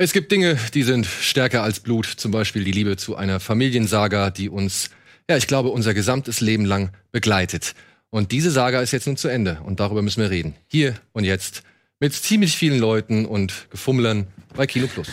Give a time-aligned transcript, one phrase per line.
[0.00, 4.30] Es gibt Dinge, die sind stärker als Blut, zum Beispiel die Liebe zu einer Familiensaga,
[4.30, 4.90] die uns,
[5.28, 7.74] ja, ich glaube, unser gesamtes Leben lang begleitet.
[8.08, 10.54] Und diese Saga ist jetzt nun zu Ende und darüber müssen wir reden.
[10.68, 11.64] Hier und jetzt
[11.98, 15.08] mit ziemlich vielen Leuten und Gefummlern bei Kino Plus.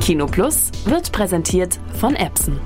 [0.00, 2.58] Kino Plus wird präsentiert von Epson.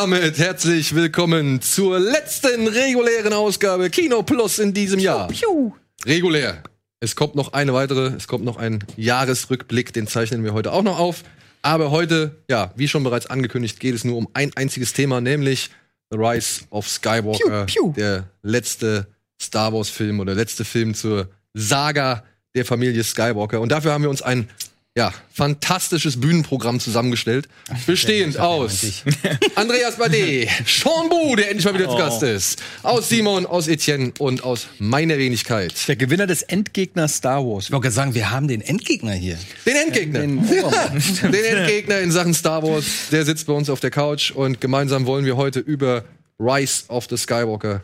[0.00, 5.26] Damit herzlich willkommen zur letzten regulären Ausgabe Kino Plus in diesem Jahr.
[5.26, 5.72] Piu, piu.
[6.06, 6.62] Regulär.
[7.00, 10.84] Es kommt noch eine weitere, es kommt noch ein Jahresrückblick, den zeichnen wir heute auch
[10.84, 11.24] noch auf.
[11.62, 15.70] Aber heute, ja, wie schon bereits angekündigt, geht es nur um ein einziges Thema, nämlich
[16.12, 19.08] The Rise of Skywalker, piu, der letzte
[19.42, 22.22] Star Wars Film oder letzte Film zur Saga
[22.54, 23.60] der Familie Skywalker.
[23.60, 24.48] Und dafür haben wir uns ein
[24.98, 27.48] ja, fantastisches Bühnenprogramm zusammengestellt.
[27.86, 29.04] bestehend aus
[29.54, 31.92] Andreas Bade, Sean Bu, der endlich mal wieder oh.
[31.92, 35.86] zu Gast ist, aus Simon, aus Etienne und aus meiner Wenigkeit.
[35.86, 37.66] Der Gewinner des Endgegners Star Wars.
[37.66, 39.38] Ich wollte sagen, wir haben den Endgegner hier.
[39.64, 40.18] Den Endgegner.
[40.18, 40.44] Den,
[41.22, 42.84] den Endgegner in Sachen Star Wars.
[43.12, 46.02] Der sitzt bei uns auf der Couch und gemeinsam wollen wir heute über
[46.40, 47.82] Rise of the Skywalker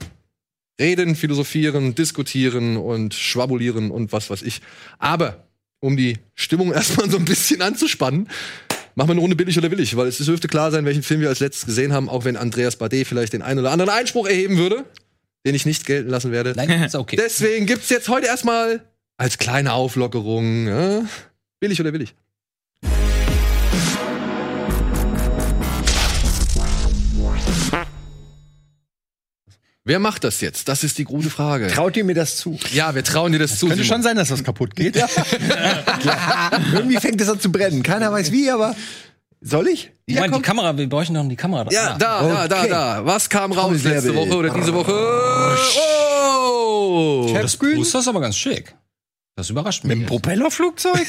[0.81, 4.61] reden, philosophieren, diskutieren und schwabulieren und was weiß ich.
[4.99, 5.44] Aber
[5.85, 8.29] um die Stimmung erstmal so ein bisschen anzuspannen,
[8.95, 11.29] machen wir eine Runde billig oder willig, weil es dürfte klar sein, welchen Film wir
[11.29, 14.57] als letztes gesehen haben, auch wenn Andreas Bade vielleicht den einen oder anderen Einspruch erheben
[14.57, 14.85] würde,
[15.45, 16.55] den ich nicht gelten lassen werde.
[16.57, 17.17] Nein, ist okay.
[17.17, 18.83] Deswegen gibt's jetzt heute erstmal
[19.19, 21.05] als kleine Auflockerung ja,
[21.61, 22.15] billig oder willig.
[29.87, 30.69] Wer macht das jetzt?
[30.69, 31.67] Das ist die gute Frage.
[31.67, 32.59] Traut ihr mir das zu?
[32.73, 33.67] Ja, wir trauen dir das, das zu.
[33.67, 33.97] Könnte Simon.
[33.97, 34.97] schon sein, dass was kaputt geht.
[36.05, 36.51] Ja.
[36.73, 37.83] Irgendwie fängt es an zu brennen.
[37.83, 38.75] Keiner weiß wie, aber
[39.41, 39.91] soll ich?
[40.07, 41.71] Ich ja, meine, die Kamera, wir bräuchten noch die Kamera.
[41.71, 42.49] Ja, da, okay.
[42.49, 43.07] da, da, da.
[43.07, 44.93] Was kam raus letzte Woche oder diese Woche?
[45.77, 47.27] Oh!
[47.29, 47.35] oh.
[47.35, 48.75] Das ist aber ganz schick.
[49.37, 49.97] Das überrascht mich.
[49.97, 51.07] Mit dem Propellerflugzeug?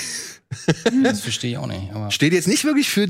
[1.03, 1.93] das verstehe ich auch nicht.
[1.93, 3.09] Aber Steht jetzt nicht wirklich für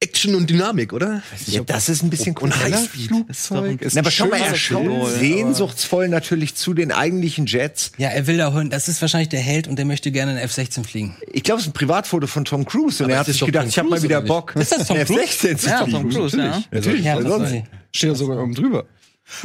[0.00, 1.22] Action und Dynamik, oder?
[1.46, 3.80] Ja, das ist ein bisschen und Flugzeug.
[3.94, 7.92] Na, aber schau mal, er schaut sehnsuchtsvoll natürlich zu den eigentlichen Jets.
[7.96, 8.68] Ja, er will da holen.
[8.68, 11.16] Das ist wahrscheinlich der Held und der möchte gerne in F-16 fliegen.
[11.32, 13.68] Ich glaube, es ist ein Privatfoto von Tom Cruise und aber er hat sich gedacht,
[13.68, 14.54] ich habe mal wieder Bock.
[14.56, 15.22] Ist das Tom Cruise?
[15.22, 16.62] F-16 zu ja, Tom Cruise, ja.
[16.70, 17.04] Natürlich.
[17.04, 17.64] Ja, natürlich.
[17.92, 18.84] Steht sogar oben drüber.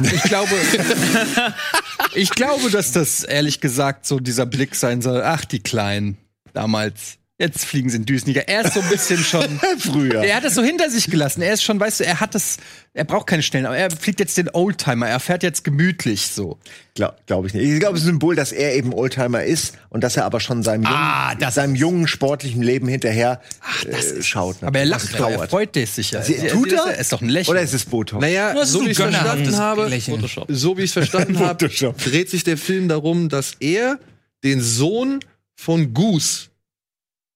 [0.00, 0.50] Ich glaube,
[2.14, 5.22] ich glaube, dass das ehrlich gesagt so dieser Blick sein soll.
[5.22, 6.18] Ach, die Kleinen
[6.52, 7.18] damals.
[7.42, 8.46] Jetzt fliegen sie in Düsniger.
[8.46, 9.58] Er ist so ein bisschen schon.
[9.78, 10.22] Früher.
[10.22, 11.42] Er hat es so hinter sich gelassen.
[11.42, 12.58] Er ist schon, weißt du, er hat das.
[12.94, 15.08] Er braucht keine Stellen, aber er fliegt jetzt den Oldtimer.
[15.08, 16.60] Er fährt jetzt gemütlich so.
[16.94, 17.68] Glaube glaub ich nicht.
[17.68, 20.38] Ich glaube, es ist ein Symbol, dass er eben Oldtimer ist und dass er aber
[20.38, 24.62] schon seinem jungen, ah, seinem jungen sportlichen Leben hinterher Ach, äh, schaut.
[24.62, 24.68] Ne?
[24.68, 25.32] Aber er lacht drauf.
[25.32, 26.22] Er freut sich sicher.
[26.22, 26.92] Sie, tut er?
[26.92, 27.56] Er ist doch ein Lächeln.
[27.56, 28.20] Oder ist es Botox?
[28.20, 30.00] Naja, so wie ich es verstanden habe,
[30.46, 33.98] so wie ich es verstanden habe, dreht sich der Film darum, dass er
[34.44, 35.18] den Sohn
[35.56, 36.51] von Goose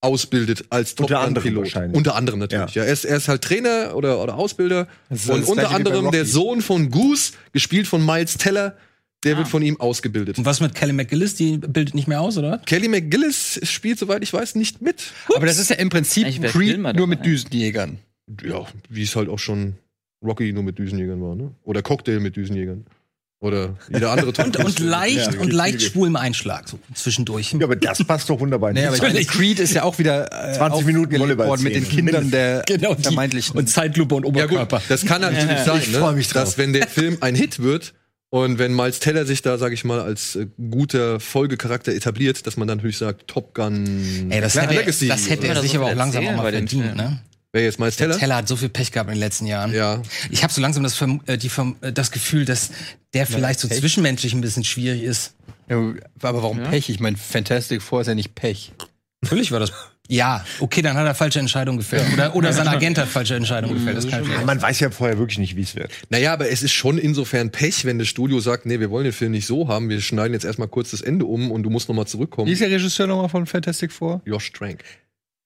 [0.01, 1.75] ausbildet als Top Unter anderem Pilot.
[1.93, 2.75] Unter anderem natürlich.
[2.75, 2.83] Ja.
[2.83, 2.87] ja.
[2.87, 4.87] Er, ist, er ist halt Trainer oder, oder Ausbilder.
[5.09, 8.77] Und unter anderem der Sohn von Goose, gespielt von Miles Teller,
[9.23, 9.37] der ah.
[9.39, 10.37] wird von ihm ausgebildet.
[10.37, 11.35] Und was mit Kelly McGillis?
[11.35, 12.59] Die bildet nicht mehr aus, oder?
[12.65, 15.11] Kelly McGillis spielt, soweit ich weiß, nicht mit.
[15.27, 15.35] Ups.
[15.35, 17.97] Aber das ist ja im Prinzip Creed nur mit Düsenjägern.
[18.43, 19.75] Ja, wie es halt auch schon
[20.23, 21.51] Rocky nur mit Düsenjägern war, ne?
[21.63, 22.85] Oder Cocktail mit Düsenjägern.
[23.39, 27.53] Oder jeder andere und, und leicht ja, und leicht schwul im Einschlag so zwischendurch.
[27.53, 28.73] Ja, aber das passt doch wunderbar.
[28.73, 32.31] Nee, aber meine, Creed ist ja auch wieder äh, 20 Minuten worden mit den Kindern
[32.31, 34.77] der genau, die, vermeintlichen und Zeitlupe und Oberkörper.
[34.77, 36.23] Ja, gut, das kann natürlich ja, sein, ne?
[36.33, 37.93] dass wenn der Film ein Hit wird
[38.29, 42.57] und wenn Miles Teller sich da, sag ich mal, als äh, guter Folgecharakter etabliert, dass
[42.57, 45.09] man dann natürlich sagt, Top Gun Ey, das hätte, Legacy.
[45.09, 47.21] Das hätte er sich aber auch langsam auch mal verdient, ne?
[47.57, 48.15] Wer jetzt Miles Teller?
[48.15, 49.73] Teller hat so viel Pech gehabt in den letzten Jahren.
[49.73, 50.03] Ja.
[50.29, 51.49] Ich habe so langsam das, äh, die,
[51.81, 52.69] äh, das Gefühl, dass
[53.15, 55.33] der vielleicht so zwischenmenschlich ein bisschen schwierig ist.
[55.67, 55.77] Ja,
[56.21, 56.69] aber warum ja.
[56.69, 56.87] Pech?
[56.87, 58.73] Ich meine, Fantastic Four ist ja nicht Pech.
[59.21, 59.71] Natürlich war das.
[60.09, 62.13] Ja, okay, dann hat er falsche Entscheidungen gefällt.
[62.13, 63.97] Oder, oder sein Agent hat falsche Entscheidungen gefällt.
[63.97, 65.91] Das kann ja, man weiß ja vorher wirklich nicht, wie es wird.
[66.09, 69.11] Naja, aber es ist schon insofern Pech, wenn das Studio sagt, nee, wir wollen den
[69.11, 71.89] Film nicht so haben, wir schneiden jetzt erstmal kurz das Ende um und du musst
[71.89, 72.47] nochmal zurückkommen.
[72.47, 74.21] Wie ist der Regisseur nochmal von Fantastic Four?
[74.23, 74.81] Josh Trank.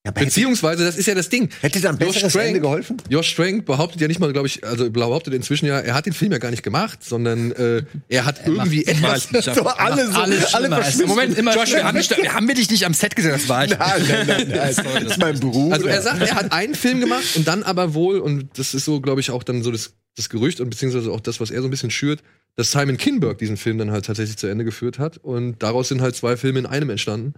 [0.03, 1.49] Ja, Beziehungsweise, das ist ja das Ding.
[1.61, 2.97] hätte Josh besseres Trank- Ende geholfen?
[3.07, 6.13] Josh Trank behauptet ja nicht mal, glaube ich, also behauptet inzwischen ja, er hat den
[6.13, 9.29] Film ja gar nicht gemacht, sondern äh, er hat irgendwie etwas.
[9.53, 11.07] So alle so, alles alle verschwinden.
[11.07, 13.65] Moment, immer Josh, wir haben, wir haben wir dich nicht am Set gesehen, das war
[13.65, 13.77] ich.
[13.77, 14.75] Nein, nein, nein, nein.
[15.01, 15.71] Das ist mein Beruf.
[15.71, 18.85] Also er sagt, er hat einen Film gemacht und dann aber wohl, und das ist
[18.85, 21.61] so, glaube ich, auch dann so das, das Gerücht und beziehungsweise auch das, was er
[21.61, 22.21] so ein bisschen schürt,
[22.55, 25.17] dass Simon Kinberg diesen Film dann halt tatsächlich zu Ende geführt hat.
[25.17, 27.33] Und daraus sind halt zwei Filme in einem entstanden.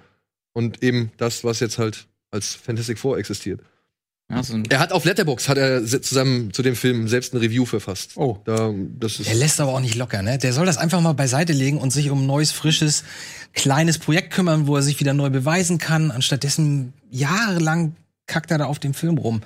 [0.53, 3.61] Und eben das, was jetzt halt als Fantastic Four existiert.
[4.29, 7.41] Ja, so ein Er hat auf Letterbox hat er zusammen zu dem Film selbst eine
[7.41, 8.11] Review verfasst.
[8.15, 8.37] Oh.
[8.45, 10.37] Da, das ist Der lässt aber auch nicht locker, ne?
[10.37, 13.03] Der soll das einfach mal beiseite legen und sich um ein neues, frisches,
[13.53, 16.09] kleines Projekt kümmern, wo er sich wieder neu beweisen kann.
[16.09, 17.95] Anstattdessen jahrelang
[18.25, 19.41] kackt er da auf dem Film rum.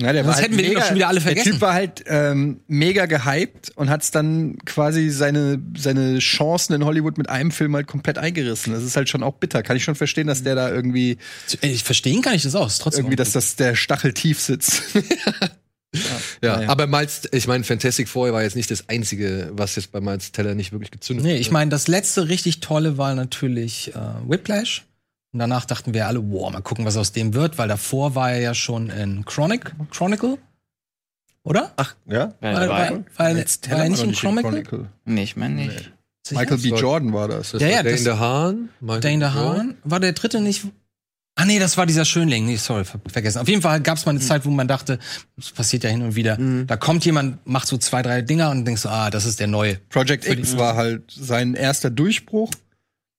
[0.00, 1.52] Ja, der Sonst hätten wir den doch schon wieder alle Der vergessen.
[1.52, 7.18] Typ war halt ähm, mega gehypt und hat dann quasi seine, seine Chancen in Hollywood
[7.18, 8.72] mit einem Film halt komplett eingerissen.
[8.72, 9.62] Das ist halt schon auch bitter.
[9.62, 11.18] Kann ich schon verstehen, dass der da irgendwie,
[11.60, 12.66] Ich verstehen kann ich das auch.
[12.66, 14.82] Ist trotzdem irgendwie, dass das der Stachel tief sitzt.
[16.42, 16.68] ja, naja.
[16.68, 20.32] aber Miles, ich meine, Fantastic Four war jetzt nicht das einzige, was jetzt bei Miles
[20.32, 21.40] Teller nicht wirklich gezündet Nee, hat.
[21.40, 24.84] ich meine, das letzte richtig tolle war natürlich äh, Whiplash.
[25.32, 28.32] Und danach dachten wir alle, wow, mal gucken, was aus dem wird, weil davor war
[28.32, 30.38] er ja schon in Chronic, Chronicle.
[31.44, 31.72] Oder?
[31.76, 32.34] Ach, ja?
[32.40, 32.90] War, dabei?
[32.90, 34.88] war, war, Jetzt war er nicht in Chronicle?
[35.04, 35.92] Nee, ich meine nicht.
[36.24, 36.40] Sicher?
[36.40, 36.68] Michael B.
[36.68, 37.52] Jordan war das.
[37.52, 38.68] Das Ja, war ja, Dane DeHaan.
[38.80, 39.18] Dane.
[39.18, 39.76] DeHaan.
[39.82, 40.66] War der dritte nicht?
[41.34, 42.44] Ah nee, das war dieser Schönling.
[42.46, 43.38] Nee, sorry, ver vergessen.
[43.38, 44.98] Auf jeden Fall gab es mal eine Zeit, wo man dachte,
[45.36, 46.36] das passiert ja hin und wieder.
[46.66, 49.46] Da kommt jemand, macht so zwei, drei Dinger und denkst so, ah, das ist der
[49.46, 49.76] neue.
[49.88, 52.50] Project X war halt sein erster Durchbruch.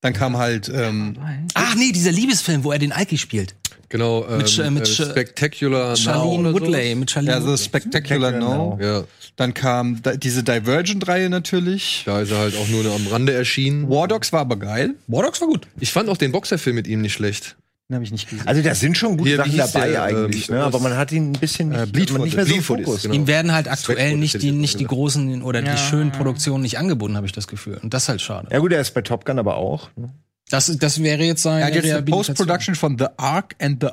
[0.03, 1.17] Dann kam halt, ähm,
[1.55, 3.55] Ach nee, dieser Liebesfilm, wo er den Alki spielt.
[3.89, 6.95] Genau, ähm, Mit Sch- mit äh, Sch- Spectacular Now Charlene oder Woodley.
[6.95, 7.63] Mit Charlene ja, so Woodley.
[7.63, 8.77] Spectacular No.
[8.79, 8.85] So.
[8.85, 9.03] Ja,
[9.37, 12.03] Dann kam da, diese Divergent-Reihe natürlich.
[12.05, 13.89] da ist er halt auch nur am Rande erschienen.
[13.89, 14.95] War Dogs war aber geil.
[15.07, 15.67] War Dogs war gut.
[15.79, 17.55] Ich fand auch den Boxerfilm mit ihm nicht schlecht.
[17.93, 18.47] Den habe ich nicht gesehen.
[18.47, 20.63] Also da sind schon gute Hier, Sachen dabei der, eigentlich, ähm, ne?
[20.63, 22.21] aber man hat ihn ein bisschen nicht, Äh, Bleedfoot.
[22.23, 23.03] nicht mehr so im Fokus.
[23.03, 23.13] genau.
[23.13, 24.89] Ihm werden halt aktuell nicht die, nicht die gesagt.
[24.97, 25.73] großen oder Ja.
[25.73, 27.77] die schönen Produktionen nicht angeboten, habe ich das Gefühl.
[27.83, 28.47] Und das ist halt schade.
[28.51, 29.89] Ja gut, er ist bei Top Gun aber auch.
[29.95, 30.09] ne?
[30.49, 32.01] Das, das wäre jetzt seine Er hat jetzt eine.
[32.03, 33.89] Post-Production von The Ark and the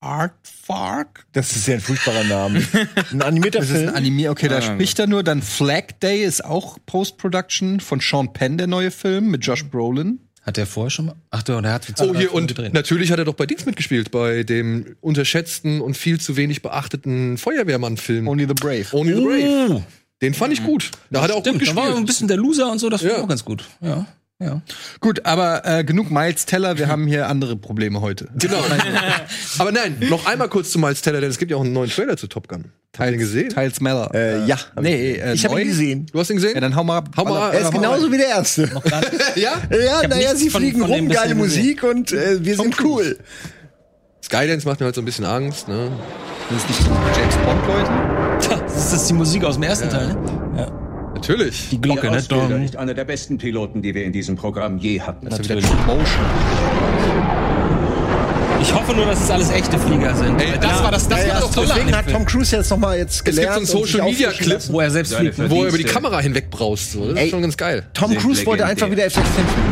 [0.00, 1.26] Artfark.
[1.32, 2.62] Das ist ja ein furchtbarer Name.
[3.12, 3.94] Ein animierter Das ist ein Film.
[3.94, 5.22] Anime, okay, da Ah, spricht er nur.
[5.22, 10.20] Dann Flag Day ist auch Post-Production von Sean Penn, der neue Film mit Josh Brolin.
[10.42, 11.14] Hat der vorher schon mal?
[11.30, 12.74] Ach, der, der hat Oh, hier, und gedreht.
[12.74, 17.38] natürlich hat er doch bei Dings mitgespielt, bei dem unterschätzten und viel zu wenig beachteten
[17.38, 18.26] Feuerwehrmann-Film.
[18.26, 18.86] Only the Brave.
[18.92, 19.82] Only the Brave.
[20.20, 20.90] Den fand ich gut.
[21.10, 22.06] Da hat er auch Stimmt, gut da war er ein gespielt.
[22.06, 23.22] bisschen der Loser und so, das war Ja.
[23.22, 23.64] auch ganz gut.
[23.80, 24.06] Ja,
[24.40, 24.60] ja.
[25.00, 28.28] Gut, aber äh, genug Miles Teller, wir haben hier andere Probleme heute.
[28.38, 28.58] Genau.
[29.58, 31.90] Aber nein, noch einmal kurz zu Miles Teller, denn es gibt ja auch einen neuen
[31.90, 32.72] Trailer zu Top Gun.
[32.96, 33.48] Habt ihr den gesehen?
[33.50, 34.10] Teils Meller.
[34.14, 34.56] Äh, ja.
[34.56, 36.06] hab nee, ich, äh, ich habe ihn gesehen.
[36.12, 36.54] Du hast ihn gesehen?
[36.54, 37.10] Ja, dann hau mal ab.
[37.16, 37.54] Hau mal ab.
[37.54, 38.68] Er ist genauso wie der erste.
[39.36, 39.52] Ja?
[39.70, 41.38] Ja, naja, sie von- fliegen von rum, geile gesehen.
[41.38, 43.18] Musik und äh, wir sind cool.
[44.24, 45.90] Skydance macht mir halt so ein bisschen Angst, ne?
[46.50, 46.80] Das ist nicht
[47.16, 48.62] James Bond, Leute.
[48.64, 50.81] Das ist die Musik aus dem ersten Teil, ne?
[51.22, 51.68] Natürlich.
[51.70, 52.20] Die Glocke, ne?
[52.22, 52.64] Dong.
[52.64, 55.28] ist einer der besten Piloten, die wir in diesem Programm je hatten.
[55.28, 55.64] Natürlich.
[55.86, 56.04] Motion.
[58.60, 60.40] Ich hoffe nur, dass es alles echte Flieger sind.
[60.40, 60.82] Ey, das ja.
[60.84, 62.98] war das, das, Ja, war ja, Tolle an deswegen hat Tom Cruise jetzt noch mal
[62.98, 63.66] jetzt Es gibt gelernt.
[63.66, 64.72] so einen Social Media Clip, lassen.
[64.72, 65.50] wo er selbst fliegt.
[65.50, 66.92] wo er über die Kamera hinwegbraust.
[66.92, 67.08] So.
[67.08, 67.24] Das Ey.
[67.26, 67.84] ist schon ganz geil.
[67.94, 69.22] Tom Cruise wollte einfach wieder legendär.
[69.24, 69.71] F-16 fliegen.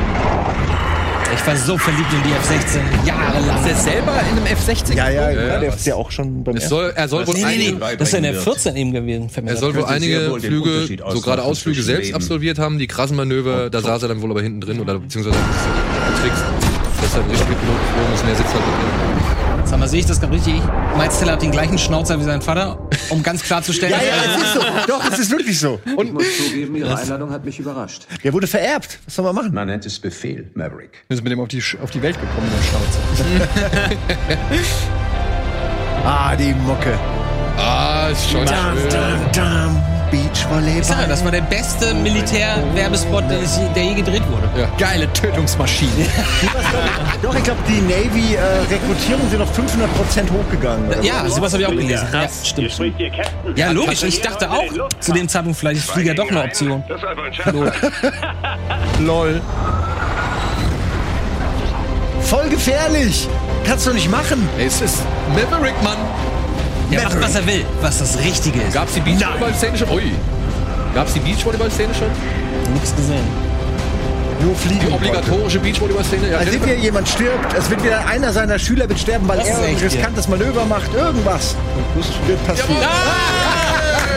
[1.32, 3.56] Ich war so verliebt in die F-16 jahrelang.
[3.61, 4.94] Ist er selber in einem F-16?
[4.94, 7.35] Ja, ja, ja, ja, der ist ja auch schon beim Es soll, er soll wohl
[7.35, 7.97] Nee, einige, nee.
[7.99, 9.31] Das ist ja in der 14 eben gewesen.
[9.47, 12.79] er soll wohl einige Flüge, so gerade Ausflüge selbst Leben absolviert haben.
[12.79, 15.37] Die krassen Manöver, da saß er dann wohl aber hinten drin oder beziehungsweise
[16.20, 16.43] Tricks.
[16.96, 19.30] Das ist halt ein richtiger Pilot geflogen ist und er sitzt halt drin.
[19.70, 20.60] Sag mal, sehe ich das gerade richtig?
[20.96, 22.77] Miles Teller hat den gleichen Schnauzer wie sein Vater,
[23.10, 23.94] um ganz klarzustellen.
[23.94, 24.60] Ja, ja, es ist so.
[24.89, 25.79] Doch, es ist wirklich so.
[25.86, 28.05] Ich muss zugeben, Ihre Einladung hat mich überrascht.
[28.24, 28.98] Der wurde vererbt.
[29.06, 29.55] Was soll man machen?
[29.55, 31.05] Man nennt es Befehl, Maverick.
[31.06, 33.48] Wir sind mit dem auf die, auf die Welt gekommen, der Schnauze.
[36.03, 36.98] Ah, die Mucke.
[37.58, 38.55] Ah, ist schon Dum,
[38.91, 38.91] schön.
[38.91, 39.99] dum, dum.
[40.10, 40.81] Beachvolleyball.
[40.81, 43.38] Ich ja, das war der beste Militär-Werbespot, der,
[43.74, 44.69] der je gedreht wurde.
[44.79, 45.90] Geile Tötungsmaschine.
[47.22, 50.88] Doch, ich glaube, die Navy-Rekrutierung sind auf 500% hochgegangen.
[50.88, 52.06] oder Ja, sowas habe ich auch gelesen.
[52.12, 52.81] Ja, stimmt.
[53.56, 54.02] Ja, logisch.
[54.02, 54.64] Ich dachte auch
[55.00, 56.82] zu dem Zeitpunkt, vielleicht ist Flieger doch eine Option.
[59.00, 59.40] Lol.
[62.22, 63.29] Voll gefährlich.
[63.67, 64.48] Kannst du nicht machen.
[64.58, 64.98] Es ist
[65.34, 65.96] Maverick, Mann.
[66.91, 68.75] Der macht, was er will, was das Richtige ist.
[68.75, 69.91] Gab's die Beachvolleyball-Szene schon?
[69.91, 70.13] Ui.
[70.94, 72.09] Gab's die Beachvolleyball-Szene schon?
[72.75, 73.25] Nichts gesehen.
[74.43, 74.87] Nur fliegen.
[74.87, 76.31] Die obligatorische Beachvolleyball-Szene?
[76.31, 79.39] Ja, Also Jennifer- wieder jemand stirbt, es wird wieder einer seiner Schüler wird sterben, weil
[79.39, 81.55] Das er ein riskantes Manöver macht, irgendwas.
[81.77, 82.77] Und das wird passieren.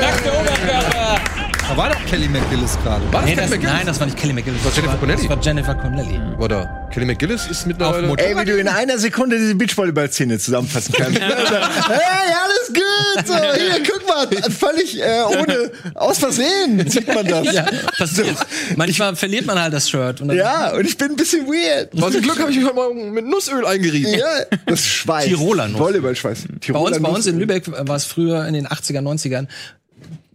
[0.02, 1.43] Nackte Oberkörper!
[1.70, 3.04] Da war doch Kelly McGillis gerade.
[3.12, 3.74] War das Nee, Kelly das, McGillis?
[3.74, 4.60] nein, das war nicht Kelly McGillis.
[4.64, 5.22] Das war Jennifer Connelly.
[5.28, 6.20] Das war Jennifer Connelly.
[6.38, 6.88] War da.
[6.92, 8.04] Kelly McGillis ist mittlerweile.
[8.04, 11.20] Auf Motor- Ey, wie du in einer Sekunde diese Beachvolleyball-Szene zusammenfassen kannst.
[11.20, 13.28] hey, alles gut!
[13.28, 17.52] So, hier, guck mal, völlig äh, ohne, aus Versehen sieht man das.
[17.54, 17.66] Ja,
[17.98, 18.36] passiert.
[18.76, 20.22] Manchmal verliert man halt das Shirt.
[20.22, 21.90] Und dann Ja, und ich bin ein bisschen weird.
[21.94, 24.14] Was ein Glück habe ich mich heute Morgen mit Nussöl eingerieben.
[24.14, 24.26] Ja,
[24.66, 25.26] das ist Schweiß.
[25.26, 25.80] Tiroler Nuss.
[25.80, 26.44] Volleyballschweiß.
[26.50, 29.48] Bei Tiroler uns, bei uns in Lübeck war es früher in den 80er, 90ern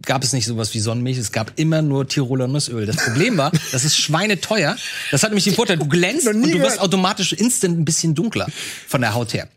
[0.09, 2.87] gab es nicht sowas wie Sonnenmilch, es gab immer nur Tiroler Nussöl.
[2.87, 4.75] Das Problem war, das ist schweineteuer.
[5.11, 8.47] Das hat nämlich den Vorteil, du glänzt und du wirst automatisch instant ein bisschen dunkler
[8.87, 9.47] von der Haut her.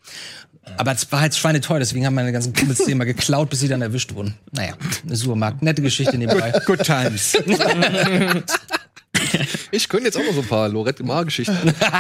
[0.77, 3.69] Aber es war halt schweineteuer, deswegen haben meine ganzen Kumpels die immer geklaut, bis sie
[3.69, 4.35] dann erwischt wurden.
[4.53, 4.75] Naja,
[5.07, 6.53] eine Supermarkt, nette Geschichte nebenbei.
[6.67, 7.33] Good times.
[9.71, 11.57] Ich könnte jetzt auch noch so ein paar Lorette Mar-Geschichten.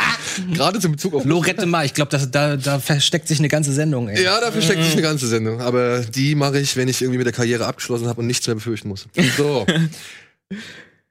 [0.52, 4.08] Gerade zum Bezug auf Lorette Mar, ich glaube, da, da versteckt sich eine ganze Sendung.
[4.08, 4.22] Ey.
[4.22, 5.60] Ja, dafür steckt sich eine ganze Sendung.
[5.60, 8.54] Aber die mache ich, wenn ich irgendwie mit der Karriere abgeschlossen habe und nichts mehr
[8.56, 9.06] befürchten muss.
[9.36, 9.66] So.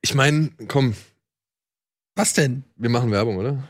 [0.04, 0.96] Ich meine, komm,
[2.16, 2.63] Was denn?
[2.75, 3.63] wir machen Werbung, oder?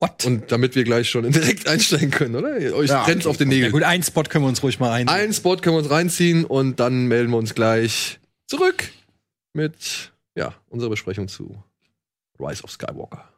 [0.00, 0.24] What?
[0.24, 2.56] Und damit wir gleich schon direkt einsteigen können, oder?
[2.74, 3.72] Euch Ja, brennt's auf den Ja, Nägeln.
[3.72, 5.08] gut, einen Spot können wir uns ruhig mal ein.
[5.08, 8.88] Einen Spot können wir uns reinziehen und dann melden wir uns gleich zurück
[9.54, 11.62] mit ja, unserer Besprechung zu
[12.38, 13.28] Rise of Skywalker.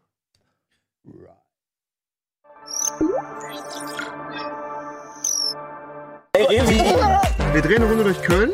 [7.52, 8.52] Wir drehen eine Runde durch Köln.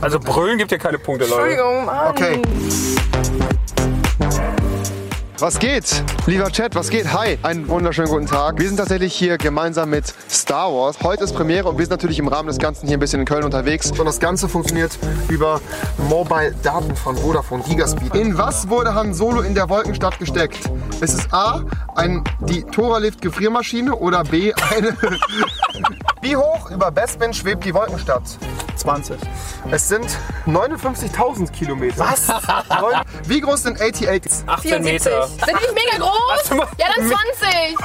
[0.00, 1.62] Also brüllen gibt ja keine Punkte, Leute.
[2.08, 2.42] Okay.
[5.40, 6.02] Was geht?
[6.26, 7.12] Lieber Chat, was geht?
[7.12, 8.58] Hi, einen wunderschönen guten Tag.
[8.58, 10.98] Wir sind tatsächlich hier gemeinsam mit Star Wars.
[11.00, 13.26] Heute ist Premiere und wir sind natürlich im Rahmen des Ganzen hier ein bisschen in
[13.26, 13.92] Köln unterwegs.
[13.92, 15.60] Und das Ganze funktioniert über
[16.08, 18.16] Mobile-Daten von Vodafone Gigaspeed.
[18.16, 20.58] In was wurde Han Solo in der Wolkenstadt gesteckt?
[21.00, 21.62] Ist es A,
[21.94, 24.88] ein, die Tora-Lift-Gefriermaschine oder B, eine...
[26.20, 28.24] Wie hoch über Bespin schwebt die Wolkenstadt?
[28.78, 29.18] 20.
[29.70, 30.06] Es sind
[30.46, 31.98] 59.000 Kilometer.
[32.00, 32.28] Was?
[33.26, 34.44] Wie groß sind AT-ATs?
[34.46, 35.26] 18 Meter.
[35.26, 36.50] Sind die nicht mega groß?
[36.78, 37.76] Ja, dann 20.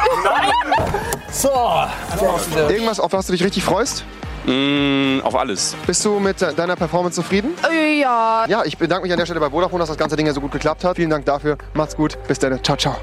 [2.70, 4.04] Irgendwas, auf was du dich richtig freust?
[4.46, 5.76] Mm, auf alles.
[5.88, 7.54] Bist du mit de- deiner Performance zufrieden?
[7.72, 8.46] Äh, Ja.
[8.48, 10.42] Ja, ich bedanke mich an der Stelle bei Vodafone, dass das ganze Ding ja so
[10.42, 10.98] gut geklappt hat.
[10.98, 11.58] Vielen Dank dafür.
[11.74, 12.18] Macht's gut.
[12.28, 12.62] Bis dann.
[12.64, 12.98] Ciao, ciao.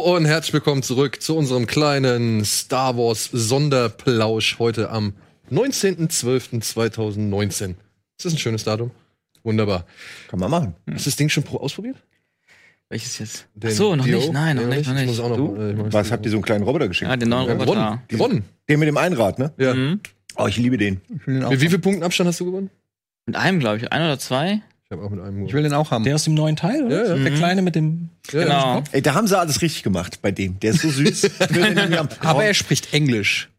[0.00, 5.12] Hallo und herzlich willkommen zurück zu unserem kleinen Star Wars Sonderplausch heute am
[5.50, 7.70] 19.12.2019.
[7.70, 7.76] Ist
[8.24, 8.92] das ein schönes Datum?
[9.42, 9.86] Wunderbar.
[10.28, 10.76] Kann man machen.
[10.92, 11.96] Hast du das Ding schon pro ausprobiert?
[12.88, 13.46] Welches jetzt?
[13.56, 14.18] Den Ach so, noch Dio?
[14.18, 14.32] nicht.
[14.32, 15.08] Nein, noch Ja, nicht, noch Ich nicht.
[15.08, 15.56] muss auch noch, Du?
[15.56, 17.10] äh, Was habt ihr so einen kleinen Roboter geschickt?
[17.10, 18.00] Ja, den neuen Roboter.
[18.06, 18.06] gewonnen.
[18.06, 18.44] Gewonnen.
[18.68, 19.52] Den mit dem Einrad, ne?
[19.58, 19.74] Ja.
[19.74, 19.98] Mhm.
[20.36, 21.00] Oh, ich liebe den.
[21.08, 22.70] Ich den auch, Mit wie vielen Punkten Abstand hast du gewonnen?
[23.26, 23.90] Mit einem, glaube ich.
[23.92, 24.60] Ein oder zwei?
[24.90, 26.02] Ich habe auch mit einem ich will den auch haben.
[26.04, 27.04] Der aus dem neuen Teil, oder?
[27.08, 27.22] Ja, ja.
[27.22, 28.08] Der kleine mit dem.
[28.32, 28.82] ja, Genau.
[28.92, 30.58] Ey, da haben sie alles richtig gemacht bei dem.
[30.60, 31.30] Der ist so süß.
[32.20, 33.50] Aber er spricht Englisch.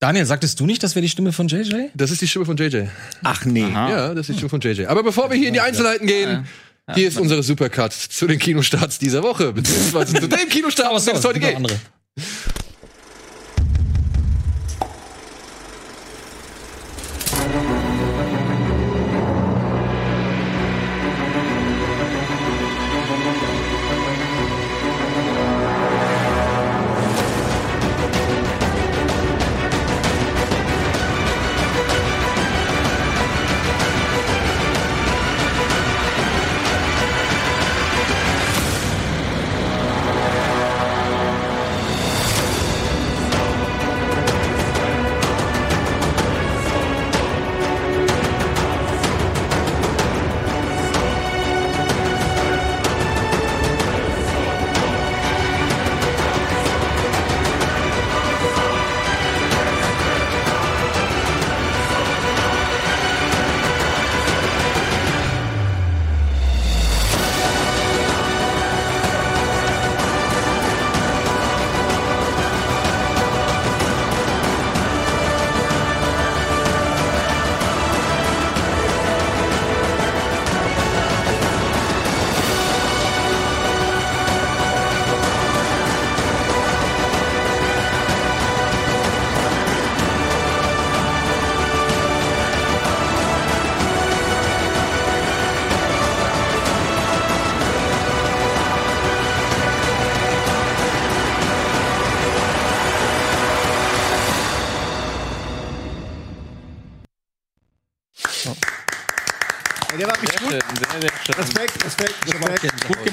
[0.00, 1.86] Daniel, sagtest du nicht, das wäre die Stimme von JJ?
[1.94, 2.82] Das ist die Stimme von JJ.
[3.22, 3.64] Ach nee.
[3.64, 3.88] Aha.
[3.90, 4.84] Ja, das ist die Stimme von JJ.
[4.86, 6.46] Aber bevor wir hier in die Einzelheiten gehen,
[6.92, 11.24] hier ist unsere Supercut zu den Kinostarts dieser Woche, beziehungsweise zu dem Kinostart, den es
[11.24, 11.56] heute geht.
[11.56, 11.80] andere.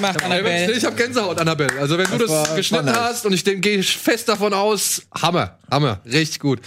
[0.02, 0.82] Gemacht, Ich Annabelle.
[0.82, 1.80] habe Gänsehaut, Annabelle.
[1.80, 2.96] Also wenn du das, geschnitten nice.
[2.96, 6.60] hast und ich den- gehe fest davon aus, Hammer, Hammer, richtig gut.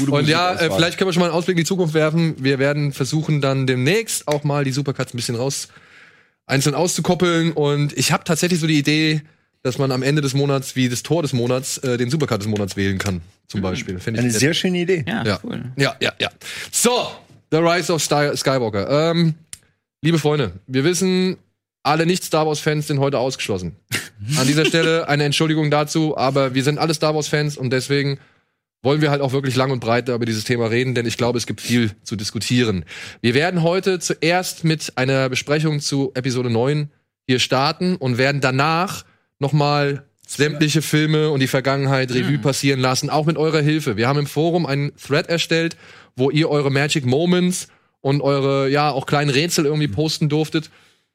[0.00, 0.76] und ja, äh, Musikauswahl.
[0.78, 2.34] vielleicht können wir schon mal einen Ausblick in die Zukunft werfen.
[2.38, 5.68] Wir werden versuchen dann demnächst auch mal die Supercuts ein bisschen raus
[6.46, 9.22] einzeln auszukoppeln und ich habe tatsächlich so die Idee,
[9.62, 12.48] dass man am Ende des Monats wie das Tor des Monats äh, den Supercut des
[12.48, 13.98] Monats wählen kann, zum Beispiel.
[14.00, 14.40] Finde ich Eine nett.
[14.40, 15.04] sehr schöne Idee.
[15.06, 15.40] Ja, Ja.
[15.44, 15.62] cool.
[15.76, 16.28] Ja, ja, ja.
[16.72, 17.12] So,
[17.52, 19.10] The Rise of Sky Skywalker.
[19.12, 19.34] Ähm,
[20.02, 21.36] liebe Freunde, wir wissen,
[21.82, 23.76] alle Nicht-Star Wars-Fans sind heute ausgeschlossen.
[24.38, 28.18] An dieser Stelle eine Entschuldigung dazu, aber wir sind alle Star Wars-Fans und deswegen
[28.82, 31.38] wollen wir halt auch wirklich lang und breit über dieses Thema reden, denn ich glaube,
[31.38, 32.84] es gibt viel zu diskutieren.
[33.20, 36.90] Wir werden heute zuerst mit einer Besprechung zu Episode 9
[37.26, 39.04] hier starten und werden danach
[39.38, 43.96] nochmal sämtliche Filme und die Vergangenheit Revue passieren lassen, auch mit eurer Hilfe.
[43.96, 45.76] Wir haben im Forum einen Thread erstellt,
[46.16, 47.68] wo ihr eure Magic Moments
[48.00, 50.70] und eure, ja, auch kleinen Rätsel irgendwie posten durftet.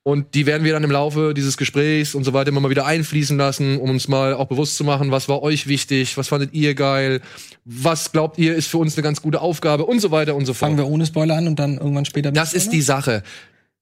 [0.08, 2.86] Und die werden wir dann im Laufe dieses Gesprächs und so weiter immer mal wieder
[2.86, 6.54] einfließen lassen, um uns mal auch bewusst zu machen, was war euch wichtig, was fandet
[6.54, 7.20] ihr geil,
[7.66, 10.54] was glaubt ihr ist für uns eine ganz gute Aufgabe und so weiter und so
[10.54, 10.70] fort.
[10.70, 13.02] Fangen wir ohne Spoiler an und dann irgendwann später mit Das ist die Spoiler?
[13.02, 13.24] Sache.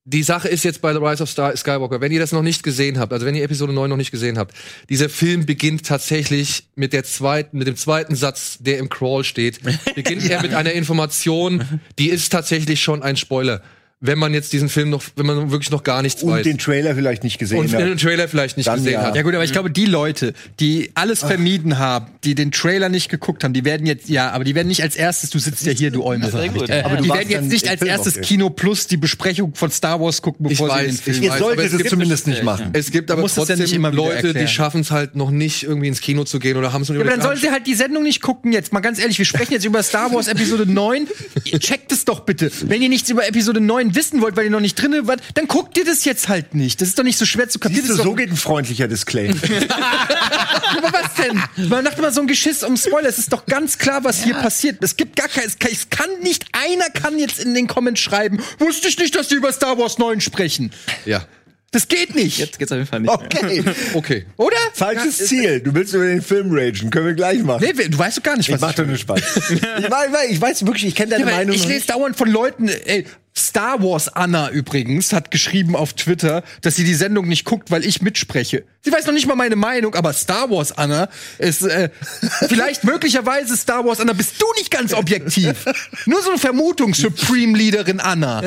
[0.04, 2.64] Die Sache ist jetzt bei The Rise of Star Skywalker, wenn ihr das noch nicht
[2.64, 4.52] gesehen habt, also wenn ihr Episode 9 noch nicht gesehen habt,
[4.88, 9.60] dieser Film beginnt tatsächlich mit der zweiten, mit dem zweiten Satz, der im Crawl steht,
[9.94, 13.62] beginnt er mit einer Information, die ist tatsächlich schon ein Spoiler.
[14.00, 16.42] Wenn man jetzt diesen Film noch, wenn man wirklich noch gar nichts Und weiß.
[16.44, 17.80] den Trailer vielleicht nicht gesehen und hat.
[17.80, 19.02] den Trailer vielleicht nicht Dann gesehen ja.
[19.04, 19.16] hat.
[19.16, 23.08] Ja gut, aber ich glaube, die Leute, die alles vermieden haben, die den Trailer nicht
[23.08, 25.72] geguckt haben, die werden jetzt, ja, aber die werden nicht als erstes, du sitzt ja
[25.72, 26.02] hier, du.
[26.30, 26.68] Sehr gut.
[26.68, 28.20] Äh, Aber die werden jetzt nicht als Film erstes.
[28.20, 31.22] Kino Plus die Besprechung von Star Wars gucken, bevor Ich sie weiß, den Film ich
[31.22, 32.70] Ihr weiß, solltet aber es es gibt- zumindest nicht machen.
[32.74, 35.88] Es gibt aber ja trotzdem nicht immer Leute, die schaffen es halt noch nicht irgendwie
[35.88, 37.74] ins Kino zu gehen oder haben es nur Ja, aber dann sollen sie halt die
[37.74, 38.74] Sendung nicht gucken jetzt.
[38.74, 41.08] Mal ganz ehrlich, wir sprechen jetzt über Star Wars Episode 9.
[41.44, 42.50] Ihr Checkt es doch bitte.
[42.66, 45.46] Wenn ihr nichts über Episode 9 wissen wollt, weil ihr noch nicht drin wart, dann
[45.46, 46.80] guckt ihr das jetzt halt nicht.
[46.80, 47.86] Das ist doch nicht so schwer zu kapieren.
[47.86, 49.36] Siehst du, so geht ein freundlicher Disclaimer.
[50.76, 51.68] aber was denn?
[51.68, 53.08] Man macht immer so ein Geschiss um Spoiler.
[53.08, 54.82] Es ist doch ganz klar, was hier passiert.
[54.82, 58.88] Es gibt gar kein, es kann, nicht, einer kann jetzt in den Comments schreiben, wusste
[58.88, 60.72] ich nicht, dass die über Star Wars 9 sprechen.
[61.04, 61.26] Ja.
[61.72, 62.38] Das geht nicht.
[62.38, 63.62] Jetzt geht's auf jeden Fall nicht Okay.
[63.94, 64.26] Okay.
[64.36, 64.56] Oder?
[64.72, 65.60] Falsches Ziel.
[65.60, 66.90] Du willst über den Film ragen.
[66.90, 67.62] Können wir gleich machen.
[67.62, 69.20] Nee, du weißt doch gar nicht, ich was mach doch nur Spaß.
[69.50, 71.54] ich, weiß, ich weiß wirklich, ich kenne deine Ja, Meinung.
[71.54, 73.04] ich lese dauernd von Leuten, ey,
[73.36, 77.84] Star Wars Anna übrigens hat geschrieben auf Twitter, dass sie die Sendung nicht guckt, weil
[77.84, 78.64] ich mitspreche.
[78.82, 81.90] Sie weiß noch nicht mal meine Meinung, aber Star Wars Anna ist äh,
[82.48, 85.66] vielleicht möglicherweise Star Wars Anna bist du nicht ganz objektiv.
[86.06, 88.40] Nur so eine Vermutung, Supreme Leaderin Anna.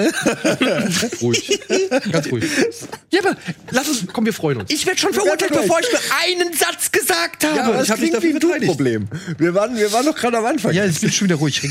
[1.22, 1.60] Ruhig.
[2.12, 2.46] Ganz ruhig.
[3.12, 3.36] Ja, aber
[3.72, 4.72] Lass uns, komm, wir freuen uns.
[4.72, 7.58] ich werde schon verurteilt, bevor ich nur einen Satz gesagt habe.
[7.58, 8.66] Ja, aber das ich klingt wie ein du.
[8.66, 9.08] Problem.
[9.38, 10.74] Wir waren, wir waren doch gerade am Anfang.
[10.74, 11.62] ja, ich bin schon wieder ruhig.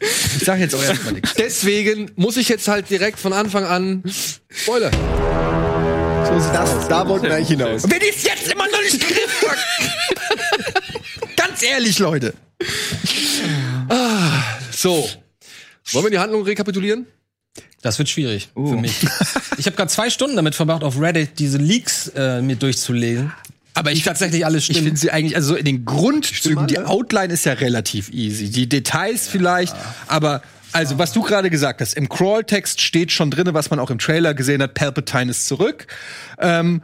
[0.00, 1.34] ich sag jetzt auch erstmal nichts.
[1.34, 4.02] Deswegen muss ich jetzt halt direkt von Anfang an
[4.50, 4.90] Spoiler.
[6.26, 7.82] so sieht das, da wollten wir eigentlich hinaus.
[7.88, 9.44] Wenn ich es jetzt immer noch nicht griff
[11.36, 12.34] Ganz ehrlich, Leute.
[14.70, 15.08] So.
[15.92, 17.06] Wollen wir die Handlung rekapitulieren?
[17.80, 18.92] Das wird schwierig für mich.
[19.56, 23.32] Ich habe gerade zwei Stunden damit verbracht, auf Reddit diese Leaks äh, mir durchzulesen.
[23.78, 24.86] Aber ich tatsächlich alles Ich stimmen.
[24.86, 26.78] finde sie eigentlich, also in den Grundzügen, die?
[26.78, 28.50] Outline ist ja relativ easy.
[28.50, 29.74] Die Details vielleicht,
[30.08, 33.90] aber also was du gerade gesagt hast, im Crawl-Text steht schon drin, was man auch
[33.90, 35.86] im Trailer gesehen hat, Palpatine ist zurück.
[36.40, 36.82] Ähm,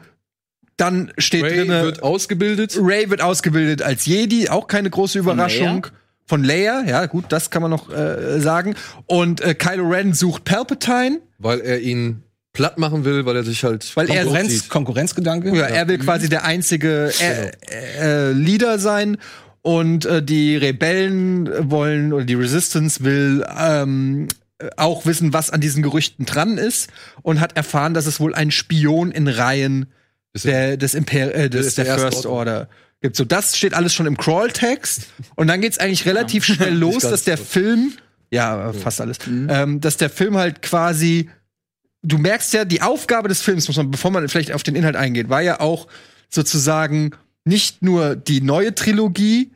[0.76, 2.76] dann steht Ray wird ausgebildet.
[2.80, 5.86] Ray wird ausgebildet als Jedi, auch keine große Überraschung.
[6.26, 8.76] Von Leia, ja gut, das kann man noch äh, sagen.
[9.06, 11.20] Und äh, Kylo Ren sucht Palpatine.
[11.38, 12.23] Weil er ihn
[12.54, 13.94] platt machen will, weil er sich halt.
[13.94, 14.68] Weil er Konkurrenz.
[14.70, 15.54] Konkurrenzgedanke.
[15.54, 17.50] Ja, er will quasi der einzige äh,
[18.00, 19.18] äh, Leader sein
[19.60, 24.28] und äh, die Rebellen wollen oder die Resistance will ähm,
[24.76, 26.88] auch wissen, was an diesen Gerüchten dran ist
[27.22, 29.86] und hat erfahren, dass es wohl einen Spion in Reihen
[30.42, 32.68] der, des, Imper äh, des der der First Order
[33.00, 33.16] gibt.
[33.16, 37.24] So, das steht alles schon im Crawl-Text und dann geht's eigentlich relativ schnell los, dass
[37.24, 37.94] der Film,
[38.30, 41.30] ja, fast alles, ähm, dass der Film halt quasi
[42.04, 44.96] du merkst ja, die Aufgabe des Films, muss man, bevor man vielleicht auf den Inhalt
[44.96, 45.88] eingeht, war ja auch
[46.28, 47.12] sozusagen
[47.44, 49.50] nicht nur die neue Trilogie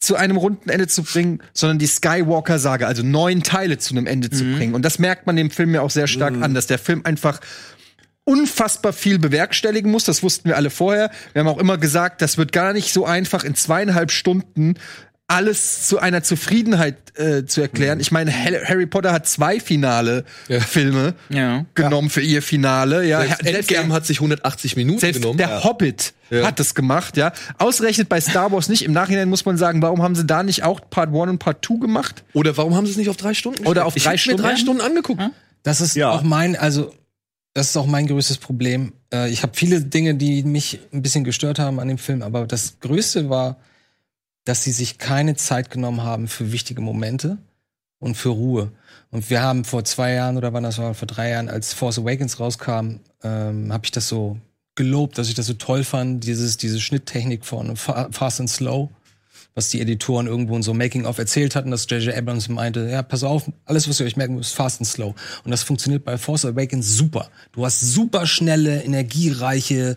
[0.00, 4.30] zu einem runden Ende zu bringen, sondern die Skywalker-Sage, also neun Teile zu einem Ende
[4.30, 4.74] zu bringen.
[4.74, 7.40] Und das merkt man dem Film ja auch sehr stark an, dass der Film einfach
[8.24, 10.04] unfassbar viel bewerkstelligen muss.
[10.04, 11.10] Das wussten wir alle vorher.
[11.32, 14.74] Wir haben auch immer gesagt, das wird gar nicht so einfach in zweieinhalb Stunden
[15.32, 18.00] alles zu einer Zufriedenheit äh, zu erklären.
[18.00, 20.24] Ich meine, Harry Potter hat zwei finale
[20.66, 21.64] Filme Ja.
[21.74, 23.06] genommen für ihr Finale.
[23.06, 25.38] Ja, Selbst Endgame hat sich 180 Minuten selbst genommen.
[25.38, 26.46] der Hobbit Ja.
[26.46, 27.32] hat das gemacht, ja.
[27.58, 28.82] Ausgerechnet bei Star Wars nicht.
[28.82, 31.64] Im Nachhinein muss man sagen, warum haben sie da nicht auch Part 1 und Part
[31.64, 32.24] 2 gemacht?
[32.32, 34.40] Oder warum haben sie es nicht auf drei Stunden Oder auf ich drei Stunden?
[34.42, 35.20] mir drei Stunden angeguckt.
[35.62, 36.10] Das ist Ja.
[36.10, 36.94] auch mein, also
[37.54, 38.94] das ist auch mein größtes Problem.
[39.12, 42.46] Äh, ich habe viele Dinge, die mich ein bisschen gestört haben an dem Film, aber
[42.46, 43.58] das Größte war,
[44.44, 47.38] dass sie sich keine Zeit genommen haben für wichtige Momente
[47.98, 48.72] und für Ruhe.
[49.10, 51.98] Und wir haben vor zwei Jahren oder wann das war, vor drei Jahren, als Force
[51.98, 54.38] Awakens rauskam, ähm, habe ich das so
[54.74, 58.90] gelobt, dass ich das so toll fand, dieses, diese Schnitttechnik von Fa Fast and Slow,
[59.54, 62.16] was die Editoren irgendwo in so Making-of erzählt hatten, dass J.J.
[62.16, 65.14] Abrams meinte, ja, pass auf, alles, was ihr euch merken müsst, Fast and Slow.
[65.44, 67.30] Und das funktioniert bei Force Awakens super.
[67.52, 69.96] Du hast super schnelle, energiereiche,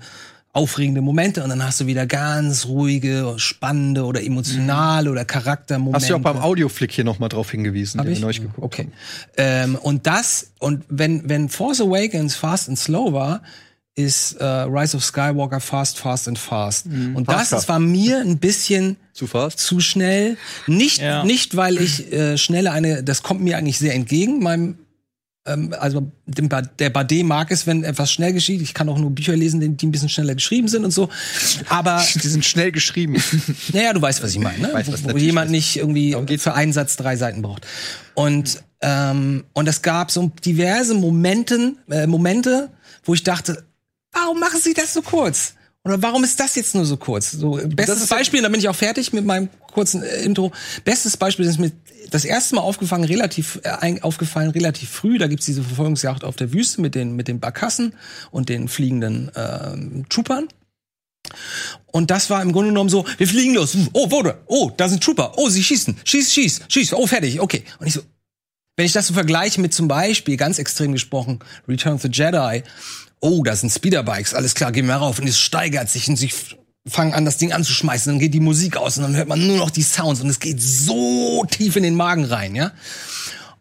[0.56, 5.98] aufregende Momente und dann hast du wieder ganz ruhige, spannende oder emotionale oder Charaktermomente.
[5.98, 8.20] Hast du auch beim Audioflick hier noch mal drauf hingewiesen, Hab den ich?
[8.20, 8.88] wir neulich geguckt Okay.
[9.36, 13.42] Ähm, und das, und wenn, wenn Force Awakens Fast and Slow war,
[13.96, 16.86] ist äh, Rise of Skywalker Fast, Fast and Fast.
[16.86, 19.60] Und das, das war mir ein bisschen Zu fast?
[19.60, 20.38] zu schnell.
[20.68, 21.24] Nicht, Ja.
[21.24, 24.80] nicht weil ich äh, schneller eine, das kommt mir eigentlich sehr entgegen, meinem
[25.46, 28.62] also dem, Ba- der Bade mag es, wenn etwas schnell geschieht.
[28.62, 31.10] Ich kann auch nur Bücher lesen, die, ein bisschen schneller geschrieben sind und so.
[31.70, 33.22] Aber Die sind schnell geschrieben.
[33.74, 34.74] naja, du weißt, was ich meine, ne?
[34.74, 37.66] weiß, was wo, jemand nicht irgendwie für einen Satz drei Seiten braucht.
[38.16, 42.70] Und ähm, und es gab so diverse Momenten, äh, Momente,
[43.04, 43.64] wo ich dachte,
[44.12, 45.55] warum machen Sie das so kurz?
[45.86, 47.32] Oder warum ist das jetzt nur so kurz?
[47.32, 50.52] So bestes Beispiel, da bin ich auch fertig mit meinem kurzen äh, Intro.
[50.84, 51.72] Bestes Beispiel ist mir
[52.10, 55.20] das erste Mal aufgefallen, relativ äh, aufgefallen relativ früh.
[55.20, 57.94] Da gibt's diese Verfolgungsjagd auf der Wüste mit den mit den Barkassen
[58.32, 60.48] und den fliegenden ähm, Troopern.
[61.92, 63.78] Und das war im Grunde genommen so, wir fliegen los.
[63.94, 64.42] Oh, wurde.
[64.48, 65.34] Oh, da sind Trooper.
[65.38, 65.98] Oh, sie schießen.
[66.04, 66.94] Schieß, schieß, schieß.
[66.94, 67.40] Oh, fertig.
[67.40, 67.64] Okay.
[67.80, 68.02] Und ich so,
[68.76, 72.64] wenn ich das so vergleiche mit zum Beispiel, ganz extrem gesprochen, Return of the Jedi.
[73.20, 74.34] Oh, da sind Speederbikes.
[74.34, 75.20] Alles klar, gehen wir rauf.
[75.20, 76.32] Und es steigert sich und sie
[76.88, 78.14] fangen an, das Ding anzuschmeißen.
[78.14, 80.40] Dann geht die Musik aus und dann hört man nur noch die Sounds und es
[80.40, 82.72] geht so tief in den Magen rein, ja.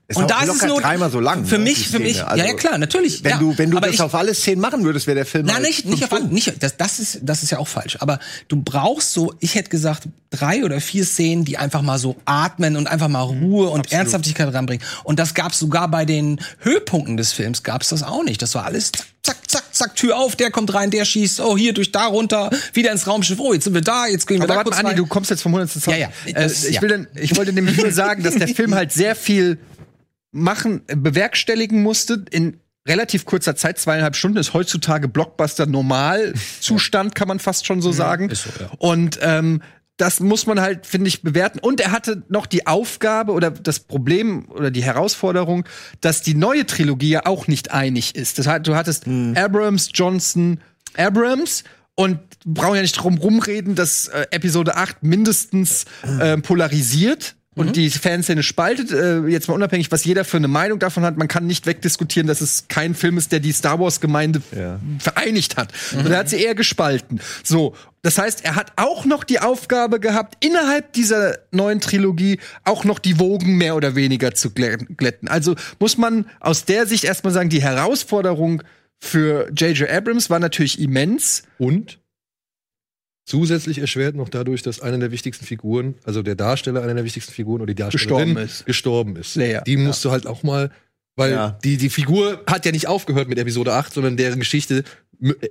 [0.07, 2.23] Ist und da ist es nur dreimal so lang, Für ne, mich, für mich.
[2.23, 3.25] Also, ja, ja klar, natürlich.
[3.25, 3.39] Wenn ja.
[3.39, 5.47] du, wenn du das ich, auf alle Szenen machen würdest, wäre der Film.
[5.47, 7.97] Nein, halt nicht, nicht auf an, nicht, das, das ist, das ist ja auch falsch.
[8.01, 12.17] Aber du brauchst so, ich hätte gesagt, drei oder vier Szenen, die einfach mal so
[12.27, 14.85] atmen und einfach mal Ruhe und Ernsthaftigkeit ranbringen.
[15.05, 18.43] Und das gab's sogar bei den Höhepunkten des Films, gab's das auch nicht.
[18.43, 21.73] Das war alles zack, zack, zack, Tür auf, der kommt rein, der schießt, oh, hier
[21.73, 24.57] durch da runter, wieder ins Raumschiff, oh, jetzt sind wir da, jetzt gehen wir Aber
[24.57, 24.97] da kurz Andi, rein.
[24.97, 25.83] du kommst jetzt vom 100.
[25.83, 25.95] Zaun.
[25.95, 26.83] Ja, ja, Äh, das- ich, ja.
[26.83, 29.59] will denn, ich wollte nämlich nur sagen, dass der Film halt sehr viel
[30.35, 37.39] machen, bewerkstelligen musste in relativ kurzer Zeit, zweieinhalb Stunden, ist heutzutage Blockbuster Normalzustand, kann man
[37.39, 38.29] fast schon so sagen.
[38.29, 38.71] ist so, ja.
[38.79, 39.63] Und ähm,
[39.97, 41.61] das muss man halt, finde ich, bewerten.
[41.61, 45.65] Und er hatte noch die Aufgabe oder das Problem oder die Herausforderung,
[46.01, 48.39] dass die neue Trilogie ja auch nicht einig ist.
[48.39, 50.61] Das heißt, du hattest Abrams, Johnson,
[50.97, 51.63] Abrams
[51.95, 55.85] und brauchen ja nicht drum rumreden, dass äh, Episode 8 mindestens
[56.19, 57.37] äh, polarisiert.
[57.57, 61.17] Und die Fanszene spaltet, äh, jetzt mal unabhängig, was jeder für eine Meinung davon hat,
[61.17, 64.43] man kann nicht wegdiskutieren, dass es kein Film ist, der die Star Wars-Gemeinde
[64.99, 65.73] vereinigt hat.
[65.97, 67.21] Und er hat sie eher gespalten.
[67.45, 72.85] So, das heißt, er hat auch noch die Aufgabe gehabt, innerhalb dieser neuen Trilogie auch
[72.85, 75.29] noch die Wogen mehr oder weniger zu glä- glätten.
[75.29, 78.63] Also muss man aus der Sicht erstmal sagen, die Herausforderung
[79.01, 79.89] für J.J.
[79.89, 81.45] Abrams war natürlich immens.
[81.59, 81.99] Und
[83.25, 87.33] zusätzlich erschwert noch dadurch, dass einer der wichtigsten Figuren, also der Darsteller einer der wichtigsten
[87.33, 88.67] Figuren oder die Darstellerin Gestorben ist.
[88.67, 89.37] gestorben ist.
[89.37, 90.71] Leia, Die musst du halt auch mal,
[91.17, 91.59] weil Ja.
[91.65, 94.85] die, die Figur hat ja nicht aufgehört mit Episode 8, sondern deren Geschichte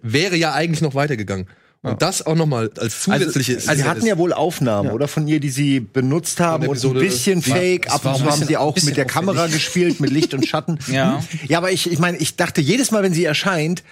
[0.01, 1.47] wäre ja eigentlich noch weitergegangen.
[1.85, 3.55] Und das auch noch mal als zusätzliche.
[3.55, 6.71] Also, sie hatten ja wohl Aufnahmen, oder von ihr, die sie benutzt haben und ein
[6.71, 7.91] Episode- bisschen Ja, Fake.
[7.91, 10.79] Ab und ein zu haben sie auch mit der Kamera gespielt, mit Licht und Schatten.
[10.87, 11.21] Ja.
[11.49, 13.83] Ja, aber ich, ich meine, ich dachte jedes Mal, wenn sie erscheint,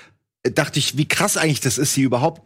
[0.43, 2.41] dachte ich, wie krass eigentlich das ist, sie überhaupt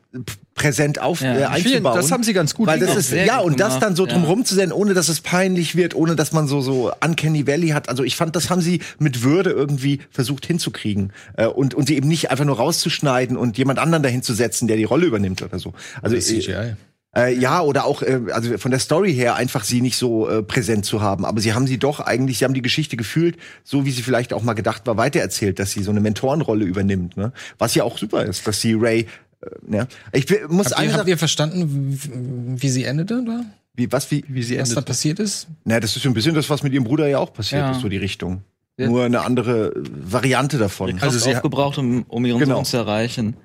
[0.54, 1.38] präsent auf Ja.
[1.38, 1.96] äh, einzubauen.
[1.96, 3.00] das haben sie ganz gut Weil das gemacht.
[3.06, 4.14] ist ja und das dann so ja.
[4.14, 7.70] drumherum zu sein, ohne dass es peinlich wird, ohne dass man so so Uncanny Valley
[7.70, 7.88] hat.
[7.88, 11.96] Also ich fand, das haben sie mit Würde irgendwie versucht hinzukriegen äh, und und sie
[11.96, 15.42] eben nicht einfach nur rauszuschneiden und jemand anderen dahin zu setzen, der die Rolle übernimmt
[15.42, 15.74] oder so.
[16.02, 16.76] Also äh,
[17.18, 20.44] äh, ja, oder auch, äh, also von der Story her einfach sie nicht so äh,
[20.44, 21.26] präsent zu haben.
[21.26, 24.34] Aber sie haben sie doch eigentlich, sie haben die Geschichte gefühlt, so wie sie vielleicht
[24.34, 27.18] auch mal gedacht war, weitererzählt, dass sie so eine Mentorenrolle übernimmt.
[27.18, 27.32] Ne?
[27.58, 29.08] Was ja auch super ist, dass sie Ray,
[29.42, 29.88] äh, ne?
[30.12, 33.22] Ich muss Habt ihr, habt ihr verstanden, wie, sie endete?
[33.22, 33.46] Oder?
[33.76, 34.86] wie, was, wie, Wie sie Was da endet.
[34.88, 35.48] passiert ist?
[35.66, 37.72] na, das ist so ein bisschen das, was mit ihrem Bruder ja auch passiert Ja.
[37.72, 38.42] ist, so die Richtung.
[38.78, 38.88] Ja.
[38.88, 40.98] Nur eine andere Variante davon.
[41.02, 42.56] Also sie aufgebraucht, um, um ihren Genau.
[42.56, 43.36] Sohn zu erreichen.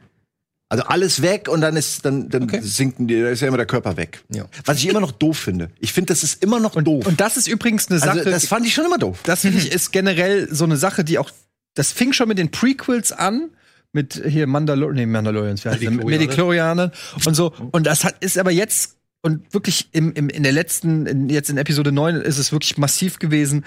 [0.71, 3.67] Also alles weg und dann ist dann, dann sinken die, da ist ja immer der
[3.67, 4.23] Körper weg.
[4.33, 4.45] Ja.
[4.65, 5.71] Was ich immer noch doof finde.
[5.81, 7.09] Ich finde, das ist immer noch doof.
[7.09, 8.21] Und das ist übrigens eine Sache.
[8.21, 9.19] also, das fand ich schon immer doof.
[9.25, 11.29] das finde ich ist generell so eine Sache, die auch,
[11.75, 13.51] das fing schon mit den Prequels an,
[13.93, 15.83] mit hier Mandalor nee, Mandalorians, wie heißt.
[15.83, 16.93] Midichlorianer
[17.25, 17.53] und so.
[17.73, 21.51] Und das hat, ist aber jetzt, und wirklich im, im, in der letzten, in, jetzt
[21.51, 23.65] in Episode 9 ist es wirklich massiv gewesen,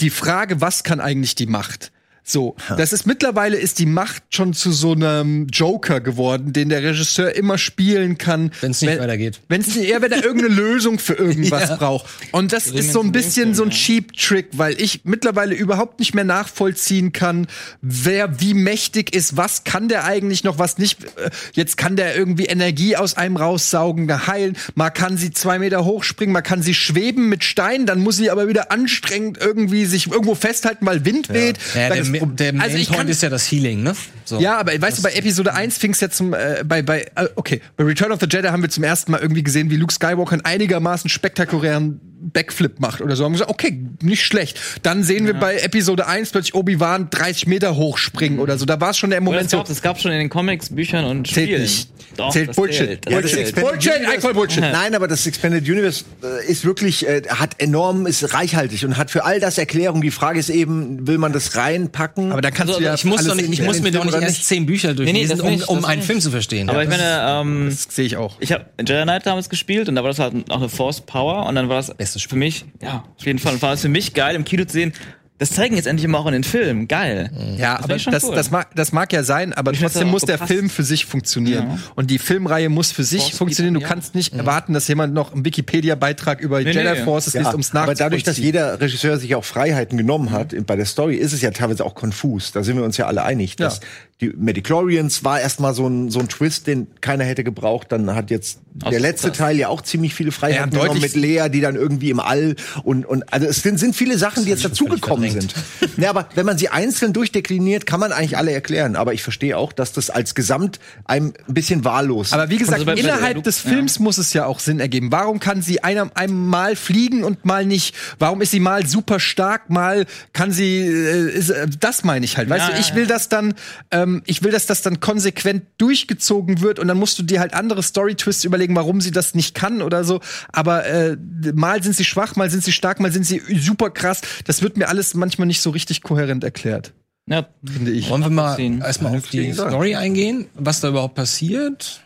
[0.00, 1.90] die Frage, was kann eigentlich die Macht?
[2.30, 6.82] So, das ist mittlerweile ist die Macht schon zu so einem Joker geworden, den der
[6.82, 9.40] Regisseur immer spielen kann, Wenn's nicht wenn- weitergeht.
[9.48, 11.76] Wenn es nicht, eher wenn er irgendeine Lösung für irgendwas Ja.
[11.76, 12.04] braucht.
[12.32, 16.14] Und das ist so ein bisschen so ein Cheap Trick, weil ich mittlerweile überhaupt nicht
[16.14, 17.46] mehr nachvollziehen kann,
[17.80, 21.02] wer wie mächtig ist, was kann der eigentlich noch, was nicht.
[21.04, 24.56] Äh, Jetzt kann der irgendwie Energie aus einem raussaugen, heilen.
[24.74, 28.30] Man kann sie zwei Meter hochspringen, man kann sie schweben mit Steinen, dann muss sie
[28.30, 31.58] aber wieder anstrengend irgendwie sich irgendwo festhalten, weil Wind weht.
[31.74, 31.88] Ja,
[32.20, 33.94] der, der Main also ich Point kann, ist ja das Healing, ne?
[34.24, 34.38] So.
[34.40, 37.28] ja, aber weißt du, bei Episode 1 fing es ja zum, äh, bei, bei, äh,
[37.36, 39.92] okay, bei Return of the Jedi haben wir zum ersten Mal irgendwie gesehen, wie Luke
[39.92, 43.24] Skywalker einen einigermaßen spektakulären Backflip macht oder so.
[43.24, 44.60] Haben wir gesagt, okay, nicht schlecht.
[44.82, 48.66] Dann sehen wir bei Episode 1 plötzlich Obi-Wan 30 Meter hochspringen oder so.
[48.66, 51.04] Da war es schon der Moment es gab, es gab schon in den Comics, Büchern
[51.04, 51.62] und Zählt Spielen.
[51.62, 51.88] nicht.
[52.16, 52.76] Doch, Zählt Bullshit.
[52.88, 53.06] Zählt.
[53.06, 53.42] Das Ja, das zählt.
[53.48, 54.60] Expanded Bullshit, Universe- I call Bullshit.
[54.60, 59.12] Nein, aber das Expanded Universe äh, ist wirklich, äh, hat enorm, ist reichhaltig und hat
[59.12, 60.00] für all das Erklärung.
[60.02, 61.97] Die Frage ist eben, will man das reinpacken?
[61.98, 64.14] Aber da kannst Also, du ja ich muss, doch nicht, ich muss mir doch nicht
[64.14, 66.06] erst zehn Bücher Nee, nee, durchlesen, das um, nicht, um einen nicht.
[66.06, 66.68] Film zu verstehen.
[66.68, 68.36] Aber Ja, ich das- meine, ähm, Das sehe ich auch.
[68.40, 71.46] ich habe Jedi Knight damals gespielt und da war das halt auch eine Force Power
[71.46, 72.30] und dann war das Bestes Spiel.
[72.30, 74.92] für mich, ja, auf jeden Fall, war es für mich geil im Kino zu sehen.
[75.38, 76.88] Das zeigen jetzt endlich mal auch in den Filmen.
[76.88, 77.30] Geil.
[77.56, 78.34] Ja, Das aber das, cool.
[78.34, 80.38] das, mag, das mag ja sein, aber Ich trotzdem muss der.
[80.38, 81.68] Film für sich funktionieren.
[81.68, 81.78] Ja.
[81.94, 83.74] Und die Filmreihe muss für sich Force funktionieren.
[83.74, 83.86] Du ja.
[83.88, 87.04] kannst nicht erwarten, dass jemand noch einen Wikipedia-Beitrag über Nee, Jedi nee.
[87.04, 88.44] Forces liest, ums aber dadurch, dass nachzuvollziehen.
[88.44, 91.94] jeder Regisseur sich auch Freiheiten genommen hat bei der Story, ist es ja teilweise auch
[91.94, 92.52] konfus.
[92.52, 93.56] Da sind wir uns ja alle einig.
[93.56, 93.82] Dass Ja.
[94.20, 97.92] Die Medichlorians war erstmal so ein, so ein Twist, den keiner hätte gebraucht.
[97.92, 99.30] Dann hat jetzt Ach, der letzte.
[99.30, 102.56] Teil ja auch ziemlich viele Freiheiten Ja, genommen mit Lea, die dann irgendwie im All
[102.82, 105.54] und, und also es sind, sind viele Sachen, die jetzt dazugekommen sind.
[105.96, 108.96] Ja, aber wenn man sie einzeln durchdekliniert, kann man eigentlich alle erklären.
[108.96, 112.74] Aber ich verstehe auch, dass das als Gesamt einem ein bisschen wahllos Aber wie gesagt,
[112.74, 115.10] Also bei- bei- innerhalb des Films muss es ja auch Sinn ergeben.
[115.12, 117.94] Warum kann sie einem, einem mal fliegen und mal nicht?
[118.18, 122.36] Warum ist sie mal super stark, mal kann sie, äh, ist, äh, das meine ich
[122.36, 122.48] halt.
[122.48, 123.54] Weißt Ja, du, ja, ich will das dann,
[123.90, 127.54] ähm, ich will, dass das dann konsequent durchgezogen wird und dann musst du dir halt
[127.54, 130.20] andere Story-Twists überlegen, warum sie das nicht kann oder so.
[130.52, 131.16] Aber äh,
[131.54, 134.20] mal sind sie schwach, mal sind sie stark, mal sind sie super krass.
[134.44, 136.94] Das wird mir alles manchmal nicht so richtig kohärent erklärt,
[137.26, 138.08] ja, finde ich.
[138.08, 139.52] Wollen wir mal erstmal auf die.
[139.52, 142.00] Story eingehen, was da überhaupt passiert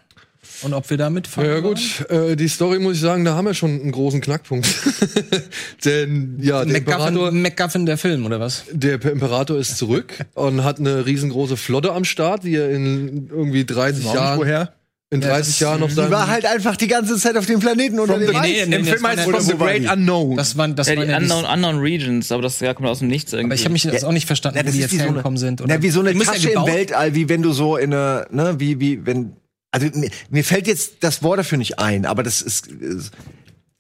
[0.62, 3.46] und ob wir da mitfahren Ja, gut, äh, die Story muss ich sagen, da haben
[3.46, 4.66] wir schon einen großen Knackpunkt.
[5.84, 8.64] Denn ja, der Imperator, MacGuffin, MacGuffin der Film, oder was?
[8.72, 13.64] der Imperator ist zurück und hat eine riesengroße Flotte am Start, die er in irgendwie
[13.64, 14.72] 30 Jahren, Woher?
[15.12, 18.00] In 30 Jahren noch Die seinen war halt einfach die ganze Zeit auf dem Planeten
[18.00, 18.42] unter dem the, Eis.
[18.42, 19.86] nee, nee, Im Film das heißt From the Great die?
[19.88, 20.36] Unknown.
[20.36, 22.88] Das waren, das ja, die waren ja die- unknown, unknown Regions, aber das ja, kommt
[22.88, 23.46] aus dem Nichts irgendwie.
[23.52, 25.36] Aber ich habe mich jetzt auch nicht verstanden, Ja, das wie die jetzt so hergekommen
[25.36, 25.62] sind.
[25.66, 28.26] na, wie so eine Die ja Tasche im Weltall, wie wenn du so in eine,
[28.30, 29.34] ne, wie, wie, wenn,
[29.70, 33.10] also mir, mir fällt jetzt das Wort dafür nicht ein, aber das ist, ist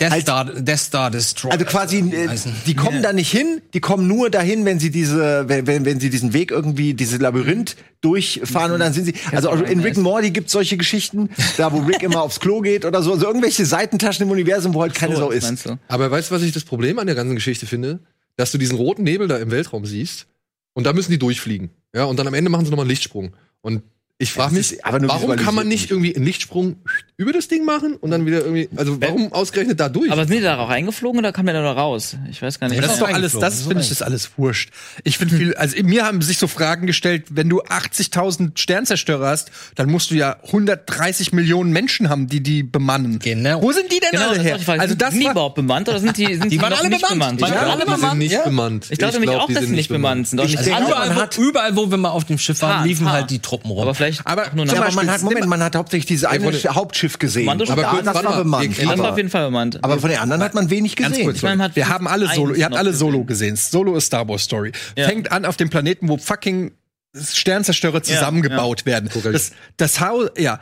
[0.02, 1.52] Death halt- Star, Death Star Destroyer.
[1.52, 2.52] also quasi, äh, heißen.
[2.66, 6.00] die kommen da nicht hin, die kommen nur dahin, wenn sie diese, wenn, wenn, wenn
[6.00, 9.96] sie diesen Weg irgendwie, dieses Labyrinth durchfahren und dann sind sie, also auch in Rick
[9.96, 13.26] and Morty gibt solche Geschichten, da wo Rick immer aufs Klo geht oder so, also
[13.26, 15.68] irgendwelche Seitentaschen im Universum, wo halt keine So, Sau ist.
[15.88, 18.00] Aber weißt du, was ich das Problem an der ganzen Geschichte finde?
[18.36, 20.26] Dass du diesen roten Nebel da im Weltraum siehst
[20.74, 21.70] und da müssen die durchfliegen.
[21.94, 23.34] Ja, und dann am Ende machen sie nochmal einen Lichtsprung.
[23.60, 23.82] Und
[24.18, 26.76] ich frage das mich, ist aber nur warum kann man nicht irgendwie einen Lichtsprung
[27.16, 30.12] über das Ding machen und dann wieder irgendwie, also warum ausgerechnet da durch?
[30.12, 32.16] Aber sind die da auch eingeflogen oder kam der da noch raus?
[32.30, 32.80] Ich weiß gar nicht.
[32.82, 34.70] Das ist doch alles, das das finde ich ist alles wurscht.
[35.02, 39.50] Ich finde viel, also mir haben sich so Fragen gestellt, wenn du 80.000 Sternzerstörer hast,
[39.74, 43.18] dann musst du ja 130 Millionen Menschen haben, die die bemannen.
[43.18, 43.60] Genau.
[43.60, 44.58] Wo sind die denn Genau, alle das her?
[44.58, 44.80] die Frage.
[44.82, 46.90] Also Sind das die war, überhaupt bemannt oder sind die, sind die, waren noch alle
[46.90, 47.38] nicht bemannt.
[47.38, 47.40] bemannt?
[47.40, 48.44] Die Ich waren glaube, alle die sind bemannt, nicht ja.
[48.44, 48.86] bemannt.
[48.90, 50.40] Ich dachte Ich nämlich glaub, auch, die dass sind sie nicht bemannt sind.
[50.40, 53.12] Überall, hat- wo, überall, wo wir mal auf dem Schiff waren, liefen ha.
[53.12, 53.82] halt die Truppen rum.
[54.02, 56.24] Aber vielleicht Aber auch nur zum Ja, aber man hat, Moment, man hat hauptsächlich dieses
[56.24, 57.48] eine den- Hauptschiff gesehen.
[57.48, 58.78] Aber kurz, das war mal, bemannt.
[58.78, 59.78] das war Aber, auf jeden Fall bemannt.
[59.82, 61.24] aber von den anderen hat man wenig Ganz gesehen.
[61.26, 62.98] kurz, Ich meine, man hat wir haben alle Solo, ihr habt alle gesehen.
[62.98, 63.56] Solo gesehen.
[63.56, 64.72] Solo ist Star Wars Story.
[64.96, 65.08] Ja.
[65.08, 66.72] Fängt an auf dem Planeten, wo fucking
[67.16, 69.10] Sternzerstörer zusammengebaut werden.
[69.32, 70.60] Das, das Haus, ja,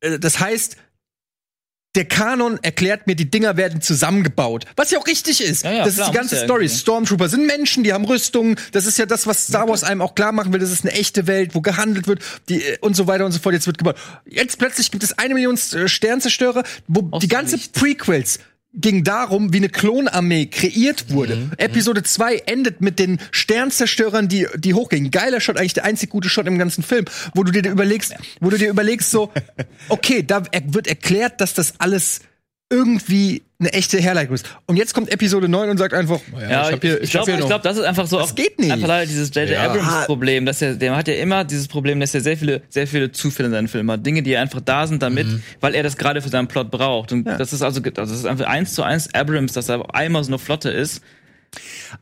[0.00, 0.76] äh, das heißt,
[1.94, 4.66] der Kanon erklärt mir, die Dinger werden zusammengebaut.
[4.76, 5.64] Was ja auch richtig ist.
[5.64, 6.64] Ja, ja, das klar, ist die ganze Story.
[6.64, 6.78] irgendwie.
[6.78, 8.56] Stormtrooper sind Menschen, die haben Rüstungen.
[8.72, 10.60] Das ist ja das, was Star Wars einem auch klar machen will.
[10.60, 13.38] Das ist eine echte Welt, wo gehandelt wird die, äh, und so weiter und so
[13.38, 13.54] fort.
[13.54, 13.96] Jetzt wird gebaut.
[14.26, 17.72] Jetzt plötzlich gibt es eine Million äh, Sternzerstörer, wo Aus die ganze Licht.
[17.72, 18.38] Prequels
[18.74, 21.36] ging darum, wie eine Klonarmee kreiert wurde.
[21.36, 21.52] Mhm.
[21.56, 25.10] Episode 2 endet mit den Sternzerstörern, die, die hochgehen.
[25.10, 28.50] Geiler Shot, eigentlich der einzig gute Shot im ganzen Film, wo du dir überlegst, wo
[28.50, 29.32] du dir überlegst so,
[29.88, 32.20] okay, da wird erklärt, dass das alles
[32.70, 34.46] irgendwie eine echte Herleitung ist.
[34.66, 37.26] Und jetzt kommt Episode 9 und sagt einfach, Ja, hab ich, hier- ich hab glaube,
[37.26, 38.18] hier ich noch- glaub, das ist einfach so.
[38.18, 38.70] Das auch geht nicht.
[38.70, 39.50] Einfach leider dieses J.J.
[39.50, 39.70] Ja.
[39.70, 42.86] Abrams Problem, dass er, der hat ja immer dieses Problem, dass er sehr viele, sehr
[42.86, 44.04] viele Zufälle in seinen Filmen hat.
[44.06, 45.42] Dinge, die einfach da sind damit, Mhm.
[45.60, 47.10] weil er das gerade für seinen Plot braucht.
[47.12, 50.22] Und das ist also, also das ist einfach eins zu eins Abrams, dass er einmal
[50.22, 51.02] so eine Flotte ist.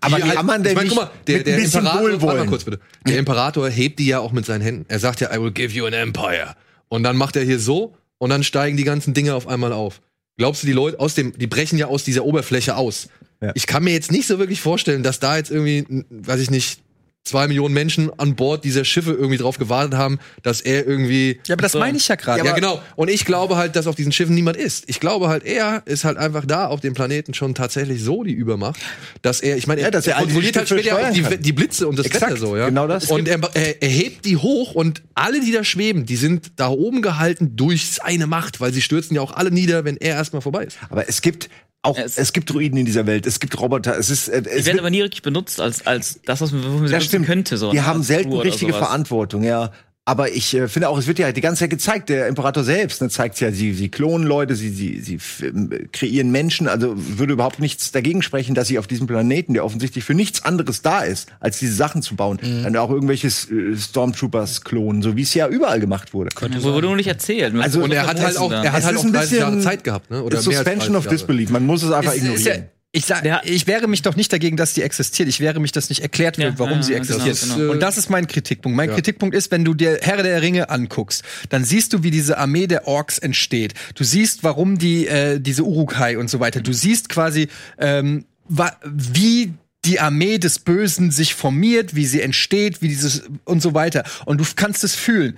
[0.00, 2.02] Aber wie halt- kann man denn ich mein, nicht guck mal, der, der Imperator, warte
[2.02, 2.46] mal Wohlwollen?
[2.48, 2.80] kurz bitte.
[3.06, 4.84] Der Imperator hebt die ja auch mit seinen Händen.
[4.88, 6.54] Er sagt ja, I will give you an empire.
[6.88, 10.00] Und dann macht er hier so und dann steigen die ganzen Dinge auf einmal auf.
[10.36, 13.08] Glaubst du, die Leute aus dem, die brechen ja aus dieser Oberfläche aus?
[13.40, 13.52] Ja.
[13.54, 16.80] Ich kann mir jetzt nicht so wirklich vorstellen, dass da jetzt irgendwie, weiß ich nicht,
[17.26, 21.54] zwei Millionen Menschen an Bord dieser Schiffe irgendwie drauf gewartet haben, dass er irgendwie ja,
[21.54, 22.44] aber das meine ich ja gerade.
[22.44, 22.80] ja, genau.
[22.94, 24.84] Und ich glaube halt, dass auf diesen Schiffen niemand ist.
[24.86, 28.32] Ich glaube halt, er ist halt einfach da auf dem Planeten schon tatsächlich so die
[28.32, 28.80] Übermacht,
[29.22, 31.98] dass er, ich meine, Ja, dass er diese kontrolliert halt später die, die Blitze und
[31.98, 32.68] das Exakt, Wetter so, ja.
[32.68, 33.10] genau das.
[33.10, 36.68] Und er, er, er hebt die hoch und alle, die da schweben, die sind da
[36.68, 40.42] oben gehalten durch seine Macht, weil sie stürzen ja auch alle nieder, wenn er erstmal
[40.42, 40.78] vorbei ist.
[40.88, 41.48] Aber es gibt
[41.86, 44.48] auch, Es- es, gibt Druiden in dieser Welt, es gibt Roboter, es ist, äh, Die
[44.48, 47.04] es werden wird, aber nie richtig benutzt als, als das, was man, wofür man das
[47.04, 47.26] stimmt.
[47.26, 47.56] könnte.
[47.56, 48.86] So, die haben selten richtige sowas.
[48.86, 49.70] Verantwortung, ja.
[50.08, 53.02] Aber ich äh, finde auch, es wird ja die ganze Zeit gezeigt, der Imperator selbst
[53.02, 57.32] ne, zeigt ja, sie, sie klonen Leute, sie, sie, sie ähm, kreieren Menschen, also würde
[57.32, 61.00] überhaupt nichts dagegen sprechen, dass sie auf diesem Planeten, der offensichtlich für nichts anderes da
[61.00, 62.62] ist, als diese Sachen zu bauen, Mhm.
[62.62, 66.30] dann auch irgendwelche äh, Stormtroopers klonen, so wie es ja überall gemacht wurde.
[66.60, 67.52] Wo wurde nur nicht erzählt.
[67.56, 69.82] Also- Und er hat halt auch, er hat halt auch ein 30 Jahre bisschen Zeit
[69.82, 70.22] gehabt, ne?
[70.22, 71.12] Oder It's mehr als Suspension 30 of.
[71.12, 72.68] Disbelief, man muss es einfach Ist- ist ja, ignorieren.
[72.96, 75.28] Ich, sag, Der- ich wehre mich doch nicht dagegen, dass die existiert.
[75.28, 77.40] Ich wehre mich, dass nicht erklärt wird, Ja, warum ja, sie ja, existiert.
[77.40, 77.72] genau, genau.
[77.72, 78.74] Und das ist mein Kritikpunkt.
[78.76, 78.94] Mein Ja.
[78.94, 82.66] Kritikpunkt ist, wenn du dir Herr der Ringe anguckst, dann siehst du, wie diese Armee
[82.66, 83.74] der Orks entsteht.
[83.94, 86.60] Du siehst, warum die äh, diese Urukai und so weiter.
[86.60, 89.52] Du siehst quasi, ähm, wie
[89.84, 94.02] die Armee des Bösen sich formiert, wie sie entsteht, wie dieses und so weiter.
[94.24, 95.36] Und du kannst es fühlen.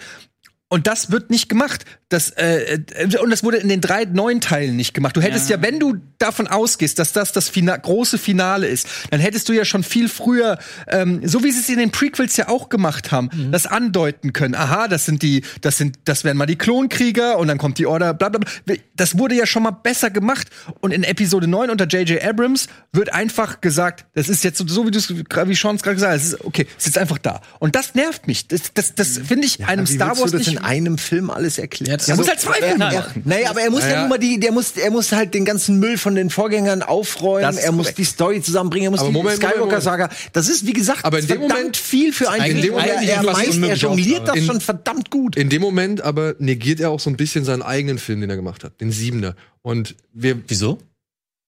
[0.70, 1.87] Und das wird nicht gemacht.
[2.11, 2.78] Das, äh,
[3.22, 5.16] und das wurde in den drei neuen Teilen nicht gemacht.
[5.16, 9.20] Du hättest ja, wenn du davon ausgehst, dass das das Fina große Finale ist, dann
[9.20, 12.48] hättest du ja schon viel früher, ähm, so wie sie es in den Prequels ja
[12.48, 14.54] auch gemacht haben, das andeuten können.
[14.54, 17.87] Aha, das sind die, das sind, das wären mal die Klonkrieger und dann kommt die
[17.87, 18.76] Order, bla bla bla.
[18.94, 20.48] Das wurde ja schon mal besser gemacht.
[20.81, 22.22] Und in Episode 9 unter J.J.
[22.22, 25.83] Abrams wird einfach gesagt, das ist jetzt so, so wie du es, wie Sean es
[25.83, 27.40] gerade gesagt hat, es ist, okay, es ist jetzt einfach da.
[27.59, 28.48] Und das nervt mich.
[28.48, 32.01] Das, das, das finde ich einem Wie Star Wars nicht in einem Film alles erklären?
[32.07, 33.23] er muss halt zwei Filme machen.
[33.25, 34.01] Naja, aber er muss ja, Naja.
[34.01, 37.57] nun mal die, der muss, er muss halt den ganzen Müll von den Vorgängern aufräumen.
[37.57, 37.99] Er muss korrekt.
[37.99, 38.88] die Story zusammenbringen.
[38.88, 40.09] Er muss Aber die Skywalker-Saga.
[40.33, 42.62] Das ist, wie gesagt, Aber in dem verdammt Moment- viel für einen in Film.
[42.62, 45.37] dem Moment er, er, meist, er jongliert das in- schon verdammt gut.
[45.37, 48.37] In dem Moment aber negiert er auch so ein bisschen seinen eigenen Film, den er
[48.37, 49.35] gemacht hat, den Siebener.
[49.62, 50.79] Und wir, Wieso?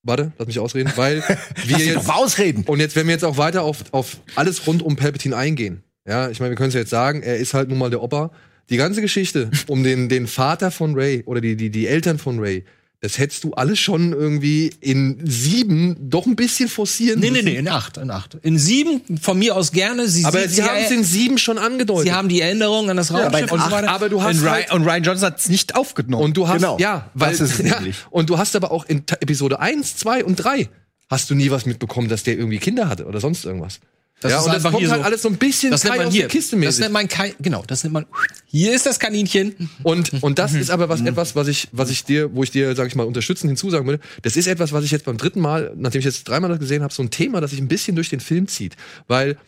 [0.02, 1.16] warte, lass mich ausreden, weil
[1.66, 2.64] wir Lass jetzt, ausreden.
[2.66, 6.30] und jetzt, wenn wir jetzt auch weiter auf, auf alles rund um Palpatine eingehen, ja,
[6.30, 8.30] ich meine, wir können es ja jetzt sagen, er ist halt nun mal der Opa.
[8.70, 12.38] Die ganze Geschichte um den, den Vater von Ray oder die, die, die Eltern von
[12.38, 12.64] Ray,
[13.02, 17.44] das hättest du alles schon irgendwie in sieben doch ein bisschen forcieren Nee, nee, müssen.
[17.46, 18.36] nee, in acht, in acht.
[18.42, 20.06] In sieben, von mir aus gerne.
[20.06, 22.08] Sie, Aber sie, sie haben es in sieben schon angedeutet.
[22.08, 23.90] sie haben die Erinnerung an das Raumschiff bei und so weiter.
[23.90, 26.22] aber du hast Und Ryan, halt, und Ryan Johnson hat es nicht aufgenommen.
[26.22, 26.76] Und du hast, Genau.
[26.78, 27.80] ja, weil, Das ist es ja,
[28.10, 30.68] und du hast aber auch in Episode 1, 2 und 3
[31.08, 33.80] hast du nie was mitbekommen, dass der irgendwie Kinder hatte oder sonst irgendwas.
[34.20, 35.06] Das ja, ist und das einfach kommt hier halt so.
[35.06, 36.22] alles so ein bisschen das nennt Kai man aus hier.
[36.22, 36.80] der Kiste das mäßig.
[36.80, 38.06] nennt man kein, genau, das nennt man.
[38.46, 39.70] Hier ist das Kaninchen.
[39.82, 40.60] Und, und das Mhm.
[40.60, 43.04] ist aber was, etwas, was ich, was ich dir, wo ich dir, sag ich mal,
[43.06, 44.02] unterstützend hinzusagen würde.
[44.22, 46.82] Das ist etwas, was ich jetzt beim dritten Mal, nachdem ich jetzt dreimal das gesehen
[46.82, 48.76] habe, so ein Thema, das sich ein bisschen durch den Film zieht.
[49.08, 49.38] Weil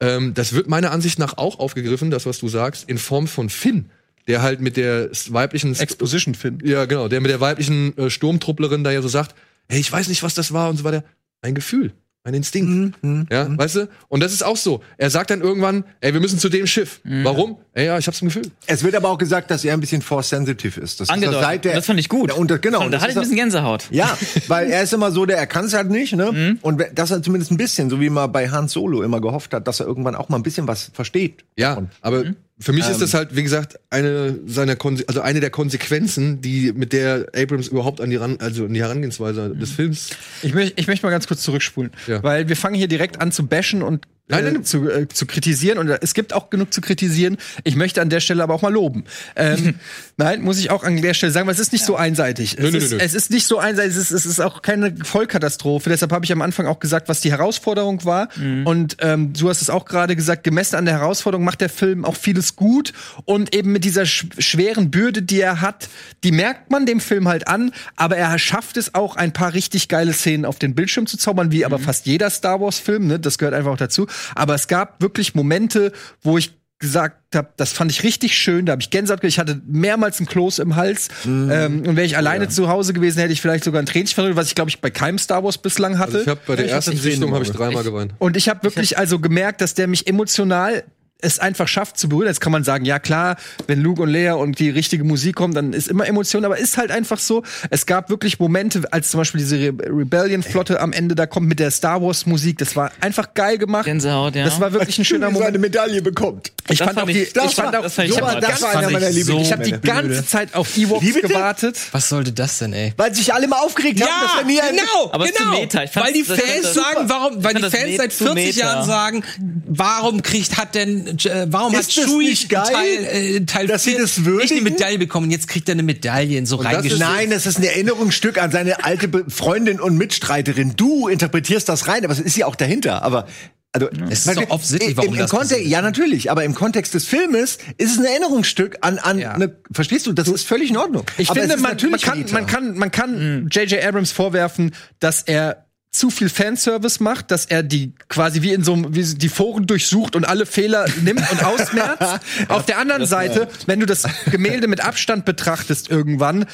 [0.00, 3.48] ähm, das wird meiner Ansicht nach auch aufgegriffen, das, was du sagst, in Form von
[3.50, 3.86] Finn,
[4.28, 6.58] der halt mit der weiblichen Exposition Finn.
[6.64, 9.34] Ja, genau, der mit der weiblichen äh, Sturmtrupplerin da ja so sagt,
[9.68, 11.02] hey, ich weiß nicht, was das war und so weiter.
[11.42, 11.92] Ein Gefühl,
[12.24, 12.98] ein Instinkt.
[13.30, 13.88] ja, weißt du?
[14.08, 14.82] Und das ist auch so.
[14.98, 17.00] Er sagt dann irgendwann, ey, wir müssen zu dem Schiff.
[17.04, 17.58] Warum?
[17.76, 18.42] Ja, ich hab's ein Gefühl.
[18.66, 20.98] Es wird aber auch gesagt, dass er ein bisschen force-sensitive ist.
[21.00, 21.40] Das ist Angedeutet.
[21.42, 22.32] seit der- Das fand ich gut.
[22.32, 22.80] Und das, genau.
[22.80, 23.84] Da das hatte ich ist ein bisschen Gänsehaut.
[23.90, 26.32] Ja, weil er ist immer so, der er kann es halt nicht, ne?
[26.32, 26.58] Mhm.
[26.62, 29.68] Und dass er zumindest ein bisschen, so wie man bei Hans Solo immer gehofft hat,
[29.68, 31.44] dass er irgendwann auch mal ein bisschen was versteht.
[31.56, 31.90] Ja, davon.
[32.00, 32.24] aber
[32.58, 33.00] für mich ist Ähm.
[33.00, 37.68] das halt, wie gesagt, eine seiner Konse also eine der Konsequenzen, die mit der Abrams
[37.68, 40.10] überhaupt an die ran also an die Herangehensweise des Films.
[40.42, 42.22] Ich, möcht, ich möchte mal ganz kurz zurückspulen, Ja.
[42.22, 44.64] weil wir fangen hier direkt an zu bashen und Nein, äh, nein.
[44.64, 45.78] zu, äh, zu kritisieren.
[45.78, 47.36] Und es gibt auch genug zu kritisieren.
[47.64, 49.04] Ich möchte an der Stelle aber auch mal loben.
[49.36, 49.74] Ähm,
[50.16, 52.56] nein, muss ich auch an der Stelle sagen, weil es ist nicht so einseitig.
[52.58, 53.02] Nö, es, nö, ist, nö, nö.
[53.04, 55.90] es ist nicht so einseitig, es ist, es ist auch keine Vollkatastrophe.
[55.90, 58.28] Deshalb habe ich am Anfang auch gesagt, was die Herausforderung war.
[58.64, 62.04] Und ähm, du hast es auch gerade gesagt, gemessen an der Herausforderung macht der Film
[62.04, 62.92] auch vieles gut.
[63.24, 65.88] Und eben mit dieser sch schweren Bürde, die er hat,
[66.24, 67.72] die merkt man dem Film halt an.
[67.96, 71.52] Aber er schafft es auch, ein paar richtig geile Szenen auf den Bildschirm zu zaubern,
[71.52, 73.06] wie aber fast jeder Star Wars-Film.
[73.06, 73.18] Ne?
[73.18, 74.06] Das gehört einfach auch dazu.
[74.34, 75.92] Aber es gab wirklich Momente,
[76.22, 79.60] wo ich gesagt habe, das fand ich richtig schön, da habe ich Gänsehaut, ich hatte
[79.66, 81.08] mehrmals ein Kloß im Hals.
[81.26, 84.36] Ähm, und wäre ich alleine zu Hause gewesen, hätte ich vielleicht sogar ein Tränchen verdrückt,
[84.36, 86.12] was ich glaube ich bei keinem Star Wars bislang hatte.
[86.12, 88.14] Also ich habe bei der Ich ersten Sichtung habe ich dreimal geweint.
[88.18, 90.84] Und ich habe wirklich also gemerkt, dass der mich emotional
[91.22, 92.28] es einfach schafft zu berühren.
[92.28, 95.56] Jetzt kann man sagen, ja klar, wenn Luke und Leia und die richtige Musik kommt,
[95.56, 97.42] dann ist immer Emotion, aber ist halt einfach so.
[97.70, 99.72] Es gab wirklich Momente, als zum Beispiel diese Re
[100.10, 103.84] Rebellion-Flotte am Ende da kommt mit der Star Wars-Musik, das war einfach geil gemacht.
[103.84, 104.44] Gänsehaut, ja.
[104.44, 105.60] Das war wirklich ein schöner so eine Moment.
[105.60, 106.52] Medaille bekommt.
[106.68, 108.20] Ich Das fand auch die, ich- ich das fand war- auch, das fand ich So
[108.20, 109.46] das das war einer ich meiner so- Lieblings.
[109.46, 111.78] ich habe die ganze Zeit auf Ewoks gewartet.
[111.92, 112.92] Was sollte das denn, ey?
[112.96, 115.50] Weil sich alle mal aufgeregt haben, dass er nie ein genau, Aber genau.
[115.50, 115.82] Meta.
[115.94, 118.58] Weil die Fans sagen, warum, weil die Fans seit zu 40 Meta.
[118.58, 119.24] Jahren sagen,
[119.66, 121.09] warum kriegt hat denn,
[121.48, 124.36] warum Ist hat Chewie nicht geil, Teil, äh, Teil dass sie 4 das nicht eine
[124.36, 124.64] würdigen?
[124.64, 125.30] Medaille bekommen?
[125.30, 126.98] Jetzt kriegt er eine Medaille in so reingeschrieben.
[126.98, 130.74] Nein, das ist ein Erinnerungsstück an seine alte Be Freundin und Mitstreiterin.
[130.76, 133.02] Du interpretierst das rein, aber es ist ja auch dahinter.
[133.02, 133.26] Aber
[133.72, 135.64] also, Es ist doch offensichtlich, warum im, im das Kontext.
[135.66, 139.32] Ja, natürlich, aber im Kontext des Filmes ist es ein Erinnerungsstück an, an Ja.
[139.32, 141.04] eine, verstehst du, das ist völlig in Ordnung.
[141.18, 143.84] Ich aber finde, man, man kann, man kann, man kann J.J.
[143.84, 148.74] Abrams vorwerfen, dass er zu viel Fanservice macht, dass er die quasi wie in so
[148.74, 152.20] einem, wie die Foren durchsucht und alle Fehler nimmt und ausmerzt.
[152.48, 156.46] Auf der anderen Seite, wenn du das Gemälde mit Abstand betrachtest irgendwann,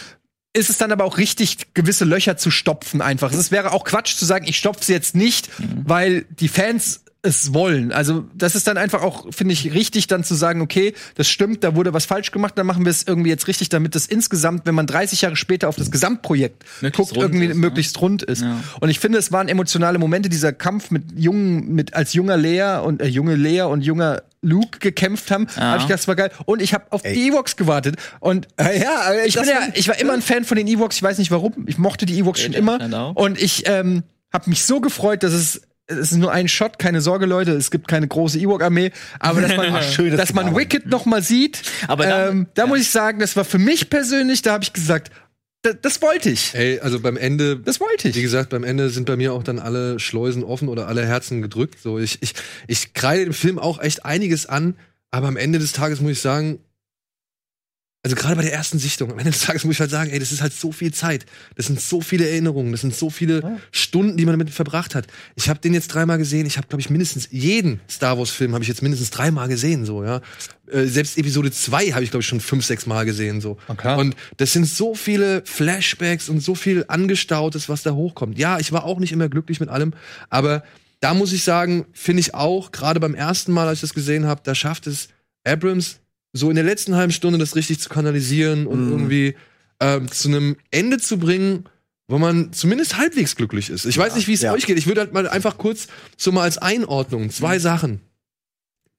[0.54, 3.30] ist es dann aber auch richtig, gewisse Löcher zu stopfen einfach.
[3.30, 5.50] Es wäre auch Quatsch zu sagen, ich stopfe sie jetzt nicht,
[5.84, 7.92] weil die Fans es wollen.
[7.92, 11.62] Also das ist dann einfach auch, finde ich, richtig dann zu sagen, okay, das stimmt,
[11.64, 14.64] da wurde was falsch gemacht, dann machen wir es irgendwie jetzt richtig, damit das insgesamt,
[14.66, 17.60] wenn man 30 Jahre später auf das Gesamtprojekt Möglichst guckt, irgendwie ist, ne?
[17.60, 18.42] möglichst rund ist.
[18.42, 18.60] Ja.
[18.80, 22.80] Und ich finde, es waren emotionale Momente, dieser Kampf mit jungen, mit als junger Lea
[22.84, 25.62] und äh, junge Lea und junger Luke gekämpft haben, Ja.
[25.62, 26.30] habe ich gedacht, das war geil.
[26.44, 27.96] Und ich habe auf die Ewoks gewartet.
[28.20, 30.96] Und äh, ja, ich bin ja, ich war immer ein Fan von den Ewoks.
[30.96, 31.64] Ich weiß nicht warum.
[31.66, 32.78] Ich mochte die Ewoks schon immer.
[32.80, 33.16] ich.
[33.16, 37.00] Und ich ähm, habe mich so gefreut, dass es es ist nur ein Shot, keine
[37.00, 37.52] Sorge, Leute.
[37.52, 40.54] Es gibt keine große Ewok-Armee, aber dass man, Ach, schönes dass man.
[40.56, 41.62] Wicked noch mal sieht.
[41.88, 42.68] Aber da- ähm, da ja.
[42.68, 44.42] muss ich sagen, das war für mich persönlich.
[44.42, 45.12] Da habe ich gesagt,
[45.62, 46.54] da, das wollte ich.
[46.54, 48.22] Ey, also beim Ende, Das wollte wie ich.
[48.22, 51.78] gesagt, beim Ende sind bei mir auch dann alle Schleusen offen oder alle Herzen gedrückt.
[51.82, 52.34] So, ich, ich,
[52.66, 54.74] ich kreide dem Film auch echt einiges an,
[55.10, 56.58] aber am Ende des Tages muss ich sagen,
[58.02, 60.20] also gerade bei der ersten Sichtung, am Ende des Tages muss ich halt sagen, ey,
[60.20, 61.26] das ist halt so viel Zeit.
[61.56, 65.08] Das sind so viele Erinnerungen, das sind so viele Stunden, die man damit verbracht hat.
[65.34, 66.46] Ich habe den jetzt dreimal gesehen.
[66.46, 70.04] Ich habe, glaube ich, mindestens jeden Star Wars-Film habe ich jetzt mindestens dreimal gesehen, so
[70.04, 70.20] ja.
[70.70, 73.56] Äh, selbst Episode 2 habe ich, glaube ich, schon fünf, sechs Mal gesehen, so.
[73.66, 73.98] Okay.
[73.98, 78.38] Und das sind so viele Flashbacks und so viel Angestautes, was da hochkommt.
[78.38, 79.94] Ja, ich war auch nicht immer glücklich mit allem,
[80.30, 80.62] aber
[81.00, 84.26] da muss ich sagen, finde ich auch, gerade beim ersten Mal, als ich das gesehen
[84.26, 85.08] habe, da schafft es
[85.44, 85.98] Abrams
[86.36, 89.34] so in der letzten halben Stunde das richtig zu kanalisieren und irgendwie
[89.80, 91.64] ähm, zu einem Ende zu bringen,
[92.08, 93.84] wo man zumindest halbwegs glücklich ist.
[93.84, 94.52] Ich weiß nicht, wie es ja.
[94.52, 94.78] euch geht.
[94.78, 98.00] Ich würde halt mal einfach kurz so mal als Einordnung zwei Sachen.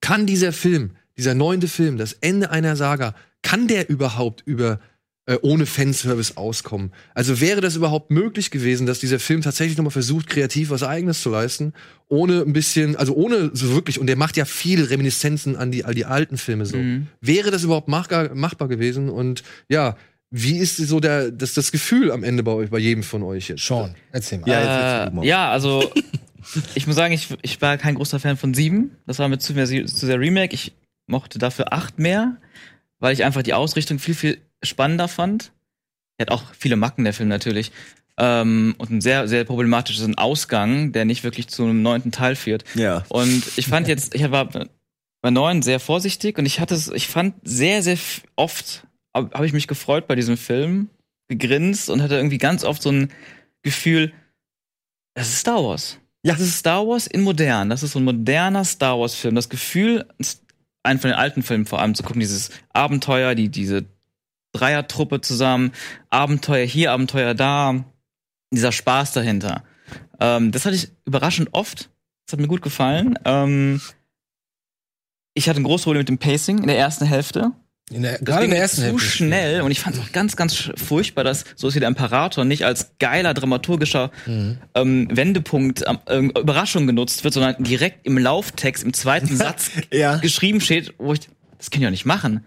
[0.01, 4.79] Kann dieser Film, dieser neunte Film, das Ende einer Saga, kann der überhaupt über
[5.28, 6.91] äh, ohne Fanservice auskommen?
[7.13, 11.21] Also wäre das überhaupt möglich gewesen, dass dieser Film tatsächlich nochmal versucht, kreativ was Eigenes
[11.21, 11.73] zu leisten,
[12.07, 15.86] ohne ein bisschen, also ohne so wirklich, und der macht ja viele Reminiszenzen an die,
[15.86, 16.78] all die alten Filme so.
[16.78, 17.07] Mhm.
[17.21, 19.09] Wäre das überhaupt machbar, machbar gewesen?
[19.09, 19.97] Und ja,
[20.32, 23.49] wie ist so der, das, das Gefühl am Ende bei euch, bei jedem von euch
[23.49, 23.65] jetzt?
[23.65, 24.49] Sean, erzähl mal.
[24.49, 25.91] Ja, äh, ja, also
[26.75, 28.91] ich muss sagen, ich, ich war kein großer Fan von sieben.
[29.05, 30.53] Das war mir zu, mehr, zu sehr Remake.
[30.53, 30.73] Ich
[31.05, 32.38] mochte dafür acht mehr,
[32.99, 35.51] weil ich einfach die Ausrichtung viel, viel spannender fand.
[36.18, 37.72] Er hat auch viele Macken, der Film natürlich.
[38.18, 42.64] Ähm, und einen sehr, sehr problematischen Ausgang, der nicht wirklich zu einem neunten Teil führt.
[42.74, 43.03] Ja.
[43.10, 44.49] Und ich fand jetzt, ich war
[45.22, 47.97] bei neun sehr vorsichtig und ich hatte es, ich fand sehr, sehr
[48.36, 48.88] oft
[49.18, 50.89] habe hab ich mich gefreut bei diesem Film,
[51.28, 53.12] gegrinst und hatte irgendwie ganz oft so ein
[53.64, 54.14] Gefühl,
[55.16, 55.99] das ist Star Wars.
[56.24, 56.34] Ja.
[56.34, 57.70] Das ist Star Wars in modern.
[57.70, 59.36] Das ist so ein moderner Star Wars Film.
[59.36, 60.05] Das Gefühl,
[60.84, 63.86] einen von den alten Filmen vor allem zu gucken, dieses Abenteuer, die, diese
[64.58, 65.72] Dreiertruppe zusammen,
[66.10, 67.86] Abenteuer hier, Abenteuer da,
[68.51, 69.64] dieser Spaß dahinter.
[70.20, 71.89] Ähm, das hatte ich überraschend oft.
[72.26, 73.18] Das hat mir gut gefallen.
[73.26, 73.80] Ähm,
[75.34, 77.51] ich hatte ein großes Problem mit dem Pacing in der ersten Hälfte.
[77.89, 78.99] In der, Das gerade in der ersten zu Hälfte.
[78.99, 82.43] schnell und ich fand es auch ganz, ganz furchtbar, dass so ist wie der Imperator
[82.43, 84.58] nicht als geiler dramaturgischer Mhm.
[84.76, 90.18] ähm, Wendepunkt, ähm, Überraschung genutzt wird, sondern direkt im Lauftext, im zweiten Satz Ja.
[90.18, 91.22] geschrieben steht, wo ich,
[91.58, 92.43] das kann ich doch nicht machen.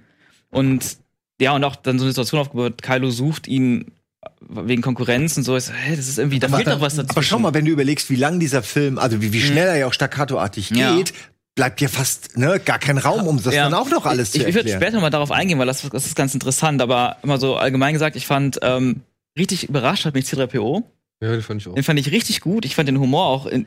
[0.50, 0.98] Und
[1.40, 3.92] ja, und auch dann so eine Situation aufgebaut, Kylo sucht ihn
[4.40, 7.10] wegen Konkurrenz und so, ist, hä, das ist irgendwie, da fehlt doch was dazu.
[7.10, 9.76] Aber schau mal, wenn du überlegst, wie lang dieser Film, also wie, wie schnell er
[9.76, 10.96] ja auch staccatoartig Ja.
[10.96, 11.12] geht,
[11.54, 13.64] bleibt dir fast ne, gar kein Raum, um das Ja.
[13.64, 14.82] dann auch noch alles ich, zu Ich würde erklären.
[14.92, 18.16] später mal darauf eingehen, weil das, das ist ganz interessant, aber immer so allgemein gesagt,
[18.16, 19.00] ich fand ähm,
[19.38, 20.84] richtig überrascht hat mich C3PO.
[21.22, 21.74] Ja, das fand ich auch.
[21.74, 22.64] Den fand ich richtig gut.
[22.64, 23.66] Ich fand den Humor auch in,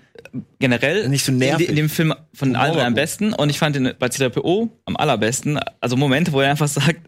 [0.60, 1.70] generell Nicht so in, nervig.
[1.70, 3.32] in dem Film von Humor allen am besten.
[3.34, 5.60] Und ich fand den bei C3PO am allerbesten.
[5.80, 7.00] Also Momente, wo er einfach sagt,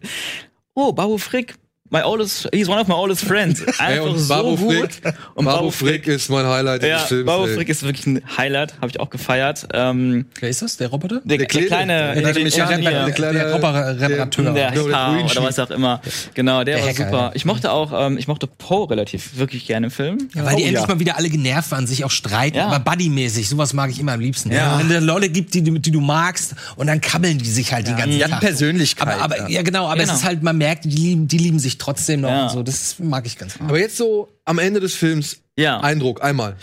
[0.76, 1.56] oh, Babu Frick,
[1.90, 3.60] my oldest, he's one of my oldest friends.
[3.78, 4.92] Einfach Ey, und so Babu gut.
[4.94, 7.26] Frick, und Babu Frick ist mein Highlight ja, des Films.
[7.26, 7.54] Babu ey.
[7.54, 9.66] Frick ist wirklich ein Highlight, habe ich auch gefeiert.
[9.72, 10.76] Ähm, Wer ist das?
[10.76, 11.20] Der Roboter?
[11.24, 14.44] der, der, Kleine, kleine, der der, der, Mechaniker, der, der kleine- der Roboter-Reparateur.
[14.52, 16.00] der Genau, der Hacker oder was auch immer.
[16.34, 17.18] Genau, der, Der war Hacker, super.
[17.18, 17.30] ja.
[17.34, 20.28] Ich mochte auch, ähm, ich mochte Poe relativ wirklich gerne im Film.
[20.34, 20.86] Ja, weil die Oh, endlich ja.
[20.88, 22.66] mal wieder alle genervt waren, sich auch streiten, Ja.
[22.68, 23.48] aber buddymäßig.
[23.48, 24.50] Sowas mag ich immer am liebsten.
[24.52, 24.78] Ja.
[24.78, 27.86] Wenn es Leute gibt, die, du- die du magst und dann kabbeln die sich halt
[27.86, 28.40] die ganzen Die hatten.
[28.40, 29.08] Persönlichkeit.
[29.08, 30.12] Aber, aber ja genau, aber Genau.
[30.12, 32.44] es ist halt, man merkt, die lieben, die lieben sich trotzdem noch Ja.
[32.44, 32.62] und so.
[32.62, 33.68] Das mag ich ganz gerne.
[33.68, 35.80] Aber jetzt so am Ende des Films, Ja.
[35.80, 36.56] Eindruck, einmal.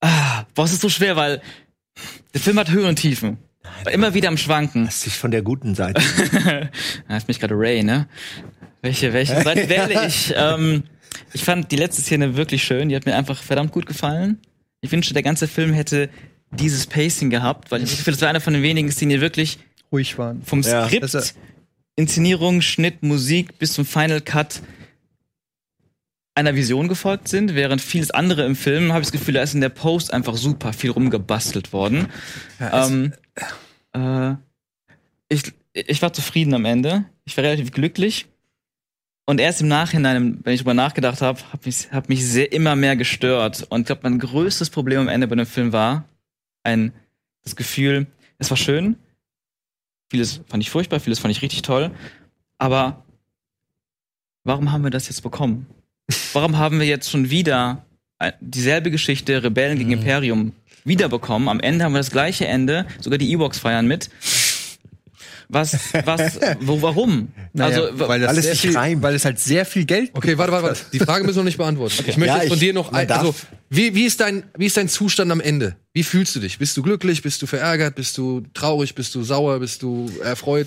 [0.00, 1.40] Ah, boah, es ist so schwer, weil
[2.34, 3.38] der Film hat Höhen und Tiefen.
[3.84, 4.84] War immer wieder am Schwanken.
[4.86, 6.00] Das ist von der guten Seite.
[7.08, 8.06] Da ist mich gerade Ray, ne?
[8.82, 10.32] Welche, welche Seite wähle ich?
[10.36, 10.84] Ähm,
[11.32, 12.88] ich fand die letzte Szene wirklich schön.
[12.88, 14.38] Die hat mir einfach verdammt gut gefallen.
[14.82, 16.10] Ich wünschte, der ganze Film hätte
[16.52, 19.58] dieses Pacing gehabt, weil ich finde, das war einer von den wenigen Szenen, die wirklich
[19.90, 20.42] ruhig waren.
[20.44, 21.34] vom Ja, Skript, ist-
[21.96, 24.60] Inszenierung, Schnitt, Musik bis zum Final Cut
[26.34, 29.54] einer Vision gefolgt sind, während vieles andere im Film, habe ich das Gefühl, da ist
[29.54, 32.08] in der Post einfach super viel rumgebastelt worden.
[32.60, 33.14] ähm,
[33.94, 34.34] äh,
[35.30, 37.06] ich, ich war zufrieden am Ende.
[37.24, 38.26] Ich war relativ glücklich.
[39.24, 42.76] Und erst im Nachhinein, wenn ich drüber nachgedacht habe, hat mich, hat mich sehr immer
[42.76, 43.66] mehr gestört.
[43.70, 46.04] Und ich glaube, mein größtes Problem am Ende bei dem Film war
[46.62, 46.92] ein
[47.42, 48.06] das Gefühl,
[48.38, 48.96] es war schön,
[50.10, 51.90] vieles fand ich furchtbar, vieles fand ich richtig toll,
[52.58, 53.04] aber
[54.44, 55.66] warum haben wir das jetzt bekommen?
[56.32, 57.84] Warum haben wir jetzt schon wieder
[58.18, 60.52] äh, dieselbe Geschichte Rebellen gegen Imperium
[60.84, 61.48] wiederbekommen?
[61.48, 64.08] Am Ende haben wir das gleiche Ende, sogar die Ewoks feiern mit.
[65.48, 67.28] Was, was, wo, warum?
[67.52, 69.02] Naja, also, weil, das alles sehr nicht viel, reimt.
[69.02, 70.80] weil es halt sehr viel Geld Okay, warte, warte, warte.
[70.92, 71.94] Die Frage müssen wir noch nicht beantworten.
[72.04, 73.32] Ich möchte Ja, jetzt von ich- dir noch ein, also,
[73.70, 75.76] wie, wie, ist dein, wie ist dein Zustand am Ende?
[75.96, 76.58] Wie fühlst du dich?
[76.58, 77.22] Bist du glücklich?
[77.22, 77.94] Bist du verärgert?
[77.94, 78.94] Bist du traurig?
[78.94, 79.60] Bist du sauer?
[79.60, 80.66] Bist du erfreut?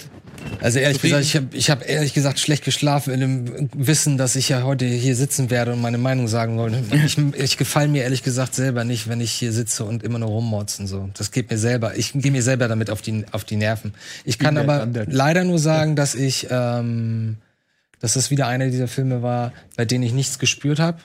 [0.59, 1.19] Also ehrlich Zufrieden?
[1.19, 4.63] gesagt, ich habe ich hab ehrlich gesagt schlecht geschlafen in dem Wissen, dass ich ja
[4.63, 6.83] heute hier sitzen werde und meine Meinung sagen wollte.
[7.05, 10.29] Ich, ich gefall mir ehrlich gesagt selber nicht, wenn ich hier sitze und immer nur
[10.29, 11.11] rummotzen so.
[11.15, 11.95] Das geht mir selber.
[11.95, 13.93] Ich gehe mir selber damit auf die auf die Nerven.
[14.25, 17.37] Ich kann aber leider nur sagen, dass ich ähm,
[17.99, 20.97] dass das wieder einer dieser Filme war, bei denen ich nichts gespürt habe.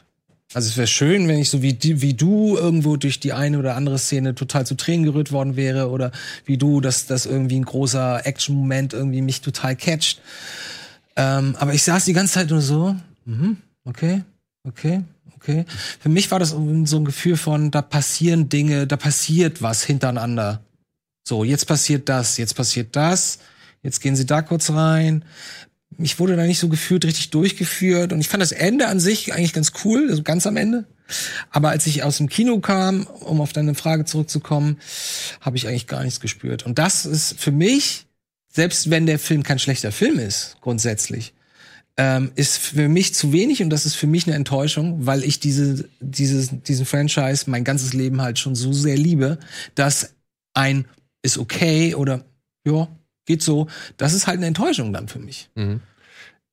[0.52, 3.74] Also es wäre schön, wenn ich so wie, wie du irgendwo durch die eine oder
[3.74, 6.12] andere Szene total zu Tränen gerührt worden wäre oder
[6.44, 10.20] wie du, dass das irgendwie ein großer Action-Moment irgendwie mich total catcht.
[11.16, 14.22] Ähm, aber ich saß die ganze Zeit nur so, mhm, okay,
[14.64, 15.02] okay,
[15.36, 15.64] okay.
[15.98, 16.58] Für mich war das so
[16.96, 20.60] ein Gefühl von, da passieren Dinge, da passiert was hintereinander.
[21.26, 23.38] So, jetzt passiert das, jetzt passiert das,
[23.82, 25.24] jetzt gehen sie da kurz rein.
[25.98, 29.32] Ich wurde da nicht so gefühlt richtig durchgeführt und ich fand das Ende an sich
[29.32, 30.86] eigentlich ganz cool, also ganz am Ende.
[31.50, 34.78] Aber als ich aus dem Kino kam, um auf deine Frage zurückzukommen,
[35.40, 36.64] habe ich eigentlich gar nichts gespürt.
[36.64, 38.06] Und das ist für mich,
[38.48, 41.34] selbst wenn der Film kein schlechter Film ist, grundsätzlich,
[41.96, 45.38] ähm, ist für mich zu wenig und das ist für mich eine Enttäuschung, weil ich
[45.38, 49.38] diese, dieses, diesen Franchise mein ganzes Leben halt schon so sehr liebe,
[49.74, 50.14] dass
[50.54, 50.86] ein
[51.22, 52.24] ist okay oder
[52.66, 52.88] ja,
[53.26, 53.66] geht so,
[53.96, 55.50] das ist halt eine Enttäuschung dann für mich.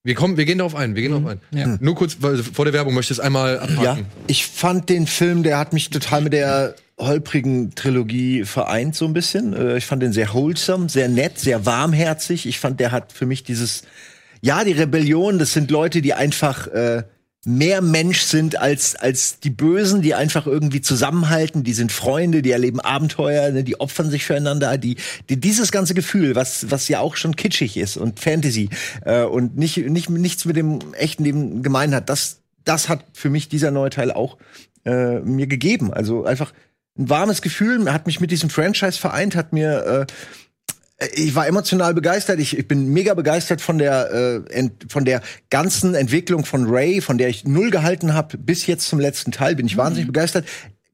[0.03, 1.41] Wir kommen, wir gehen darauf ein, wir gehen darauf ein.
[1.51, 1.77] Ja.
[1.79, 2.17] Nur kurz,
[2.53, 3.83] vor der Werbung möchte ich es einmal abhaken.
[3.83, 3.97] Ja,
[4.27, 9.13] ich fand den Film, der hat mich total mit der holprigen Trilogie vereint so ein
[9.13, 9.53] bisschen.
[9.53, 12.45] Äh, Ich fand den sehr wholesome, sehr nett, sehr warmherzig.
[12.47, 13.83] Ich fand, der hat für mich dieses,
[14.41, 17.03] ja, die Rebellion, das sind Leute, die einfach äh,
[17.43, 22.51] mehr Mensch sind als, als die Bösen, die einfach irgendwie zusammenhalten, die sind Freunde, die
[22.51, 24.97] erleben Abenteuer, ne, die opfern sich füreinander, die,
[25.29, 28.69] die dieses ganze Gefühl, was, was ja auch schon kitschig ist und Fantasy
[29.05, 33.31] äh, und nicht, nicht, nichts mit dem echten Leben gemein hat, das, das hat für
[33.31, 34.37] mich dieser neue Teil auch
[34.85, 35.91] äh, mir gegeben.
[35.91, 36.53] Also einfach
[36.97, 40.13] ein warmes Gefühl, hat mich mit diesem Franchise vereint, hat mir äh,
[41.13, 42.39] ich war emotional begeistert.
[42.39, 47.01] Ich, ich bin mega begeistert von der äh, ent, von der ganzen Entwicklung von Ray,
[47.01, 49.55] von der ich null gehalten habe bis jetzt zum letzten Teil.
[49.55, 50.45] Bin ich wahnsinnig begeistert.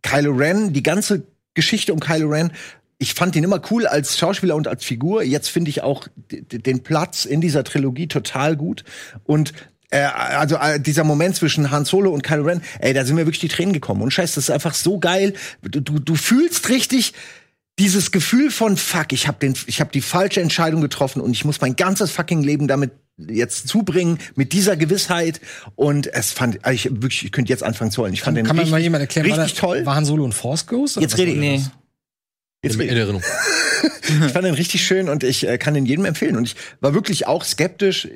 [0.01, 2.51] Kylo Ren, die ganze Geschichte um Kylo Ren
[2.99, 5.23] ich fand ihn immer cool als Schauspieler und als Figur.
[5.23, 8.83] Jetzt finde ich auch den Platz in dieser Trilogie total gut.
[9.23, 9.53] Und
[9.91, 13.25] äh, also äh, dieser Moment zwischen Han Solo und Kylo Ren, ey, da sind mir
[13.25, 14.01] wirklich die Tränen gekommen.
[14.01, 15.33] Und scheiße, das ist einfach so geil.
[15.61, 17.13] Du, du, du fühlst richtig
[17.79, 21.45] dieses Gefühl von Fuck, ich habe den, ich habe die falsche Entscheidung getroffen und ich
[21.45, 25.41] muss mein ganzes fucking Leben damit jetzt zubringen mit dieser Gewissheit
[25.75, 28.13] und es fand ich wirklich ich könnte jetzt anfangen zu heulen.
[28.13, 29.85] Ich fand den Kann richtig, mal jemand erklären, war, richtig das, toll.
[29.85, 30.97] war Han Solo ein Force Ghost?
[30.97, 31.61] Jetzt rede war ich.
[31.61, 31.65] Nee.
[32.63, 32.95] Jetzt in, in ich.
[32.95, 33.23] Erinnerung.
[34.09, 36.37] Ich fand den richtig schön und ich äh, kann den jedem empfehlen.
[36.37, 38.07] Und ich war wirklich auch skeptisch.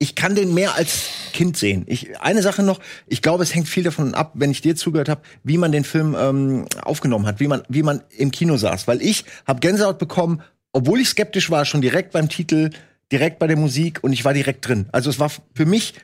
[0.00, 1.84] Ich kann den mehr als Kind sehen.
[1.86, 5.08] Ich, eine Sache noch, ich glaube, es hängt viel davon ab, wenn ich dir zugehört
[5.08, 8.86] habe, wie man den Film ähm, aufgenommen hat, wie man, wie man im Kino saß.
[8.86, 10.40] Weil ich habe Gänsehaut bekommen,
[10.72, 12.70] obwohl ich skeptisch war, schon direkt beim Titel,
[13.10, 14.86] direkt bei der Musik und ich war direkt drin.
[14.92, 15.94] Also es war für mich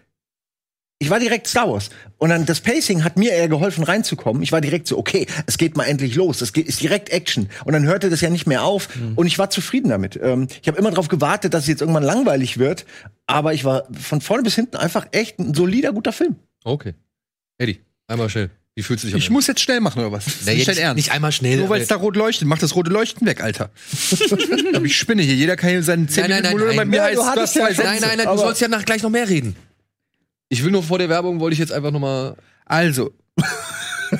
[0.98, 1.90] ich war direkt Star Wars.
[2.18, 4.42] Und dann das Pacing hat mir eher geholfen, reinzukommen.
[4.42, 6.40] Ich war direkt so, okay, es geht mal endlich los.
[6.40, 7.48] Es geht, ist direkt Action.
[7.64, 8.88] Und dann hörte das ja nicht mehr auf.
[9.16, 10.18] Und ich war zufrieden damit.
[10.22, 12.86] Ähm, ich habe immer darauf gewartet, dass es jetzt irgendwann langweilig wird.
[13.26, 16.36] Aber ich war von vorne bis hinten einfach echt ein solider, guter Film.
[16.62, 16.94] Okay.
[17.58, 18.50] Eddie, einmal schnell.
[18.76, 20.24] Wie fühlst du dich Ich muss jetzt schnell machen, oder was?
[20.24, 20.96] Das Nee, nicht jetzt Ernst.
[20.96, 21.58] nicht einmal schnell.
[21.58, 23.70] Nur weil es da rot leuchtet, mach das rote Leuchten weg, Alter.
[24.74, 25.34] Aber ich spinne hier.
[25.34, 26.90] Jeder kann hier seinen 10 Nein, nein, Minuten nein, bei nein.
[26.90, 27.82] mir Ja, heißt, du zwei ja- Sätze.
[27.84, 29.54] Nein, nein, nein, du sollst ja nach, gleich noch mehr reden.
[30.54, 32.36] Ich will nur vor der Werbung, wollte ich jetzt einfach noch mal.
[32.64, 33.12] Also,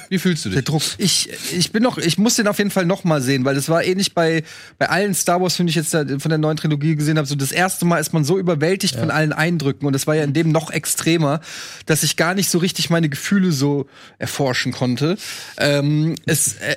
[0.09, 0.57] Wie fühlst du dich?
[0.57, 0.83] Der Druck.
[0.99, 3.69] Ich, ich bin noch, ich muss den auf jeden Fall noch mal sehen, weil das
[3.69, 4.43] war ähnlich bei,
[4.77, 7.29] bei allen Star Wars, finde ich jetzt da von der neuen Trilogie gesehen habe.
[7.29, 10.25] So das erste Mal ist man so überwältigt von allen Eindrücken und das war ja
[10.25, 11.41] in dem noch extremer,
[11.87, 13.87] dass ich gar nicht so richtig meine Gefühle so
[14.19, 15.17] erforschen konnte.
[15.59, 16.77] Ähm, es, äh,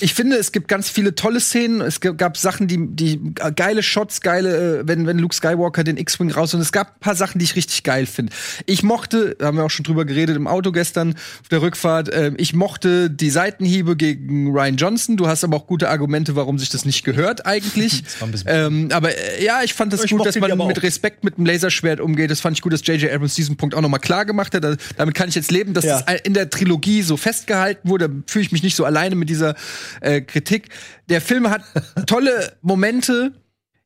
[0.00, 1.82] ich finde, es gibt ganz viele tolle Szenen.
[1.82, 5.98] Es gab Sachen, die, die äh, geile Shots, geile, äh, wenn, wenn Luke Skywalker den
[5.98, 8.32] X-Wing raus und es gab ein paar Sachen, die ich richtig geil finde.
[8.64, 12.08] Ich mochte, da haben wir auch schon drüber geredet im Auto gestern auf der Rückfahrt,
[12.08, 15.16] äh, ich mochte die Seitenhiebe gegen Ryan Johnson.
[15.18, 18.04] Du hast aber auch gute Argumente, warum sich das nicht gehört eigentlich.
[18.46, 20.82] ähm, aber äh, ja, ich fand das Ich gut, dass man mit.
[20.82, 22.30] Respekt mit dem Laserschwert umgeht.
[22.30, 23.12] Das fand ich gut, dass J.J.
[23.12, 24.64] Abrams diesen Punkt auch noch mal klar gemacht hat.
[24.64, 26.00] Da, damit kann ich jetzt leben, dass Ja.
[26.02, 28.08] das in der Trilogie so festgehalten wurde.
[28.08, 29.54] Da fühle ich mich nicht so alleine mit dieser
[30.00, 30.68] äh, Kritik.
[31.08, 31.62] Der Film hat
[32.06, 33.32] tolle Momente.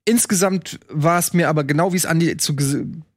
[0.05, 2.57] Insgesamt war es mir aber genau wie es Andi zu,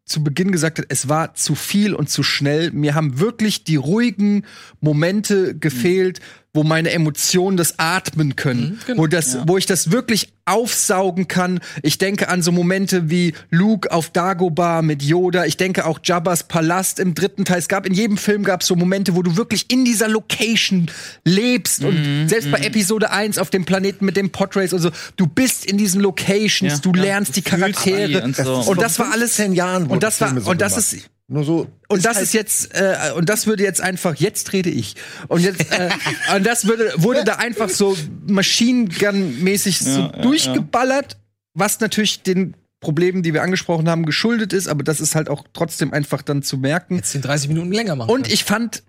[0.06, 2.72] zu Beginn gesagt hat, es war zu viel und zu schnell.
[2.72, 4.46] Mir haben wirklich die ruhigen
[4.82, 6.20] Momente gefehlt,
[6.54, 11.62] wo meine Emotionen das atmen können, wo das, wo ich das wirklich aufsaugen kann.
[11.82, 15.46] Ich denke an so Momente wie Luke auf Dagobah mit Yoda.
[15.46, 17.60] Ich denke auch Jabba's Palast im dritten Teil.
[17.60, 20.92] Es gab in jedem Film gab es so Momente, wo du wirklich in dieser Location
[21.24, 25.28] lebst und selbst bei Episode 1 auf dem Planeten mit dem Podrace und so, du
[25.28, 28.56] bist in diesen Locations, Ja, du ja, lernst du die Charaktere und so.
[28.56, 31.68] und das war alles 10 Jahren und das war so und das ist nur so
[31.88, 34.96] und das halt- ist jetzt äh, und das würde jetzt einfach jetzt rede ich
[35.30, 35.90] und jetzt äh,
[36.36, 41.18] und das würde wurde da einfach so Machine Gun mäßig so Ja, ja, durchgeballert,
[41.54, 45.46] was natürlich den Problemen, die wir angesprochen haben, geschuldet ist, aber das ist halt auch
[45.54, 46.96] trotzdem einfach dann zu merken.
[46.96, 48.10] Jetzt den 30 Minuten länger machen.
[48.10, 48.82] Und ich fand,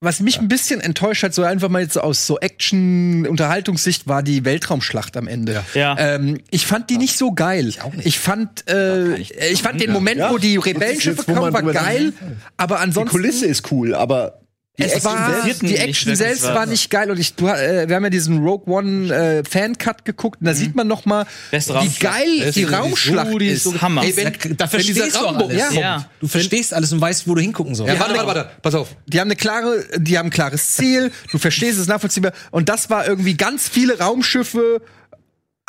[0.00, 4.44] was mich ein bisschen enttäuscht hat, so einfach mal jetzt aus so Action-Unterhaltungssicht, war die
[4.44, 5.64] Weltraumschlacht am Ende.
[5.74, 5.96] Ja.
[5.98, 7.66] Ähm, ich fand die nicht so geil.
[7.68, 8.18] Ich, auch nicht.
[8.18, 10.30] fand, äh, ich fand den Moment, Ja.
[10.30, 12.12] wo die Rebellenschiffe kommen, war geil.
[12.56, 14.40] Aber die ansonsten Kulisse ist cool, aber
[14.78, 16.66] die es Action war, selbst- die Action selbst war.
[16.66, 20.40] nicht geil und ich, du, äh, wir haben ja diesen Rogue One äh, Fan-Cut geguckt
[20.40, 22.00] und da sieht man noch mal, Beste wie Raumschlacht.
[22.14, 24.02] geil Beste, die die ist so- Raumschlacht die ist so Hammer.
[24.04, 25.74] Ey, wenn, da, da wenn dieser verstehst du auch Rambo alles.
[25.74, 25.80] ja.
[25.80, 26.10] Ja.
[26.20, 27.92] Du verstehst alles und weißt, wo du hingucken sollst.
[27.92, 28.50] Ja, warte, warte, warte.
[28.62, 28.88] Pass auf.
[29.06, 32.32] Die haben eine klare, die haben ein klares Ziel, du verstehst es nachvollziehbar.
[32.50, 34.80] Und das war irgendwie ganz viele Raumschiffe,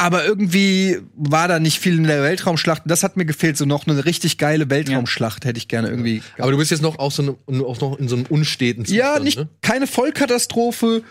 [0.01, 2.83] aber irgendwie war da nicht viel in der Weltraumschlacht.
[2.85, 6.23] Und Das hat mir gefehlt, so noch eine richtig geile Weltraumschlacht hätte ich gerne irgendwie.
[6.37, 8.97] Aber du bist jetzt noch, auch so eine, auch noch in so einem unsteten Zustand.
[8.97, 9.49] Ja, nicht Ne?
[9.61, 11.03] keine Vollkatastrophe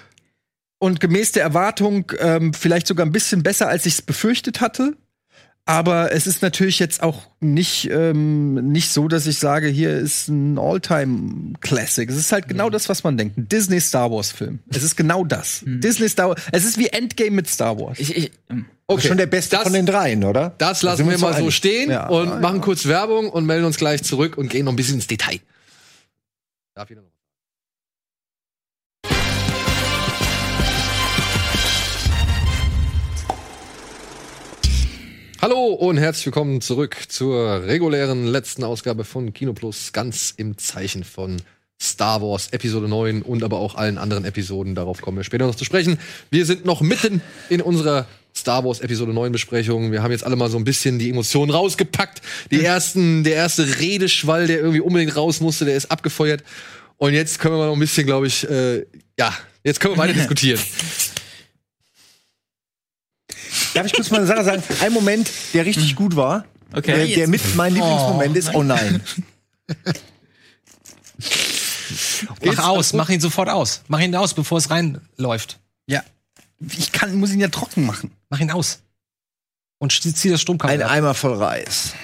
[0.78, 4.96] und gemäß der Erwartung ähm, vielleicht sogar ein bisschen besser, als ich es befürchtet hatte.
[5.66, 10.28] Aber es ist natürlich jetzt auch nicht, ähm, nicht so, dass ich sage, hier ist
[10.28, 12.08] ein All-Time-Classic.
[12.08, 13.36] Es ist halt genau das, was man denkt.
[13.36, 14.60] Ein Disney-Star Wars-Film.
[14.70, 15.62] Es ist genau das.
[15.66, 16.40] Disney Star Wars.
[16.52, 17.98] Es ist wie Endgame mit Star Wars.
[17.98, 18.30] Ich, ich,
[18.90, 20.54] Das ist schon der beste Das- von den dreien, oder?
[20.56, 21.54] Das Da lassen sind wir mal doch so einig.
[21.54, 22.08] stehen Ja.
[22.08, 25.06] und machen kurz Werbung und melden uns gleich zurück und gehen noch ein bisschen ins
[25.06, 25.40] Detail.
[26.74, 27.08] Darf jeder noch?
[35.40, 41.04] Hallo und herzlich willkommen zurück zur regulären letzten Ausgabe von Kino Plus, ganz im Zeichen
[41.04, 41.36] von
[41.80, 44.74] Star Wars Episode 9 und aber auch allen anderen Episoden.
[44.74, 45.98] Darauf kommen wir später noch zu sprechen.
[46.30, 48.06] Wir sind noch mitten in unserer
[48.38, 49.92] Star Wars Episode 9 Besprechung.
[49.92, 52.22] Wir haben jetzt alle mal so ein bisschen die Emotionen rausgepackt.
[52.50, 56.42] Die ersten, der erste Redeschwall, der irgendwie unbedingt raus musste, der ist abgefeuert.
[56.96, 58.84] Und jetzt können wir mal noch ein bisschen, glaube ich, äh,
[59.18, 59.32] ja,
[59.64, 60.60] jetzt können wir weiter diskutieren.
[63.74, 64.62] darf ich kurz mal eine Sache sagen?
[64.80, 67.06] Ein Moment, der richtig gut war, Okay.
[67.06, 69.00] der, der mit mein Lieblingsmoment ist, oh nein.
[72.44, 73.82] Mach aus, mach ihn sofort aus.
[73.88, 75.58] Mach ihn aus, bevor es reinläuft.
[75.86, 76.02] Ja.
[76.76, 78.10] Ich kann, muss ihn ja trocken machen.
[78.30, 78.80] Mach ihn aus.
[79.78, 80.90] Und zieh das Stromkabel Ein ab.
[80.90, 81.94] Eimer voll Reis.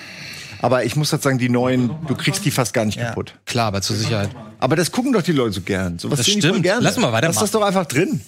[0.60, 3.34] Aber ich muss halt sagen, die neuen, du kriegst die fast gar nicht kaputt.
[3.44, 4.30] Klar, aber zur Sicherheit.
[4.60, 5.98] Aber das gucken doch die Leute so gern.
[5.98, 6.62] So was Das stimmt.
[6.62, 6.82] gerne.
[6.82, 7.34] Lass mal weitermachen.
[7.34, 8.20] Lass das doch einfach drin.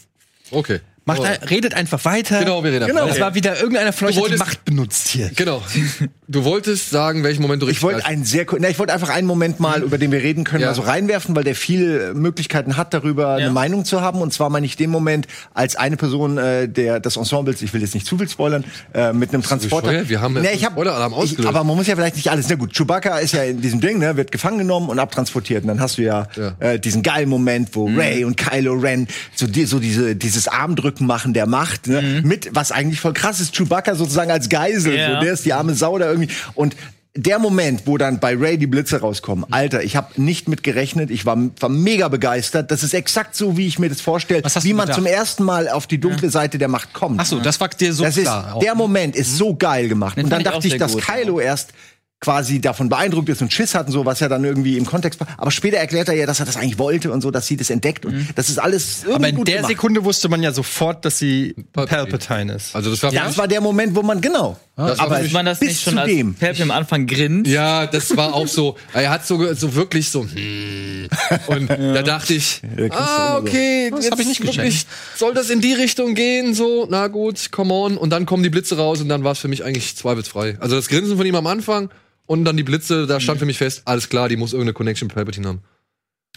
[0.51, 0.81] Okay.
[1.07, 1.47] Macht, Oh.
[1.49, 2.41] redet einfach weiter.
[2.41, 3.07] Genau, wir reden Genau.
[3.07, 5.31] Das war wieder irgendeiner von euch, die Macht benutzt hier.
[5.37, 5.63] Genau.
[6.29, 8.93] Du wolltest sagen, welchen Moment du Ich richtig wollte geil- einen sehr, na, ich wollte
[8.93, 10.69] einfach einen Moment mal, über den wir reden können, Ja.
[10.71, 14.21] mal so reinwerfen, weil der viele Möglichkeiten hat, darüber eine Meinung zu haben.
[14.21, 17.81] Und zwar meine ich den Moment, als eine Person äh, der des Ensembles, ich will
[17.81, 19.87] jetzt nicht zu viel spoilern, äh, mit einem Transporter.
[19.89, 20.09] bescheuert?
[20.09, 21.49] Wir haben nee, jetzt ich hab, einen Spoiler-Alarm ich, ausgelöst.
[21.49, 22.47] Aber man muss ja vielleicht nicht alles.
[22.49, 25.63] Na gut, Chewbacca ist ja in diesem Ding, ne, wird gefangen genommen und abtransportiert.
[25.63, 26.55] Und dann hast du ja, Ja.
[26.59, 27.99] Äh, diesen geilen Moment, wo Mhm.
[28.01, 29.07] Ray und Kylo Ren
[29.37, 33.39] so, die, so diese, dieses Armdrücken machen der Macht, ne, mit was eigentlich voll krass
[33.41, 34.91] ist, Chewbacca sozusagen als Geisel.
[34.93, 34.99] Mhm.
[34.99, 35.15] Ja.
[35.21, 36.35] So, der ist die arme Sau da irgendwie.
[36.55, 36.77] Und
[37.17, 41.11] der Moment, wo dann bei Ray die Blitze rauskommen, Alter, ich habe nicht mit gerechnet,
[41.11, 42.71] ich war, war mega begeistert.
[42.71, 44.97] Das ist exakt so, wie ich mir das vorstelle, wie man gedacht?
[44.97, 47.21] zum ersten Mal auf die dunkle Seite der Macht kommt.
[47.21, 48.55] Ach so, das war dir so das ist, klar.
[48.55, 48.61] auch.
[48.61, 50.17] der Moment ist so geil gemacht.
[50.17, 50.97] Den und dann ich dachte ich, sehr dass.
[50.97, 51.73] Kylo erst
[52.21, 55.21] quasi davon beeindruckt ist und Schiss hat und so, was ja dann irgendwie im Kontext
[55.21, 55.29] war.
[55.37, 57.69] Aber später erklärt er ja, dass er das eigentlich wollte und so, dass sie das
[57.69, 59.71] entdeckt und das ist alles irgendwie Aber in gut der gemacht.
[59.71, 62.55] Sekunde wusste man ja sofort, dass sie Palpatine.
[62.55, 62.75] Ist.
[62.75, 64.57] Also das war Ja, das war der Moment, wo man genau.
[64.77, 66.35] Das aber Ist man das bis nicht schon zu als dem.
[66.35, 67.51] Palpatine am Anfang grinst?
[67.51, 68.77] Ja, das war auch so.
[68.93, 70.23] Er hat so, so wirklich so.
[70.27, 71.09] Hm.
[71.47, 74.87] Und da dachte ich, ah, okay, Das jetzt hab ich nicht wirklich,
[75.17, 76.55] soll das in die Richtung gehen?
[76.55, 77.97] So, na gut, come on.
[77.99, 80.57] Und dann kommen die Blitze raus und dann war es für mich eigentlich zweifelsfrei.
[80.61, 81.91] Also das Grinsen von ihm am Anfang
[82.27, 85.07] und dann die Blitze, da stand für mich fest, alles klar, die muss irgendeine Connection
[85.07, 85.63] mit Palpatine haben.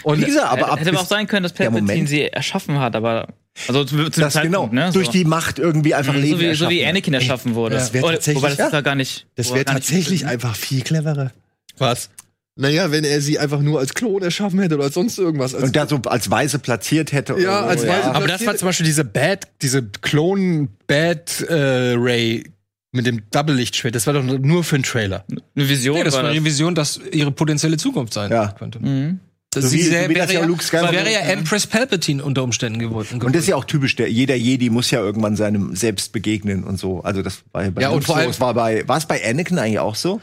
[0.03, 2.95] Und Wie gesagt, aber ab Hätte aber auch sein können, dass Palpatine sie erschaffen hat,
[2.95, 3.27] aber
[3.67, 4.91] also zu, zu das genau ne?
[4.93, 5.11] durch so.
[5.11, 6.69] die Macht irgendwie einfach Leben so wie, so erschaffen.
[6.75, 7.75] wie Anakin erschaffen wurde.
[7.75, 8.81] das wär Oder- tatsächlich- Wobei das ja.
[8.81, 9.27] gar nicht.
[9.35, 11.31] das wäre nicht- tatsächlich einfach viel cleverer.
[11.77, 12.09] Was?
[12.55, 15.53] Naja, wenn er sie einfach nur als Klon erschaffen hätte oder als sonst irgendwas.
[15.55, 17.33] Als und da so als Weise platziert hätte.
[17.35, 21.93] oder Ja, so, als Weise- Aber das war zum Beispiel diese Bad, diese Klon-Bad äh,
[21.97, 22.43] Ray
[22.91, 23.93] mit dem Double-Lichtschwert.
[23.95, 25.25] Das war doch nur für einen Trailer.
[25.55, 26.43] Eine Vision Nee, das war das.
[26.45, 28.51] Vision, dass ihre potenzielle Zukunft sein Ja.
[28.51, 28.79] könnte.
[28.79, 29.19] Mhm.
[29.51, 32.43] Das So wie- so wie wäre, das ja Luke Skywalker- wäre ja Empress Palpatine unter
[32.43, 33.19] Umständen geworden.
[33.23, 36.63] Und das ist ja auch typisch, der, jeder Jedi muss ja irgendwann seinem selbst begegnen
[36.63, 37.01] und so.
[37.01, 39.57] Also das war ja bei Ja, und vor allem- war bei war es bei Anakin
[39.57, 40.21] eigentlich auch so?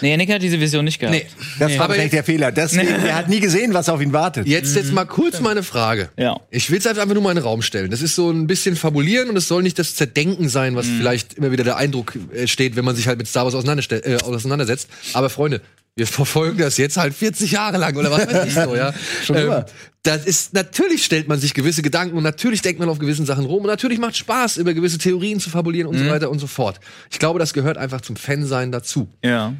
[0.00, 1.16] Nee, Anakin hat diese Vision nicht gehabt.
[1.16, 1.24] Nee.
[1.60, 2.50] Das war Aber vielleicht der Fehler.
[2.50, 4.48] Deswegen, er hat nie gesehen, was auf ihn wartet.
[4.48, 6.08] Jetzt, jetzt mal kurz meine Frage.
[6.18, 6.40] Ja.
[6.50, 7.92] Ich will es einfach nur mal in den Raum stellen.
[7.92, 11.34] Das ist so ein bisschen fabulieren und es soll nicht das Zerdenken sein, was vielleicht
[11.34, 14.16] immer wieder der Eindruck äh, steht, wenn man sich halt mit Star Wars auseinanderstell- äh,
[14.16, 14.88] auseinandersetzt.
[15.12, 15.60] Aber Freunde,
[15.96, 18.92] wir verfolgen das jetzt halt 40 Jahre lang oder was weiß ich so, ja.
[19.24, 19.66] Schon immer.
[20.02, 23.44] das ist, natürlich stellt man sich gewisse Gedanken und natürlich denkt man auf gewissen Sachen
[23.44, 26.48] rum und natürlich macht Spaß, über gewisse Theorien zu fabulieren und so weiter und so
[26.48, 26.80] fort.
[27.10, 29.08] Ich glaube, das gehört einfach zum Fansein dazu.
[29.22, 29.54] Ja.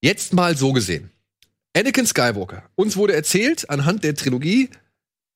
[0.00, 1.10] Jetzt mal so gesehen.
[1.76, 2.62] Anakin Skywalker.
[2.74, 4.70] Uns wurde erzählt, anhand der Trilogie,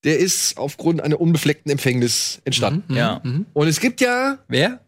[0.04, 2.96] der ist aufgrund einer unbefleckten Empfängnis entstanden.
[2.96, 3.20] Ja.
[3.52, 4.80] Und es gibt ja, Wer?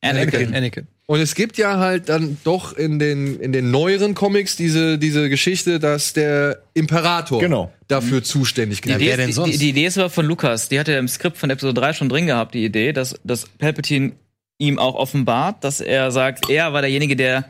[0.00, 0.52] Anakin.
[0.52, 0.88] Anakin.
[1.06, 5.28] Und es gibt ja halt dann doch in den, in den neueren Comics diese, diese
[5.28, 7.72] Geschichte, dass der Imperator Genau.
[7.88, 9.52] dafür zuständig Die gewesen Idee, wer denn ist, sonst?
[9.52, 10.68] die, die Idee ist aber von Lukas.
[10.68, 13.46] Die hatte er im Skript von Episode 3 schon drin gehabt, die Idee, dass, dass
[13.46, 14.12] Palpatine
[14.58, 17.44] ihm auch offenbart, dass er sagt, er war derjenige, der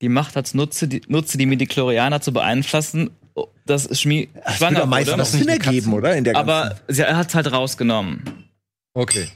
[0.00, 3.10] die Macht hat, nutze die, nutze die Midichlorianer zu beeinflussen,
[3.66, 6.16] dass Schmi Das schwanger würde am meisten Sinn ergeben, oder?
[6.16, 8.22] In der Aber sie, er hat es halt rausgenommen.
[8.94, 9.28] Okay.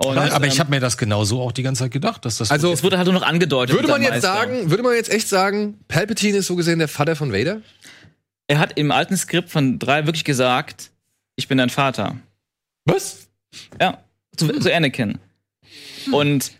[0.00, 2.38] Und, aber aber ich ähm, habe mir das genauso auch die ganze Zeit gedacht, dass
[2.38, 3.74] das Also, es wurde halt nur noch angedeutet.
[3.74, 4.32] würde man jetzt Meister.
[4.32, 7.62] sagen, würde man jetzt echt sagen, Palpatine ist so gesehen der Vater von Vader?
[8.46, 10.90] Er hat im alten Skript von 3 wirklich gesagt,
[11.34, 12.16] ich bin dein Vater.
[12.84, 13.26] Was?
[13.80, 13.98] Ja,
[14.36, 15.18] zu, zu Anakin.
[16.12, 16.52] Und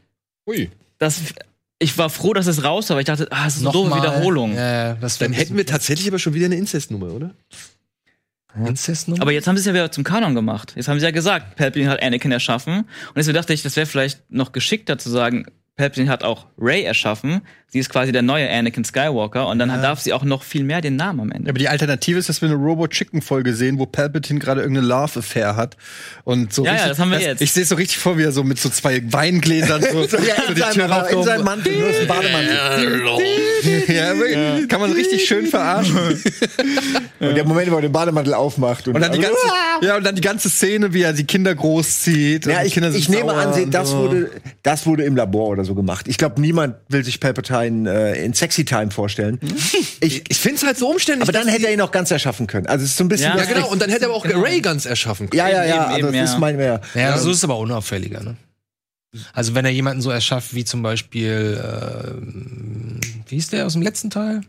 [0.49, 0.69] Ui.
[0.99, 1.21] das,
[1.79, 3.91] ich war froh, dass es raus war, weil ich dachte, ah, es ist eine doofe
[3.91, 4.03] Nochmal.
[4.03, 4.55] Wiederholung.
[4.57, 7.31] Ja, das Dann hätten wir tatsächlich aber schon wieder eine Inzestnummer, oder?
[9.21, 10.73] Aber jetzt haben sie es ja wieder zum Kanon gemacht.
[10.75, 12.79] Jetzt haben sie ja gesagt, Palpatine hat Anakin erschaffen.
[12.79, 15.47] Und deswegen dachte ich, das wäre vielleicht noch geschickter zu sagen,
[15.79, 17.41] Palpatine hat auch Ray erschaffen.
[17.71, 19.47] Sie ist quasi der neue Anakin Skywalker.
[19.47, 21.51] Und dann darf sie auch noch viel mehr den Namen am Ende.
[21.51, 25.77] Aber die Alternative ist, dass wir eine Robo-Chicken-Folge sehen, wo Palpatine gerade irgendeine Love-Affair hat.
[26.25, 27.43] Und so Ja, ja, richtig, das haben wir jetzt.
[27.43, 30.17] Ich sehe es so richtig vor, wie er so mit so zwei Weingläsern so, so
[30.17, 31.25] Ja, in, die Tür seinem, in raufkommt.
[31.25, 32.57] seinem Mantel, nur ist ein Bademantel.
[33.89, 34.67] ja.
[34.67, 35.97] Kann man richtig schön verarschen.
[37.21, 38.89] Und der Moment, wo er den Bademantel aufmacht.
[38.89, 39.37] Und dann die ganze,
[39.83, 42.47] ja, und dann die ganze Szene, wie er die Kinder großzieht.
[42.47, 43.99] Ja, und ich, Kinder sind ich nehme an, und das so.
[43.99, 44.31] wurde,
[44.63, 46.07] das wurde im Labor oder so gemacht.
[46.09, 49.39] Ich glaube, niemand will sich Palpatine äh, in Sexy Time vorstellen.
[50.01, 51.29] Ich, Ich finde es halt so umständlich.
[51.29, 52.67] aber dann hätte er ihn auch ganz erschaffen können.
[52.67, 53.37] Also es ist so ein bisschen.
[53.37, 53.69] Ja, Ja, genau.
[53.69, 55.39] Und dann hätte er aber auch Ray ganz erschaffen können.
[55.39, 55.75] Ja, ja, ja.
[55.75, 56.39] Eben, Also eben, das ist ja.
[56.39, 56.81] mein mehr.
[56.95, 58.23] ja, so ist es aber unauffälliger.
[58.23, 58.37] Ne?
[59.33, 63.83] Also wenn er jemanden so erschafft wie zum Beispiel, ähm, wie hieß der aus dem
[63.83, 64.43] letzten Teil?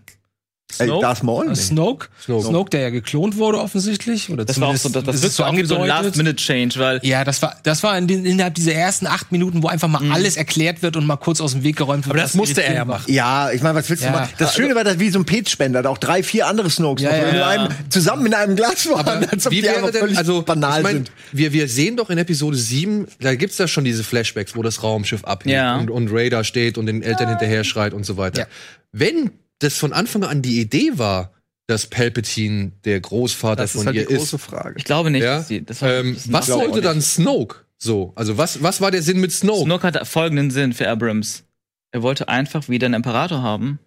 [0.78, 1.48] Ey, Darth Maul?
[1.48, 1.56] Nee.
[1.56, 2.08] Snoke?
[2.24, 2.46] Snoke.
[2.48, 2.70] Snoke.
[2.70, 4.30] der ja geklont wurde offensichtlich.
[4.30, 7.00] Oder Das war auch so, das, das ist wird so wie so ein Last-Minute-Change, weil
[7.04, 10.02] Ja, das war, das war in den, innerhalb dieser ersten acht Minuten, wo einfach mal
[10.12, 12.14] alles erklärt wird und mal kurz aus dem Weg geräumt wird.
[12.14, 13.12] Aber das was musste er ja machen.
[13.12, 14.14] Ja, ich meine, was willst du Ja.
[14.14, 14.30] machen?
[14.38, 17.16] Das Schöne war, dass wie so ein Petspender, da auch drei, vier andere Snokes Ja,
[17.16, 19.92] ja, in einem, zusammen in einem Glas waren, Aber als ob wie die einfach wäre
[19.92, 21.12] denn, völlig also, banal ich mein, sind.
[21.32, 24.84] Wir, wir sehen doch in Episode 7, da gibt's ja schon diese Flashbacks, wo das
[24.84, 25.78] Raumschiff abhebt Ja.
[25.78, 28.42] und, und Raider steht und den Eltern hinterher schreit und so weiter.
[28.42, 28.48] Ja.
[28.92, 31.34] Wenn das von Anfang an die Idee war,
[31.68, 34.76] dass Palpatine der Großvater Das ist von halt die ihr große ist, Frage.
[34.78, 37.02] ich glaube nicht, ja, dass die, das war ähm, das was sollte dann.
[37.02, 38.12] Snoke so?
[38.16, 39.66] Also was, was war der Sinn mit Snoke?
[39.66, 41.44] Snoke hatte folgenden Sinn für Abrams.
[41.92, 43.80] Er wollte einfach wieder einen Imperator haben.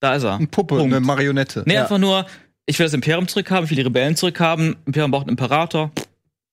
[0.00, 0.36] Da ist er.
[0.36, 0.92] Eine Puppe, Punkt.
[0.94, 1.62] eine Marionette.
[1.66, 2.26] Nee, einfach nur,
[2.66, 4.76] ich will das Imperium zurückhaben, ich will die Rebellen zurückhaben.
[4.86, 5.90] Imperium braucht einen Imperator.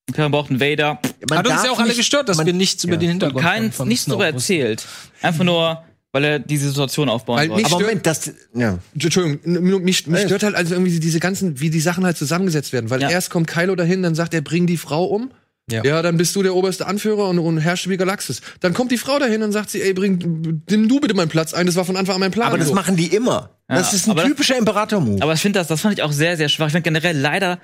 [0.08, 1.00] Imperium braucht einen Vader.
[1.30, 3.00] Man Hat uns ja auch alle nicht- gestört, dass man- wir nichts über ja.
[3.00, 4.86] den Und Hintergrund kein, von, von nichts Snoke darüber erzählt.
[5.22, 7.66] Einfach nur, weil er diese Situation aufbauen Weil wollte.
[7.72, 8.80] Aber Moment, das, ja.
[8.94, 12.90] Entschuldigung, mich, mich stört halt also irgendwie diese ganzen, wie die Sachen halt zusammengesetzt werden.
[12.90, 13.10] Weil Ja.
[13.10, 15.32] erst kommt Kylo dahin, dann sagt er, bring die Frau um.
[15.70, 15.84] Ja.
[15.84, 16.02] Ja.
[16.02, 18.40] dann bist du der oberste Anführer und, und herrschst wie Galaxis.
[18.62, 21.54] Dann kommt die Frau dahin und sagt sie, ey, bring, nimm du bitte meinen Platz
[21.54, 21.66] ein.
[21.66, 22.48] Das war von Anfang an mein Plan.
[22.48, 22.74] Aber das So.
[22.74, 23.50] machen die immer.
[23.68, 25.22] Das Ja, ist ein das- typischer Imperator-Move.
[25.22, 26.68] Aber ich finde das, das fand ich auch sehr, sehr schwach.
[26.68, 27.60] Ich finde generell leider,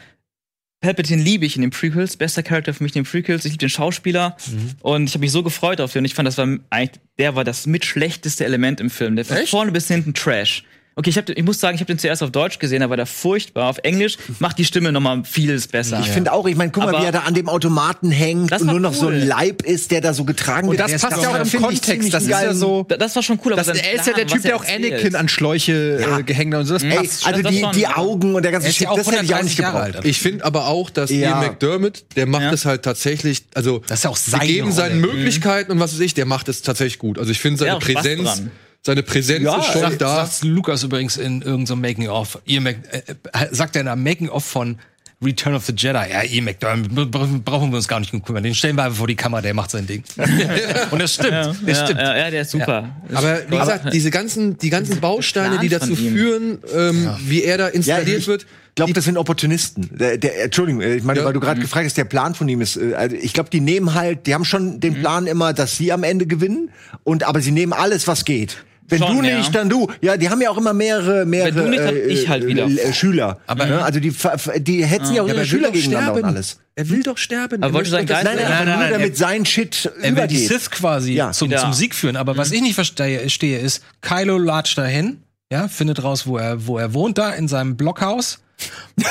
[0.83, 2.17] Palpatine liebe ich in den Prequels.
[2.17, 3.45] Bester Charakter für mich in den Prequels.
[3.45, 4.35] Ich liebe den Schauspieler.
[4.81, 5.99] Und ich habe mich so gefreut auf den.
[5.99, 9.15] Und ich fand, das war eigentlich, der war das mitschlechteste Element im Film.
[9.15, 9.49] Der von Echt?
[9.49, 10.65] vorne bis hinten Trash.
[10.95, 12.89] Okay, ich, hab, den- ich muss sagen, ich habe den zuerst auf Deutsch gesehen, da
[12.89, 13.69] war der furchtbar.
[13.69, 15.99] Auf Englisch macht die Stimme noch mal vieles besser.
[16.01, 18.51] Ich finde auch, ich meine, guck mal, Aber- wie er da an dem Automaten hängt
[18.51, 19.13] Das und nur noch so cool.
[19.15, 20.81] ein Leib ist, der da so getragen Und wird.
[20.81, 22.13] das Der ist passt ja auch im Kontext.
[22.13, 22.85] Das ist ja so.
[22.87, 24.65] Da- das war schon cool, aber Das, sein er ist ja der Typ, der auch
[24.65, 26.19] Anakin an Schläuche Ja.
[26.19, 26.73] äh, gehängt hat und so.
[26.75, 27.25] Das Ey, passt.
[27.25, 27.97] also das die, schon, die ja.
[27.97, 29.95] Augen und der ganze ist Shit, ja auch das hätte ich auch 130 nicht gebraucht.
[29.95, 30.05] alt.
[30.05, 31.29] Ich finde aber auch, dass Ja.
[31.29, 32.51] Ian McDermott, der macht Ja.
[32.53, 35.99] es halt tatsächlich, also Das ist ja auch seine gegeben seinen Möglichkeiten und was weiß
[36.01, 37.17] ich, der macht es tatsächlich gut.
[37.17, 38.43] Also ich finde seine Ja, Präsenz.
[38.85, 40.25] Seine Präsenz Ja, ist schon Sagt, da.
[40.25, 42.39] sagt Lukas übrigens in irgendeinem Making-of.
[42.45, 44.77] Ian Mac, äh, äh, sagt er in einem Making-of von
[45.23, 46.09] Return of the Jedi.
[46.11, 48.43] Ja, Ian McDermott, bra- brauchen wir uns gar nicht kümmern.
[48.43, 50.03] Den stellen wir einfach vor die Kamera, der macht sein Ding.
[50.91, 51.31] Und das stimmt.
[51.31, 51.99] Ja, das ja, stimmt.
[52.01, 52.89] ja, ja, der ist super.
[53.13, 57.67] Aber wie gesagt, diese ganzen, die ganzen Bausteine, die dazu führen, ähm, wie er da
[57.67, 58.45] Ja, installiert ich wird.
[58.75, 59.89] glaube, das sind Opportunisten.
[59.97, 61.25] Der, der, Entschuldigung, äh, ich meine, Ja.
[61.25, 63.61] weil du gerade gefragt hast, der Plan von ihm ist, äh, also ich glaube, die
[63.61, 66.69] nehmen halt, die haben schon den Plan immer, dass sie am Ende gewinnen,
[67.05, 68.57] und aber sie nehmen alles, was geht.
[68.87, 69.49] Wenn Schon, du nicht, ja.
[69.51, 69.89] dann du.
[70.01, 72.65] Ja, die haben ja auch immer mehrere, mehrere Wenn du nicht, dann ich halt wieder.
[72.67, 73.39] äh, äh, Schüler.
[73.47, 73.81] Aber ne?
[73.83, 74.13] also die,
[74.59, 76.35] die hetzen ja auch Ja, ihre er Schüler doch gegeneinander und sterben.
[76.35, 76.59] alles.
[76.75, 77.63] Er will doch sterben.
[77.63, 80.01] Aber Er wollte sein doch, Nein, nein, nein, nur nein, damit sein Shit Er will
[80.03, 80.47] die übergeht.
[80.49, 81.31] Sith quasi Ja.
[81.31, 82.17] zum, zum Sieg führen.
[82.17, 86.67] Aber was ich nicht verstehe, stehe, ist, Kylo latscht dahin, ja, findet raus, wo er,
[86.67, 88.39] wo er wohnt, da in seinem Blockhaus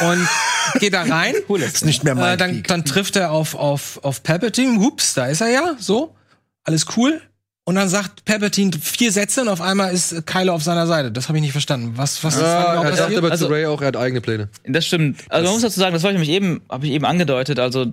[0.06, 0.28] und
[0.80, 1.34] geht da rein.
[1.60, 4.80] ist nicht mehr mein Äh, dann, dann trifft er auf, auf, auf Palpatine.
[4.80, 5.76] Hups, da ist er ja.
[5.78, 6.14] So.
[6.64, 7.20] Alles cool.
[7.64, 11.12] Und dann sagt Palpatine vier Sätze und auf einmal ist Kylo auf seiner Seite.
[11.12, 11.92] Das habe ich nicht verstanden.
[11.96, 13.96] Was, was ist da Ja, genau er sagt aber Also- zu Ray auch, er hat
[13.96, 14.48] eigene Pläne.
[14.64, 15.20] Das stimmt.
[15.28, 17.60] Also man muss dazu sagen, das wollte ich nämlich eben, habe ich eben angedeutet.
[17.60, 17.92] Also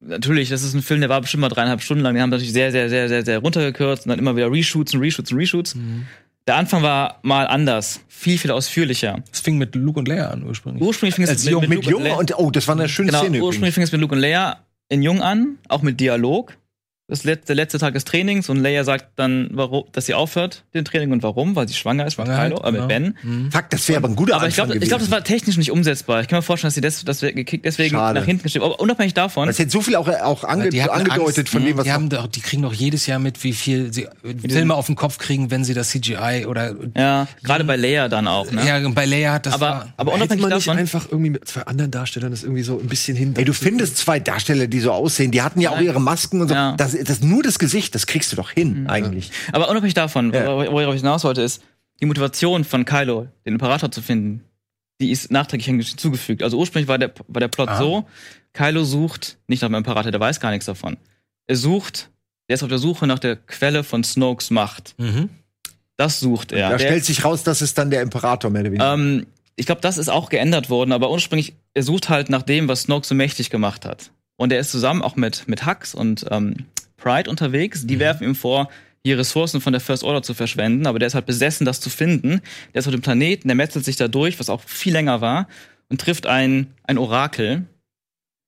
[0.00, 2.14] natürlich, das ist ein Film, der war bestimmt mal dreieinhalb Stunden lang.
[2.16, 5.00] Die haben natürlich sehr, sehr, sehr, sehr, sehr runtergekürzt und dann immer wieder Reshoots und
[5.00, 5.76] Reshoots und Reshoots.
[6.48, 9.22] Der Anfang war mal anders, viel, viel ausführlicher.
[9.32, 10.82] Es fing mit Luke und Leia an ursprünglich.
[10.82, 12.74] Ursprünglich fing es Als mit, Jung- mit, Mit Luke und Leia- und, oh, das war
[12.74, 13.36] eine schöne Genau, Szene.
[13.36, 13.46] übrigens.
[13.46, 14.56] ursprünglich fing es mit Luke und Leia
[14.88, 16.56] in Jung an, auch mit Dialog.
[17.10, 20.64] Das letzte, der letzte Tag des Trainings und Leia sagt dann, warum, dass sie aufhört,
[20.74, 22.86] den Training und warum, weil sie schwanger ist Schwanger mit Kylo, äh, mit genau.
[22.86, 23.50] Ben.
[23.50, 25.56] Fuck, das wäre aber ein guter Aber ich glaube, Anfang ich glaube, das war technisch
[25.56, 26.20] nicht umsetzbar.
[26.20, 28.20] Ich kann mir vorstellen, dass sie das, das gekickt, deswegen Schade.
[28.20, 28.64] nach hinten geschrieben.
[28.64, 31.52] Aber unabhängig davon, Das hätte so viel auch, auch ange Die angedeutet Angst.
[31.52, 34.06] von dem, was die, haben doch, die kriegen doch jedes Jahr mit, wie viel sie
[34.48, 38.28] Filme auf den Kopf kriegen, wenn sie das CGI oder ja, gerade bei Leia dann
[38.28, 38.64] auch, ne?
[38.66, 41.48] ja, bei Leia hat das aber, war, aber unabhängig man nicht davon, einfach irgendwie mit
[41.48, 43.34] zwei anderen Darstellern das irgendwie so ein bisschen hin.
[43.36, 45.30] Ey, du findest zwei Darsteller, die so aussehen.
[45.30, 46.54] Die hatten ja auch ihre Masken und so.
[46.54, 46.74] Ja.
[46.76, 49.30] Das, das nur das Gesicht, das kriegst du doch hin, eigentlich.
[49.52, 50.46] aber unabhängig davon, Ja.
[50.46, 51.62] wor- worauf ich hinaus wollte, ist,
[52.00, 54.44] die Motivation von Kylo, den Imperator zu finden,
[55.00, 56.42] die ist nachträglich hinzugefügt.
[56.42, 57.78] Also ursprünglich war der, war der Plot Ah.
[57.78, 58.04] so,
[58.52, 60.96] Kylo sucht nicht nach dem Imperator, der weiß gar nichts davon.
[61.46, 62.10] Er sucht,
[62.48, 64.94] der ist auf der Suche nach der Quelle von Snokes Macht.
[64.98, 65.28] mhm.
[65.96, 66.70] Das sucht er.
[66.70, 68.94] Da Der- stellt sich raus, das ist dann der Imperator, mehr oder weniger.
[68.94, 69.26] Ähm,
[69.56, 72.82] ich glaube, das ist auch geändert worden, aber ursprünglich, er sucht halt nach dem, was
[72.82, 74.10] Snoke so mächtig gemacht hat.
[74.36, 76.64] Und er ist zusammen auch mit, mit Hux und ähm,
[77.00, 77.86] Pride unterwegs.
[77.86, 78.68] Die werfen ihm vor,
[79.04, 81.88] die Ressourcen von der First Order zu verschwenden, aber der ist halt besessen, das zu
[81.90, 82.40] finden.
[82.74, 85.48] Der ist auf dem Planeten, der metzelt sich da durch, was auch viel länger war,
[85.88, 87.64] und trifft ein, ein Orakel,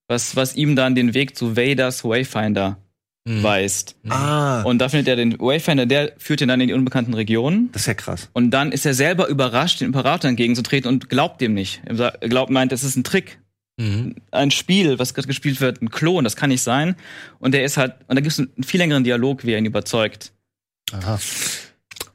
[0.08, 2.76] was, was ihm dann den Weg zu Vaders Wayfinder
[3.24, 3.42] Mhm.
[3.44, 3.94] weist.
[4.08, 7.70] ah, Und da findet er den Wayfinder, der führt ihn dann in die unbekannten Regionen.
[7.70, 8.28] das ist ja krass.
[8.32, 11.82] Und dann ist er selber überrascht, dem Imperator entgegenzutreten und glaubt dem nicht.
[11.84, 13.38] Er glaubt, meint, das ist ein Trick.
[14.30, 16.96] Ein Spiel, was gerade gespielt wird, ein Klon, das kann nicht sein.
[17.38, 19.64] Und der ist halt, und da gibt es einen viel längeren Dialog, wie er ihn
[19.64, 20.32] überzeugt.
[20.92, 21.18] Aha.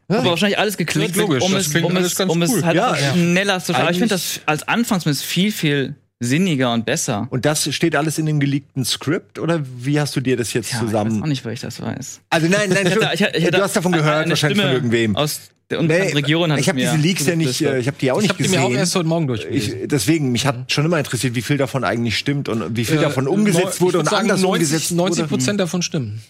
[0.10, 2.44] Aber wahrscheinlich alles geklickt, logisch, um, das es, um, es, um cool.
[2.44, 3.14] es halt Ja, ja.
[3.14, 3.82] schneller zu schauen.
[3.82, 7.28] Aber ich finde das als Anfangs zumindest viel, viel sinniger und besser.
[7.30, 10.72] Und das steht alles in dem geleakten Skript oder wie hast du dir das jetzt
[10.72, 11.24] Ja, Ich weiß zusammen?
[11.24, 12.22] auch nicht, weil ich das weiß.
[12.30, 14.58] Also nein, nein, Ich hatte- ich hatte- ich hatte du hast davon gehört, eine wahrscheinlich
[14.58, 15.16] Stimme von irgendwem.
[15.16, 18.12] Aus der unbekannten Region hat ich habe diese Leaks ja nicht, äh, ich habe die
[18.12, 18.60] auch Ich nicht habe die gesehen.
[18.62, 19.82] mir auch erst heute Morgen durchgelesen.
[19.84, 22.98] ich, deswegen, mich hat schon immer interessiert, wie viel davon eigentlich stimmt und wie viel
[22.98, 25.30] Äh, davon umgesetzt ich wurde und sagen, anders 90, umgesetzt 90 wurde.
[25.30, 26.22] Prozent davon stimmen.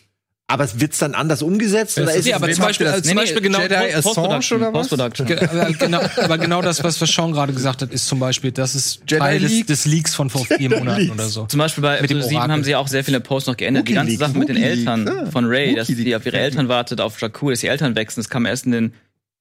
[0.50, 3.04] Aber es wird's dann anders umgesetzt oder ist ja, es aber zum Beispiel, das- äh,
[3.04, 4.88] zum Beispiel nee, genau, Jedi Post-Production, oder was?
[4.88, 5.28] Post-Production.
[5.28, 8.54] Ge- aber genau, aber genau das, was, was Sean gerade gesagt hat, ist zum Beispiel,
[8.54, 11.46] das ist Jedi Teil des, des Leaks von vor vier Monaten oder so.
[11.48, 12.54] Zum Beispiel bei Mit dem Episode 7 Orakel.
[12.54, 13.90] haben sie auch sehr viele Posts noch geändert.
[13.90, 15.26] Die ganze Sache mit den Eltern ja.
[15.30, 18.22] von Ray, dass sie auf ihre Eltern wartet, auf Jakku, dass die Eltern wechseln.
[18.24, 18.94] Das kam erst in den,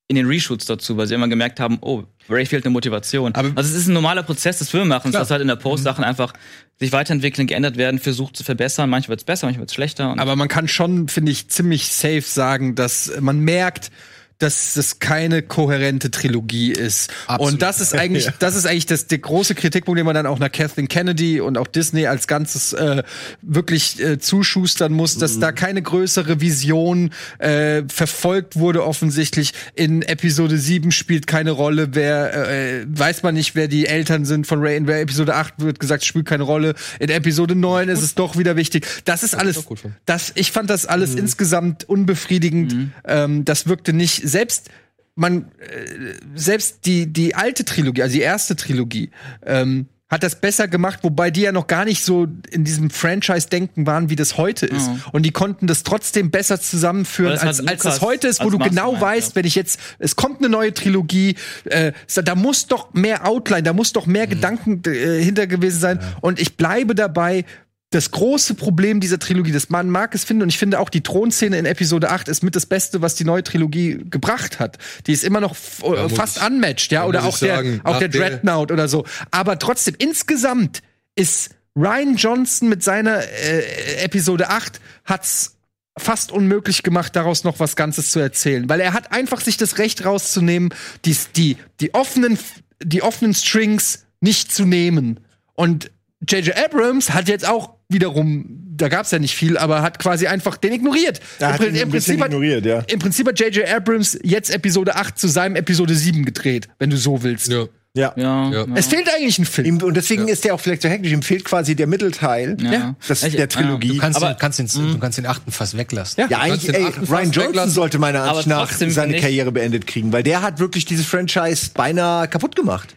[0.09, 3.35] in den Reshoots dazu, weil sie immer gemerkt haben, oh, Ray fehlt eine Motivation.
[3.35, 6.05] Aber- also es ist ein normaler Prozess des Filmemachens, dass halt in der Post Sachen
[6.05, 6.33] einfach
[6.79, 8.91] sich weiterentwickeln, geändert werden, versucht zu verbessern.
[8.91, 10.15] Manchmal wird's besser, manchmal wird's schlechter.
[10.19, 13.91] Aber man kann schon, finde ich, ziemlich safe sagen, dass man merkt,
[14.39, 17.11] dass das keine kohärente Trilogie ist.
[17.27, 17.55] Absolut.
[17.55, 20.39] Und das ist eigentlich, das ist eigentlich das, der große Kritikpunkt, den man dann auch
[20.39, 23.03] nach Kathleen Kennedy und auch Disney als Ganzes äh,
[23.41, 29.53] wirklich äh, zuschustern muss, dass da keine größere Vision äh, verfolgt wurde offensichtlich.
[29.75, 34.47] In Episode 7 spielt keine Rolle, wer äh, weiß man nicht, wer die Eltern sind
[34.47, 34.77] von Ray.
[34.77, 36.75] In Episode 8 wird gesagt, spielt keine Rolle.
[36.99, 38.87] In Episode 9 ist es doch wieder wichtig.
[39.05, 39.65] Das ist alles,
[40.05, 42.93] das, ich fand das alles insgesamt unbefriedigend.
[43.07, 44.71] Ähm, das wirkte nicht, selbst
[45.17, 49.11] man, äh, selbst die, die alte Trilogie, also die erste Trilogie,
[49.45, 53.87] ähm, hat das besser gemacht, wobei die ja noch gar nicht so in diesem Franchise-Denken
[53.87, 54.89] waren, wie das heute ist.
[55.11, 58.93] Und die konnten das trotzdem besser zusammenführen, als, als das heute ist, wo du genau
[58.93, 59.35] Mastermind, weißt, ja.
[59.35, 63.73] wenn ich jetzt, es kommt eine neue Trilogie, äh, da muss doch mehr Outline, da
[63.73, 65.99] muss doch mehr Gedanken äh, hinter gewesen sein.
[66.21, 67.45] Und ich bleibe dabei,
[67.91, 71.03] das große Problem dieser Trilogie, das man mag es finden, und ich finde auch die
[71.03, 74.79] Thronszene in Episode 8 ist mit das Beste, was die neue Trilogie gebracht hat.
[75.07, 78.09] Die ist immer noch f- äh, fast unmatched, ja, oder auch der, sagen, auch der-
[78.09, 79.05] Dreadnought oder so.
[79.31, 80.83] Aber trotzdem, insgesamt
[81.15, 85.57] ist Ryan Johnson mit seiner äh, Episode 8 hat's
[85.99, 88.69] fast unmöglich gemacht, daraus noch was Ganzes zu erzählen.
[88.69, 90.71] Weil er hat einfach sich das Recht rauszunehmen,
[91.05, 92.39] die, die, die, offenen,
[92.83, 95.21] die offenen Strings nicht zu nehmen.
[95.55, 95.91] Und
[96.29, 96.57] J.J.
[96.57, 100.73] Abrams hat jetzt auch wiederum, da gab's ja nicht viel, aber hat quasi einfach den
[100.73, 101.21] ignoriert.
[101.39, 102.81] Er hat Im, ihn Prin- ein bisschen hat, ignoriert, ja.
[102.89, 103.69] Im Prinzip hat J.J.
[103.69, 107.49] Abrams jetzt Episode 8 zu seinem Episode 7 gedreht, wenn du so willst.
[107.49, 107.65] Ja.
[107.95, 108.13] Ja.
[108.17, 108.65] ja, Ja.
[108.67, 108.67] ja.
[108.75, 109.79] Es fehlt eigentlich ein Film.
[109.83, 111.13] Und deswegen ist der auch vielleicht so hektisch.
[111.13, 112.95] Ihm fehlt quasi der Mittelteil Ja.
[113.09, 113.89] das, Ich- der Trilogie.
[113.95, 116.21] Du kannst, Aber- den, kannst, den, du kannst den achten fast weglassen.
[116.21, 116.29] Ja.
[116.29, 117.71] ja, eigentlich, ey, Ryan Johnson weglassen.
[117.73, 122.29] sollte meiner Ansicht nach seine Karriere beendet kriegen, weil der hat wirklich dieses Franchise beinahe
[122.29, 122.95] kaputt gemacht.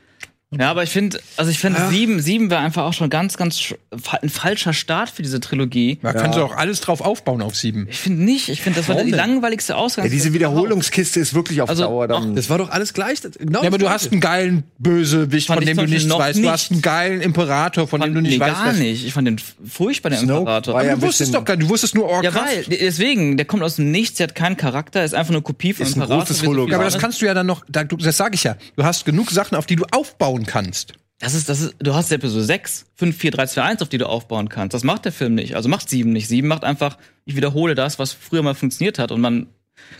[0.57, 3.75] Ja, aber ich finde, also ich finde, sieben, sieben wäre einfach auch schon ganz, ganz
[4.23, 5.99] ein falscher Start für diese Trilogie.
[6.01, 7.87] Man kann doch alles drauf aufbauen auf 7.
[7.87, 8.49] Ich finde nicht.
[8.49, 10.17] Ich finde, das war die langweiligste Ja, Ausgangsposition.
[10.17, 12.35] diese Wiederholungskiste ist wirklich auf Also, Dauer dann.
[12.35, 13.19] Das war doch alles gleich.
[13.37, 16.17] Genau Ja, aber du hast einen geilen Bösewicht, Fand von ich dem du nichts noch
[16.17, 16.37] weißt.
[16.37, 16.51] Du nicht.
[16.51, 18.55] hast einen geilen Imperator, von dem du nicht nee, weißt.
[18.63, 19.05] gar nicht.
[19.05, 20.73] Ich fand den furchtbar, der Snoke Imperator.
[20.73, 22.23] war ja Du wusstest doch gar nicht, du wusstest nur Ork.
[22.23, 25.43] Ja, weil, deswegen, der kommt aus dem Nichts, der hat keinen Charakter, ist einfach nur
[25.43, 26.21] Kopie von Ist ein Imperator.
[26.23, 26.71] großes so viel Hologramm.
[26.71, 28.55] Ja, aber das kannst du ja dann noch, da- du- das sage ich ja.
[28.75, 30.93] Du hast genug Sachen, auf die du aufbauen kannst.
[31.19, 33.97] Das ist, das ist, du hast Episode 6, 5, 4, 3, 2, 1, auf die
[33.97, 34.73] du aufbauen kannst.
[34.73, 35.55] Das macht der Film nicht.
[35.55, 36.29] Also macht 7 nicht.
[36.29, 39.11] 7 macht einfach, ich wiederhole das, was früher mal funktioniert hat.
[39.11, 39.47] Und man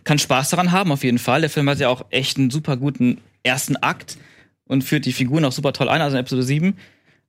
[0.06, 1.42] kann Spaß daran haben, auf jeden Fall.
[1.42, 4.18] Der Film hat ja auch echt einen super guten ersten Akt
[4.66, 6.78] und führt die Figuren auch super toll ein, also in Episode 7.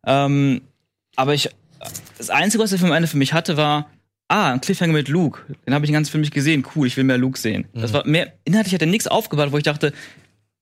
[0.06, 0.60] Ähm,
[1.16, 1.50] aber ich,
[2.16, 3.90] das Einzige, was der Film am Ende für mich hatte, war,
[4.28, 5.40] ah, ein Cliffhanger mit Luke.
[5.66, 6.64] Den habe ich den ganzen Film nicht gesehen.
[6.74, 7.66] Cool, ich will mehr Luke sehen.
[7.74, 9.92] Das war mehr, inhaltlich hat er nichts aufgebaut, wo ich dachte,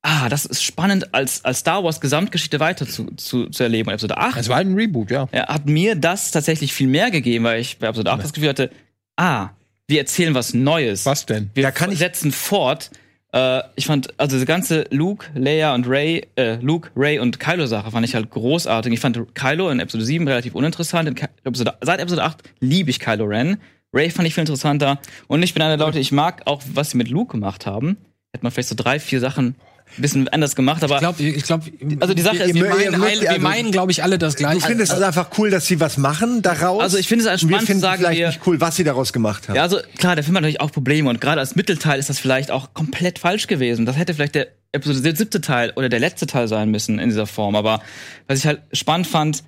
[0.02, 3.88] ah, das ist spannend, als, als Star Wars Gesamtgeschichte weiter zu, zu, zu erleben.
[3.88, 5.28] Und Episode 8 Es war halt ein Reboot, ja.
[5.32, 8.48] er hat mir das tatsächlich viel mehr gegeben, weil ich bei Episode 8 das Gefühl
[8.50, 8.70] hatte,
[9.16, 9.50] ah,
[9.86, 11.06] wir erzählen was Neues.
[11.06, 11.50] Was denn?
[11.54, 12.90] Wir Da kann ich- setzen fort.
[13.32, 17.90] Äh, ich fand, also diese ganze Luke, Leia und Ray, äh, Luke, Ray und Kylo-Sache
[17.90, 18.92] fand ich halt großartig.
[18.92, 21.20] Ich fand Kylo in Episode 7 relativ uninteressant.
[21.44, 23.58] Episode, seit Episode 8 liebe ich Kylo Ren.
[23.92, 24.98] Ray fand ich viel interessanter.
[25.26, 27.96] Und ich bin einer der Leute, ich mag auch, was sie mit Luke gemacht haben.
[28.32, 29.56] Hätte man vielleicht so drei, vier Sachen
[29.96, 31.62] bisschen anders gemacht, aber Ich glaube, ich glaub,
[32.00, 34.66] Also die Sache ist, wir meinen, wir also- meinen glaube ich, alle das Ich Gleiche.
[34.66, 36.82] finde es ist einfach cool, dass sie was machen daraus.
[36.82, 38.84] Also ich finde es wir spannend zu finden sagen, vielleicht wir- nicht cool, was sie
[38.84, 39.56] daraus gemacht haben.
[39.56, 42.18] Ja, also klar, der Film hat natürlich auch Probleme und gerade als Mittelteil ist das
[42.18, 43.86] vielleicht auch komplett falsch gewesen.
[43.86, 47.08] Das hätte vielleicht der Episode der siebte Teil oder der letzte Teil sein müssen in
[47.08, 47.56] dieser Form.
[47.56, 47.80] Aber
[48.26, 49.42] was ich halt spannend fand,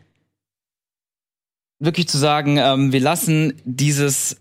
[1.79, 4.37] wirklich zu sagen, ähm, wir lassen dieses,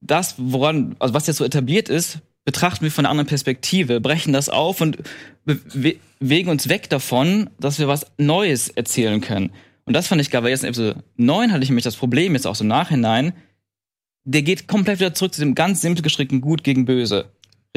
[0.00, 4.32] das, woran, also was jetzt so etabliert ist, betrachten wir von einer anderen Perspektive, brechen
[4.32, 4.98] das auf und
[5.44, 9.50] be- bewegen uns weg davon, dass wir was Neues erzählen können.
[9.84, 12.32] Und das fand ich geil, weil jetzt in Episode 9 hatte ich nämlich das Problem,
[12.34, 13.34] jetzt auch so im Nachhinein,
[14.24, 17.26] der geht komplett wieder zurück zu dem ganz simpel gestrickten Gut gegen Böse.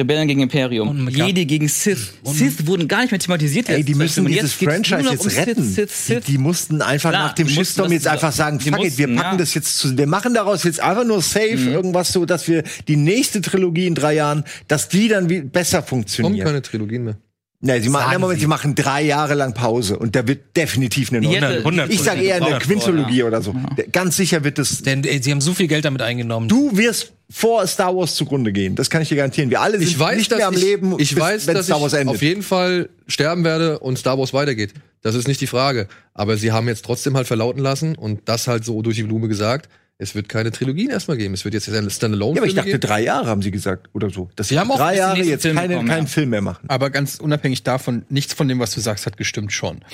[0.00, 0.88] Rebellen gegen Imperium.
[0.88, 2.14] Und Jedi gegen Sith.
[2.24, 3.68] Sith wurden gar nicht mehr thematisiert.
[3.68, 5.62] Ey, die müssen Und dieses Franchise jetzt um retten.
[5.64, 6.24] Sith, Sith, Sith.
[6.26, 9.06] Die, die mussten einfach Klar, nach dem mussten Shitstorm jetzt einfach sagen, fuck it, wir
[9.08, 9.36] mussten, packen ja.
[9.38, 11.68] das jetzt zu, wir machen daraus jetzt einfach nur safe Mhm.
[11.68, 15.78] irgendwas so, dass wir die nächste Trilogie in drei Jahren, dass die dann wie besser
[15.78, 16.46] Kommen funktioniert.
[16.46, 17.18] keine Trilogien mehr.
[17.62, 18.44] Nee, sie machen, Moment, sie.
[18.44, 21.36] sie machen drei Jahre lang Pause und da wird definitiv eine neue.
[21.36, 23.54] hätte- 100 Ich sage eher eine Quintologie oder so.
[23.92, 24.80] Ganz sicher wird es.
[24.82, 26.48] Denn äh, sie haben so viel Geld damit eingenommen.
[26.48, 28.76] Du wirst vor Star Wars zugrunde gehen.
[28.76, 29.50] Das kann ich dir garantieren.
[29.50, 31.54] Wir alle sind Ich weiß, nicht dass mehr am ich, Leben, ich bis- weiß, wenn
[31.54, 32.16] dass Star Wars ich endet.
[32.16, 34.72] auf jeden Fall sterben werde und Star Wars weitergeht.
[35.02, 35.86] Das ist nicht die Frage.
[36.14, 39.28] Aber sie haben jetzt trotzdem halt verlauten lassen und das halt so durch die Blume
[39.28, 39.68] gesagt.
[40.02, 41.34] Es wird keine Trilogien erstmal geben.
[41.34, 42.80] Es wird jetzt eine standalone ja, aber ich dachte, geben.
[42.80, 44.30] drei Jahre haben sie gesagt oder so.
[44.34, 46.10] Dass sie haben auch drei Jahre jetzt Filme keine, kommen, keinen ja.
[46.10, 46.64] Film mehr machen.
[46.68, 49.84] Aber ganz unabhängig davon, nichts von dem, was du sagst, hat gestimmt schon.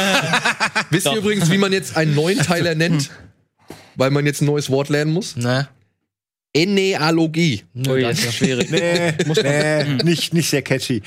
[0.90, 3.10] Wisst ihr übrigens, wie man jetzt einen neuen Teiler nennt?
[3.94, 5.36] Weil man jetzt ein neues Wort lernen muss?
[5.36, 5.68] Ne?
[6.52, 7.62] Enealogie.
[7.86, 8.68] Ui, das ist schwierig.
[8.70, 11.02] Nee, nee, nicht, nicht sehr catchy.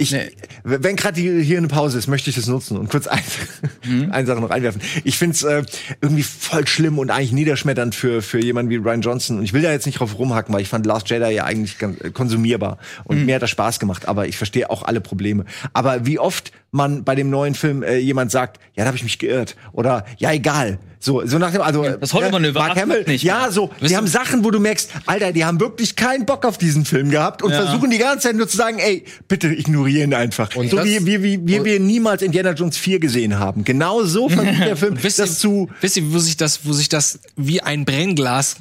[0.00, 0.16] Ich,
[0.64, 3.20] Wenn gerade hier eine Pause ist, möchte ich das nutzen und kurz ein,
[4.10, 4.80] eine Sache noch einwerfen.
[5.04, 5.62] Ich finde es äh,
[6.00, 9.36] irgendwie voll schlimm und eigentlich niederschmetternd für, für jemanden wie Ryan Johnson.
[9.36, 11.76] Und ich will da jetzt nicht drauf rumhacken, weil ich fand Last Jedi ja eigentlich
[11.76, 12.78] ganz, äh, konsumierbar.
[13.04, 15.44] Und mir hat das Spaß gemacht, aber ich verstehe auch alle Probleme.
[15.74, 19.02] Aber wie oft man bei dem neuen Film äh, jemand sagt, ja, da habe ich
[19.02, 19.54] mich geirrt.
[19.72, 20.78] Oder ja, egal.
[21.02, 23.24] So, so nach dem, also Das Hollywood-Manöver Mark Hamill, nicht.
[23.24, 26.58] ja, so, die haben Sachen, wo du merkst, Alter, die haben wirklich keinen Bock auf
[26.58, 30.54] diesen Film gehabt und versuchen die ganze Zeit nur zu sagen, ey, bitte ignorieren einfach.
[30.56, 33.64] Und so das- wie, wie, wie, wie wir niemals Indiana Jones 4 gesehen haben.
[33.64, 35.70] Genau so versucht der Film Wisst das ihr, zu.
[35.80, 38.56] wisst ihr, wo sich das, wo sich das wie ein Brennglas,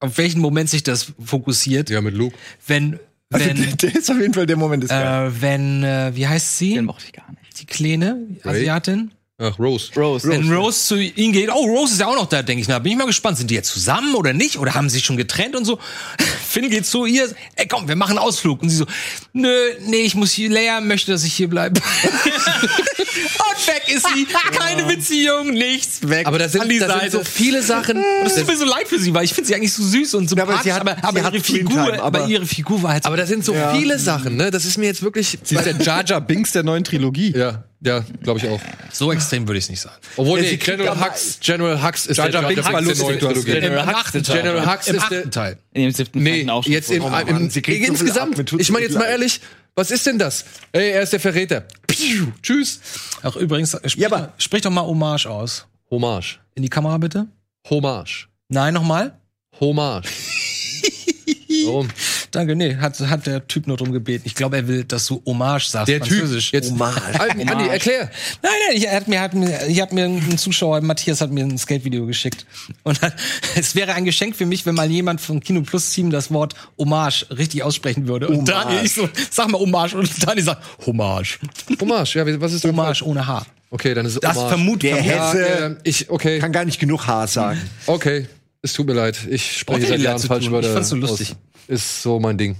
[0.00, 1.90] auf welchen Moment sich das fokussiert?
[1.90, 2.34] Ja, mit Luke.
[2.66, 2.98] Wenn,
[3.30, 5.28] Also, wenn, der ist auf jeden Fall der Moment ist geil.
[5.28, 6.74] äh, wenn, äh, wie heißt sie?
[6.76, 7.60] Den mochte ich gar nicht.
[7.60, 8.60] Die Kleine Ray?
[8.62, 9.10] Asiatin?
[9.38, 9.90] Ach, Rose.
[9.96, 10.28] Rose.
[10.28, 12.78] Wenn Rose zu ihm geht, oh, Rose ist ja auch noch da, denke ich, na,
[12.78, 14.58] bin ich mal gespannt, sind die jetzt zusammen oder nicht?
[14.58, 15.80] Oder haben sie sich schon getrennt und so?
[16.46, 18.62] Finn geht zu ihr, ey, komm, wir machen einen Ausflug.
[18.62, 18.86] Und sie so,
[19.32, 21.80] nö, nee, ich muss hier, Leia möchte, dass ich hier bleibe.
[22.98, 24.26] und weg ist sie.
[24.56, 26.26] Keine Beziehung, nichts, weg.
[26.26, 27.96] Aber da sind, an die da sind so viele Sachen.
[28.20, 30.14] Und es tut mir so leid für sie, weil ich finde sie eigentlich so süß
[30.14, 33.02] und aber sympathisch, sie hat- aber, aber, ihre Figur, aber- aber ihre Figur war halt
[33.04, 34.50] so Aber da sind so viele Sachen, ne?
[34.50, 35.38] Das ist mir jetzt wirklich.
[35.42, 37.32] Sie ist der Jar Jar Binks der neuen Trilogie.
[37.36, 38.60] Ja, ja, glaube ich auch.
[38.92, 39.96] so extrem würde ich es nicht sagen.
[40.16, 42.98] Obwohl, Ja, nee, General aber- Hux, General Hux ist Jar Jar der Binks war Binks
[43.00, 43.44] lustig.
[43.44, 44.12] General Im Hux.
[44.26, 45.30] General Hux Im ist der.
[45.30, 45.58] Teil.
[45.72, 47.02] In dem siebten Nee, Teil auch schon jetzt im,
[47.50, 48.52] so viel insgesamt.
[48.58, 49.40] ich meine so jetzt mal ehrlich,
[49.76, 50.44] was ist denn das?
[50.72, 51.64] Ey, er ist der Verräter.
[51.96, 52.80] Piu, tschüss.
[53.22, 55.66] Auch übrigens, sprich, Ja, aber- sprich doch mal Hommage aus.
[55.90, 56.38] Hommage.
[56.54, 57.26] In die Kamera bitte.
[57.68, 58.28] Hommage.
[58.48, 59.18] Nein, nochmal.
[59.60, 60.08] Hommage.
[61.66, 61.88] Warum?
[62.34, 64.22] Danke, nee, hat, hat der Typ nur drum gebeten.
[64.26, 65.88] Ich glaube, er will, dass du Hommage sagst.
[65.88, 66.18] Der Typ.
[66.18, 66.52] Französisch.
[66.52, 67.00] Jetzt, Hommage.
[67.20, 68.10] Andi, Andi, erklär.
[68.42, 71.30] Nein, nein, ich, er hat mir, hat mir, ich hab mir ein Zuschauer, Matthias hat
[71.30, 72.44] mir ein Skate-Video geschickt.
[72.82, 73.14] Und hat,
[73.56, 76.54] es wäre ein Geschenk für mich, wenn mal jemand vom Kino Plus Team das Wort
[76.78, 78.26] Hommage richtig aussprechen würde.
[78.28, 78.64] Und Hommage.
[78.64, 79.94] Daniel, ich so, sag mal Hommage.
[79.94, 81.38] Und Daniel sagt, Hommage.
[81.80, 83.46] Hommage, ja, was ist denn Hommage ohne H.
[83.70, 84.48] Okay, dann ist es Das Hommage.
[84.48, 85.12] vermut, Der vermut.
[85.12, 87.60] Ja, Hesse äh, ich, okay, kann gar nicht genug Haar sagen.
[87.86, 88.26] okay.
[88.64, 89.18] Es tut mir leid.
[89.28, 90.50] Ich spreche seit Jahren falsch.
[90.50, 90.68] Wörter.
[90.68, 91.32] Ich fand's so lustig.
[91.32, 91.36] aus.
[91.68, 92.56] Ist so mein Ding.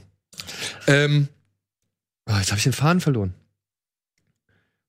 [0.87, 1.29] Ähm,
[2.27, 3.33] ah, jetzt habe ich den Faden verloren.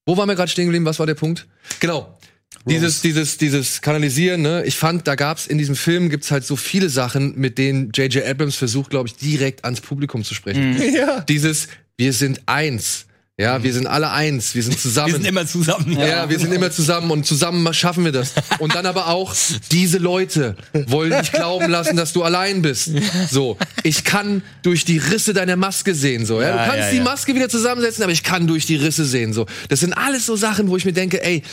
[0.06, 0.84] Wo waren wir gerade stehen geblieben?
[0.84, 1.48] Was war der Punkt?
[1.80, 2.18] Genau.
[2.66, 4.66] Dieses, dieses, dieses Kanalisieren, ne?
[4.66, 8.26] Ich fand, da gab's in diesem Film gibt's halt so viele Sachen, mit denen J.J.
[8.26, 10.76] Abrams versucht, glaube ich, direkt ans Publikum zu sprechen.
[10.94, 11.22] Ja.
[11.22, 13.06] Dieses, wir sind eins.
[13.38, 14.56] Ja, wir sind alle eins.
[14.56, 15.08] Wir sind zusammen.
[15.08, 15.92] Wir sind immer zusammen.
[16.00, 18.34] Ja, wir sind immer zusammen und zusammen schaffen wir das.
[18.60, 19.36] Und dann aber auch,
[19.72, 20.56] diese Leute
[20.88, 22.92] wollen dich glauben lassen, dass du allein bist.
[23.30, 26.42] So, ich kann durch die Risse deiner Maske sehen, so.
[26.42, 27.04] Ja, du Ja, kannst ja, die ja.
[27.04, 29.46] Maske wieder zusammensetzen, aber ich kann durch die Risse sehen, so.
[29.68, 31.44] Das sind alles so Sachen, wo ich mir denke, ey,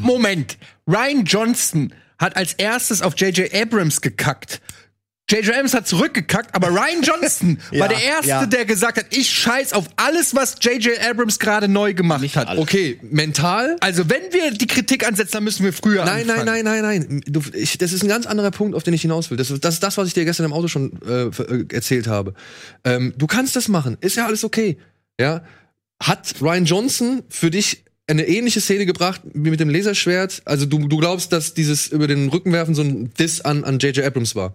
[0.00, 0.58] Moment.
[0.86, 3.54] Ryan Johnson hat als erstes auf J.J.
[3.54, 4.60] Abrams gekackt.
[5.30, 5.54] J.J.
[5.54, 8.44] Abrams hat zurückgekackt, aber Ryan Johnson Ja, war der Erste, ja.
[8.46, 11.00] der gesagt hat, ich scheiß auf alles, was J.J.
[11.08, 12.58] Abrams gerade neu gemacht hat.
[12.58, 13.76] okay, mental.
[13.80, 16.44] Also wenn wir die Kritik ansetzen, dann müssen wir früher Nein, anfangen.
[16.44, 17.20] nein, nein, nein, nein.
[17.26, 19.38] Du, ich, das ist ein ganz anderer Punkt, auf den ich hinaus will.
[19.38, 22.06] Das, ist- das ist das, was ich dir gestern im Auto schon äh, äh, erzählt
[22.06, 22.34] habe.
[22.84, 23.96] Ähm, du kannst das machen.
[24.02, 24.76] Ist ja alles okay.
[25.18, 25.42] Ja.
[26.02, 30.42] Hat Ryan Johnson für dich eine ähnliche Szene gebracht wie mit dem Laserschwert?
[30.44, 33.78] Also du, du glaubst, dass dieses über den Rücken werfen so ein Diss an an
[33.78, 34.04] J.J.
[34.04, 34.54] Abrams war?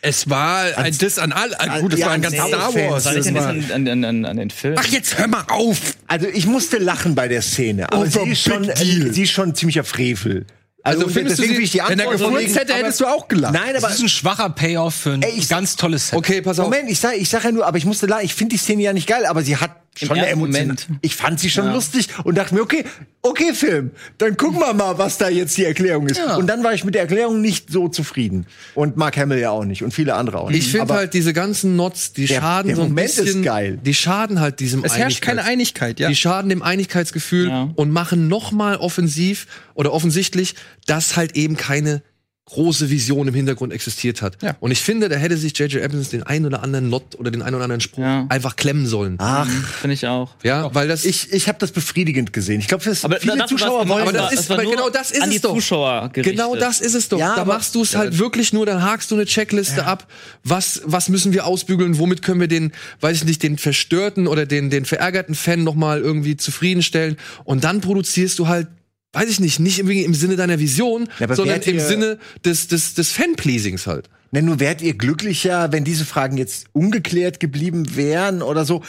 [0.00, 1.58] Es war ein Diss an alle.
[1.58, 3.04] An, gut, es ja, war ein an ganz Star Star Wars.
[3.04, 4.76] Das denn war, jetzt an, an, an, an den Film?
[4.78, 5.78] Ach, jetzt hör mal auf!
[6.06, 9.12] Also ich musste lachen bei der Szene, aber Oh, sie ist, schon, deal.
[9.12, 10.46] sie ist schon ein ziemlicher Frevel.
[10.84, 12.82] Also, Also findest du deswegen sie- will ich die Wenn er Antwort gefurzt hätte, aber-
[12.84, 13.52] hättest du auch gelacht.
[13.52, 16.16] Nein, aber Das ist ein schwacher Payoff für ein Ey, ich- ganz tolles Set.
[16.18, 16.66] Okay, pass auf.
[16.66, 18.24] Moment, ich sag, ich sag ja nur, aber ich musste lachen.
[18.24, 19.72] Ich finde die Szene ja nicht geil, aber sie hat
[20.06, 20.62] schon eine ersten Emotion.
[20.66, 20.88] Moment.
[21.02, 21.72] Ich fand sie schon Ja.
[21.74, 22.84] lustig und dachte mir, okay,
[23.22, 26.18] okay, Film, dann gucken wir mal, was da jetzt die Erklärung ist.
[26.18, 26.36] Ja.
[26.36, 28.46] Und dann war ich mit der Erklärung nicht so zufrieden.
[28.74, 30.66] Und Mark Hamill ja auch nicht und viele andere auch nicht.
[30.66, 33.42] Ich finde halt diese ganzen Nots, die Der- schaden der so ein Moment ist bisschen.
[33.42, 33.78] geil.
[33.84, 36.08] Die schaden halt diesem Es herrscht keine Einigkeit, ja.
[36.08, 37.70] Die schaden dem Einigkeitsgefühl Ja.
[37.74, 40.54] und machen noch mal offensiv oder offensichtlich,
[40.86, 42.02] dass halt eben keine
[42.48, 44.42] große Vision im Hintergrund existiert hat.
[44.42, 44.56] Ja.
[44.60, 45.82] Und ich finde, da hätte sich J.J.
[45.82, 48.26] Abrams den einen oder anderen Not oder den einen oder anderen Spruch Ja.
[48.28, 49.16] einfach klemmen sollen.
[49.18, 50.30] Ach, Finde ich auch.
[50.42, 52.60] Ja, weil das ich, ich habe das befriedigend gesehen.
[52.60, 52.96] Ich glaube, viele
[53.36, 55.54] dafür Zuschauer wollen aber das ist- nur genau das ist an es doch.
[55.54, 56.36] Zuschauer gerichtet.
[56.36, 57.18] Genau das ist es doch.
[57.18, 60.06] Ja, da machst du es halt wirklich nur, dann hakst du eine Checkliste ab.
[60.44, 61.98] Was, was müssen wir ausbügeln?
[61.98, 65.74] Womit können wir den, weiß ich nicht, den verstörten oder den, den verärgerten Fan noch
[65.74, 67.16] mal irgendwie zufriedenstellen?
[67.44, 68.68] Und dann produzierst du halt,
[69.12, 73.10] weiß ich nicht, nicht im, Sinne deiner Vision, Ja, sondern im Sinne des, des, des
[73.12, 74.10] Fan-Pleasings halt.
[74.30, 78.82] Ne, nur wärt ihr glücklicher, wenn diese Fragen jetzt ungeklärt geblieben wären oder so.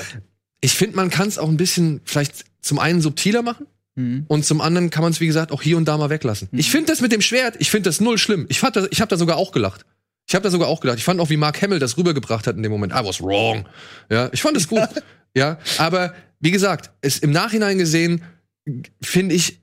[0.59, 3.65] Ich finde, man kann es auch ein bisschen vielleicht zum einen subtiler machen.
[4.29, 6.47] Und zum anderen kann man es, wie gesagt, auch hier und da mal weglassen.
[6.53, 8.45] Ich finde das mit dem Schwert, ich finde das null schlimm.
[8.47, 9.85] Ich, fand das, ich habe da sogar auch gelacht.
[10.25, 10.99] Ich habe da sogar auch gelacht.
[10.99, 12.93] Ich fand auch, wie Mark Hamill das rübergebracht hat in dem Moment.
[12.93, 13.67] I was wrong.
[14.09, 14.87] Ja, ich fand es gut.
[15.35, 18.23] ja, aber wie gesagt, es im Nachhinein gesehen,
[19.01, 19.59] finde ich,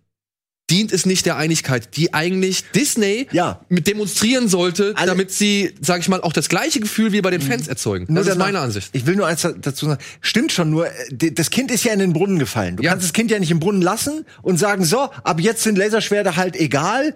[0.71, 3.61] dient es nicht der Einigkeit, die eigentlich Disney Ja.
[3.69, 7.31] mit demonstrieren sollte, Alle- damit sie, sag ich mal, auch das gleiche Gefühl wie bei
[7.31, 8.07] den Fans erzeugen.
[8.09, 8.89] Nur Das ist meine Ansicht.
[8.93, 10.01] Ich will nur eins dazu sagen.
[10.21, 12.77] Stimmt schon, nur äh, das Kind ist ja in den Brunnen gefallen.
[12.77, 12.91] Du Ja.
[12.91, 16.37] kannst das Kind ja nicht im Brunnen lassen und sagen, so, ab jetzt sind Laserschwerter
[16.37, 17.15] halt egal.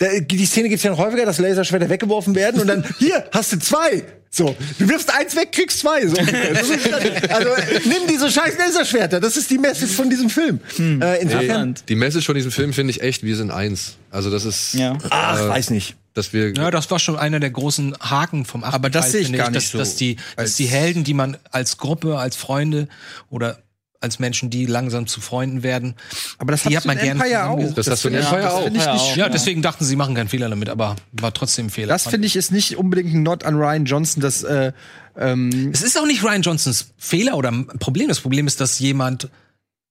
[0.00, 3.58] Die Szene gibt's ja noch häufiger, dass Laserschwerter weggeworfen werden und dann, hier, hast du
[3.58, 4.02] zwei.
[4.28, 6.04] So, du wirfst eins weg, kriegst zwei.
[6.08, 6.16] So.
[6.16, 6.92] Das ist,
[7.30, 7.50] also,
[7.84, 9.20] nimm diese scheiß Laserschwerter.
[9.20, 10.58] Das ist die Message von diesem Film.
[11.00, 13.96] Äh, insofern, Die Message von diesem Film finde ich echt, wir sind eins.
[14.10, 14.98] Also das ist, Ja.
[15.10, 15.94] ach, Äh, weiß nicht.
[16.14, 19.20] dass wir Ja, das war schon einer der großen Haken vom achten Aber das sehe
[19.20, 19.78] ich gar nicht dass, so.
[19.78, 22.88] Dass die, dass die Helden, die man als Gruppe, als Freunde
[23.30, 23.58] oder
[24.00, 25.94] als Menschen, die langsam zu Freunden werden,
[26.38, 27.78] Aber das die hat man gerne zusammengesetzt.
[27.78, 28.66] Das hast du in finde ich- Empire das auch.
[28.66, 29.16] ich nicht.
[29.16, 31.88] Ja, deswegen dachten sie machen keinen Fehler damit, aber war trotzdem ein Fehler.
[31.88, 34.72] Das finde ich ist nicht unbedingt ein Not an Ryan Johnson, dass äh,
[35.16, 38.08] ähm, Es ist auch nicht Ryan Johnsons Fehler oder Problem.
[38.08, 39.30] Das Problem ist, dass jemand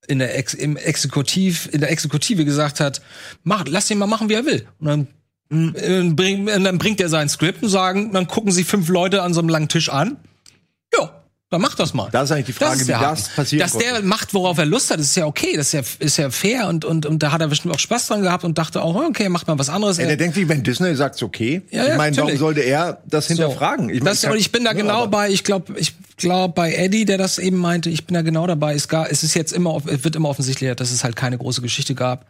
[0.07, 3.01] in der Ex im Exekutiv in der Exekutive gesagt hat,
[3.43, 4.67] mach, lass ihn mal machen, wie er will.
[4.79, 5.07] Und dann
[5.75, 9.21] äh, bring, und dann bringt er sein Skript und sagen, dann gucken sie fünf Leute
[9.23, 10.17] an so einem langen Tisch an.
[11.53, 12.09] Dann mach das mal.
[12.11, 13.21] Da ist eigentlich die Frage, ist wie das Haken.
[13.35, 15.55] passieren Dass der macht, worauf er Lust hat, ist ja okay.
[15.55, 18.07] Das ist ja, ist ja fair und, und, und da hat er bestimmt auch Spaß
[18.07, 19.97] dran gehabt und dachte auch, okay, macht mal was anderes.
[19.97, 21.61] Ja, Er- der denkt sich, wenn Disney sagt, okay.
[21.69, 23.89] Ja, ich meine, warum sollte er das hinterfragen?
[23.89, 27.17] Ich, das, und ich bin da genau bei, ich glaube, ich glaube bei Eddie, der
[27.19, 28.73] das eben meinte, ich bin da genau dabei.
[28.73, 31.93] Es, gar, es ist jetzt immer, wird immer offensichtlicher, dass es halt keine große Geschichte
[31.93, 32.25] gab,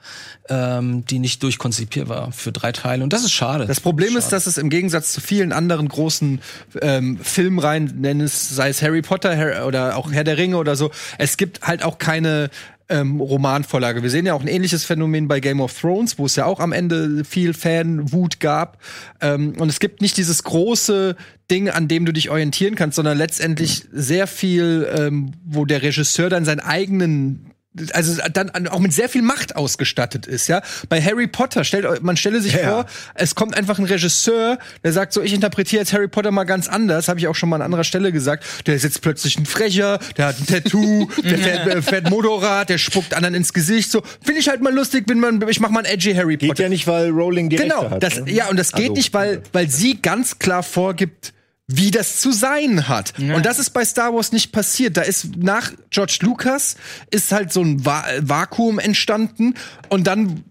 [0.49, 3.03] ähm, die nicht durchkonzipiert war für drei Teile.
[3.03, 3.65] Und das ist schade.
[3.67, 6.41] Das Problem ist, dass es im Gegensatz zu vielen anderen großen
[6.81, 10.75] ähm, Filmreihen, nenn es, sei es Harry Potter Har oder auch Herr der Ringe oder
[10.75, 12.49] so, es gibt halt auch keine
[12.89, 14.03] ähm, Romanvorlage.
[14.03, 16.59] Wir sehen ja auch ein ähnliches Phänomen bei Game of Thrones, wo es ja auch
[16.59, 18.77] am Ende viel Fanwut gab.
[19.21, 21.15] Ähm, und es gibt nicht dieses große
[21.49, 26.29] Ding, an dem du dich orientieren kannst, sondern letztendlich sehr viel, ähm, wo der Regisseur
[26.29, 27.52] dann seinen eigenen
[27.93, 30.61] also dann an- auch mit sehr viel Macht ausgestattet ist, ja.
[30.89, 32.85] Bei Harry Potter stellt man stelle sich Ja, vor,
[33.15, 36.67] es kommt einfach ein Regisseur, der sagt so, ich interpretiere jetzt Harry Potter mal ganz
[36.67, 38.43] anders, habe ich auch schon mal an anderer Stelle gesagt.
[38.67, 42.69] Der ist jetzt plötzlich ein Frecher, der hat ein Tattoo, der fährt, äh, fährt Motorrad,
[42.69, 43.89] der spuckt anderen ins Gesicht.
[43.91, 46.49] So finde ich halt mal lustig, wenn man, ich mach mal einen edgy Harry Geht
[46.49, 46.63] Potter.
[46.63, 48.03] ja nicht, weil Rowling die Genau, Rechte hat.
[48.03, 48.31] das, ne?
[48.31, 51.33] ja, und das geht Also, nicht, weil, weil sie ganz klar vorgibt,
[51.75, 53.13] wie das zu sein hat.
[53.35, 54.95] Und das ist bei Star Wars nicht passiert.
[54.95, 56.75] Da ist nach George Lucas
[57.09, 59.55] ist halt so ein Va Vakuum entstanden
[59.89, 60.43] und dann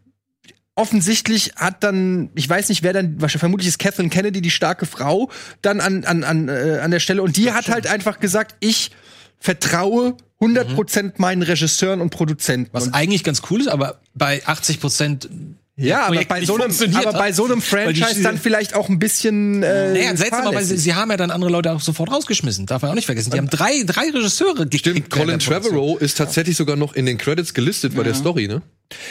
[0.75, 4.87] offensichtlich hat dann, ich weiß nicht, wer dann, wahrscheinlich vermutlich ist Catherine Kennedy die starke
[4.87, 5.31] Frau
[5.61, 8.91] dann an, an, an, äh, an der Stelle und die hat halt einfach gesagt, ich
[9.39, 12.71] vertraue 100% meinen Regisseuren und Produzenten.
[12.73, 15.29] was und eigentlich ganz cool ist, aber bei 80 Prozent
[15.77, 18.89] ja, aber bei, nicht so einem, funktioniert aber bei so einem Franchise dann vielleicht auch
[18.89, 19.63] ein bisschen.
[19.63, 22.67] Äh, Naja, seltsam, aber sie, sie haben ja dann andere Leute auch sofort rausgeschmissen.
[22.67, 23.31] Darf man auch nicht vergessen.
[23.31, 24.81] Die haben drei, drei Regisseure gekickt.
[24.81, 25.39] Stimmt, Colin.
[25.39, 28.63] Trevorrow ist tatsächlich sogar noch in den Credits gelistet bei der Story, ne?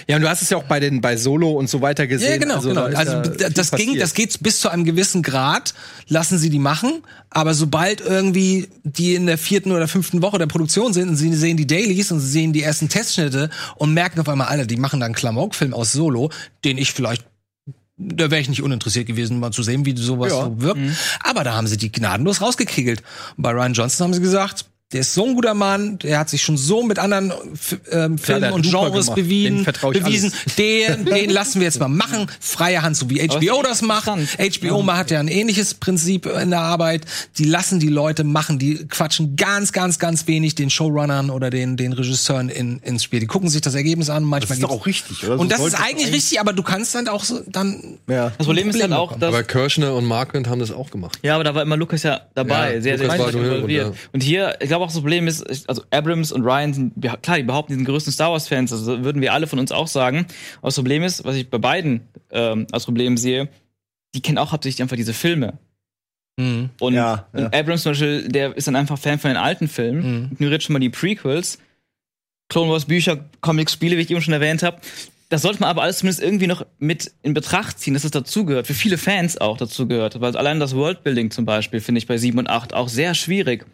[0.08, 2.32] Ja, und du hast es ja auch bei den bei Solo und so weiter gesehen.
[2.34, 2.88] Ja, genau, also, genau.
[2.88, 5.74] da Also ja d- viel das ging, das geht bis zu einem gewissen Grad,
[6.08, 10.46] lassen sie die machen, aber sobald irgendwie die in der vierten oder fünften Woche der
[10.48, 14.20] Produktion sind und sie sehen die Dailies und sie sehen die ersten Testschnitte und merken
[14.20, 16.30] auf einmal, Alter, die machen da einen Klamauk-Film aus Solo,
[16.64, 17.26] den ich vielleicht
[18.04, 20.80] da wäre ich nicht uninteressiert gewesen, mal zu sehen, wie sowas so wirkt.
[21.24, 23.04] Aber da haben sie die gnadenlos rausgekegelt.
[23.38, 26.42] Bei Ryan Johnson haben sie gesagt, Der ist so ein guter Mann, der hat sich
[26.42, 27.32] schon so mit anderen
[27.92, 29.16] ähm, Filmen hat und Genres gemacht.
[29.16, 30.34] Bewiesen, bewiesen.
[30.58, 32.28] Den, den lassen wir jetzt mal machen.
[32.40, 34.08] Freie Hand, so wie HBO das macht.
[34.08, 37.06] HBO hat ja ein ähnliches Prinzip in der Arbeit.
[37.38, 41.78] Die lassen die Leute machen, die quatschen ganz, ganz, ganz wenig den Showrunnern oder den,
[41.78, 43.20] den Regisseuren in, ins Spiel.
[43.22, 44.24] Die gucken sich das Ergebnis an.
[44.24, 45.36] Manchmal Das ist doch auch richtig, oder?
[45.36, 48.32] So Und das ist eigentlich richtig, aber du kannst dann auch so, dann Ja.
[48.38, 51.20] Das Problem ist halt Probleme auch, dass Aber Kirschner und Marquand haben das auch gemacht.
[51.24, 53.88] Ja, aber da war immer Lukas ja dabei, Ja, sehr, sehr war stark nur involviert.
[53.88, 54.00] und, ja.
[54.14, 57.44] Und hier, ich glaube auch das Problem ist, also Abrams und Ryan sind, klar, die
[57.44, 59.88] behaupten, die sind die größten Star Wars Fans, also würden wir alle von uns auch
[59.88, 60.26] sagen.
[60.60, 62.02] Aber das Problem ist, was ich bei beiden
[62.32, 63.50] ähm, als Problem sehe,
[64.14, 65.58] die kennen auch hauptsächlich einfach diese Filme.
[66.38, 66.70] Mhm.
[66.80, 67.46] Und, Ja, und ja.
[67.54, 70.30] Abrams zum Beispiel, der ist dann einfach Fan von den alten Filmen, Mhm.
[70.34, 71.60] ignoriert schon mal die Prequels,
[72.50, 74.80] Clone Wars Bücher, Comics, Spiele, wie ich eben schon erwähnt habe.
[75.30, 78.68] Das sollte man aber alles zumindest irgendwie noch mit in Betracht ziehen, dass es dazugehört.
[78.68, 80.20] Für viele Fans auch dazugehört.
[80.20, 83.66] Weil allein das Worldbuilding zum Beispiel finde ich bei 7 und 8 auch sehr schwierig.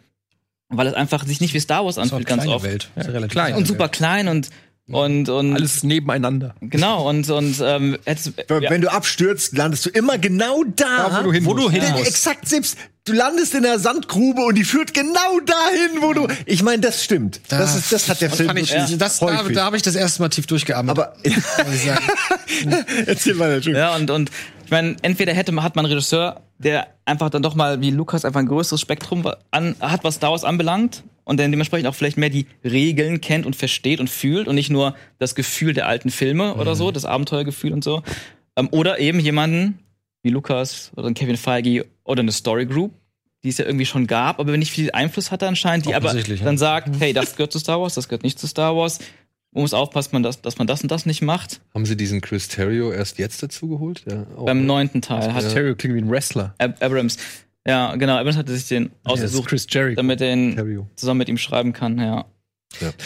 [0.70, 2.64] Weil es einfach sich nicht wie Star Wars anfühlt, ganz oft.
[2.64, 2.90] Welt.
[2.96, 3.54] Ist ja relativ klein.
[3.54, 4.50] Und super klein und,
[4.86, 6.54] und, und Alles nebeneinander.
[6.60, 11.08] genau, und, und ähm, hättest, Wenn ja, wenn du abstürzt, landest du immer genau da,
[11.08, 11.74] Da, wo du hin wo du musst.
[11.74, 11.90] hin Ja.
[11.92, 12.06] musst.
[12.08, 12.76] Exakt selbst.
[13.04, 16.28] Du landest in der Sandgrube und die führt genau dahin, wo du.
[16.44, 17.40] Ich meine, das stimmt.
[17.48, 20.20] Das, ist, das hat der Film ich, wirklich das, da, da habe ich das erste
[20.20, 20.90] Mal tief durchgeatmet.
[20.90, 22.04] Aber muss ich sagen.
[23.06, 23.58] erzähl mal.
[23.62, 24.30] Ja, und, und
[24.66, 28.24] ich meine, entweder hätte man, hat man Regisseur, der einfach dann doch mal wie Lukas
[28.24, 32.16] einfach ein größeres Spektrum an, hat, was Star Wars anbelangt und dann dementsprechend auch vielleicht
[32.16, 36.10] mehr die Regeln kennt und versteht und fühlt und nicht nur das Gefühl der alten
[36.10, 38.02] Filme oder so, das Abenteuergefühl und so.
[38.56, 39.78] Ähm, oder eben jemanden
[40.22, 42.92] wie Lukas oder Kevin Feige oder eine Story Group,
[43.44, 46.58] die es ja irgendwie schon gab, aber nicht viel Einfluss hatte anscheinend, die aber dann
[46.58, 48.98] sagt, hey, das gehört zu Star Wars, das gehört nicht zu Star Wars.
[49.58, 51.60] Man muss aufpassen, man das, dass man das und das nicht macht.
[51.74, 54.04] Haben sie diesen Chris Terrio erst jetzt dazu geholt?
[54.08, 54.66] Ja, Beim ne?
[54.66, 56.54] neunten Teil hat Stereo klingt wie ein Wrestler.
[56.58, 57.16] Ab Abrams.
[57.66, 58.18] Ja, genau.
[58.18, 59.96] Abrams hatte sich den ausgesucht, Chris Jericho.
[59.96, 60.86] damit er ihn Terrio.
[60.94, 61.98] zusammen mit ihm schreiben kann.
[61.98, 62.26] Ja.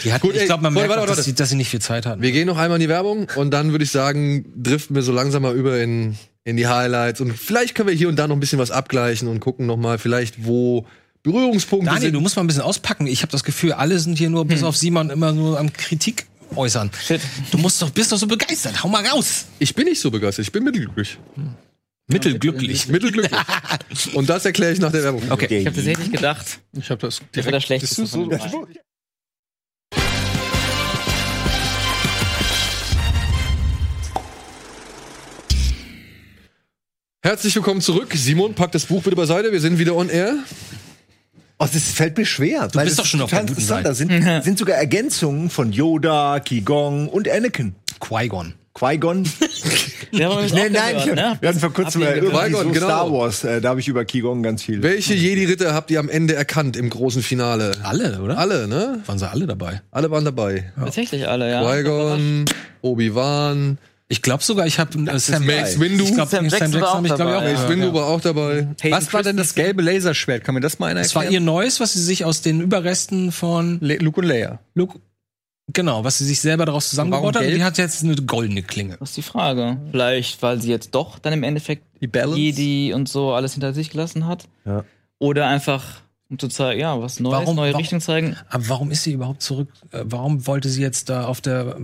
[0.05, 1.23] Die hatten, Gut, ey, ich glaube, man warte, merkt, warte, dass, warte.
[1.23, 2.21] sie, dass sie nicht viel Zeit hatten.
[2.21, 5.11] Wir gehen noch einmal in die Werbung und dann würde ich sagen, driften wir so
[5.11, 8.35] langsam mal über in, in die Highlights und vielleicht können wir hier und da noch
[8.35, 10.85] ein bisschen was abgleichen und gucken noch mal vielleicht, wo
[11.23, 12.13] Berührungspunkte Daniel, sind.
[12.13, 13.07] du musst mal ein bisschen auspacken.
[13.07, 16.27] Ich habe das Gefühl, alle sind hier nur bis auf Simon immer nur am Kritik
[16.57, 16.91] äußern.
[17.05, 17.21] Shit.
[17.51, 18.83] Du musst doch, bist doch so begeistert.
[18.83, 19.45] Hau mal raus.
[19.59, 21.17] ich bin nicht so begeistert, ich bin mittelglücklich.
[22.07, 22.87] Mittelglücklich.
[22.87, 23.39] Mittelglücklich.
[24.13, 25.23] und das erkläre ich nach der Werbung.
[25.31, 25.59] Okay.
[25.59, 28.05] Ich habe tatsächlich gedacht, Ich habe das das wäre das Schlechteste.
[28.07, 28.67] von den dreien.
[37.21, 38.11] Herzlich willkommen zurück.
[38.15, 39.51] Simon, pack das Buch bitte beiseite.
[39.51, 40.35] Wir sind wieder on air.
[41.63, 42.67] Oh, das fällt mir schwer.
[42.67, 44.11] Du bist doch schon auf der guten Da sind,
[44.43, 47.75] sind sogar Ergänzungen von Yoda, Qigong und Anakin.
[48.01, 48.53] Qui-Gon.
[48.73, 49.23] Qui-Gon.
[50.11, 51.37] Ja, Nee, nein, gehört, ne?
[51.39, 52.71] wir hatten vor kurzem äh, so genau.
[52.73, 54.83] Star Wars, äh, da habe ich über Qigong ganz viel.
[54.83, 57.71] Welche Jedi-Ritter habt ihr am Ende erkannt im großen Finale?
[57.81, 58.37] Alle, oder?
[58.37, 59.01] Alle, ne?
[59.07, 59.81] Waren sie alle dabei?
[59.89, 60.71] Alle waren dabei.
[60.77, 61.63] Tatsächlich alle, ja.
[61.63, 62.45] Qui-Gon,
[62.81, 63.79] Obi-Wan,
[64.13, 66.03] Ich glaube sogar, ich habe äh, Sam Mace Windu.
[66.03, 67.41] Ich glaube, Sam Sam Jackson habe ich auch glaube auch.
[67.41, 67.93] gehört, Windu ja.
[67.95, 68.67] war auch dabei.
[68.91, 70.43] Was war denn das gelbe Laserschwert?
[70.43, 71.41] Kann mir das mal einer Das war erklären?
[71.41, 74.59] ihr Neues, was sie sich aus den Überresten von Le Luke und Leia.
[74.75, 74.99] Luke,
[75.73, 77.41] genau, was sie sich selber daraus zusammengebaut hat.
[77.43, 78.97] Und die hat jetzt eine goldene Klinge.
[78.99, 79.77] Das ist die Frage.
[79.89, 82.37] Vielleicht, weil sie jetzt doch dann im Endeffekt Die Balance?
[82.37, 84.45] Jedi und so alles hinter sich gelassen hat.
[84.63, 84.85] Ja.
[85.17, 86.02] Oder einfach,
[86.33, 88.35] um zu zeigen, ja, was Neues, Warum- neue warum- Richtung zeigen.
[88.49, 89.69] Aber warum ist sie überhaupt zurück?
[89.91, 91.77] Äh, Warum wollte sie jetzt da auf der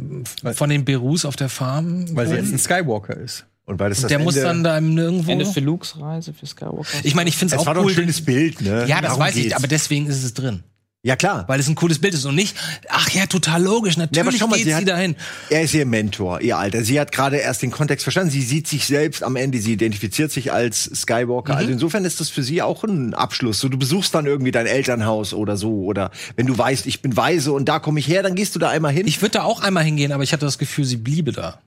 [0.55, 2.05] von den Berus auf der Farm?
[2.15, 3.45] Weil sie jetzt ein Skywalker ist.
[3.65, 5.31] Und weil das das der muss Ende, dann da nirgendwo.
[5.31, 6.87] Ende für Lukes Reise, für Skywalker.
[7.03, 7.91] ich meine, ich finde es es auch war doch cool.
[7.91, 8.85] ein schönes Bild, ne?
[8.87, 9.55] ja, das Darum weiß ich, geht's.
[9.55, 10.63] aber deswegen ist es drin.
[11.01, 11.45] Ja, klar.
[11.47, 12.57] Weil es ein cooles Bild ist und nicht,
[12.89, 15.15] ach ja, total logisch, Ja, aber natürlich schau mal, geht sie sie hat- dahin.
[15.49, 16.83] Er ist ihr Mentor, ihr Alter.
[16.83, 18.31] Sie hat gerade erst den Kontext verstanden.
[18.31, 19.59] Sie sieht sich selbst am Ende.
[19.59, 21.53] Sie identifiziert sich als Skywalker.
[21.53, 21.57] Mhm.
[21.57, 23.59] Also insofern ist das für sie auch ein Abschluss.
[23.61, 25.83] So, du besuchst dann irgendwie dein Elternhaus oder so.
[25.85, 28.59] Oder wenn du weißt, ich bin weise und da komme ich her, dann gehst du
[28.59, 29.07] da einmal hin.
[29.07, 31.61] Ich würde da auch einmal hingehen, aber ich hatte das Gefühl, sie bliebe da.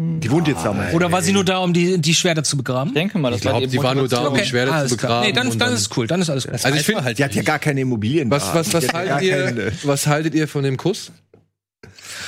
[0.00, 0.92] Die wohnt jetzt da mal.
[0.94, 2.90] Oder war sie nur da, um die, die Schwerter zu begraben?
[2.90, 4.96] ich denke mal, das Ich glaube, die war nur da, um die Schwerter alles zu
[4.96, 5.22] klar.
[5.22, 5.44] begraben.
[5.44, 6.54] Nee, dann, dann ist es cool, dann ist alles gut.
[6.54, 8.30] Also ich finde, Die hat ja gar keine Immobilien.
[8.30, 11.10] was, was, was, haltet ihr, keine- was haltet ihr von dem Kuss?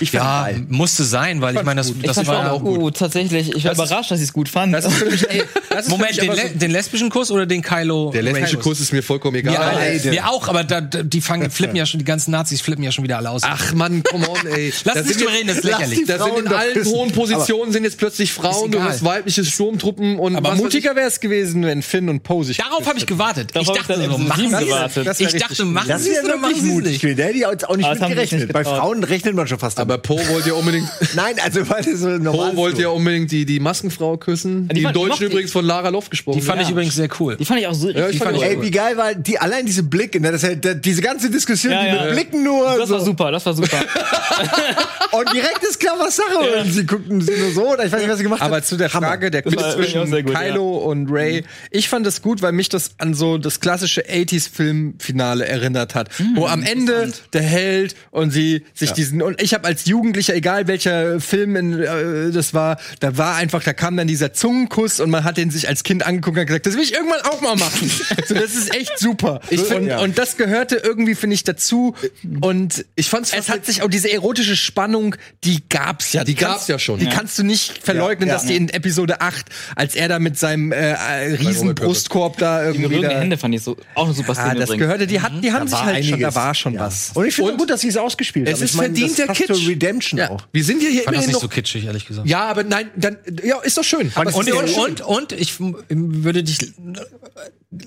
[0.01, 0.65] Ich Ja, geil.
[0.69, 2.97] musste sein, weil ich meine, das, das war auch gut.
[2.97, 4.73] Tatsächlich, ich war überrascht, dass ich es gut fand.
[4.75, 7.47] Das ist für mich, ey, das ist Moment, für den, le den lesbischen Kuss oder
[7.47, 8.11] den Kylo?
[8.13, 8.65] Der lesbische Ren-Kuss?
[8.65, 9.55] Kuss ist mir vollkommen egal.
[9.55, 10.11] Ja, Beide.
[10.11, 12.93] wir auch, aber da, da, die fangen, flippen ja schon, die ganzen Nazis flippen ja
[12.93, 13.43] schon wieder alle aus.
[13.45, 14.73] Ach Mann, come on, ey.
[14.85, 16.01] Lass Da nicht drüber reden, das ist lächerlich.
[16.07, 20.37] Da sind in allen hohen Positionen sind jetzt plötzlich Frauen, du hast weibliche Sturmtruppen und
[20.37, 23.51] Aber mutiger wäre es gewesen, wenn Finn und Poe sich Darauf habe ich gewartet.
[23.55, 25.07] Darauf ich hab ich dachte so, machen gewartet.
[25.07, 27.03] Das Ich dachte, machen Das sie es ja oder machen sie es mutig.
[27.03, 27.19] nicht?
[27.19, 28.41] Der hätte ich auch nicht das sie mitgerechnet.
[28.43, 28.65] nicht Bei.
[28.65, 31.99] Frauen rechnet man schon fast Aber Aber Poe wollte ja unbedingt, Nein, also weil das
[32.01, 35.51] so normal Poe wollte ja unbedingt die, die Maskenfrau küssen, die, die im Deutschen übrigens
[35.51, 36.69] von Lara Loft gesprochen Die fand wird.
[36.69, 37.37] ich übrigens sehr cool.
[37.37, 38.45] Die fand ich auch so Ja, ich richtig fand cool.
[38.45, 40.31] Ey, wie geil war die allein diese Blicke, ne?
[40.31, 42.05] Das halt, diese ganze Diskussion, Ja, die ja.
[42.05, 42.95] mit Blicken nur Das so.
[42.95, 43.79] war super, das war super.
[45.13, 46.61] und direkt ist klar, was Sache.
[46.63, 48.67] Und sie guckten sie nur so, oder ich weiß nicht, was sie gemacht Aber hat.
[48.67, 49.09] zu der Hammer.
[49.09, 51.45] Frage der Quiz auch zwischen gut, Kylo und Ray.
[51.71, 56.09] Ich fand das gut, weil mich das an so das klassische 80s-Filmfinale erinnert hat.
[56.37, 59.23] wo am Ende der Held und sie sich diesen.
[59.23, 63.63] Und ich habe als Jugendlicher, egal welcher Film in, äh, das war, da war einfach,
[63.63, 66.47] da kam dann dieser Zungenkuss und man hat den sich als Kind angeguckt und hat
[66.49, 67.91] gesagt, das will ich irgendwann auch mal machen.
[68.27, 69.41] so, das ist echt super.
[69.51, 70.01] Ich und, ja.
[70.01, 71.95] und das gehörte irgendwie, finde ich, dazu.
[72.41, 76.25] Und Ich fand's es hat sich auch diese erotische Spannung, die gab's ja.
[76.25, 76.99] Die gab's ja schon.
[76.99, 77.13] Die Ja.
[77.13, 79.47] kannst du nicht verleugnen, Ja, dass die in Episode 8,
[79.77, 83.39] als er da mit seinem äh, äh, riesen Brustkorb da Die irgendwie berührende da, Hände
[83.39, 84.79] fand ich so auch eine super Ah, Szene das übrigens.
[84.85, 86.35] gehörte, die hatten, die haben sich halt schon, da einiges.
[86.35, 86.81] war schon Ja.
[86.81, 87.11] was.
[87.15, 88.63] Und ich finde gut, dass sie es ausgespielt es haben.
[88.65, 89.60] ist Ich meine, verdienter Kitsch.
[89.69, 90.31] Redemption Ja.
[90.31, 90.47] auch.
[90.53, 91.41] Wir sind ja hier fand das immerhin nicht noch.
[91.43, 92.29] so kitschig, ehrlich gesagt.
[92.29, 94.11] ja, aber nein, dann ja, ist doch schön.
[94.15, 96.59] Aber Und, ist und, ja und, und ich würde dich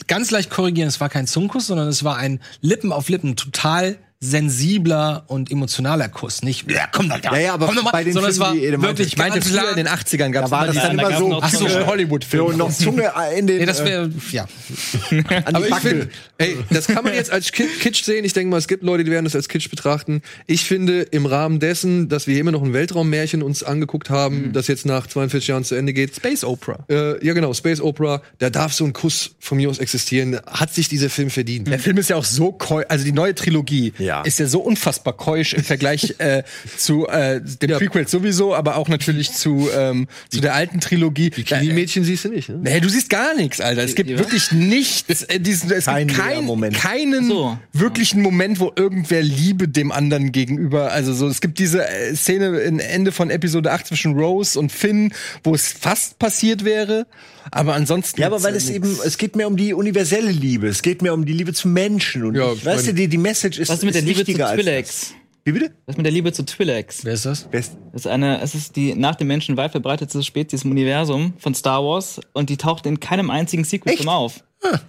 [0.07, 3.97] ganz leicht korrigieren, es war kein Zungenkuss, sondern es war ein Lippen auf Lippen, total
[4.23, 6.43] sensibler und emotionaler Kuss.
[6.43, 7.33] Nicht, ja, komm doch da.
[7.33, 9.41] Ja, ja, aber komm doch mal, bei den sondern es war die wirklich ich meinte,
[9.41, 11.49] früher in den 80ern gab Da es war das Ja, dann da immer so, Ach
[11.51, 11.85] so, Zunge.
[11.85, 12.51] Hollywood-Film.
[12.51, 14.43] so noch Zunge in den Nee, das äh, wäre, ja.
[15.11, 18.25] an die Aber ich finde, ey, das kann man jetzt als Ki- Kitsch sehen.
[18.25, 20.21] Ich denke mal, es gibt Leute, die werden das als Kitsch betrachten.
[20.47, 24.67] Ich finde, im Rahmen dessen, dass wir immer noch ein Weltraummärchen uns angeguckt haben, das
[24.67, 26.15] jetzt nach 42 Jahren zu Ende geht.
[26.15, 26.85] Space Opera.
[26.89, 30.39] Äh, ja, genau, Space Opera, da darf so ein Kuss von mir aus existieren.
[30.47, 31.67] Hat sich dieser Film verdient.
[31.67, 34.12] Der Film ist ja auch so also die neue Trilogie Ja.
[34.21, 36.43] Ist ja so unfassbar keusch im Vergleich äh,
[36.77, 37.77] zu äh, den Ja.
[37.77, 41.29] Prequels sowieso, aber auch natürlich zu ähm, zu der alten Trilogie.
[41.31, 42.59] Bikini-Mädchen siehst du nicht, ne?
[42.61, 43.83] Nee, du siehst gar nichts, Alter.
[43.83, 44.19] Es gibt Ja.
[44.19, 45.23] wirklich nichts.
[45.23, 46.75] Äh, diesen, es Kein gibt kein, Lehrmoment.
[46.75, 47.57] keinen So.
[47.73, 50.91] wirklichen Moment, wo irgendwer Liebe dem anderen gegenüber.
[50.91, 54.71] Also so, es gibt diese äh, Szene im Ende von Episode 8 zwischen Rose und
[54.71, 55.13] Finn,
[55.43, 57.05] wo es fast passiert wäre.
[57.51, 58.21] Aber ansonsten.
[58.21, 60.67] Ja, aber weil es ja eben, es geht mehr um die universelle Liebe.
[60.67, 62.23] Es geht mehr um die Liebe zu Menschen.
[62.25, 64.19] Und Ja, ich, weißt du, die, die Message ist, Was ist mit der ist Liebe
[64.21, 64.85] zu wichtiger als Twi'leks?
[64.87, 65.13] das.
[65.45, 65.71] Wie bitte?
[65.85, 66.99] Was ist mit der Liebe zu Twi'leks?
[67.03, 67.43] Wer ist das?
[67.43, 67.73] Best.
[67.91, 71.53] Das ist eine, es ist die nach dem Menschen weit verbreitetste Spezies im Universum von
[71.53, 74.43] Star Wars und die taucht in keinem einzigen Sequel auf.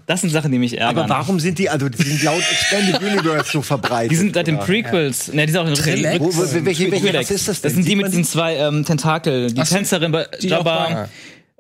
[0.07, 0.99] Das sind Sachen, die mich ärgern.
[1.07, 4.13] Aber warum sind die, also die sind laut Expanded Universe so verbreitet?
[4.13, 4.61] Die sind seit den?
[4.61, 5.33] Prequels.
[5.33, 6.21] Ne, die sind auch in Twi'leks?
[6.21, 7.71] Wo, wo, welche, welche was ist das denn?
[7.71, 9.53] Das sind die mit diesen zwei ähm, Tentakel.
[9.53, 11.09] Die Tänzerin bei Jabba bei-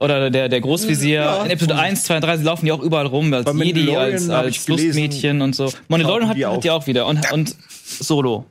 [0.05, 1.21] oder der, der Großvisier.
[1.21, 1.45] Ja.
[1.45, 4.29] in Episode 1, 2, 3 sie laufen die auch überall rum als Bei Jedi, als,
[4.29, 5.73] als Lustmädchen und so.
[5.89, 6.63] Mandalorian hat, die hat auf.
[6.63, 7.07] die auch wieder.
[7.07, 7.55] Und, und
[7.85, 8.47] Solo.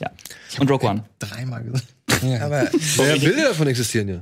[0.00, 0.10] Ja.
[0.58, 1.04] Und Rogue One.
[1.18, 1.86] Dreimal gesagt.
[2.42, 4.20] Aber Ja, Bilder davon existieren ja.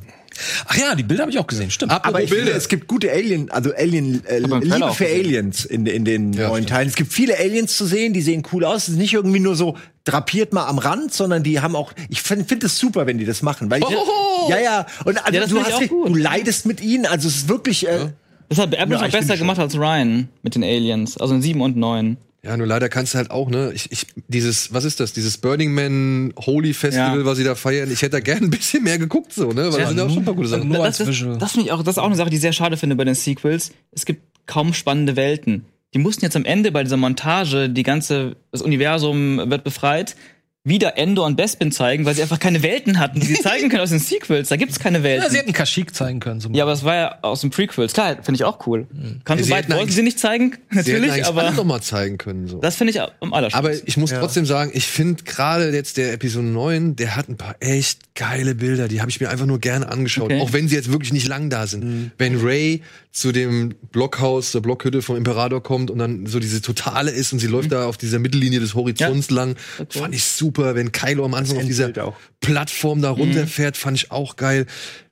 [0.67, 1.93] Ach ja, die Bilder habe ich auch gesehen, stimmt.
[1.93, 5.07] Aber ich finde, es gibt gute Alien, also Alien, äh, Aber Liebe auch für.
[5.07, 6.69] Aliens in, in den Ja, neuen stimmt.
[6.71, 6.89] Teilen.
[6.89, 8.85] Es gibt viele Aliens zu sehen, die sehen cool aus.
[8.85, 12.23] Es ist nicht irgendwie nur so drapiert mal am Rand, sondern die haben auch, ich
[12.23, 14.49] finde find es super, wenn die das machen, weil ich, Hohoho!
[14.51, 17.49] ja, ja, und also Ja, du hast, auch du leidest mit ihnen, also es ist
[17.49, 18.09] wirklich, äh,
[18.49, 21.17] Das hat Abrams Ja, noch ich besser gemacht als Ryan mit den Aliens.
[21.19, 22.17] Also in 7 und 9.
[22.45, 25.39] Ja, nur leider kannst du halt auch, ne, ich, ich, dieses, was ist das, dieses
[25.39, 27.25] Burning Man Holy Festival, Ja.
[27.25, 29.81] was sie da feiern, ich hätte da gern ein bisschen mehr geguckt, so, ne, weil
[29.81, 30.69] da sind ja auch schon ein paar gute Sachen.
[30.73, 31.39] Das, das, Visual.
[31.39, 33.05] das finde ich auch, das ist auch eine Sache, die ich sehr schade finde bei
[33.05, 33.71] den Sequels.
[33.93, 35.67] Es gibt kaum spannende Welten.
[35.95, 40.17] Die mussten jetzt am Ende bei dieser Montage, die ganze, das Universum wird befreit,
[40.65, 43.83] wieder Endor und Bespin zeigen, weil sie einfach keine Welten hatten, die sie zeigen können
[43.83, 44.49] aus den Sequels.
[44.49, 45.31] Da gibt's keine Ja, Welten.
[45.33, 46.41] sie hätten Kashyyyk zeigen können.
[46.41, 47.93] Zum Ja, aber es war ja aus den Prequels.
[47.93, 48.87] Klar, finde ich auch cool.
[49.25, 52.47] Kannst Sie du wollten sie nicht zeigen, Sie natürlich, eigentlich aber noch mal zeigen können,
[52.47, 52.61] so.
[52.61, 53.83] das finde ich am Aber allerschönsten.
[53.89, 57.57] ich muss trotzdem sagen, ich finde gerade jetzt der Episode 9, der hat ein paar
[57.59, 60.41] echt geile Bilder, die habe ich mir einfach nur gerne angeschaut, Okay.
[60.41, 62.13] auch wenn sie jetzt wirklich nicht lang da sind.
[62.19, 67.11] Wenn Ray zu dem Blockhaus, der Blockhütte vom Imperator kommt und dann so diese Totale
[67.11, 69.99] ist und sie läuft da auf dieser Mittellinie des Horizonts lang, Okay.
[69.99, 70.52] fand ich super.
[70.57, 72.15] Wenn Kylo am Anfang auf dieser auch.
[72.41, 74.67] Plattform da runterfährt, fand ich auch geil.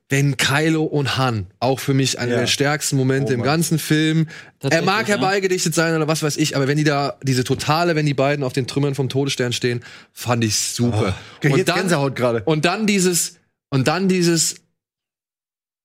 [0.09, 2.39] Wenn Kylo und Han, auch für mich einer Ja.
[2.39, 4.27] der stärksten Momente Oh im ganzen Film.
[4.59, 8.05] Er mag herbeigedichtet sein oder was weiß ich, aber wenn die da, diese Totale, wenn
[8.05, 9.81] die beiden auf den Trümmern vom Todesstern stehen,
[10.11, 11.15] fand ich super.
[11.39, 12.43] krieg jetzt Gänsehaut gerade.
[12.43, 13.37] und dann dieses,
[13.69, 14.55] und dann dieses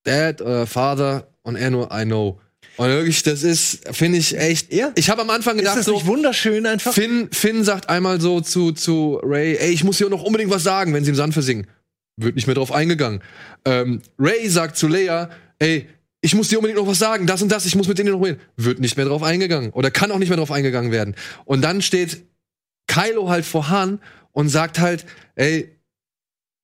[0.02, 2.40] Dad oder Father und er nur I know.
[2.76, 4.72] Und wirklich, das ist, finde ich echt.
[4.72, 4.92] Ja.
[4.96, 6.92] Ich habe am Anfang ist gedacht, das so, nicht wunderschön einfach?
[6.92, 10.62] Finn, Finn sagt einmal so zu, zu Ray, ey, ich muss hier noch unbedingt was
[10.62, 11.66] sagen, wenn sie im Sand versingen.
[12.18, 13.22] Wird nicht mehr drauf eingegangen.
[13.64, 15.86] Ähm, Ray sagt zu Leia, ey,
[16.20, 18.22] ich muss dir unbedingt noch was sagen, das und das, ich muss mit denen noch
[18.22, 18.40] reden.
[18.56, 19.70] Wird nicht mehr drauf eingegangen.
[19.70, 21.14] Oder kann auch nicht mehr drauf eingegangen werden.
[21.44, 22.24] Und dann steht
[22.88, 24.00] Kylo halt vor Han
[24.32, 25.76] und sagt halt, ey,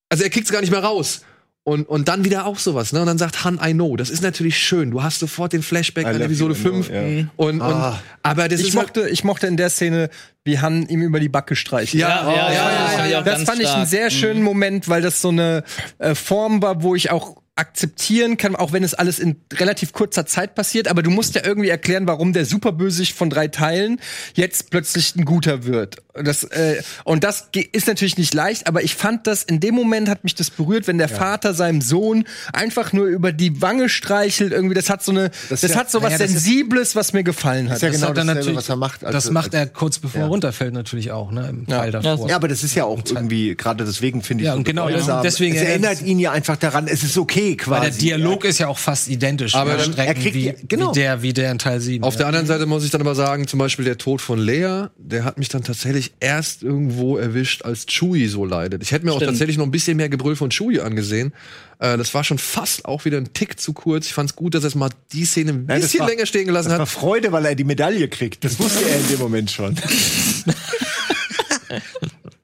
[0.08, 1.22] also er kriegt's gar nicht mehr raus.
[1.64, 3.00] Und, und dann wieder auch sowas, ne?
[3.00, 3.96] Und dann sagt Han, I know.
[3.96, 4.90] Das ist natürlich schön.
[4.90, 6.90] Du hast sofort den Flashback I an Episode you, I know, 5.
[6.90, 7.02] ja.
[7.36, 8.00] Und, und, Ah.
[8.24, 10.10] aber das Ich ist halt, mochte, ich mochte in der Szene,
[10.44, 11.94] wie Han ihm über die Backe streicht.
[11.94, 14.42] Ja, Ja, ja, ja, das fand ich auch Das ganz fand ich einen sehr schönen
[14.42, 15.62] Moment, weil das so eine
[15.98, 20.24] äh, Form war, wo ich auch akzeptieren kann, auch wenn es alles in relativ kurzer
[20.24, 24.00] Zeit passiert, aber du musst ja irgendwie erklären, warum der Superbösewicht von drei Teilen
[24.34, 25.96] jetzt plötzlich ein guter wird.
[26.14, 30.08] Das, äh, und das ist natürlich nicht leicht, aber ich fand das, in dem Moment
[30.08, 32.24] hat mich das berührt, wenn der Vater seinem Sohn
[32.54, 35.90] einfach nur über die Wange streichelt, irgendwie, das hat so eine, das, ist ja- hat
[35.90, 37.76] so was naja, das ist- Sensibles, was mir gefallen hat.
[37.76, 39.04] ist ja Das genau hat er dasselbe, natürlich- was er macht.
[39.04, 40.26] als- das macht er kurz bevor ja.
[40.26, 41.48] er runterfällt natürlich auch, ne?
[41.50, 42.28] Im Teil Ja, davor.
[42.30, 44.88] Ja, aber das ist ja auch irgendwie, gerade deswegen finde ich Ja, so und genau,
[45.22, 47.70] deswegen es erinnert ihn ja einfach daran, es ist okay quasi.
[47.82, 49.54] Weil der Dialog ist ja auch fast identisch.
[49.54, 50.90] Aber an dann- Strecken er kriegt wie, ja- genau.
[50.90, 52.02] wie, der, wie der in Teil 7.
[52.04, 52.18] Auf ja.
[52.18, 55.24] der anderen Seite muss ich dann aber sagen, zum Beispiel der Tod von Leia, der
[55.24, 58.82] hat mich dann tatsächlich erst irgendwo erwischt, als Chewie so leidet.
[58.82, 59.30] Ich hätte mir auch Stimmt.
[59.32, 61.32] tatsächlich noch ein bisschen mehr Gebrüll von Chewie angesehen.
[61.78, 64.06] Äh, das war schon fast auch wieder ein Tick zu kurz.
[64.06, 66.46] Ich fand es gut, dass er es mal die Szene ein bisschen war- länger stehen
[66.46, 66.92] gelassen das war hat.
[66.92, 68.44] Freude, weil er die Medaille kriegt.
[68.44, 69.74] Das wusste er in dem Moment schon.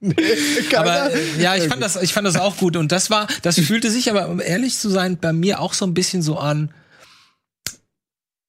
[0.77, 2.77] Aber ja, ich fand das, ich fand das auch gut.
[2.77, 5.87] Und das war, das fühlte sich aber, um ehrlich zu sein, bei mir auch so
[5.87, 6.71] ein bisschen so an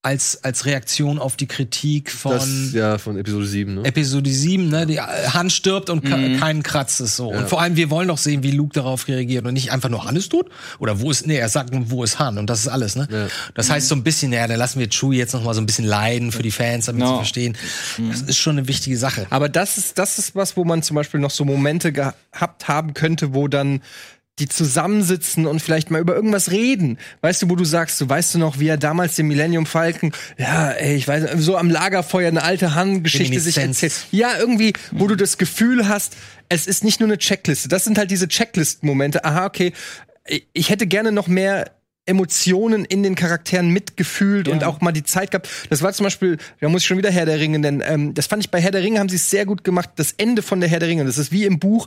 [0.02, 3.84] als als Reaktion auf die Kritik von Das, ja, von Episode 7, ne?
[3.84, 5.00] Episode 7, ne, die äh,
[5.34, 6.38] Han stirbt und Mhm.
[6.38, 7.28] keinen kratzt es so.
[7.28, 10.04] Und vor allem, wir wollen doch sehen, wie Luke darauf reagiert und nicht einfach nur
[10.06, 10.48] Han ist tot
[10.78, 13.08] oder wo ist, nee, er sagt, nur, wo ist Han und das ist alles, ne?
[13.10, 13.26] Ja.
[13.52, 15.66] Das heißt so ein bisschen, ja, dann lassen wir Chewie jetzt noch mal so ein
[15.66, 17.16] bisschen leiden für die Fans, damit sie Ja.
[17.16, 17.58] verstehen.
[18.10, 19.26] Das ist schon eine wichtige Sache.
[19.28, 22.94] Aber das ist, das ist was, wo man zum Beispiel noch so Momente gehabt haben
[22.94, 23.82] könnte, wo dann
[24.38, 26.98] die zusammensitzen und vielleicht mal über irgendwas reden.
[27.20, 30.12] Weißt du, wo du sagst, du weißt du noch, wie er damals den Millennium Falcon,
[30.38, 33.92] ja, ey, ich weiß, so am Lagerfeuer eine alte Han-Geschichte sich erzählt.
[34.10, 36.16] Ja, irgendwie, wo du das Gefühl hast,
[36.48, 37.68] es ist nicht nur eine Checkliste.
[37.68, 39.24] Das sind halt diese Checklist-Momente.
[39.24, 39.72] Aha, okay,
[40.52, 41.72] ich hätte gerne noch mehr
[42.06, 45.48] Emotionen in den Charakteren mitgefühlt und auch mal die Zeit gehabt.
[45.68, 47.82] Das war zum Beispiel, da muss ich schon wieder Herr der Ringe nennen.
[47.84, 49.90] Ähm, das fand ich bei Herr der Ringe haben sie es sehr gut gemacht.
[49.96, 51.86] Das Ende von der Herr der Ringe, das ist wie im Buch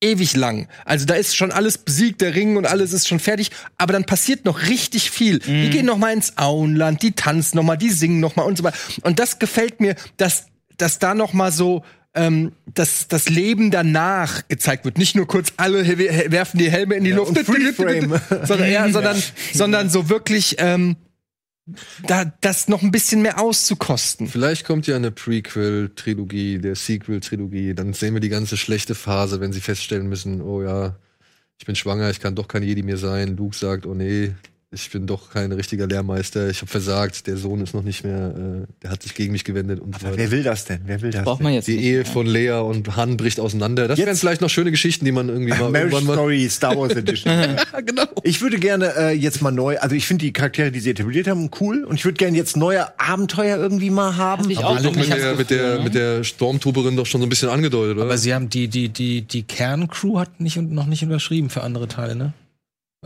[0.00, 0.68] ewig lang.
[0.84, 4.04] Also da ist schon alles besiegt, der Ring und alles ist schon fertig, aber dann
[4.04, 5.40] passiert noch richtig viel.
[5.40, 8.58] Die gehen noch mal ins Auenland, die tanzen noch mal, die singen noch mal und
[8.58, 8.76] so weiter.
[9.02, 10.46] Und das gefällt mir, dass
[10.76, 11.82] dass da noch mal so
[12.14, 14.98] ähm, dass das Leben danach gezeigt wird.
[14.98, 15.86] Nicht nur kurz alle
[16.30, 18.20] werfen die Helme in die Luft, und Freeframe.
[18.44, 19.22] sondern, ja, sondern,
[19.52, 20.96] sondern so wirklich ähm,
[22.06, 24.28] da das noch ein bisschen mehr auszukosten.
[24.28, 27.74] Vielleicht kommt ja eine Prequel-Trilogie, der Sequel-Trilogie.
[27.74, 30.96] Dann sehen wir die ganze schlechte Phase, wenn sie feststellen müssen, oh ja,
[31.58, 33.36] ich bin schwanger, ich kann doch kein Jedi mehr sein.
[33.36, 34.34] Luke sagt, oh nee,
[34.70, 38.34] ich bin doch kein richtiger Lehrmeister, ich habe versagt, der Sohn ist noch nicht mehr,
[38.36, 40.18] äh, der hat sich gegen mich gewendet und so weiter.
[40.18, 40.80] Wer will das denn?
[40.84, 43.88] Wer will das Braucht man jetzt Die nicht Ehe von Lea und Han bricht auseinander.
[43.88, 46.12] Das Jetzt- wären vielleicht noch schöne Geschichten, die man irgendwie mal Marriage irgendwann mal.
[46.14, 47.32] Story Star Wars Edition.
[47.86, 48.04] genau.
[48.24, 51.28] Ich würde gerne äh, jetzt mal neu, also ich finde die Charaktere, die sie etabliert
[51.28, 51.84] haben, cool.
[51.84, 54.50] Und ich würde gerne jetzt neue Abenteuer irgendwie mal haben.
[54.50, 56.00] Ich Aber auch doch mit der, mit, der, mit ne?
[56.18, 58.04] der Stormtrooperin doch schon so ein bisschen angedeutet, oder?
[58.04, 61.88] Aber sie haben die, die, die, die Kerncrew hat nicht, noch nicht unterschrieben für andere
[61.88, 62.34] Teile, ne?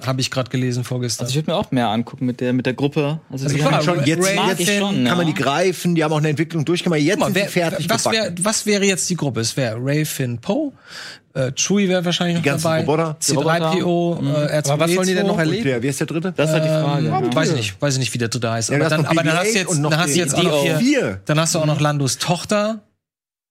[0.00, 1.26] Habe ich gerade gelesen vorgestern.
[1.26, 3.20] Also ich würde mir auch mehr angucken mit der mit der Gruppe.
[3.30, 5.14] Also, Also klar, schon jetzt, Ray- jetzt schon, kann ja.
[5.16, 7.44] man die greifen, die haben auch eine Entwicklung durch, kann man jetzt mal, sind wer,
[7.44, 9.40] sie fertig was, wär, was wäre jetzt die Gruppe?
[9.40, 10.72] Es wäre Ray, Finn, Poe,
[11.34, 13.16] äh, Chewie wäre wahrscheinlich noch Die ganzen dabei, Roboter.
[13.20, 14.70] C3PO, äh, R2D2.
[14.70, 15.64] Aber was wollen die denn noch erleben?
[15.64, 16.32] der, wer ist der dritte?
[16.34, 17.06] das ist halt die Frage.
[17.26, 18.70] Ähm, weiß ich nicht, weiß ich nicht, wie der dritte heißt.
[18.70, 20.18] Ja, aber, dann, noch aber dann BB-8 hast du jetzt, noch dann hast du die-
[20.20, 21.20] jetzt auch noch hier, Vier.
[21.26, 22.80] dann hast du auch noch Landos Tochter.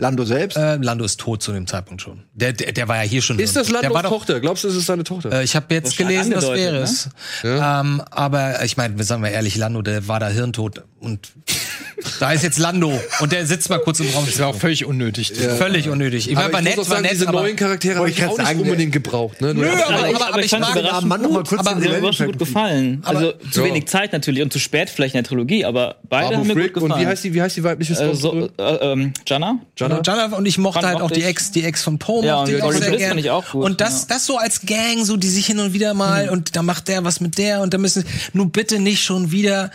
[0.01, 0.57] Lando selbst?
[0.57, 2.23] Äh, Lando ist tot zu dem Zeitpunkt schon.
[2.33, 3.37] Der, der, der war ja hier schon.
[3.37, 4.39] ist das der Landos war doch, Tochter?
[4.39, 5.31] Glaubst du, es ist seine Tochter?
[5.31, 6.79] Äh, ich habe jetzt Stark gelesen, das wäre ne?
[6.79, 7.09] es.
[7.43, 7.81] Ja.
[7.81, 11.29] Ähm, aber ich meine, wir sagen mal ehrlich, Lando, der war da hirntot und
[12.19, 14.25] da ist jetzt Lando und der sitzt mal kurz im Raum.
[14.25, 15.33] Das war auch völlig unnötig.
[15.33, 16.31] Völlig unnötig.
[16.31, 18.09] Ich aber meine, war ich nett, muss war sagen, nett, diese aber neuen Charaktere habe
[18.09, 19.39] ich auch grad nicht sagen, unbedingt gebraucht.
[19.39, 19.53] Ne?
[19.53, 21.79] Nö, aber, Aber ich- aber, aber aber ich mag am Mann noch mal kurz aber
[21.79, 23.03] den mir gut gefallen.
[23.05, 23.67] Also zu Ja.
[23.67, 26.53] wenig Zeit natürlich und zu spät vielleicht in der Trilogie, aber beide Babu haben mir
[26.53, 26.91] Frick gut gefallen.
[26.93, 28.81] und wie heißt die, wie heißt die weibliche äh, so, Stormtrooper?
[28.81, 29.59] äh, ähm, Jana?
[29.77, 29.90] Jana?
[30.03, 31.23] Jana und ich mochte Fand halt auch die.
[31.23, 33.09] Ex, die Ex von Poe Ja, mochte und ich auch sehr Bliss gern.
[33.09, 34.03] fand ich auch gut, Und das.
[34.03, 34.07] Mhm.
[34.09, 37.03] das so als Gang, so die sich hin und wieder mal und da macht der
[37.03, 39.71] was mit der und da müssen nur bitte nicht schon wieder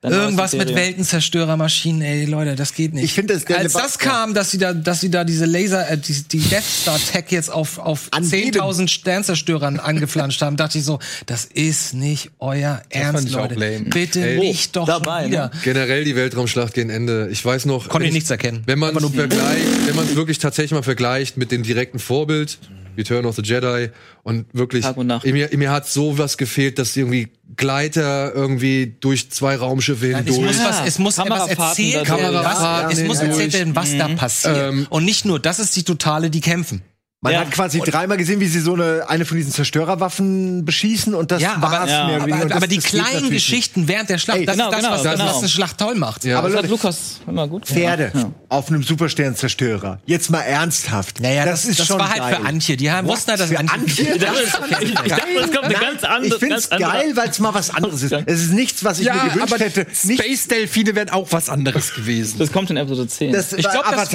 [0.00, 0.72] Dann irgendwas mit.
[0.74, 3.04] Weltenzerstörermaschinen, ey Leute, das geht nicht.
[3.04, 5.90] Ich finde, das- als Debatte- das kam, dass sie da, dass sie da diese Laser,
[5.90, 10.78] äh, die, die Death Star Tech jetzt auf auf An 10.000 Sternzerstörern angeflanscht haben, dachte
[10.78, 13.54] ich so, das ist nicht euer Ernst, fand ich auch Leute.
[13.54, 13.86] lame.
[13.90, 15.44] Bitte Ey, nicht doch dabei, schon wieder.
[15.46, 15.50] ne?
[15.64, 17.28] Generell die Weltraumschlacht gegen Ende.
[17.32, 17.88] Ich weiß noch.
[17.88, 18.62] Konnte ich nichts erkennen.
[18.66, 21.98] Wenn man Einfach nur- vergleicht, wenn man es wirklich tatsächlich mal vergleicht mit dem direkten
[21.98, 22.58] Vorbild,
[22.98, 23.90] Return of the Jedi,
[24.24, 25.24] und wirklich, Tag und Nacht.
[25.24, 30.38] mir, mir hat sowas gefehlt, dass irgendwie Gleiter irgendwie durch zwei Raumschiffe Es hindurch.
[30.40, 34.56] muss, was, es muss etwas erzählt werden, was, es muss erzählt werden, was da passiert.
[34.56, 36.82] Ähm, und nicht nur, das ist die totale, die kämpfen.
[37.20, 37.40] Man Ja.
[37.40, 41.42] hat quasi dreimal gesehen, wie sie so eine, eine von diesen Zerstörerwaffen beschießen und das
[41.42, 42.34] Ja, war's aber, ja, mehr oder weniger.
[42.36, 43.30] aber, Und das- aber die das kleinen.
[43.30, 45.24] Geschichten während der Schlacht, Ey, das genau, ist das, genau, was, genau.
[45.30, 46.24] was eine Schlacht toll macht.
[46.24, 46.38] Ja.
[46.38, 47.66] Aber Das hat Leute, Lukas immer gut.
[47.66, 48.30] Pferde Ja.
[48.50, 49.98] auf einem Supersternzerstörer.
[50.06, 51.20] Jetzt mal ernsthaft.
[51.20, 52.36] Naja, das, das, ist das schon war halt geil.
[52.40, 52.76] für Antje.
[52.76, 53.74] Die haben, wussten halt, dass Für Antje.
[53.74, 54.04] Antje?
[54.14, 56.34] Ich dachte, es kommt eine ganz andere.
[56.34, 58.12] Ich find's geil, weil es mal was anderes ist.
[58.12, 59.86] Es ist nichts, was ich mir gewünscht aber hätte.
[60.04, 62.38] Nicht, Space-Delfine wären auch was anderes gewesen.
[62.38, 63.32] Das kommt in Episode 10.
[63.32, 64.12] das Ich war glaub, das- das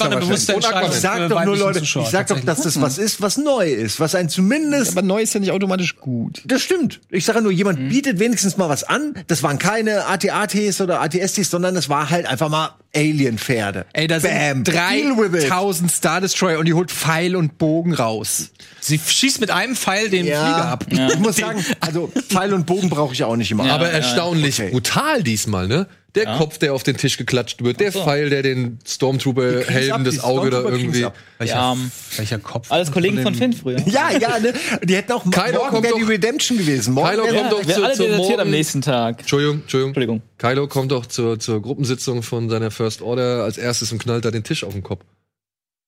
[0.00, 0.52] war eine bewusste.
[0.54, 3.68] Entscheidung Ich sag doch nur, Leute, ich sag doch, dass das was ist, was neu
[3.70, 6.42] ist, was ein zumindest Aber neu ist ja nicht automatisch gut.
[6.44, 7.00] Das stimmt.
[7.10, 7.88] Ich sage nur, jemand Mhm.
[7.88, 9.14] bietet wenigstens mal was an.
[9.26, 13.86] Das waren keine AT-ATs oder ATSTs, sondern es war halt einfach mal Alien-Pferde.
[13.92, 14.64] Ey, da Bam.
[14.64, 15.50] sind Deal with it.
[15.50, 18.50] 3000 Star Destroyer und die holt Pfeil und Bogen raus.
[18.80, 20.86] Sie schießt mit einem Pfeil den Flieger ab.
[20.90, 23.70] Ich muss sagen, also Pfeil und Bogen brauche ich auch nicht immer.
[23.70, 24.70] Aber erstaunlich Okay.
[24.70, 25.86] brutal diesmal, ne?
[26.24, 30.50] Der Kopf, der auf den Tisch geklatscht wird, der Pfeil, der den Stormtrooper-Helden das Auge
[30.50, 31.04] da irgendwie.
[31.04, 31.14] ab.
[31.42, 31.76] ja,
[32.16, 32.70] Welcher Kopf?
[32.70, 33.78] alles Kollegen von Finn früher.
[33.86, 34.52] Ja, ja, ne?
[34.84, 36.94] Die hätten auch Kylo morgen kommt wäre die doch- Redemption gewesen.
[36.94, 38.50] Morgen Kylo kommt doch Wir zu, alle zu desertiert am morgen.
[38.50, 39.20] nächsten Tag.
[39.20, 39.88] Entschuldigung, Entschuldigung.
[39.90, 40.22] Entschuldigung.
[40.38, 44.30] Kylo kommt doch zur, zur Gruppensitzung von seiner First Order als erstes und knallt da
[44.30, 45.02] den Tisch auf den Kopf.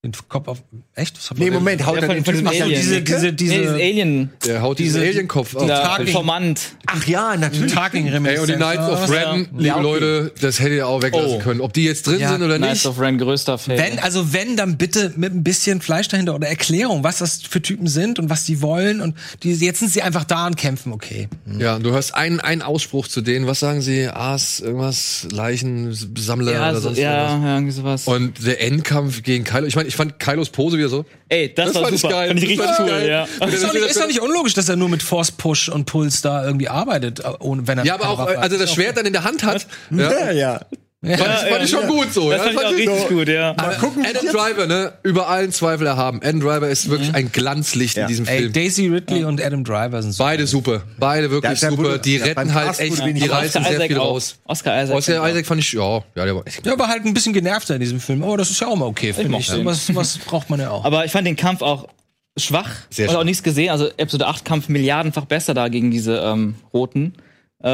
[0.02, 0.62] Den Kopf auf.
[0.94, 1.14] Echt?
[1.30, 2.80] Was Nee, Moment, haut Ja, er von- den von macht Alien.
[2.80, 4.30] diese, Diese, diese, Nee, Alien.
[4.46, 5.70] Der haut diesen Diese- Alienkopf auf.
[5.98, 6.12] Tisch.
[6.12, 6.58] Formant.
[6.86, 7.74] Ach ja, natürlich.
[7.74, 9.82] Tarking Ey, und die Knights of Ren, liebe Ja, okay.
[9.82, 11.38] Leute, das hätte ihr auch weglassen Oh.
[11.40, 11.60] können.
[11.60, 12.86] Ob die jetzt drin Ja, sind oder Knights nicht.
[12.86, 13.76] of Ren, größter Fan.
[13.76, 17.60] Wenn, also wenn, dann bitte mit ein bisschen Fleisch dahinter oder Erklärung, was das für
[17.60, 20.94] Typen sind und was die wollen und die, jetzt sind sie einfach da und kämpfen,
[20.94, 21.28] okay.
[21.58, 23.46] Ja, und du hörst einen, einen Ausspruch zu denen.
[23.46, 24.08] Was sagen sie?
[24.08, 27.44] Aas, irgendwas, Leichensammler ja, oder so, sonst ja, irgendwas.
[27.48, 28.06] ja, irgendwie sowas.
[28.06, 31.04] Und der Endkampf gegen Kylo, ich meine, ich fand Kylos Pose wieder so.
[31.28, 32.14] Ey, das, war fand ich super.
[32.14, 32.28] geil.
[32.28, 33.08] Fand ich Das richtig cool, ich geil.
[33.08, 33.22] ja.
[33.40, 35.68] Und Ist das doch, nicht, ist doch nicht unlogisch, dass er nur mit Force Push
[35.68, 38.42] und Puls da irgendwie arbeitet, äh, ohne wenn er Ja, aber auch, Waffe hat.
[38.44, 39.66] also das Schwert dann in der Hand hat.
[39.90, 40.60] Ja, Ja,
[41.02, 41.16] ja.
[41.16, 42.30] fand, ich, fand ich schon gut so.
[42.30, 43.54] Das ja, fand ich auch richtig gut, ja.
[43.54, 44.92] Mal gucken, Adam Driver, ne?
[45.02, 46.20] Über allen Zweifel erhaben.
[46.22, 48.02] Adam Driver ist wirklich ein Glanzlicht Ja.
[48.02, 48.52] in diesem Ey, Film.
[48.52, 50.24] Daisy Ridley und Adam Driver sind super.
[50.28, 50.82] Beide super.
[50.98, 51.98] Beide wirklich Ja, der super.
[51.98, 54.10] die ja, retten halt echt, die reißen sehr viel auch.
[54.10, 54.36] raus.
[54.44, 54.96] Oscar Isaac.
[54.96, 57.74] Oscar Isaac fand ich, ja, ja, der war echt Ja, aber halt ein bisschen genervter
[57.74, 58.22] in diesem Film.
[58.22, 59.50] Aber das ist ja auch mal okay, finde ich.
[59.52, 59.64] ihn.
[59.64, 60.84] Was, was braucht man ja auch.
[60.84, 61.88] Aber ich fand den Kampf auch
[62.36, 62.70] schwach.
[62.90, 63.70] Sehr und auch nichts gesehen.
[63.70, 67.14] Also Episode 8 Kampf milliardenfach besser da gegen diese ähm, roten.
[67.62, 67.68] Äh,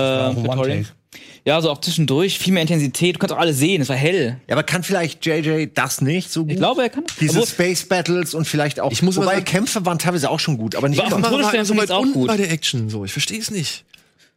[1.44, 3.14] ja, so auch zwischendurch viel mehr Intensität.
[3.14, 3.80] Du kannst auch alles sehen.
[3.82, 4.40] Es war hell.
[4.48, 6.52] Ja, aber kann vielleicht JJ das nicht so gut?
[6.52, 7.04] Ich glaube, er kann.
[7.20, 8.90] Diese Obwohl- Space Battles und vielleicht auch.
[8.92, 11.16] Ich muss aber wobei sagen- Kämpfe waren teilweise auch schon gut, aber nicht War immer.
[11.18, 12.28] ein Todesstern so finde weit ich auch unten gut.
[12.28, 13.04] bei der Action so.
[13.04, 13.84] Ich verstehe es nicht.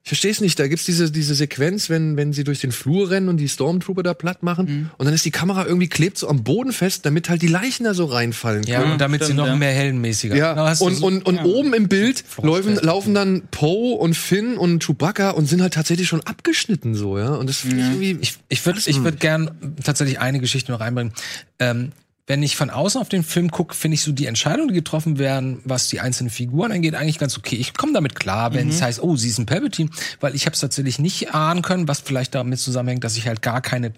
[0.03, 0.57] Ich verstehe es nicht.
[0.57, 4.01] Da gibt's diese, diese Sequenz, wenn, wenn sie durch den Flur rennen und die Stormtrooper
[4.01, 4.65] da platt machen.
[4.65, 4.89] Mhm.
[4.97, 7.83] Und dann ist die Kamera irgendwie klebt so am Boden fest, damit halt die Leichen
[7.83, 8.93] da so reinfallen ja, können.
[8.93, 9.55] und damit sie stimmt, noch ja.
[9.55, 10.35] mehr heldenmäßiger.
[10.35, 14.83] Ja, und, so- und, und oben im Bild laufen, laufen dann Poe und Finn und
[14.83, 17.35] Chewbacca und sind halt tatsächlich schon abgeschnitten so, ja.
[17.35, 18.17] Und das finde ich irgendwie.
[18.21, 21.13] Ich, ich würde ich würd gern tatsächlich eine Geschichte noch reinbringen.
[21.59, 21.91] Ähm,
[22.29, 25.17] wenn ich von außen auf den Film gucke, finde ich so die Entscheidungen, die getroffen
[25.17, 27.55] werden, was die einzelnen Figuren angeht, eigentlich ganz okay.
[27.55, 29.89] Ich komme damit klar, wenn es heißt, oh, sie ist ein Palpatine,
[30.19, 33.41] weil ich habe es tatsächlich nicht ahnen können, was vielleicht damit zusammenhängt, dass ich halt
[33.41, 33.93] gar keine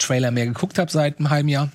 [0.00, 1.70] Trailer mehr geguckt habe seit einem halben Jahr.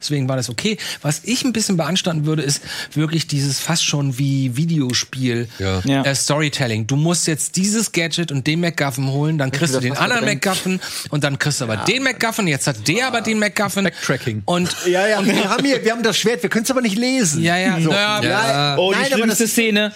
[0.00, 0.78] Deswegen war das okay.
[1.02, 2.62] Was ich ein bisschen beanstanden würde, ist
[2.94, 5.80] wirklich dieses fast schon wie Videospiel Ja.
[5.84, 6.02] Ja.
[6.02, 6.86] äh, Storytelling.
[6.86, 10.80] Du musst jetzt dieses Gadget und den MacGuffin holen, dann kriegst du den anderen MacGuffin
[11.10, 13.84] und dann kriegst du aber den MacGuffin, jetzt hat der aber den MacGuffin.
[13.84, 14.42] Backtracking.
[14.44, 16.96] Und Ja, ja, wir haben hier, wir haben das Schwert, wir können es aber nicht
[16.96, 17.42] lesen.
[17.42, 17.90] ja, ja, So.
[17.90, 18.76] naja, Ja.
[18.78, 19.92] Oh, die Nein, aber schlimmste das- Szene.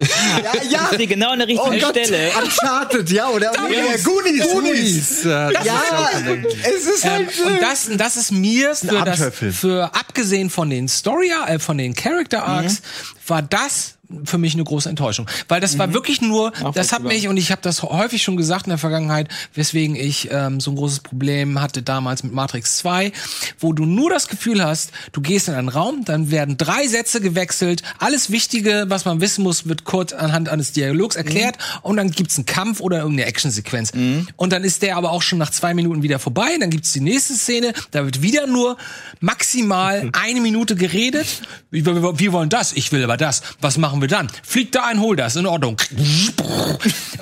[0.00, 0.96] Ja, ja.
[0.96, 2.30] Die genau an der richtigen Oh Gott, Stelle.
[2.40, 4.52] Uncharted, ja, oder ja, Goonies.
[4.52, 5.24] Goonies.
[5.24, 9.20] Ja, es ist Ähm, halt und das, das ist mir für das,
[9.56, 12.80] für abgesehen von den Story, äh, von den Character Arcs,
[13.26, 17.28] war das für mich eine große Enttäuschung, weil das war wirklich nur, das hat mich
[17.28, 20.76] und ich habe das häufig schon gesagt in der Vergangenheit, weswegen ich ähm, so ein
[20.76, 23.12] großes Problem hatte damals mit Matrix 2,
[23.58, 27.20] wo du nur das Gefühl hast, du gehst in einen Raum, dann werden drei Sätze
[27.20, 32.10] gewechselt, alles Wichtige, was man wissen muss, wird kurz anhand eines Dialogs erklärt und dann
[32.10, 33.92] gibt's einen Kampf oder irgendeine Actionsequenz.
[34.36, 37.00] Und dann ist der aber auch schon nach zwei Minuten wieder vorbei, dann gibt's die
[37.00, 38.76] nächste Szene, da wird wieder nur
[39.20, 41.26] maximal eine Minute geredet.
[41.70, 43.42] Wir, wir, wir wollen das, ich will aber das.
[43.60, 44.28] Was machen wir dann?
[44.42, 45.76] Flieg da ein, hol das, in Ordnung.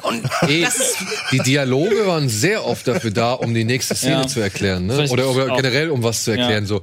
[0.03, 0.66] Und Ey,
[1.32, 4.27] die Dialoge waren sehr oft dafür da, um die nächste Szene Ja.
[4.27, 5.09] zu erklären, ne?
[5.11, 6.65] Oder, oder generell um was zu erklären.
[6.65, 6.69] Ja.
[6.69, 6.82] So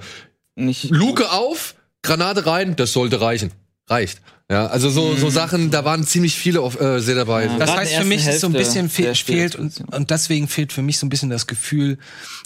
[0.56, 0.90] Nicht.
[0.90, 3.52] Luke auf, Granate rein, das sollte reichen.
[3.88, 4.22] Reicht.
[4.52, 7.45] Ja, also so, so Sachen, da waren ziemlich viele auf, äh, sehr dabei.
[7.45, 7.57] Ja.
[7.57, 10.82] Das heißt, für mich ist so ein bisschen fe fehlt und, und deswegen fehlt für
[10.82, 11.98] mich so ein bisschen das Gefühl,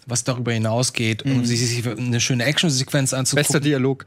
[0.06, 3.62] was darüber hinausgeht, um sich sich eine schöne Actionsequenz Bester anzugucken.
[3.62, 4.06] Dialog.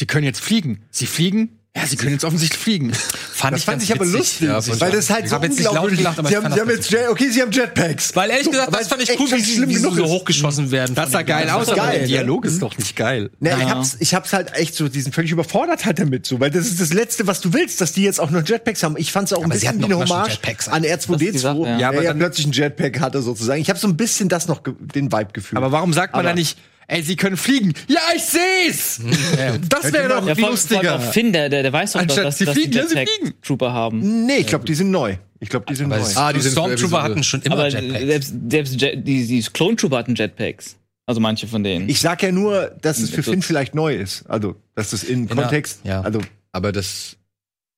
[0.00, 0.82] Die können jetzt fliegen.
[0.90, 2.92] Sie fliegen, Ja, sie können jetzt offensichtlich fliegen.
[3.34, 5.34] Fand Das ich fand ich aber lustig, Ja, fand ich weil das halt Ich so
[5.36, 5.98] hab jetzt nicht laut unglaublich.
[5.98, 8.14] gelacht, aber sie ich haben, fand sie haben jetzt Jet, okay, sie haben Jetpacks.
[8.14, 10.00] Weil ehrlich So, gesagt, weil das fand ich cool, wie sie, schlimm wie so ist.
[10.02, 10.94] hochgeschossen werden.
[10.94, 12.06] Das sah geil aus, aber der?
[12.06, 13.30] Dialog ist doch nicht geil.
[13.40, 13.68] Ne, ich, Ja.
[13.70, 16.80] hab's, ich hab's halt echt so, diesen völlig überfordert halt damit so, weil das ist
[16.80, 18.96] das Letzte, was du willst, dass die jetzt auch noch Jetpacks haben.
[18.96, 20.38] Ich fand's auch ein Aber sie bisschen hatten wie eine Hommage
[20.70, 21.88] an Das ist die R2D2, Sache, ja.
[21.88, 23.60] aber ja plötzlich ein Jetpack hatte sozusagen.
[23.60, 25.56] Ich habe so ein bisschen das noch, den Vibe gefühlt.
[25.56, 26.56] Aber warum sagt man da nicht,
[26.88, 27.72] ey, sie können fliegen?
[27.88, 29.00] Ja, ich seh's!
[29.68, 30.96] Das wäre doch Ja, vor, vor lustiger.
[30.96, 32.94] auch Finn, der, der, der weiß doch, Anstatt dass, sie dass fliegen, die ja, sie
[32.96, 33.34] Jetpack fliegen.
[33.42, 34.26] Trooper haben.
[34.26, 35.16] nee, ich glaube, die sind neu.
[35.40, 36.00] Ich glaube, die sind neu.
[36.16, 38.04] Ah, die Stormtrooper hatten schon immer Aber Jetpacks.
[38.06, 40.76] selbst, selbst Jet, die, die Clone Trooper hatten Jetpacks.
[41.06, 41.88] Also manche von denen.
[41.88, 44.24] Ich sag ja nur, dass es für Also- Finn vielleicht neu ist.
[44.28, 46.00] Also, dass das in der- Kontext, ja.
[46.00, 46.20] also
[46.52, 47.16] Aber das.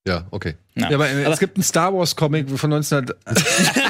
[0.06, 0.54] Ja, okay.
[0.76, 0.88] Ja.
[0.90, 2.70] Ja, aber, äh, es gibt einen Star Wars Comic von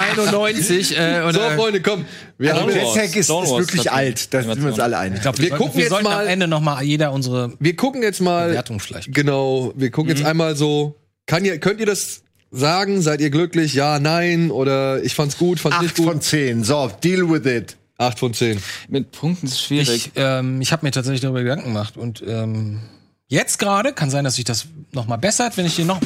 [0.00, 2.04] 1991 äh, und, So, Freunde, komm.
[2.38, 2.74] Wir Wars.
[2.74, 4.32] Jetpack ist, ist wirklich alt.
[4.34, 5.16] Da sind wir uns alle einig.
[5.18, 7.52] Ich glaub, Wir wir, gucken wir jetzt sollten mal- am Ende noch mal jeder unsere
[7.60, 8.48] Wir gucken jetzt mal.
[8.48, 9.12] Bewertung vielleicht.
[9.12, 10.16] Genau, wir gucken Mhm.
[10.18, 10.96] jetzt einmal so.
[11.26, 13.00] Kann ihr, könnt ihr das sagen?
[13.02, 13.74] Seid ihr glücklich?
[13.74, 14.50] Ja, nein?
[14.50, 16.06] Oder ich fand's gut, fand's nicht Acht gut?
[16.06, 16.64] von zehn.
[16.64, 17.76] So, deal with it.
[17.96, 18.58] Acht von zehn.
[18.88, 19.88] Mit Punkten ist es schwierig.
[19.88, 22.80] Ich, ähm, ich habe mir tatsächlich darüber Gedanken gemacht und ähm,
[23.28, 26.00] jetzt gerade kann sein, dass sich das noch mal bessert, wenn ich hier noch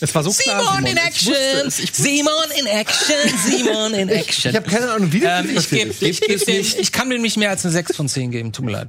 [0.00, 0.62] es war so klar.
[0.64, 1.78] Simon in Ich wusste Action, es.
[1.78, 3.16] Ich Simon in Action,
[3.46, 4.50] Simon in Action.
[4.50, 6.02] Ich habe keine Ahnung, wie das ähm, ich, geb, ist.
[6.02, 8.64] ich, geb dem, ich kann dem nicht mehr als eine 6 von 10 geben, tut
[8.64, 8.88] mir leid.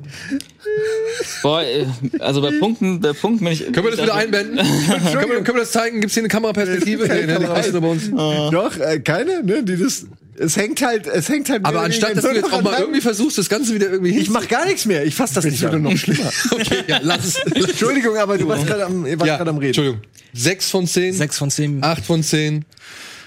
[1.43, 1.85] Boah, äh,
[2.19, 3.59] also bei Punkten, bei Punkten bin ich.
[3.65, 4.57] Können wir das wieder einblenden?
[5.11, 6.01] können, wir, können wir das zeigen?
[6.01, 7.07] Gibt's hier eine Kameraperspektive?
[7.13, 8.09] Nee, nee, nee, ist bei uns.
[8.09, 9.63] Doch, äh, keine, ne?
[9.63, 10.05] Die das,
[10.37, 11.65] es hängt halt, es hängt halt.
[11.65, 14.47] Aber anstatt, dass du jetzt auch mal irgendwie versuchst, das Ganze wieder irgendwie Ich mach
[14.47, 15.05] gar nichts mehr.
[15.05, 15.81] Ich fass das nicht an.
[15.81, 16.31] noch schlimmer.
[16.51, 17.53] Okay, ja, lass es.
[17.53, 19.67] Entschuldigung, aber du warst gerade am, ihr Ja, gerade am Reden.
[19.67, 20.01] Entschuldigung.
[20.33, 21.83] Sechs von zehn, 6 von 10.
[21.83, 22.65] acht von zehn.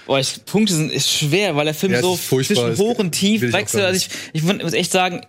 [0.05, 3.43] Boah, ich, Punkte sind ist schwer, weil der Film Ja, so zwischen hoch und tief
[3.43, 3.83] ich wechselt.
[3.83, 5.21] Also ich, ich muss echt sagen,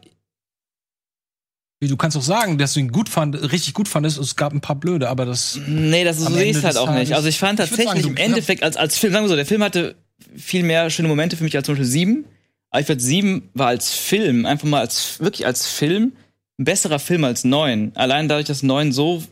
[1.81, 4.19] Du kannst auch sagen, dass du ihn gut fand, richtig gut fandest.
[4.19, 7.13] Es gab ein paar blöde, aber das nee, das so sehe ich halt auch nicht.
[7.15, 9.47] Also ich fand Ich tatsächlich sagen, im Endeffekt als, als Film, sagen wir so, der
[9.47, 9.95] Film hatte
[10.37, 12.25] viel mehr schöne Momente für mich als zum Beispiel sieben.
[12.71, 16.13] Aber ich finde, sieben war als Film, einfach mal als, wirklich als Film,
[16.59, 17.93] ein besserer Film als neun.
[17.95, 19.23] Allein dadurch, dass neun so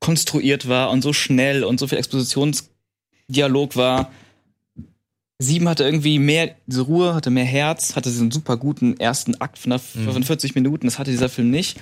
[0.00, 4.12] konstruiert war und so schnell und so viel Expositionsdialog war.
[5.38, 9.58] Sieben hatte irgendwie mehr diese Ruhe, hatte mehr Herz, hatte diesen super guten ersten Akt
[9.58, 10.86] von, der, von 40 Minuten.
[10.86, 11.78] Das hatte dieser Film nicht.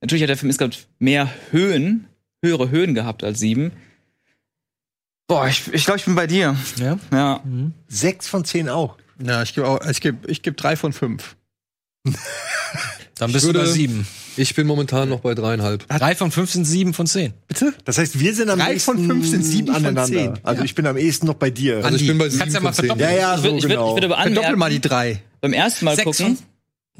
[0.00, 2.06] Natürlich hat der Film insgesamt mehr Höhen,
[2.42, 3.72] höhere Höhen gehabt als sieben.
[5.30, 6.56] Boah, ich, ich glaube, ich bin bei dir.
[6.76, 6.98] Ja?
[7.12, 7.40] Ja.
[7.86, 8.96] Sechs von zehn auch.
[9.24, 11.36] Ja, ich gebe auch, ich gebe, ich gebe drei von fünf.
[13.18, 14.06] Dann bist würde- du bei 7.
[14.36, 15.86] Ich bin momentan noch bei dreieinhalb.
[15.88, 17.32] 3 von 5 sind 7 von 10.
[17.46, 17.74] Bitte?
[17.84, 20.04] Das heißt, wir sind am Drei nächsten von fünf sind sieben von aneinander.
[20.06, 20.38] zehn.
[20.44, 21.84] Also ich bin am ehesten noch bei dir.
[21.84, 22.86] Also ich bin bei kannst sieben ja mal von zehn.
[22.88, 23.10] verdoppeln.
[23.10, 23.88] ja, ja, Ich so würde ich würd, genau.
[23.96, 25.22] ich würd aber Verdoppel mal die anmerken, drei.
[25.42, 26.36] beim ersten Mal Sechs gucken.
[26.36, 26.46] von,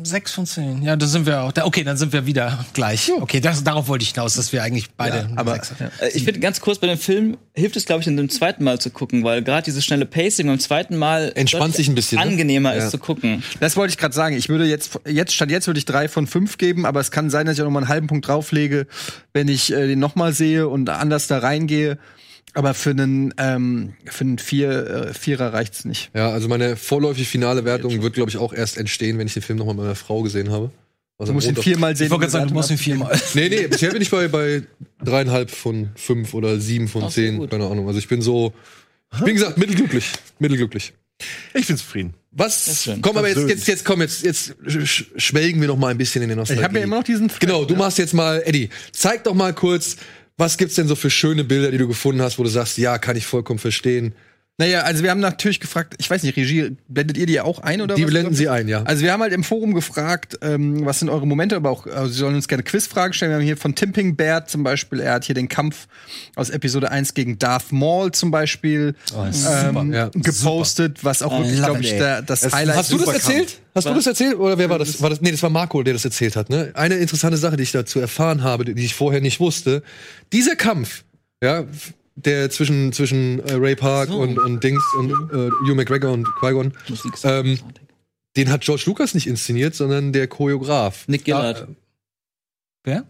[0.04, 0.82] 6 von 10.
[0.82, 1.52] Ja, da sind wir auch.
[1.52, 3.10] Da, okay, dann sind wir wieder gleich.
[3.20, 5.20] Okay, das, darauf wollte ich hinaus, dass wir eigentlich beide.
[5.26, 5.90] eine aber- Sechs haben.
[6.00, 8.64] Äh, Ich finde ganz kurz bei dem Film hilft es, glaube ich, in dem zweiten
[8.64, 12.16] Mal zu gucken, weil gerade dieses schnelle Pacing beim zweiten Mal Entspannt sich ein bisschen,
[12.18, 12.24] ne?
[12.24, 12.84] angenehmer Ja.
[12.84, 13.42] ist zu gucken.
[13.60, 14.36] Das wollte ich gerade sagen.
[14.36, 17.30] Ich würde jetzt, jetzt, statt jetzt würde ich drei von fünf geben, aber es kann
[17.30, 18.86] sein, dass ich auch noch mal einen halben Punkt drauflege,
[19.32, 21.98] wenn ich äh, den noch mal sehe und anders da reingehe.
[22.54, 24.70] Aber für einen, ähm, für einen Vier,
[25.10, 26.10] äh, Vierer reicht's nicht.
[26.14, 29.42] Ja, also meine vorläufig finale Wertung wird, glaube ich, auch erst entstehen, wenn ich den
[29.42, 30.70] Film nochmal mit meiner Frau gesehen habe.
[31.18, 32.06] Was Du musst ihn viermal sehen.
[32.06, 33.18] Ich wollte gerade sagen, du musst ihn viermal.
[33.34, 34.62] Nee, nee, bisher bin ich bei, bei
[35.04, 37.50] dreieinhalb von fünf oder sieben von Ach, zehn, gut.
[37.50, 37.86] keine Ahnung.
[37.86, 38.52] Also ich bin so,
[39.24, 40.10] wie gesagt, mittelglücklich.
[40.38, 40.94] Mittelglücklich.
[41.52, 42.14] Ich bin zufrieden.
[42.32, 42.88] Was?
[43.02, 46.22] Komm, aber jetzt, jetzt, jetzt komm, jetzt, jetzt sch- schwelgen wir noch mal ein bisschen
[46.22, 46.60] in den Nostalgie.
[46.60, 47.30] Ich habe ja immer noch diesen.
[47.40, 49.96] Genau, du machst jetzt mal, Eddie, zeig doch mal kurz,
[50.40, 52.98] was gibt's denn so für schöne Bilder, die du gefunden hast, wo du sagst, ja,
[52.98, 54.14] kann ich vollkommen verstehen.
[54.60, 57.80] Naja, also wir haben natürlich gefragt, ich weiß nicht, Regie, blendet ihr die auch ein
[57.80, 58.10] oder Die was?
[58.10, 58.82] blenden sie ein, ja.
[58.82, 62.08] Also wir haben halt im Forum gefragt, ähm, was sind eure Momente, aber auch, also
[62.12, 63.30] sie sollen uns gerne Quizfragen stellen.
[63.30, 65.88] Wir haben hier von Timping Bert zum Beispiel, er hat hier den Kampf
[66.36, 70.10] aus Episode 1 gegen Darth Maul zum Beispiel ähm, Ja.
[70.12, 73.60] gepostet, was auch wirklich, glaube ich, der, das Highlight Hast du das super erzählt?
[73.74, 74.38] Hast du das erzählt?
[74.38, 75.00] Oder wer war das?
[75.00, 75.22] War das?
[75.22, 76.50] Nee, das war Marco, der das erzählt hat.
[76.50, 76.70] Ne?
[76.74, 79.82] Eine interessante Sache, die ich dazu erfahren habe, die ich vorher nicht wusste.
[80.34, 81.04] Dieser Kampf,
[81.42, 81.64] ja,
[82.16, 86.72] der zwischen, zwischen äh, Ray Park und, und Dings und äh, Hugh McGregor und Qui-Gon,
[87.24, 87.58] ähm,
[88.36, 91.08] den hat George Lucas nicht inszeniert, sondern der Choreograf.
[91.08, 91.68] Nick Gillard.
[92.84, 93.04] Wer?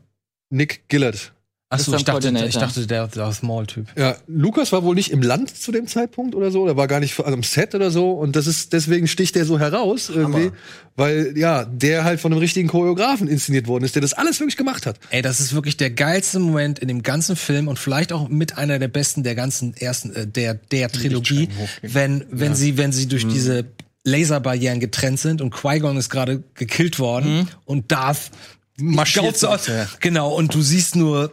[0.50, 1.32] Nick Gillard.
[1.72, 3.86] Achso, ich dachte, ich dachte, der Darth Maul-Typ.
[3.96, 6.98] Ja, Lukas war wohl nicht im Land zu dem Zeitpunkt oder so, der war gar
[6.98, 10.50] nicht also am Set oder so und das ist deswegen sticht der so heraus irgendwie,
[10.96, 14.56] weil ja, der halt von einem richtigen Choreografen inszeniert worden ist, der das alles wirklich
[14.56, 14.98] gemacht hat.
[15.10, 18.58] Ey, das ist wirklich der geilste Moment in dem ganzen Film und vielleicht auch mit
[18.58, 21.50] einer der besten der ganzen ersten äh, der der Trilogie,
[21.82, 23.66] wenn wenn sie wenn sie durch diese
[24.02, 28.32] Laserbarrieren getrennt sind und Qui-Gon ist gerade gekillt worden und Darth
[28.76, 29.40] marschiert.
[30.00, 31.30] Genau und du siehst nur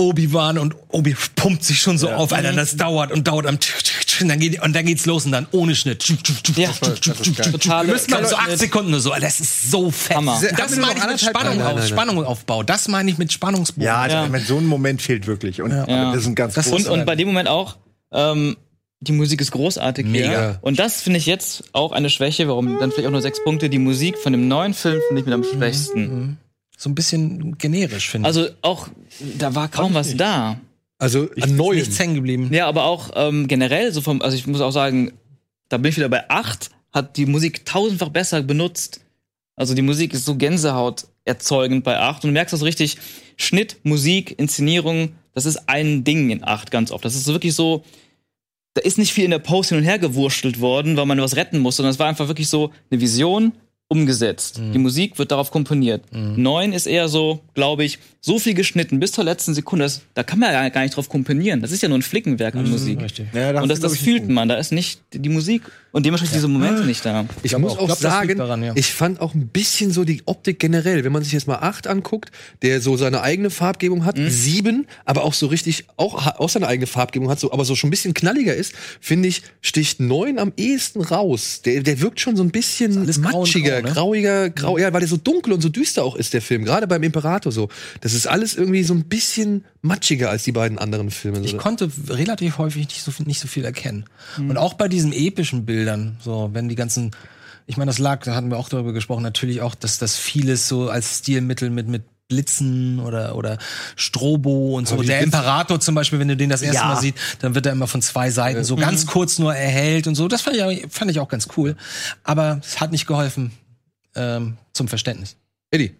[0.00, 3.58] Obi-Wan und Obi pumpt sich schon so auf, Alter, das dauert und dauert am
[4.20, 6.04] und dann, geht, und dann geht's los und dann ohne Schnitt.
[6.56, 10.16] Ja, Wir müssen mal so acht Sekunden oder so, Alter, das ist so fett.
[10.16, 10.40] Hammer.
[10.56, 11.88] Das meine ich mit Spannung, Nein, nein, auf, nein, nein.
[11.88, 12.62] Spannung aufbau.
[12.62, 13.84] Das meine ich mit Spannungsbogen.
[13.84, 14.24] Ja, also, Ja.
[14.24, 15.62] ich meine, so ein Moment fehlt wirklich.
[15.62, 15.86] Und Ja.
[16.12, 17.76] das ist ein ganz Das- Und, und bei dem Moment auch,
[18.12, 18.56] ähm,
[19.00, 20.04] die Musik ist großartig.
[20.06, 20.28] Mega.
[20.28, 20.58] Hier.
[20.60, 23.70] Und das finde ich jetzt auch eine Schwäche, warum dann vielleicht auch nur sechs Punkte.
[23.70, 26.38] Die Musik von dem neuen Film finde ich mit am schwächsten.
[26.80, 28.34] So ein bisschen generisch, finde ich.
[28.34, 28.88] Also auch,
[29.36, 30.58] da war kaum was da.
[30.96, 31.78] Also an neuem.
[31.78, 32.48] nichts hängen geblieben.
[32.54, 35.12] Ja, aber auch ähm, generell, so vom, also ich muss auch sagen,
[35.68, 39.02] da bin ich wieder bei acht, hat die Musik tausendfach besser benutzt.
[39.56, 42.24] Also die Musik ist so Gänsehaut erzeugend bei acht.
[42.24, 42.96] Und du merkst das richtig,
[43.36, 47.04] Schnitt, Musik, Inszenierung, das ist ein Ding in acht ganz oft.
[47.04, 47.84] Das ist wirklich so,
[48.72, 51.36] da ist nicht viel in der Post hin und her gewurschtelt worden, weil man was
[51.36, 53.52] retten muss, sondern es war einfach wirklich so eine Vision
[53.90, 54.60] umgesetzt.
[54.72, 56.02] Die Musik wird darauf komponiert.
[56.12, 59.84] Neun ist eher so, glaube ich, so viel geschnitten bis zur letzten Sekunde.
[59.84, 61.60] Das, da kann man ja gar nicht drauf komponieren.
[61.60, 63.00] Das ist ja nur ein Flickenwerk an Musik.
[63.02, 63.26] Richtig.
[63.34, 64.48] Ja, Und das, das fühlt man.
[64.48, 65.62] Da ist nicht die Musik
[65.92, 67.24] und dementsprechend diese Momente nicht da.
[67.42, 68.72] Ich glaube muss auch- auch, glaub, sagen, daran, ja.
[68.76, 71.86] ich fand auch ein bisschen so die Optik generell, wenn man sich jetzt mal acht
[71.86, 72.30] anguckt,
[72.62, 74.30] der so seine eigene Farbgebung hat, Mhm.
[74.30, 77.88] sieben, aber auch so richtig, auch, auch seine eigene Farbgebung hat, so, aber so schon
[77.88, 81.62] ein bisschen knalliger ist, finde ich, sticht neun am ehesten raus.
[81.64, 83.92] Der, der wirkt schon so ein bisschen matschiger, grau, ne?
[83.94, 86.86] grauiger, grau, ja, weil der so dunkel und so düster auch ist, der Film, gerade
[86.86, 87.68] beim Imperator so.
[88.00, 91.40] Das ist alles irgendwie so ein bisschen matschiger als die beiden anderen Filme.
[91.40, 94.04] Ich konnte relativ häufig nicht so viel, nicht so viel erkennen.
[94.38, 97.12] Und auch bei diesen epischen Bildern, so wenn die ganzen,
[97.66, 100.68] ich meine, das lag, da hatten wir auch darüber gesprochen, natürlich auch, dass das vieles
[100.68, 103.58] so als Stilmittel mit mit Blitzen oder oder
[103.96, 105.02] Strobo und so.
[105.02, 106.86] Der Imperator zum Beispiel, wenn du den das erste Ja.
[106.94, 110.14] Mal siehst, dann wird er immer von zwei Seiten so ganz kurz nur erhellt und
[110.14, 110.28] so.
[110.28, 111.74] Das fand ich, auch- fand ich auch ganz cool.
[112.22, 113.50] Aber es hat nicht geholfen
[114.14, 115.34] ähm, zum Verständnis.
[115.72, 115.96] Eddie,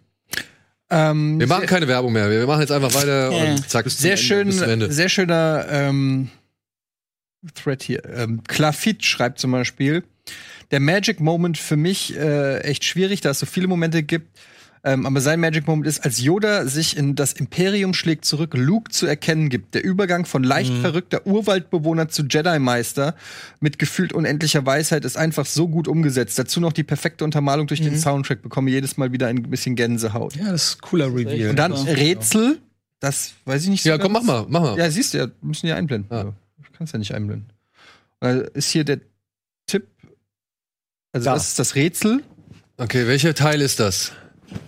[0.91, 2.31] Ähm, wir machen keine Werbung mehr.
[2.31, 4.93] Wir machen jetzt einfach weiter und zack, sehr schön, bis zum Ende.
[4.93, 6.31] sehr schöner ähm,
[7.55, 8.05] Thread hier.
[8.05, 10.03] Ähm, Klafit schreibt zum Beispiel,
[10.71, 14.39] der Magic Moment für mich äh, echt schwierig, da es so viele Momente gibt.
[14.83, 18.91] Ähm, aber sein Magic Moment ist, als Yoda sich in das Imperium schlägt zurück, Luke
[18.91, 19.75] zu erkennen gibt.
[19.75, 23.15] Der Übergang von leicht verrückter Urwaldbewohner zu Jedi-Meister
[23.61, 26.39] mit gefühlt unendlicher Weisheit ist einfach so gut umgesetzt.
[26.39, 28.41] Dazu noch die perfekte Untermalung durch den Soundtrack.
[28.41, 30.35] Bekomme jedes Mal wieder ein bisschen Gänsehaut.
[30.37, 31.51] Ja, das ist ein cooler Reveal.
[31.51, 31.83] Und dann Ja.
[31.93, 32.59] Rätsel,
[33.01, 34.79] das weiß ich nicht Ja, komm, mach mal, mach mal.
[34.79, 36.11] Ja, siehst du ja, wir müssen ja einblenden.
[36.11, 36.33] Ah.
[36.63, 37.53] Ich kann es ja nicht einblenden.
[38.23, 39.01] Äh, ist hier der
[39.67, 39.87] Tipp.
[41.13, 41.35] Also, Da.
[41.35, 42.23] das ist das Rätsel.
[42.79, 44.13] Okay, welcher Teil ist das?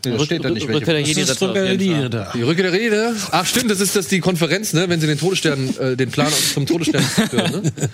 [0.04, 0.68] Nee, das steht da nicht.
[0.68, 2.32] Rückkehr der da.
[2.34, 3.14] Die Rückkehr der Rede.
[3.30, 6.32] Ach stimmt, das ist das die Konferenz, ne, wenn sie den Todesstern, äh, den Plan
[6.32, 7.72] zum Todesstern zerstören, ne?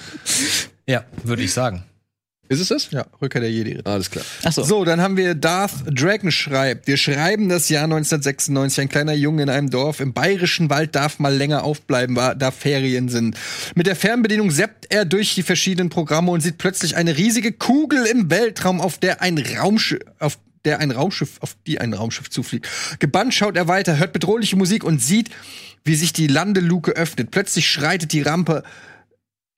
[0.87, 1.85] Ja, würde ich sagen.
[2.51, 2.91] Ist es das?
[2.91, 3.79] Ja, Rückkehr der Jedi.
[3.85, 4.25] Alles klar.
[4.43, 4.63] Achso.
[4.63, 6.87] So, dann haben wir Darth Dragon schreibt.
[6.87, 8.81] Wir schreiben das Jahr 1996.
[8.81, 13.11] Ein kleiner Junge in einem Dorf im bayerischen Wald darf mal länger aufbleiben, da Ferien
[13.11, 13.37] sind.
[13.75, 18.07] Mit der Fernbedienung seppt er durch die verschiedenen Programme und sieht plötzlich eine riesige Kugel
[18.07, 22.69] im Weltraum, auf der ein Raumschiff, auf der ein Raumschiff, auf die ein Raumschiff zufliegt.
[22.99, 25.31] Gebannt schaut er weiter, hört bedrohliche Musik und sieht,
[25.85, 27.31] wie sich die Landeluke öffnet.
[27.31, 28.63] Plötzlich schreitet die Rampe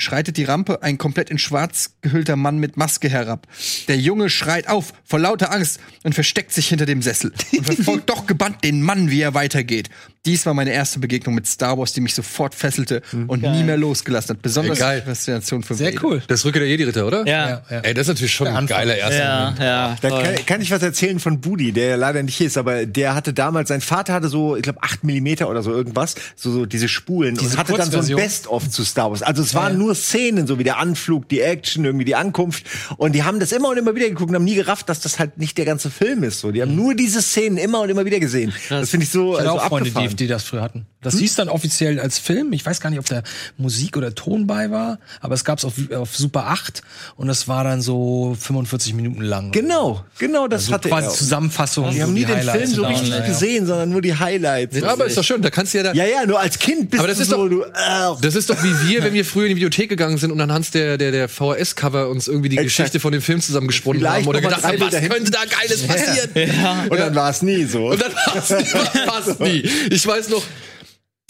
[0.01, 3.47] schreitet die Rampe ein komplett in schwarz gehüllter Mann mit Maske herab.
[3.89, 8.11] Der Junge schreit auf vor lauter Angst und versteckt sich hinter dem Sessel und verfolgt
[8.11, 9.89] doch gebannt den Mann, wie er weitergeht.
[10.27, 13.79] Dies war meine erste Begegnung mit Star Wars, die mich sofort fesselte und nie mehr
[13.79, 14.43] losgelassen hat.
[14.43, 15.01] Besonders Ey, geil.
[15.01, 16.05] die Faszination für Sehr Vader.
[16.05, 16.23] cool.
[16.29, 17.27] Das Rückkehr der Jedi-Ritter, oder?
[17.27, 17.63] Ja.
[17.71, 17.81] Ja.
[17.81, 19.59] Ey, das ist natürlich schon ein geiler erster Ja, Moment.
[19.61, 19.97] ja.
[20.03, 20.23] Da toll.
[20.23, 23.33] kann, kann ich was erzählen von Budi, der leider nicht hier ist, aber der hatte
[23.33, 26.89] damals, sein Vater hatte so, ich glaube, 8 Millimeter oder so irgendwas, so, so diese
[26.89, 28.21] Spulen Diese und hatte dann so ein Kurzversion.
[28.21, 29.23] Best-of zu Star Wars.
[29.23, 29.79] Also es waren ja.
[29.91, 32.65] Nur Szenen, so wie der Anflug, die Action, irgendwie die Ankunft.
[32.97, 35.19] Und die haben das immer und immer wieder geguckt und haben nie gerafft, dass das
[35.19, 36.41] halt nicht der ganze Film ist.
[36.41, 38.53] So, die haben nur diese Szenen immer und immer wieder gesehen.
[38.69, 40.87] Das finde ich so, Ich hatte also auch Freunde, die, die das früher hatten.
[41.03, 42.53] Das hieß dann offiziell als Film.
[42.53, 43.23] Ich weiß gar nicht, ob da
[43.57, 46.83] Musik oder Ton bei war, aber es gab's auf, auf Super 8
[47.17, 49.51] und das war dann so 45 Minuten lang.
[49.51, 51.13] Genau, genau das Also hatte quasi er.
[51.15, 51.91] Zusammenfassung.
[51.91, 53.27] Die so haben nie die den Highlights Film so richtig dann, ja.
[53.27, 54.77] gesehen, sondern nur die Highlights.
[54.77, 55.93] Ja, aber ist doch schön, da kannst du ja da.
[55.95, 58.35] Ja, ja, nur als Kind bist Aber das du ist so, doch- du, äh, Das
[58.35, 60.99] ist doch wie wir, wenn wir früher in die Bibliothek gegangen sind und anhand der,
[60.99, 62.77] der, der VHS-Cover uns irgendwie die Exakt.
[62.77, 66.89] Geschichte von dem Film zusammengesponnen haben oder gedacht haben, was könnte da Geiles passieren?
[66.91, 67.89] und dann war es nie so.
[67.91, 68.65] Und dann war's nie,
[69.07, 69.69] fast nie.
[69.91, 70.43] Ich weiß noch,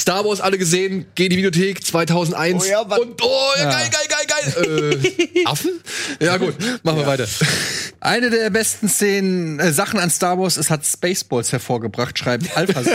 [0.00, 3.90] Star Wars alle gesehen, geh in die Videothek 2001 Oh ja, und oh, ja, geil,
[3.90, 5.00] geil, geil, geil.
[5.34, 5.80] Äh, Affen?
[6.20, 7.26] Ja gut, machen wir weiter.
[8.02, 12.80] Eine der besten Szenen, äh, Sachen an Star Wars, es hat Spaceballs hervorgebracht, schreibt Alpha.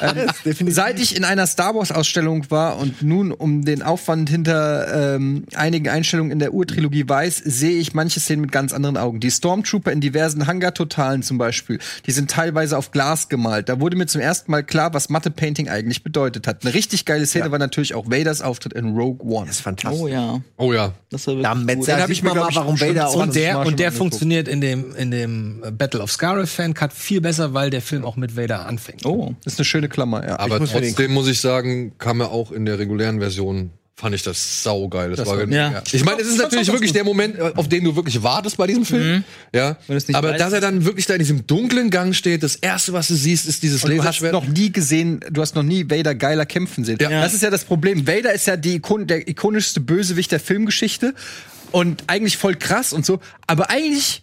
[0.00, 0.26] ähm,
[0.68, 5.44] seit ich in einer Star Wars Ausstellung war und nun um den Aufwand hinter ähm,
[5.54, 9.20] einigen Einstellungen in der Urtrilogie weiß, sehe ich manche Szenen mit ganz anderen Augen.
[9.20, 13.68] Die Stormtrooper in diversen Hangar-Totalen zum Beispiel, die sind teilweise auf Glas gemalt.
[13.68, 16.64] Da wurde mir zum ersten Mal klar, was Matte-Painting eigentlich bedeutet hat.
[16.64, 19.46] Eine richtig geile Szene war natürlich auch Vaders Auftritt in Rogue One.
[19.46, 20.02] Das ist fantastisch.
[20.02, 20.40] Oh ja.
[20.56, 20.94] Oh ja.
[21.10, 23.34] Das war Da wirklich Metzer Den hab sieht ich mir, mal, warum Vader 20 Und
[23.36, 24.15] der, und der angeguckt.
[24.18, 28.04] Funktioniert in dem, in dem Battle of Scarif Fan Cut viel besser, weil der Film
[28.04, 29.04] auch mit Vader anfängt.
[29.06, 29.34] Oh.
[29.44, 30.38] Das ist eine schöne Klammer, ja.
[30.38, 33.70] Aber muss trotzdem muss ich sagen, kam er auch in der regulären Version.
[33.98, 35.08] Fand ich das saugeil.
[35.08, 35.82] Das, Das war, war- ja.
[35.90, 38.66] Ich meine, es ist natürlich wirklich der Moment, äh, auf den du wirklich wartest bei
[38.66, 39.24] diesem Film.
[39.54, 39.78] Ja.
[39.86, 40.40] Wenn du's nicht Aber weißt.
[40.42, 43.46] dass er dann wirklich da in diesem dunklen Gang steht, das erste, was du siehst,
[43.46, 44.32] ist dieses Und du hast Laserschwert.
[44.34, 46.98] noch nie gesehen, du hast noch nie Vader geiler kämpfen sehen.
[47.00, 47.08] Ja.
[47.22, 48.06] Das ist ja das Problem.
[48.06, 51.14] Vader ist ja die Ikon der ikonischste Bösewicht der Filmgeschichte
[51.72, 53.20] und eigentlich voll krass und so.
[53.46, 54.22] Aber eigentlich,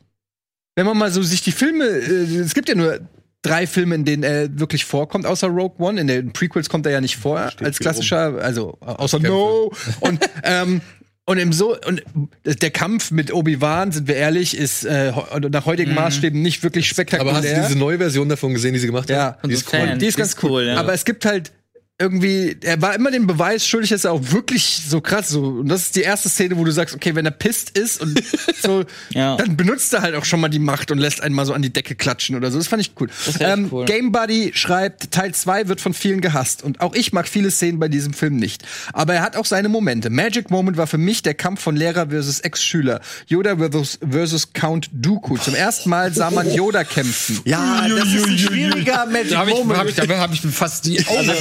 [0.76, 3.00] wenn man mal so sich die Filme, äh, es gibt ja nur
[3.42, 6.00] drei Filme, in denen er wirklich vorkommt, außer Rogue One.
[6.02, 9.72] In den Prequels kommt er ja nicht vor als klassischer, also außer No.
[10.00, 10.82] Und ähm,
[11.26, 12.04] und im so und
[12.44, 15.14] der Kampf mit Obi-Wan, sind wir ehrlich, ist äh,
[15.52, 17.32] nach heutigen Maßstäben nicht wirklich spektakulär.
[17.34, 19.38] Aber hast du diese neue Version davon gesehen, die sie gemacht Ja, haben?
[19.44, 19.98] Und Die so ist cool.
[19.98, 20.52] Die ist ganz cool.
[20.52, 20.76] cool, ja.
[20.78, 21.54] Aber es gibt halt
[22.00, 25.44] irgendwie, er war immer den Beweis schuldig, dass er auch wirklich so krass so.
[25.46, 28.22] Und das ist die erste Szene, wo du sagst, okay, wenn er pisst ist und
[28.62, 28.84] so,
[29.14, 29.38] Ja.
[29.38, 31.62] dann benutzt er halt auch schon mal die Macht und lässt einen mal so an
[31.62, 32.58] die Decke klatschen oder so.
[32.58, 33.10] Das fand ich cool.
[33.40, 33.86] Ähm, cool.
[33.86, 36.64] Game Buddy schreibt, Teil 2 wird von vielen gehasst.
[36.64, 38.64] Und auch ich mag viele Szenen bei diesem Film nicht.
[38.92, 40.10] Aber er hat auch seine Momente.
[40.10, 43.02] Magic Moment war für mich der Kampf von Lehrer versus Ex-Schüler.
[43.28, 45.38] Yoda versus, versus Count Dooku.
[45.38, 47.40] Zum ersten Mal sah man Yoda kämpfen.
[47.46, 49.80] Ja, das ist ein schwieriger Magic Da habe ich, Moment.
[49.80, 51.32] hab ich, da hab ich fast die Augen.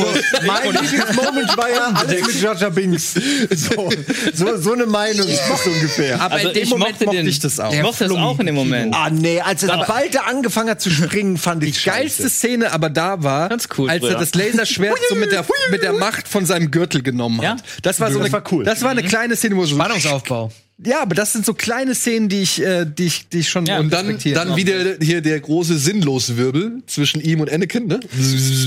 [0.53, 3.15] Mein Lieblingsmoment war ja alles mit Jaja Binks.
[3.55, 3.91] So,
[4.35, 6.20] so, so eine Meinung ist das ungefähr.
[6.20, 7.73] Aber Also in dem ich Moment mochte den- ich das auch.
[7.73, 8.95] Ich mochte das auch in dem Moment.
[8.95, 12.29] Ah, nee, als er bald angefangen hat zu springen, fand ich Die geilste.
[12.29, 15.93] Szene aber da war, Ganz cool als er das Laserschwert so mit der, mit der
[15.93, 17.45] Macht von seinem Gürtel genommen hat.
[17.45, 17.57] Ja.
[17.83, 18.65] Das war so Das eine, war cool.
[18.65, 20.51] Das war eine kleine Szene, wo so Spannungsaufbau.
[20.84, 23.66] Ja, aber das sind so kleine Szenen, die ich, äh, die ich, die ich schon
[23.66, 28.00] Ja, Und dann, dann wieder hier der große Sinnloswirbel zwischen ihm und Anakin, ne?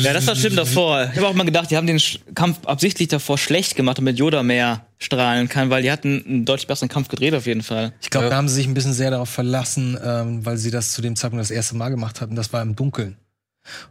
[0.01, 1.09] Ja, das war schlimm davor.
[1.11, 4.17] Ich habe auch mal gedacht, die haben den Sch- Kampf absichtlich davor schlecht gemacht, damit
[4.17, 7.93] Yoda mehr strahlen kann, weil die hatten einen deutlich besseren Kampf gedreht auf jeden Fall.
[8.01, 10.91] Ich glaube, da haben sie sich ein bisschen sehr darauf verlassen, ähm, weil sie das
[10.93, 12.35] zu dem Zeitpunkt das erste Mal gemacht hatten.
[12.35, 13.17] Das war im Dunkeln.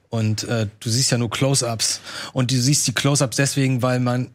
[0.08, 2.00] Und äh, du siehst ja nur Close-ups.
[2.32, 4.30] Und du siehst die Close-ups deswegen, weil man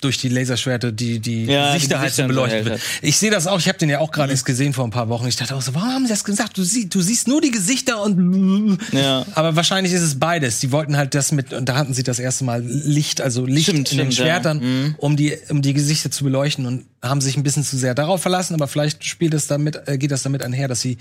[0.00, 2.80] durch die Laserschwerte die die Ja, die Gesichter halt so beleuchtet wird.
[3.02, 3.58] Ich sehe das auch.
[3.58, 5.26] Ich habe den ja auch gerade erst gesehen vor ein paar Wochen.
[5.26, 6.56] Ich dachte auch so, warum haben sie das gesagt?
[6.56, 9.26] Du, sie, du siehst nur die Gesichter und Ja.
[9.34, 10.60] aber wahrscheinlich ist es beides.
[10.60, 13.64] Die wollten halt das mit und da hatten sie das erste Mal Licht, also Licht
[13.68, 14.24] Stimmt, in den stimmt, ja.
[14.24, 14.94] Schwertern, Mhm.
[14.98, 18.22] um die um die Gesichter zu beleuchten und haben sich ein bisschen zu sehr darauf
[18.22, 18.54] verlassen.
[18.54, 20.96] Aber vielleicht spielt es damit äh, geht das damit einher, dass sie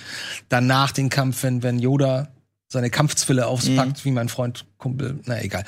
[0.50, 2.30] danach den Kampf, wenn wenn Yoda
[2.68, 5.64] seine Kampfzwille auspackt, wie mein Freund Kumpel, na egal,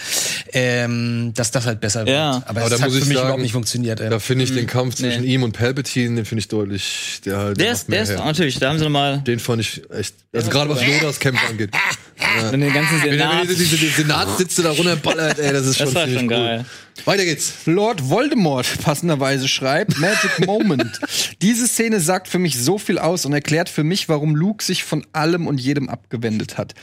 [0.54, 2.36] ähm, dass das halt besser Ja.
[2.36, 2.48] wird.
[2.48, 4.00] Aber, Aber es da hat muss für ich mich sagen, überhaupt nicht funktioniert.
[4.00, 4.10] Ey.
[4.10, 5.34] Da finde ich den Kampf zwischen Nee.
[5.34, 7.20] ihm und Palpatine, den finde ich deutlich.
[7.26, 10.16] Der, Der macht ist, der ist natürlich, da haben sie nochmal Den fand ich echt.
[10.34, 11.72] Also gerade was Yodas Kämpfe angeht.
[12.52, 13.32] den ganzen Wenn er Senat.
[13.32, 16.28] wenn er diese, diese Senatssitze da runterballert, ey, das ist schon Das war schon cool.
[16.28, 16.66] geil.
[17.06, 17.54] Weiter geht's.
[17.66, 21.00] Lord Voldemort passenderweise schreibt, Magic Moment.
[21.42, 24.84] Diese Szene sagt für mich so viel aus und erklärt für mich, warum Luke sich
[24.84, 26.76] von allem und jedem abgewendet hat.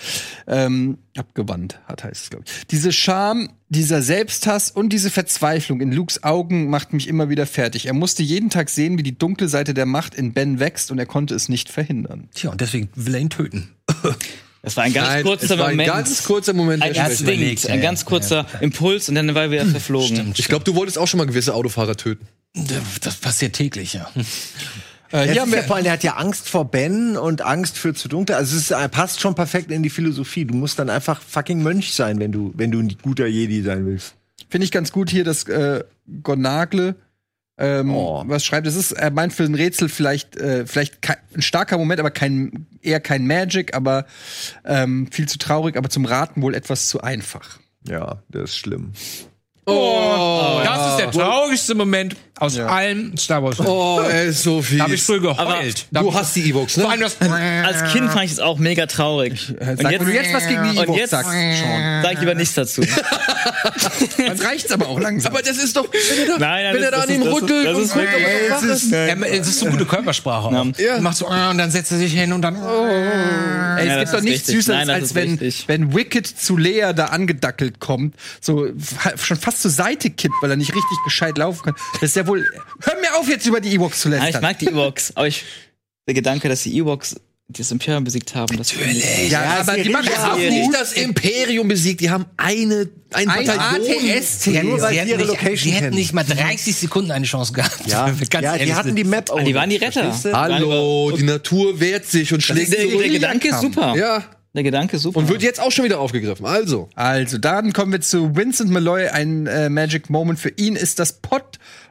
[0.47, 2.67] Ähm, abgewandt hat, heißt es, glaube ich.
[2.69, 7.87] Diese Scham, dieser Selbsthass und diese Verzweiflung in Lukes Augen macht mich immer wieder fertig.
[7.87, 10.99] Er musste jeden Tag sehen, wie die dunkle Seite der Macht in Ben wächst und
[10.99, 12.29] er konnte es nicht verhindern.
[12.35, 13.71] Tja, und deswegen will er ihn töten.
[14.61, 15.89] Das war ein ganz Nein, kurzer es war ein Moment.
[15.89, 16.83] ganz kurzer Moment.
[16.83, 18.07] ein Instinkt, ein ja, ganz ja.
[18.07, 20.35] kurzer Impuls und dann war er wieder verflogen.
[20.37, 22.27] Ich glaube, du wolltest auch schon mal gewisse Autofahrer töten.
[23.03, 24.11] Das passiert täglich, ja.
[25.13, 27.43] Äh, Ja, hier haben ja wir vor allem, er hat ja Angst vor Ben und
[27.43, 28.37] Angst für zu dunkel.
[28.37, 30.45] Also es ist, er passt schon perfekt in die Philosophie.
[30.45, 33.87] Du musst dann einfach fucking Mönch sein, wenn du, wenn du ein guter Jedi sein
[33.87, 34.15] willst.
[34.51, 35.83] Finde ich ganz gut hier, dass äh,
[36.23, 36.95] Gonagle
[37.61, 38.23] ähm, Oh.
[38.27, 38.67] was schreibt.
[38.69, 40.99] Es ist, er meint für ein Rätsel vielleicht, äh, vielleicht
[41.35, 44.07] ein starker Moment, aber kein, eher kein Magic, aber
[44.65, 47.59] ähm, viel zu traurig, aber zum Raten wohl etwas zu einfach.
[47.89, 48.93] Ja, das ist schlimm.
[49.67, 53.59] Oh, Das ist der traurigste Moment aus allen Star Wars.
[53.61, 54.79] oh, ey, ist so viel.
[54.79, 55.87] Da habe ich früher geheult.
[55.91, 56.83] Da Du ich- hast die Evox, ne?
[56.85, 59.55] Vor allem das Als Kind fand ich es auch mega traurig.
[59.61, 62.03] Äh, Und jetzt, wenn du jetzt was gegen die jetzt sagst, Sean.
[62.03, 62.83] sag ich lieber nichts dazu.
[64.19, 65.33] Dann reicht's aber auch langsam.
[65.33, 67.25] Aber das ist doch, wenn er da, Nein, nein, wenn er das- da an ihm
[67.25, 68.93] das ist- rüttelt das ist er noch wach ist.
[68.93, 70.53] Er, es ist so gute Körpersprache.
[70.79, 70.95] Ja.
[70.95, 72.57] Er Macht so, äh, und dann setzt er sich hin und dann.
[72.57, 74.55] Ey, es Ja, gibt das doch ist nichts richtig.
[74.57, 75.65] Süßeres, Nein, das als ist wenn, richtig.
[75.69, 78.67] wenn Wicked zu Lea da angedackelt kommt, so
[79.17, 81.75] schon fast zur Seite kippt, weil er nicht richtig gescheit laufen kann.
[81.95, 82.47] Das ist ja wohl.
[82.83, 84.43] Hör mir auf, jetzt über die Ewoks zu Ja, ich lästern.
[84.43, 85.45] mag die Ewoks, aber ich,
[86.07, 87.17] der Gedanke, dass die Ewoks
[87.51, 88.59] die das Imperium besiegt haben.
[88.59, 89.31] Das Natürlich.
[89.31, 93.49] Ja, aber die machen Die haben nicht das Imperium besiegt, die haben eine, ein Ein.
[93.49, 95.97] ATS Die Nur weil sie hätten, ihre nicht, Location sie hätten kennen.
[95.97, 97.87] nicht mal 30 Sekunden eine Chance gehabt.
[97.87, 99.43] Ja, Ganz ja die hatten die Map auch.
[99.43, 100.15] die waren die Retter.
[100.31, 103.09] Hallo, die Natur wehrt sich und schlägt Der, der.
[103.09, 103.95] Gedanke ist super.
[103.97, 104.25] Ja,
[104.55, 105.19] Der Gedanke ist super.
[105.19, 106.45] und wird jetzt auch schon wieder aufgegriffen.
[106.45, 109.09] Also, Also, dann kommen wir zu Vincent Malloy.
[109.09, 111.15] Ein äh, Magic Moment für ihn ist das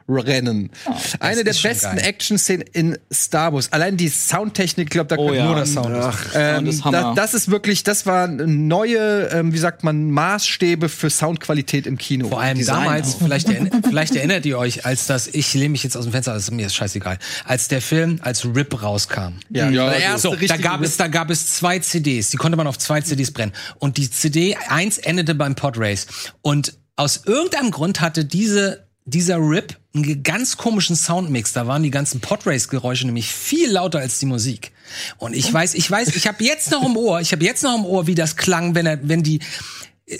[0.07, 0.71] Podrennen.
[1.19, 1.97] Eine der besten.
[1.97, 3.71] Action-Szenen in Star Wars.
[3.73, 5.45] Allein die Soundtechnik, ich glaube, da Oh ja.
[5.45, 5.95] nur das Sound.
[5.99, 7.13] Ach, ähm, Sound ist Hammer.
[7.15, 11.97] das, das ist wirklich, das waren neue, ähm, wie sagt man, Maßstäbe für Soundqualität im
[11.97, 12.29] Kino.
[12.29, 13.19] Vor allem Design damals, auch.
[13.23, 16.33] vielleicht, erinner- vielleicht erinnert ihr euch, als das, ich lehne mich jetzt aus dem Fenster,
[16.33, 19.33] das ist mir ist scheißegal, als der Film als Rip rauskam.
[19.49, 20.33] ja, Ja, der so.
[20.33, 23.01] erste So, da gab es, da gab es zwei CDs, die konnte man auf zwei
[23.01, 23.51] CDs brennen.
[23.79, 26.07] Und die CD 1 endete beim Podrace.
[26.41, 31.53] Und aus irgendeinem Grund hatte diese, dieser Rip einen ganz komischen Soundmix.
[31.53, 34.71] Da waren die ganzen Podrace-Geräusche nämlich viel lauter als die Musik.
[35.17, 37.77] Und ich weiß, ich weiß, ich habe jetzt noch im Ohr, ich habe jetzt noch
[37.77, 39.39] im Ohr, wie das klang, wenn er, wenn die,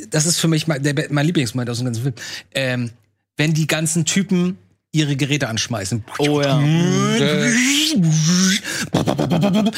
[0.09, 2.15] das ist für mich mein, der, mein Lieblingsmoment aus dem ganzen Film,
[2.53, 2.91] ähm,
[3.37, 4.57] wenn die ganzen Typen
[4.91, 6.03] ihre Geräte anschmeißen.
[6.17, 6.59] oh ja.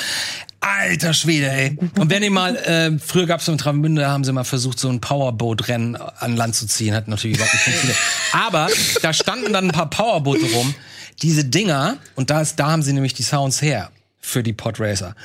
[0.61, 1.77] Alter Schwede, ey.
[1.97, 4.79] Und wenn ihr mal, äh, früher gab es im Travemünde, da haben sie mal versucht,
[4.79, 6.93] so ein Powerboat-Rennen an Land zu ziehen.
[6.93, 7.97] Hat natürlich überhaupt nicht funktioniert.
[8.33, 8.67] Aber
[9.01, 10.73] da standen dann ein paar Powerboote rum.
[11.21, 13.91] Diese Dinger, und da, ist, da haben sie nämlich die Sounds her
[14.21, 15.15] für die Podracer.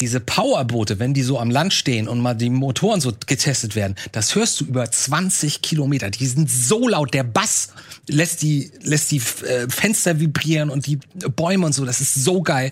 [0.00, 3.96] Diese Powerboote, wenn die so am Land stehen und mal die Motoren so getestet werden,
[4.12, 6.10] das hörst du über 20 Kilometer.
[6.10, 7.68] Die sind so laut, der Bass
[8.06, 10.98] lässt die, lässt die äh, Fenster vibrieren und die
[11.36, 11.84] Bäume und so.
[11.84, 12.70] Das ist so geil.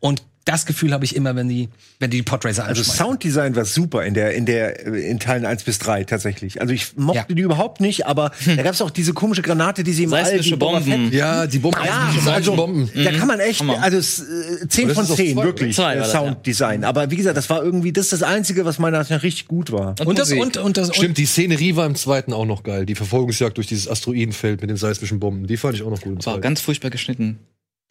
[0.00, 3.04] Und das Gefühl habe ich immer, wenn die, wenn die die Podracer Also anschmeißen.
[3.06, 6.60] Sounddesign war super in der in der in Teilen 1 bis 3 tatsächlich.
[6.60, 7.34] Also ich mochte Ja.
[7.34, 10.36] die überhaupt nicht, aber da gab es auch diese komische Granate, die sie im Seismische
[10.38, 11.12] All, die Boba Bomben.
[11.12, 12.90] Ja, die Bomben, Ja, die also, Bomben.
[12.94, 15.76] da kann man echt, also äh, 10 Aber das von ist auf 10, zwei, wirklich,
[15.76, 16.12] Zwei äh, das.
[16.12, 16.84] Sounddesign.
[16.84, 19.48] Aber wie gesagt, das war irgendwie, das ist das Einzige, was meiner Meinung nach richtig
[19.48, 19.94] gut war.
[20.04, 20.42] und das, Musik.
[20.42, 22.86] und, und das, und, Stimmt, die Szenerie war im zweiten auch noch geil.
[22.86, 25.46] Die Verfolgungsjagd durch dieses Asteroidenfeld mit den seismischen Bomben.
[25.46, 26.24] Die fand ich auch noch gut.
[26.26, 27.38] War ganz furchtbar geschnitten.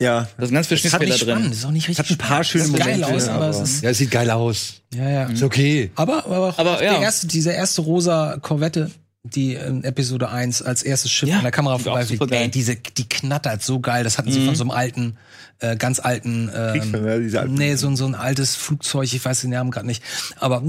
[0.02, 0.28] Ja.
[0.38, 1.36] Da sind ganz viele Das hat Schnittfehler nicht drin.
[1.36, 3.56] spannend, ist auch nicht richtig Hat ein paar schöne Sieht geil Momente, aus, aber es
[3.58, 4.74] aber- ist, ja, es sieht geil aus.
[4.94, 5.24] ja, ja.
[5.26, 5.92] Ist okay.
[5.96, 6.94] Aber, aber, Aber, ja.
[6.94, 8.90] der erste, diese erste rosa Korvette,
[9.24, 13.08] die in Episode 1 als erstes Schiff Ja, an der Kamera vorbeifliegt, ey, diese, die
[13.08, 14.04] knattert so geil.
[14.04, 15.18] Das hatten sie von so einem alten,
[15.62, 19.04] äh, ganz alten, Kriegsfilm, ähm, ja, diese alten- nee, so, ein- so ein altes Flugzeug,
[19.14, 20.04] ich weiß den Namen gerade nicht,
[20.38, 20.62] aber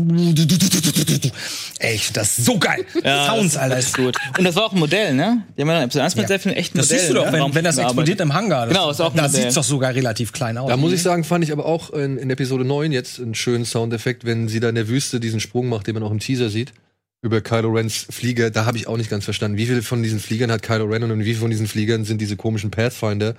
[1.78, 2.84] ey, ich find das so geil.
[3.04, 3.78] Ja, Sounds, das Alter.
[3.78, 4.16] ist gut.
[4.38, 5.42] Und das war auch ein Modell, ne?
[5.56, 6.28] Die haben ja Episode 1 mit Ja.
[6.28, 7.00] sehr vielen echten Das Modellen.
[7.00, 7.32] siehst du doch, ne?
[7.44, 8.66] wenn, wenn das explodiert im Hangar.
[8.66, 9.42] Das, Genau, ist auch ein Da Modell.
[9.42, 10.68] sieht's doch sogar relativ klein aus.
[10.68, 13.64] Da muss ich sagen, fand ich aber auch in, in Episode 9 jetzt einen schönen
[13.64, 16.48] Soundeffekt, wenn sie da in der Wüste diesen Sprung macht, den man auch im Teaser
[16.48, 16.72] sieht.
[17.24, 19.56] Über Kylo Rens Flieger, da habe ich auch nicht ganz verstanden.
[19.56, 22.20] Wie viele von diesen Fliegern hat Kylo Ren und wie viele von diesen Fliegern sind
[22.20, 23.34] diese komischen Pathfinder?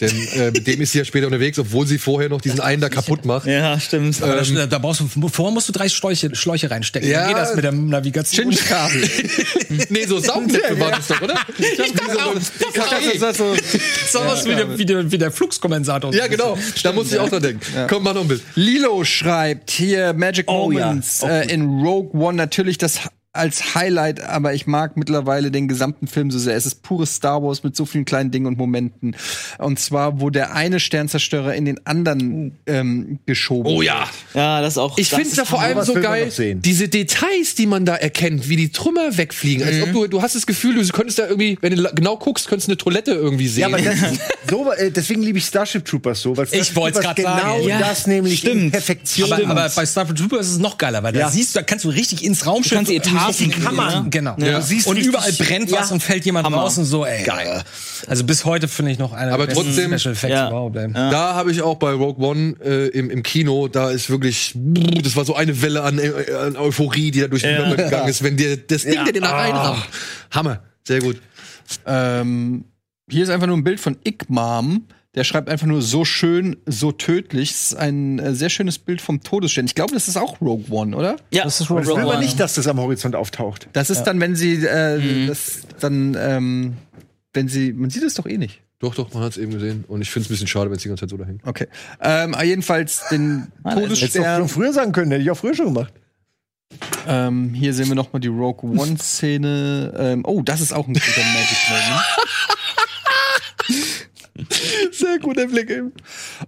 [0.00, 2.80] Denn äh, mit dem ist sie ja später unterwegs, obwohl sie vorher noch diesen einen
[2.80, 3.46] da kaputt macht.
[3.46, 4.20] Ja, stimmt.
[4.22, 7.08] Aber Ähm, da, da brauchst du, vorher musst du drei Schläuche, Schläuche reinstecken.
[7.08, 7.20] Ja.
[7.20, 8.50] Dann geht das mit der Navigation.
[8.50, 9.08] Chinch-Kabel.
[9.90, 11.38] nee, so Saugnäpfe waren das doch, oder?
[11.58, 12.34] Ich dachte auch,
[13.20, 13.54] das so,
[14.10, 16.12] So was wie, der, wie, der, wie der Flugskompensator.
[16.12, 16.58] Ja, genau.
[16.82, 17.60] Da musste ich auch dran denken.
[17.88, 18.42] Komm, mach noch ein Bild.
[18.56, 20.86] Lilo schreibt hier Magic Oh, ja.
[20.86, 23.00] Moments Auch äh, in Rogue One natürlich das
[23.34, 26.54] als Highlight, aber ich mag mittlerweile den gesamten Film so sehr.
[26.56, 29.16] Es ist pures Star Wars mit so vielen kleinen Dingen und Momenten.
[29.58, 34.08] Und zwar, wo der eine Sternzerstörer in den anderen ähm, geschoben Oh ja.
[34.34, 34.96] Ja, das ist auch.
[34.98, 36.30] Ich das finde es da ist vor allem so geil,
[36.64, 39.66] diese Details, die man da erkennt, wie die Trümmer wegfliegen.
[39.66, 42.46] Als ob du, du hast das Gefühl, du könntest da irgendwie, wenn du genau guckst,
[42.48, 43.62] könntest du eine Toilette irgendwie sehen.
[43.62, 43.98] Ja, aber das,
[44.48, 47.56] so, äh, deswegen liebe ich Starship Troopers so, weil Ich Starship wollt's Troopers grad sagen.
[47.62, 48.62] genau Ja, das nämlich stimmt.
[48.62, 49.32] in Perfektion.
[49.32, 51.28] Aber, aber bei Star Trek Trooper ist es noch geiler, weil da Ja.
[51.30, 52.70] siehst du, da kannst du richtig ins Raumschiff.
[52.70, 52.90] Du kannst
[53.32, 54.04] Sehen, Kammern.
[54.04, 54.10] ne?
[54.10, 54.36] Genau.
[54.38, 54.58] Ja.
[54.58, 55.94] Du siehst und überall brennt was Ja.
[55.94, 56.58] und fällt jemand Hammer.
[56.58, 57.24] raus und so, ey.
[57.24, 57.62] Geil.
[58.06, 60.48] Also bis heute finde ich noch einer Aber der besten trotzdem- Special Effects Ja.
[60.48, 60.92] überhaupt, ey.
[60.92, 64.52] Da habe ich auch bei Rogue One äh, im, im Kino, da ist wirklich,
[65.02, 68.08] das war so eine Welle an, äh, an Euphorie, die da durch den Körper gegangen
[68.08, 69.82] ist, wenn dir das Ding, der den da reinrammt.
[70.30, 70.62] Hammer.
[70.86, 71.20] Sehr gut.
[71.86, 72.64] Ähm,
[73.08, 74.86] hier ist einfach nur ein Bild von Igmam.
[75.14, 77.50] Der schreibt einfach nur so schön, so tödlich.
[77.52, 79.64] Das ist ein äh, sehr schönes Bild vom Todesstern.
[79.66, 81.16] Ich glaube, das ist auch Rogue One, oder?
[81.32, 82.18] Ja, Das ist Das Rogue will One.
[82.18, 83.68] nicht, dass das am Horizont auftaucht.
[83.72, 86.76] Das ist dann, wenn sie äh, das dann, ähm,
[87.32, 88.60] wenn sie, man sieht es doch eh nicht.
[88.80, 89.84] Doch, doch, man hat es eben gesehen.
[89.86, 91.46] Und ich finde es ein bisschen schade, wenn es die ganze Zeit so da hängt.
[91.46, 91.68] Okay.
[92.02, 94.38] Ähm, aber jedenfalls den doch Todesstern.
[94.40, 95.92] schon früher sagen können, hätte ich auch früher schon gemacht.
[97.06, 99.94] Ähm, hier sehen wir noch mal die Rogue One Szene.
[99.96, 102.02] Ähm, oh, das ist auch ein guter Magic Moment.
[104.98, 105.82] Sehr guter Blick.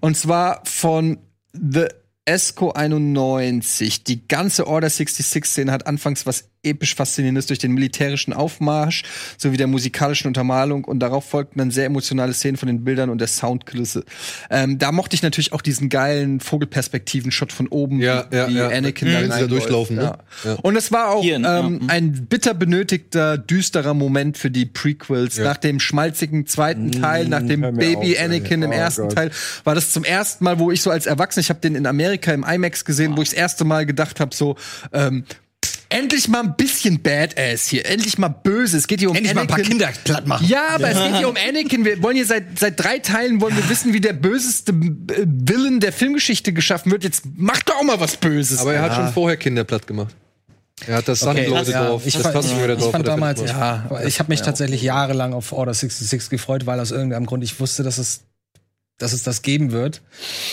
[0.01, 1.19] Und zwar von
[1.53, 1.87] The
[2.25, 4.05] Esco 91.
[4.05, 9.03] Die ganze Order 66 Szene hat anfangs was episch faszinierendes durch den militärischen Aufmarsch
[9.39, 13.19] sowie der musikalischen Untermalung und darauf folgten dann sehr emotionale Szenen von den Bildern und
[13.21, 14.05] der Soundkulisse.
[14.51, 18.69] Ähm, da mochte ich natürlich auch diesen geilen Vogelperspektiven-Shot von oben, Ja, ja, wie ja.
[18.69, 19.13] Anakin Mhm.
[19.13, 20.03] da sie da durchlaufen, ne?
[20.03, 20.19] Ja.
[20.45, 20.55] Ja.
[20.63, 21.63] Und es war auch Hier, ne?
[21.65, 25.37] ähm, ein bitter benötigter, düsterer Moment für die Prequels.
[25.37, 25.45] Ja.
[25.45, 28.25] Nach dem schmalzigen zweiten Teil, nach dem hör mir Baby auf.
[28.25, 29.15] Anakin im Oh ersten Gott.
[29.15, 29.31] Teil,
[29.65, 32.33] war das zum ersten Mal, wo ich so als Erwachsener, ich habe den in Amerika
[32.33, 34.57] im IMAX gesehen, wo ich das erste Mal gedacht habe, so
[34.93, 35.25] ähm,
[35.89, 38.77] endlich mal ein bisschen Badass hier, endlich mal böse.
[38.77, 39.79] Es geht hier um Endlich mal ein paar Anakin.
[39.79, 40.47] Kinder platt machen.
[40.47, 41.85] Ja, aber es geht hier um Anakin.
[41.85, 45.81] Wir wollen hier seit, seit drei Teilen wollen wir wissen, wie der böseste äh, Villain
[45.81, 47.05] der Filmgeschichte geschaffen wird.
[47.05, 48.59] Jetzt mach doch auch mal was Böses.
[48.61, 50.15] Aber er hat schon vorher Kinder platt gemacht.
[50.87, 52.03] Er hat das Okay, Sandleute Ja, drauf.
[52.05, 52.91] ich das fand, ich drauf.
[52.91, 56.79] fand hat er damals, ja, ich habe mich tatsächlich jahrelang auf Order 66 gefreut, weil
[56.81, 58.21] aus irgendeinem Grund ich wusste, dass es,
[58.99, 60.03] dass es das geben wird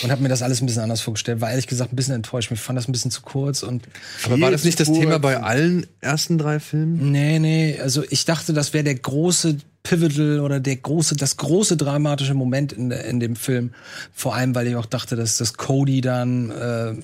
[0.02, 1.40] und habe mir das alles ein bisschen anders vorgestellt.
[1.40, 2.50] War ehrlich gesagt ein bisschen enttäuscht.
[2.50, 3.84] Ich fand das ein bisschen zu kurz und
[4.24, 4.92] Aber war das nicht das.
[4.92, 7.10] Thema bei allen ersten drei Filmen?
[7.10, 9.56] nee, nee, also ich dachte, das wäre der große
[9.94, 13.72] Pivotal oder der große, das große dramatische Moment in, in dem Film.
[14.14, 16.94] Vor allem, weil ich auch dachte, dass das Cody dann äh,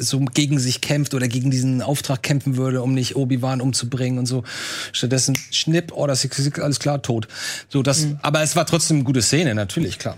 [0.00, 4.26] so gegen sich kämpft oder gegen diesen Auftrag kämpfen würde, um nicht Obi-Wan umzubringen und
[4.26, 4.44] so.
[4.92, 7.26] Stattdessen Schnipp, Order 66, alles klar, tot.
[7.68, 10.16] So, das, aber es war trotzdem eine gute Szene, natürlich, klar.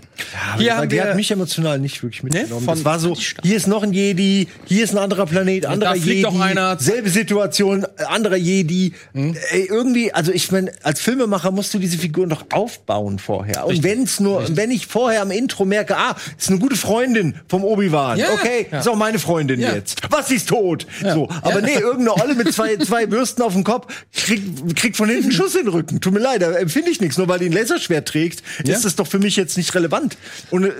[0.57, 2.65] Hier Ja, haben die wir- hat mich emotional nicht wirklich mitgenommen.
[2.65, 5.95] Von- das war so, hier ist noch ein Jedi, hier ist ein anderer Planet, anderer
[5.95, 6.77] da fliegt Jedi, doch einer.
[6.79, 8.93] selbe Situation, äh, anderer Jedi.
[9.15, 13.65] Ey, irgendwie, also ich meine, als Filmemacher musst du diese Figuren doch aufbauen vorher.
[13.65, 17.63] Und wenn's nur, wenn ich vorher am Intro merke, ah, ist eine gute Freundin vom
[17.63, 18.17] Obi-Wan.
[18.17, 18.31] Ja.
[18.33, 19.73] Okay, ist auch meine Freundin Ja.
[19.73, 20.01] jetzt.
[20.09, 20.85] Was, sie ist tot.
[21.01, 25.07] So, aber nee, irgendeine Olle mit zwei, zwei Bürsten auf dem Kopf kriegt, kriegt von
[25.09, 26.01] hinten einen Schuss in den Rücken.
[26.01, 27.17] Tut mir leid, da empfinde ich nichts.
[27.17, 30.17] Nur weil die ein Laserschwert trägt, ist das doch für mich jetzt nicht relevant.
[30.51, 30.71] Und äh,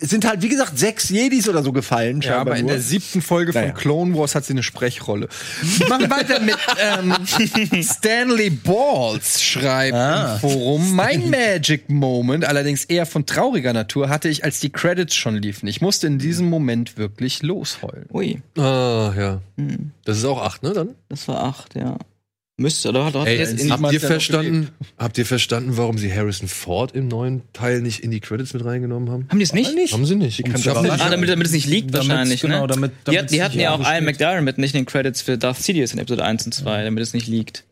[0.00, 2.20] es sind halt, wie gesagt, sechs Jedis oder so gefallen.
[2.20, 2.72] Ja, aber in nur.
[2.72, 3.68] der siebten Folge Naja.
[3.68, 5.28] von Clone Wars hat sie eine Sprechrolle.
[5.78, 10.92] Wir machen weiter mit ähm, Stanley Balls schreibt im Forum.
[10.94, 15.66] Mein Magic Moment, allerdings eher von trauriger Natur, hatte ich, als die Credits schon liefen.
[15.66, 18.06] Ich musste in diesem Moment wirklich losheulen.
[18.12, 19.40] Ui, Ah, ja.
[19.56, 19.92] Hm.
[20.04, 20.90] Das ist auch acht, ne, dann?
[21.08, 21.96] das war acht, ja.
[22.58, 23.04] Müsste, oder?
[23.04, 27.06] Hat, Ey, in, habt ihr ja verstanden, habt ihr verstanden, warum sie Harrison Ford im
[27.06, 29.26] neuen Teil nicht in die Credits mit reingenommen haben?
[29.28, 29.92] haben die es nicht?
[29.92, 30.42] Haben sie nicht.
[30.66, 30.92] Aber nicht.
[30.92, 32.68] Ah, damit, damit es nicht liegt wahrscheinlich, genau, ne?
[32.68, 34.06] damit- die, damit's hat, die hatten nicht ja auch Ian abgespielt.
[34.06, 37.12] McDermott nicht in den Credits für Darth Sidious in Episode 1 und 2, damit es
[37.12, 37.64] nicht liegt.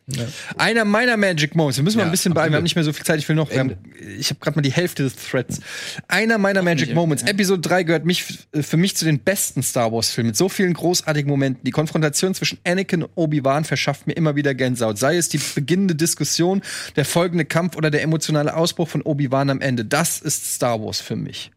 [0.59, 1.79] Einer meiner Magic Moments.
[1.79, 2.53] Wir müssen mal Ja, ein bisschen beeilen.
[2.53, 3.19] Wir haben nicht mehr so viel Zeit.
[3.19, 3.51] Ich will noch.
[3.51, 3.75] Haben,
[4.19, 5.61] ich habe gerade mal die Hälfte des Threads.
[6.09, 7.23] Einer meiner Magic nicht, Moments.
[7.23, 7.31] ja.
[7.31, 10.49] Episode 3 gehört mich äh, für mich zu den besten Star Wars Filmen mit so
[10.49, 11.65] vielen großartigen Momenten.
[11.65, 14.99] Die Konfrontation zwischen Anakin und Obi-Wan verschafft mir immer wieder Gänsehaut.
[14.99, 16.61] Sei es die beginnende Diskussion,
[16.97, 19.85] der folgende Kampf oder der emotionale Ausbruch von Obi-Wan am Ende.
[19.85, 21.51] Das ist Star Wars für mich.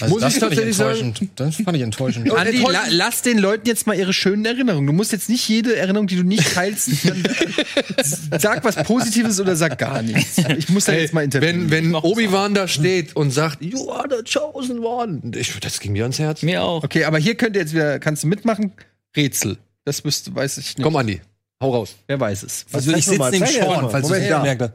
[0.00, 1.30] Also Muss das ich fand ich tatsächlich sagen- enttäuschend.
[1.36, 2.32] Das fand ich enttäuschend.
[2.32, 4.86] Andi, la, lass den Leuten jetzt mal ihre schönen Erinnerungen.
[4.86, 6.88] Du musst jetzt nicht jede Erinnerung, die du nicht teilst,
[8.38, 10.38] sag was Positives oder sag gar nichts.
[10.56, 11.70] Ich muss da Ey, jetzt mal intervenieren.
[11.70, 15.92] wenn wenn Obi-Wan da steht und sagt, you are the chosen one, ich, das ging
[15.92, 16.42] mir ans Herz.
[16.42, 16.84] Mir auch.
[16.84, 18.72] Okay, aber hier könnt ihr jetzt wieder, kannst du mitmachen?
[19.16, 19.58] Rätsel.
[19.84, 20.84] Das wüsste, weiß ich nicht.
[20.84, 21.20] Komm, Andi,
[21.62, 21.94] hau raus.
[22.06, 22.66] Wer weiß es?
[22.72, 24.38] Also ich sitze neben Sean, falls du es da.
[24.38, 24.72] gemerkt hast.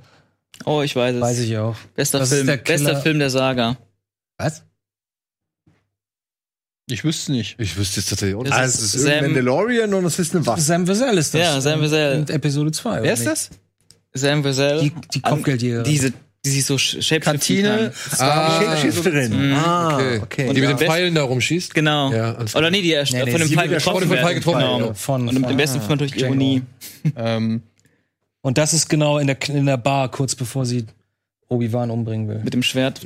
[0.66, 1.22] Oh, ich weiß es.
[1.22, 1.76] Weiß ich auch.
[1.96, 3.78] Bester Das Film, der bester Film der Saga.
[4.44, 4.64] Was?
[6.90, 7.56] Ich wüsste nicht.
[7.60, 8.52] Ich wüsste jetzt tatsächlich auch nicht.
[8.52, 10.62] Das Also, es ist Sam- Mandalorian und es ist eine Waffe.
[10.62, 11.42] Sam Wesell ist das.
[11.42, 12.20] Ja, Sam Wesell.
[12.20, 13.04] In Episode 2.
[13.04, 13.50] Wer ist das?
[14.14, 14.82] Sam Wesell.
[14.82, 15.84] Die, die Kopfgeldjäger.
[15.84, 16.12] Diese,
[16.46, 17.94] die sich so shapeshiften Kantine.
[18.20, 19.54] Ah, Shapeshifterin.
[19.54, 20.20] Ah, okay.
[20.22, 20.48] okay.
[20.50, 21.74] Und die mit den Pfeilen da rumschießt?
[21.74, 22.12] Genau.
[22.12, 24.60] Ja, Oder nee, die Nee, nee, von dem Pfeil wird getroffen von dem Pfeil getroffen
[24.60, 24.94] Genau.
[24.94, 26.14] von, Und im von- besten Fall durch.
[26.18, 26.64] Ironie.
[28.42, 30.86] Und das ist genau in der, in der Bar, kurz bevor sie
[31.54, 32.42] Obi-Wan umbringen will.
[32.44, 33.02] Mit dem Schwert.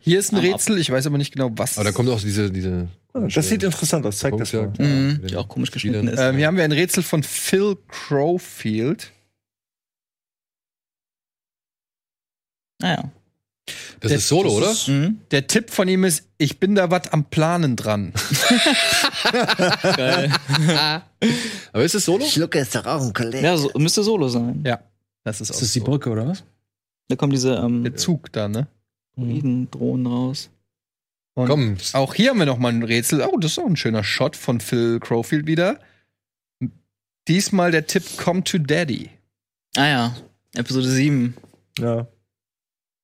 [0.00, 0.52] hier ist ein Arm ab.
[0.54, 1.78] Rätsel, ich weiß aber nicht genau, was.
[1.78, 2.88] Aber da kommt auch diese, diese.
[3.14, 4.18] Das sieht interessant aus.
[4.18, 4.64] Zeig das mal.
[4.64, 4.78] Punktjagd.
[4.90, 6.18] Mhm, die auch komisch geschnitten ist.
[6.20, 9.12] ähm, hier haben wir ein Rätsel von Phil Crowfield.
[12.80, 13.10] Naja.
[14.00, 14.72] Das ist Solo, oder?
[14.86, 15.18] Mhm.
[15.32, 18.12] Der Tipp von ihm ist, ich bin da was am Planen dran.
[19.96, 20.32] Geil.
[21.72, 22.24] Aber ist es Solo?
[22.24, 23.44] Schlucke ist doch auch ein Kollege.
[23.44, 24.62] ja, so, müsste Solo sein.
[24.64, 24.80] Ja,
[25.24, 25.80] das ist, Ist auch das die.
[25.80, 26.44] Brücke, oder was?
[27.08, 28.68] Da kommen diese ähm, Der Zug da, ne?
[29.16, 30.50] Drohnen raus.
[31.34, 31.76] Und Komm.
[31.92, 33.22] Auch hier haben wir noch mal ein Rätsel.
[33.22, 35.80] Oh, das ist auch ein schöner Shot von Phil Crowfield wieder.
[37.26, 39.10] Diesmal der Tipp Come to Daddy.
[39.76, 40.16] Ah ja.
[40.54, 41.34] Episode 7.
[41.78, 42.06] Ja.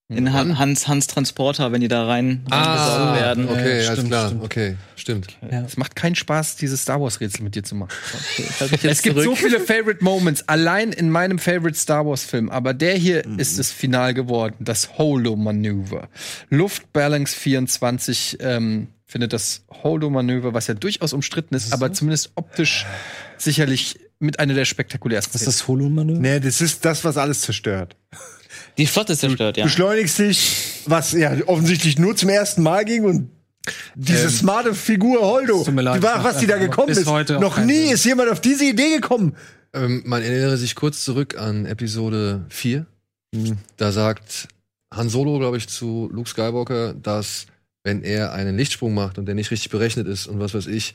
[0.09, 3.49] In Han Hans, Hans Transporter, wenn die da rein Ah, werden.
[3.49, 4.27] okay, Ja, alles stimmt, klar.
[4.29, 4.45] stimmt.
[4.45, 5.39] Okay, stimmt.
[5.67, 7.89] Es macht keinen Spaß, dieses Star Wars Rätsel mit dir zu machen.
[8.71, 12.75] Mich Es gibt so viele Favorite Moments, allein in meinem Favorite Star Wars Film, aber
[12.75, 16.09] der hier ist es final geworden, das Holo-Manöver.
[16.51, 22.85] Luftbalance 24 ähm, findet das Holo-Manöver, was ja durchaus umstritten ist, aber zumindest optisch
[23.39, 25.35] sicherlich mit einer der spektakulärsten.
[25.39, 26.21] ist das Holo-Manöver?
[26.21, 27.97] Nee, das ist das, was alles zerstört.
[28.77, 29.65] Die Flotte ist zerstört, ja.
[29.65, 33.31] Beschleunigst dich, was ja offensichtlich nur zum ersten Mal ging und
[33.95, 37.07] diese smarte Figur Holdo, tut mir leid, die war, was die da gekommen bis ist.
[37.07, 37.95] heute Noch nie Sinn.
[37.95, 39.37] ist jemand auf diese Idee gekommen.
[39.73, 42.87] Ähm, man erinnere sich kurz zurück an Episode 4.
[43.77, 44.49] Da sagt
[44.95, 47.47] Han Solo, glaube ich, zu Luke Skywalker, dass
[47.83, 50.95] wenn er einen Lichtsprung macht und der nicht richtig berechnet ist und was weiß ich,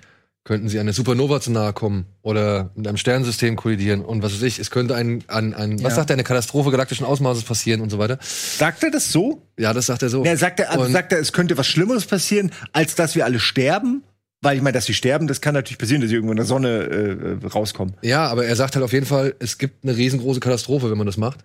[0.49, 4.41] könnten sie einer Supernova zu nahe kommen oder mit einem Sternensystem kollidieren und was weiß
[4.41, 5.95] ich, es könnte ein, ein, ein was Ja.
[5.97, 8.17] sagt er, eine Katastrophe galaktischen Ausmaßes passieren und so weiter.
[8.21, 9.43] Sagt er das so?
[9.59, 10.25] Ja, das sagt er so.
[10.25, 13.25] Ja, sagt er, also Und- sagt er, es könnte was Schlimmeres passieren, als dass wir
[13.25, 14.01] alle sterben?
[14.41, 16.45] Weil ich meine, dass sie sterben, das kann natürlich passieren, dass sie irgendwo in der
[16.47, 17.93] Sonne äh, rauskommen.
[18.01, 21.05] Ja, aber er sagt halt auf jeden Fall, es gibt eine riesengroße Katastrophe, wenn man
[21.05, 21.39] das macht.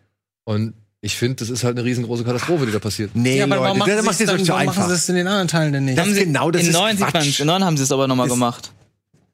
[0.44, 0.72] Und
[1.02, 3.10] ich finde, das ist halt eine riesengroße Katastrophe, die da passiert.
[3.14, 4.88] Nee, Ja, aber warum machen, da sie macht es ihr zu warum machen einfach.
[4.88, 5.98] sie es in den anderen Teilen denn nicht?
[5.98, 7.14] Das genau, das in ist neun sieht Quatsch.
[7.14, 8.72] man, in neun haben sie es aber nochmal gemacht.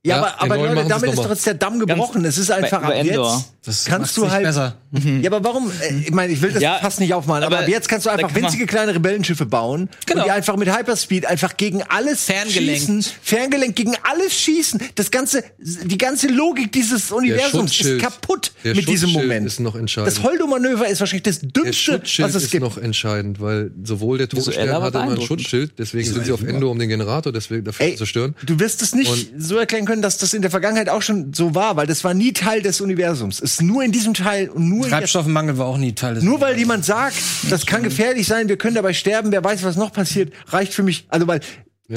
[0.03, 2.25] Ja, Ja, aber, aber Leute, damit ist jetzt der Damm gebrochen.
[2.25, 3.19] Es ist einfach ab jetzt
[3.67, 4.77] Das kannst du halt besser.
[5.21, 5.71] Ja, aber warum?
[5.71, 8.07] Äh, ich meine, ich will das Ja, fast nicht aufmalen, aber, aber ab jetzt kannst
[8.07, 10.23] du einfach kann winzige kleine Rebellenschiffe bauen Genau.
[10.23, 12.81] und die einfach mit Hyperspeed einfach gegen alles Ferngelenkt.
[12.81, 14.81] schießen, ferngelenkt gegen alles schießen.
[14.95, 19.47] Das ganze, die ganze Logik dieses Universums ist kaputt der mit diesem Moment.
[19.47, 20.11] ist noch entscheidend.
[20.17, 22.65] Das Holdo-Manöver ist wahrscheinlich das dümmste, was es ist gibt.
[22.65, 25.21] noch entscheidend, weil sowohl der Todesstern aber hatte immer ein.
[25.21, 28.35] Schutzschild, deswegen sind sie auf Endor, um den Generator deswegen dafür Ey, zu zerstören.
[28.47, 31.35] du wirst es nicht Und- so erklären können, dass das in der Vergangenheit auch schon
[31.35, 33.41] so war, weil das war nie Teil des Universums.
[33.41, 36.41] Es ist nur in diesem Teil und nur Treibstoffmangel war auch nie Teil des Nur
[36.41, 37.17] weil jemand sagt,
[37.51, 40.85] das kann gefährlich sein, wir können dabei sterben, wer weiß, was noch passiert, reicht für
[40.85, 41.07] mich.
[41.09, 41.41] Also, weil,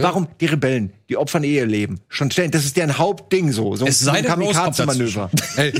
[0.02, 1.99] warum die Rebellen, die opfern eh ihr Leben?
[2.10, 3.76] Schon stellen, das ist deren Hauptding so.
[3.76, 5.30] So Es so ein Kamikaze-Manöver.
[5.57, 5.74] Ey,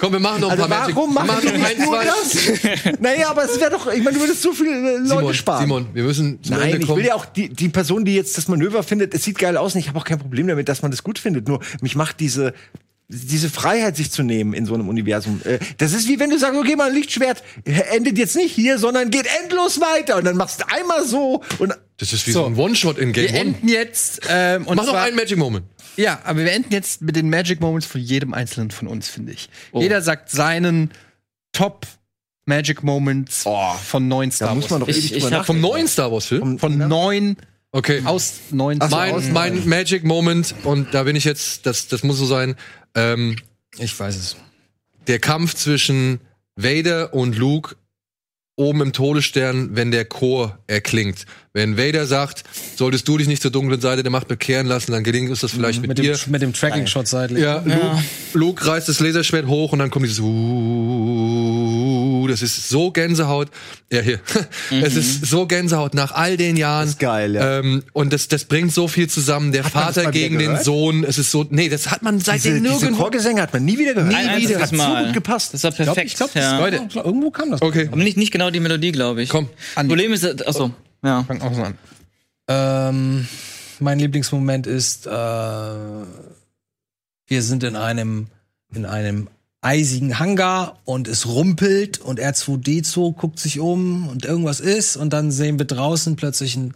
[0.00, 0.96] komm, wir machen noch ein Also, paar Magic.
[0.96, 3.00] warum wir machen noch nicht nur das?
[3.00, 5.62] naja, aber es wäre doch, ich meine, du würdest so viele Leute Simon, sparen.
[5.62, 6.98] Simon, wir müssen zum Nein, Ende ich kommen.
[6.98, 9.74] will ja auch die, die Person, die jetzt das Manöver findet, es sieht geil aus
[9.74, 11.46] und ich habe auch kein Problem damit, dass man das gut findet.
[11.48, 12.52] Nur mich macht diese
[13.12, 15.40] diese Freiheit, sich zu nehmen in so einem Universum.
[15.44, 18.78] Äh, Das ist wie wenn du sagst, okay, mal ein Lichtschwert endet jetzt nicht hier,
[18.78, 22.46] sondern geht endlos weiter und dann machst du einmal so und das ist wie so,
[22.46, 23.40] ein One-Shot in Game Wir One.
[23.40, 24.20] enden jetzt.
[24.28, 25.66] Ähm, und Mach noch zwar- einen Magic Moment.
[25.96, 29.32] Ja, aber wir enden jetzt mit den Magic Moments von jedem einzelnen von uns, finde
[29.32, 29.50] ich.
[29.74, 30.90] Jeder sagt seinen
[31.52, 31.86] Top
[32.46, 33.44] Magic Moments
[33.86, 36.58] von neun Star da muss man doch Ich- ewig ich hab- Vom neuen Star Wars-Film?
[36.58, 37.36] Von neun
[37.72, 38.02] Okay.
[38.04, 41.86] aus neun Ach so, mein, aus- mein Magic Moment, und da bin ich jetzt, das,
[41.86, 42.56] das muss so sein,
[42.94, 43.36] ähm,
[43.78, 44.36] Ich weiß es.
[45.06, 46.20] der Kampf zwischen
[46.56, 47.76] Vader und Luke
[48.56, 51.24] oben im Todesstern, wenn der Chor erklingt.
[51.54, 52.44] Wenn Vader sagt,
[52.76, 55.52] solltest du dich nicht zur dunklen Seite der Macht bekehren lassen, dann gelingt uns das
[55.52, 56.14] vielleicht mit, Mit dir.
[56.14, 57.42] dem, mit dem Tracking-Shot seitlich.
[57.42, 58.02] Ja, Luke,
[58.34, 60.20] Luke reißt das Laserschwert hoch und dann kommt dieses
[62.26, 63.48] das ist so Gänsehaut.
[63.90, 64.20] Ja, hier.
[64.70, 66.86] Es ist so Gänsehaut nach all den Jahren.
[66.86, 67.58] Das ist geil, ja.
[67.58, 69.52] Ähm, und das, das bringt so viel zusammen.
[69.52, 70.62] Der Hat das Vater wieder gegen den?
[70.62, 71.04] Sohn.
[71.04, 73.02] Es ist so, nee, das hat man diese, seitdem diese nirgendwo.
[73.02, 74.14] Chorgesänge hat man nie wieder gehört.
[74.14, 75.04] Ein das einziges hat so Mal.
[75.06, 75.54] gut gepasst.
[75.54, 76.06] Das war perfekt.
[76.06, 76.58] Ich glaube, ja.
[76.58, 76.88] Leute.
[76.94, 77.62] irgendwo kam das.
[77.62, 77.88] Okay.
[77.90, 79.28] Aber nicht, nicht genau die Melodie, glaube ich.
[79.28, 80.72] Komm, Problem ist, achso,
[81.02, 81.24] ja.
[81.24, 81.78] Fang auch so an.
[82.48, 83.26] Ähm,
[83.78, 86.06] mein Lieblingsmoment ist, äh, wir
[87.42, 88.26] sind in einem,
[88.74, 89.28] in einem
[89.62, 95.30] eisigen Hangar und es rumpelt und R2D2 guckt sich um und irgendwas ist und dann
[95.30, 96.74] sehen wir draußen plötzlich einen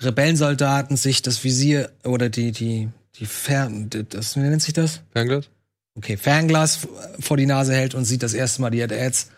[0.00, 5.00] Rebellensoldaten sich das Visier oder die, die, die Fern, das, wie nennt sich das?
[5.12, 5.48] Fernglas?
[5.96, 6.88] okay, Fernglas
[7.20, 9.28] vor die Nase hält und sieht das erste Mal die Ads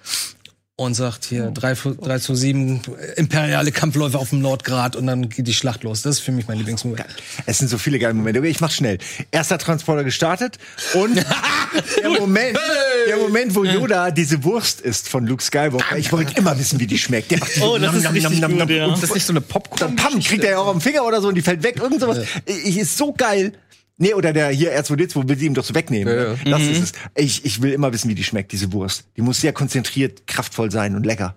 [0.76, 2.80] und sagt hier 3, 3 zu 7
[3.14, 6.02] imperiale Kampfläufe auf dem Nordgrad und dann geht die Schlacht los.
[6.02, 7.06] Das ist für mich mein Lieblingsmoment.
[7.46, 8.40] Es sind so viele geile Momente.
[8.40, 8.98] Okay, ich mach's schnell.
[9.30, 10.59] Erster Transporter gestartet
[10.94, 11.14] und
[12.02, 12.59] der Moment,
[13.06, 15.96] der Moment, wo Yoda diese Wurst isst von Luke Skywalker.
[15.96, 17.30] Ich wollte immer wissen, wie die schmeckt.
[17.30, 18.88] Der macht Oh, das ist richtig gut, ja.
[18.88, 19.78] Das nicht so eine Popcorn.
[19.78, 21.76] Dann pam, kriegt er ja auch am Finger oder so und die fällt weg.
[21.76, 22.18] Irgend sowas.
[22.46, 23.52] Ich, ist so geil.
[23.96, 26.12] Nee, oder der hier R2D2 will sie ihm doch so wegnehmen.
[26.16, 26.38] Ja, ne?
[26.50, 26.92] Das ist es.
[27.14, 29.04] Ich, ich will immer wissen, wie die schmeckt, diese Wurst.
[29.16, 31.36] Die muss sehr konzentriert, kraftvoll sein und lecker.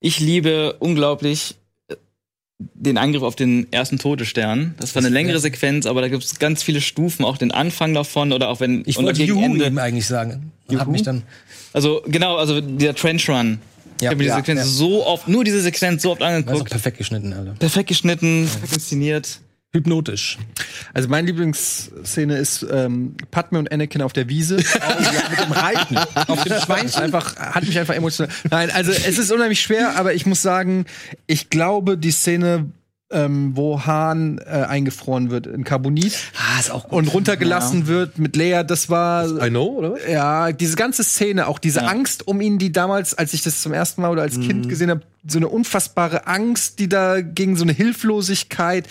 [0.00, 1.56] Ich liebe unglaublich
[1.88, 1.96] äh,
[2.56, 4.76] den Angriff auf den ersten Todesstern.
[4.80, 7.92] Das war eine längere Sequenz, aber da gibt es ganz viele Stufen, auch den Anfang
[7.92, 9.66] davon oder auch wenn Ich wollte Juhu Ende.
[9.66, 10.52] ihm eigentlich sagen.
[10.68, 11.22] Und Hat mich dann
[11.74, 13.58] Also genau, also dieser Trench Run.
[14.00, 14.66] ich habe mir diese ja, Sequenz ja.
[14.66, 16.70] so oft, nur diese Sequenz so oft Das ist auch angeguckt.
[16.70, 17.52] perfekt geschnitten, Alter.
[17.58, 19.40] Perfekt geschnitten, perfekt inszeniert.
[19.72, 20.38] Hypnotisch.
[20.94, 24.56] Also meine Lieblingsszene ist ähm, Padme und Anakin auf der Wiese.
[24.56, 25.98] mit dem Reiten.
[26.26, 27.02] Auf dem Schweinchen.
[27.02, 28.32] Einfach, hat mich einfach emotional.
[28.50, 30.86] Nein, also es ist unheimlich schwer, aber ich muss sagen,
[31.26, 32.70] ich glaube, die Szene,
[33.10, 36.92] ähm, wo Han äh, eingefroren wird in Carbonit Ah, ist auch gut.
[36.98, 38.62] und runtergelassen wird mit Leia.
[38.62, 42.72] Das war I know, oder ja, diese ganze Szene, auch diese Angst um ihn, die
[42.72, 46.26] damals, als ich das zum ersten Mal oder als Kind gesehen habe, so eine unfassbare
[46.26, 48.86] Angst, die da gegen so eine Hilflosigkeit,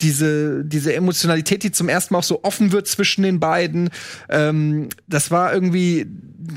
[0.00, 3.90] diese, diese Emotionalität, die zum ersten Mal auch so offen wird zwischen den beiden,
[4.28, 6.06] ähm, das war irgendwie,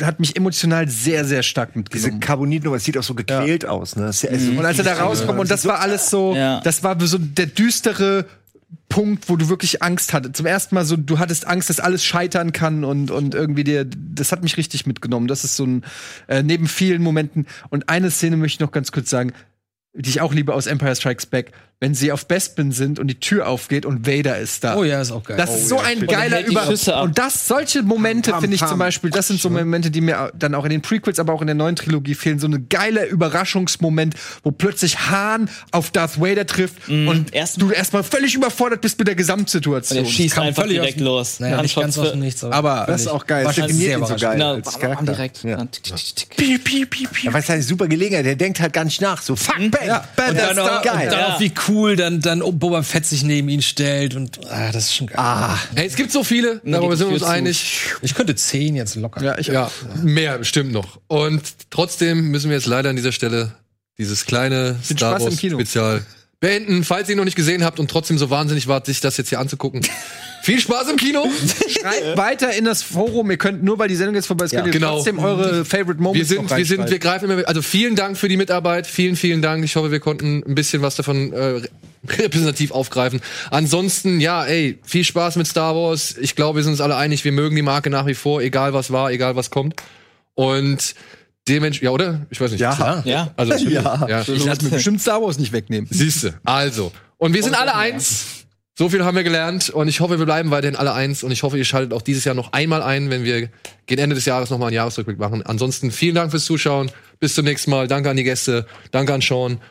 [0.02, 2.19] hat mich emotional sehr, sehr stark Diese mitgenommen.
[2.19, 4.11] Carbonitnummer, es sieht auch so gequält aus, ne?
[4.22, 4.57] Ja- Mhm.
[4.57, 6.60] Und als er da rauskommt, und das war alles so, Ja.
[6.61, 8.26] das war so der düstere
[8.89, 10.35] Punkt, wo du wirklich Angst hattest.
[10.35, 13.85] Zum ersten Mal so, du hattest Angst, dass alles scheitern kann und, und irgendwie dir,
[13.85, 15.27] das hat mich richtig mitgenommen.
[15.27, 15.84] Das ist so ein,
[16.27, 17.48] äh, neben vielen Momenten.
[17.69, 19.31] Und eine Szene möchte ich noch ganz kurz sagen,
[19.93, 21.52] die ich auch liebe aus Empire Strikes Back,
[21.84, 24.76] wenn sie auf Bespin sind und die Tür aufgeht und Vader ist da.
[24.78, 25.36] Oh ja, ist auch geil.
[25.36, 26.68] Das ist so ein geiler Über
[27.02, 30.53] und das solche Momente finde ich zum Beispiel das sind so Momente die mir dann
[30.56, 34.14] auch in den Prequels aber auch in der neuen Trilogie fehlen so eine geile Überraschungsmoment
[34.44, 39.08] wo plötzlich Han auf Darth Vader trifft und erst- du erstmal völlig überfordert bist mit
[39.08, 41.40] der Der Gesamtsituation schießt kam einfach völlig direkt aus- los.
[41.40, 43.44] Naja, Kann nicht ganz aus Nichts, aber Das ist auch geil.
[43.44, 45.06] Das definiert sehr ihn so geil Genau, als Charakter.
[45.06, 45.44] direkt.
[45.44, 45.58] Ja.
[45.58, 45.68] Ja,
[47.44, 49.22] es eine super Gelegenheit, der denkt halt gar nicht nach.
[49.22, 51.03] So, fuck, bang, Ja, bang, Und das dann, ist geil.
[51.08, 51.36] und dann Ja.
[51.36, 54.95] auch wie cool dann, dann Boba Fett sich neben ihn stellt und ah, das ist
[54.95, 55.18] schon geil.
[55.19, 57.81] Ah, Hey, es gibt so viele, darüber sind wir uns einig.
[58.02, 59.23] Ich könnte zehn jetzt locker.
[59.23, 59.72] ja ich Ja,
[60.03, 60.99] mehr bestimmt noch.
[61.07, 63.53] Und trotzdem müssen wir jetzt leider an dieser Stelle
[63.98, 65.39] dieses kleine Viel Star Spaß Wars.
[65.39, 66.06] Spezial
[66.39, 66.84] beenden.
[66.84, 69.30] Falls ihr ihn noch nicht gesehen habt und trotzdem so wahnsinnig wart, sich das jetzt
[69.30, 69.81] hier anzugucken.
[70.42, 71.26] Viel Spaß im Kino.
[71.70, 74.68] schreibt weiter in das Forum ihr könnt nur weil die Sendung jetzt vorbei ist könnt
[74.68, 74.96] ihr genau.
[74.96, 78.18] trotzdem eure Favorite Moments Wir sind, noch wir sind, wir greifen immer, also vielen Dank
[78.18, 79.64] für die Mitarbeit, vielen, vielen Dank.
[79.64, 81.62] Ich hoffe, wir konnten ein bisschen was davon äh,
[82.08, 83.22] repräsentativ aufgreifen.
[83.52, 86.16] Ansonsten, ja, ey, viel Spaß mit Star Wars.
[86.20, 88.74] Ich glaube, wir sind uns alle einig, wir mögen die Marke nach wie vor, egal
[88.74, 89.76] was war, egal was kommt.
[90.34, 90.96] Und
[91.48, 92.26] dementsprechend, ja, oder?
[92.30, 92.62] Ich weiß nicht.
[92.62, 93.04] Ja.
[93.06, 93.32] Ja.
[93.36, 94.08] Also, Ja.
[94.08, 94.22] ja.
[94.22, 96.36] ich lasse mir bestimmt Star Wars nicht wegnehmen Siehste.
[96.44, 96.92] Also.
[97.18, 98.41] Und wir sind alle eins.
[98.82, 101.44] So viel haben wir gelernt und ich hoffe, wir bleiben weiterhin alle eins und ich
[101.44, 103.48] hoffe, ihr schaltet auch dieses Jahr noch einmal ein, wenn wir
[103.86, 105.44] gegen Ende des Jahres nochmal einen Jahresrückblick machen.
[105.44, 106.90] Ansonsten vielen Dank fürs Zuschauen.
[107.20, 107.88] Bis zum nächsten Mal.
[107.88, 108.66] Danke an die Gäste.
[108.90, 109.62] Danke an Sean.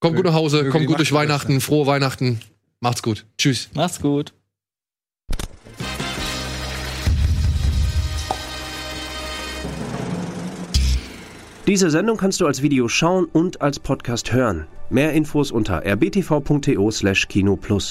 [0.00, 0.70] Kommt gut nach Hause.
[0.70, 1.60] Kommt gut durch Weihnachten.
[1.60, 2.40] Frohe Weihnachten.
[2.80, 3.26] Macht's gut.
[3.36, 3.68] Tschüss.
[3.74, 4.32] Macht's gut.
[11.66, 14.66] Diese Sendung kannst du als Video schauen und als Podcast hören.
[14.90, 17.82] Mehr Infos unter rbtv.to/kinoplus.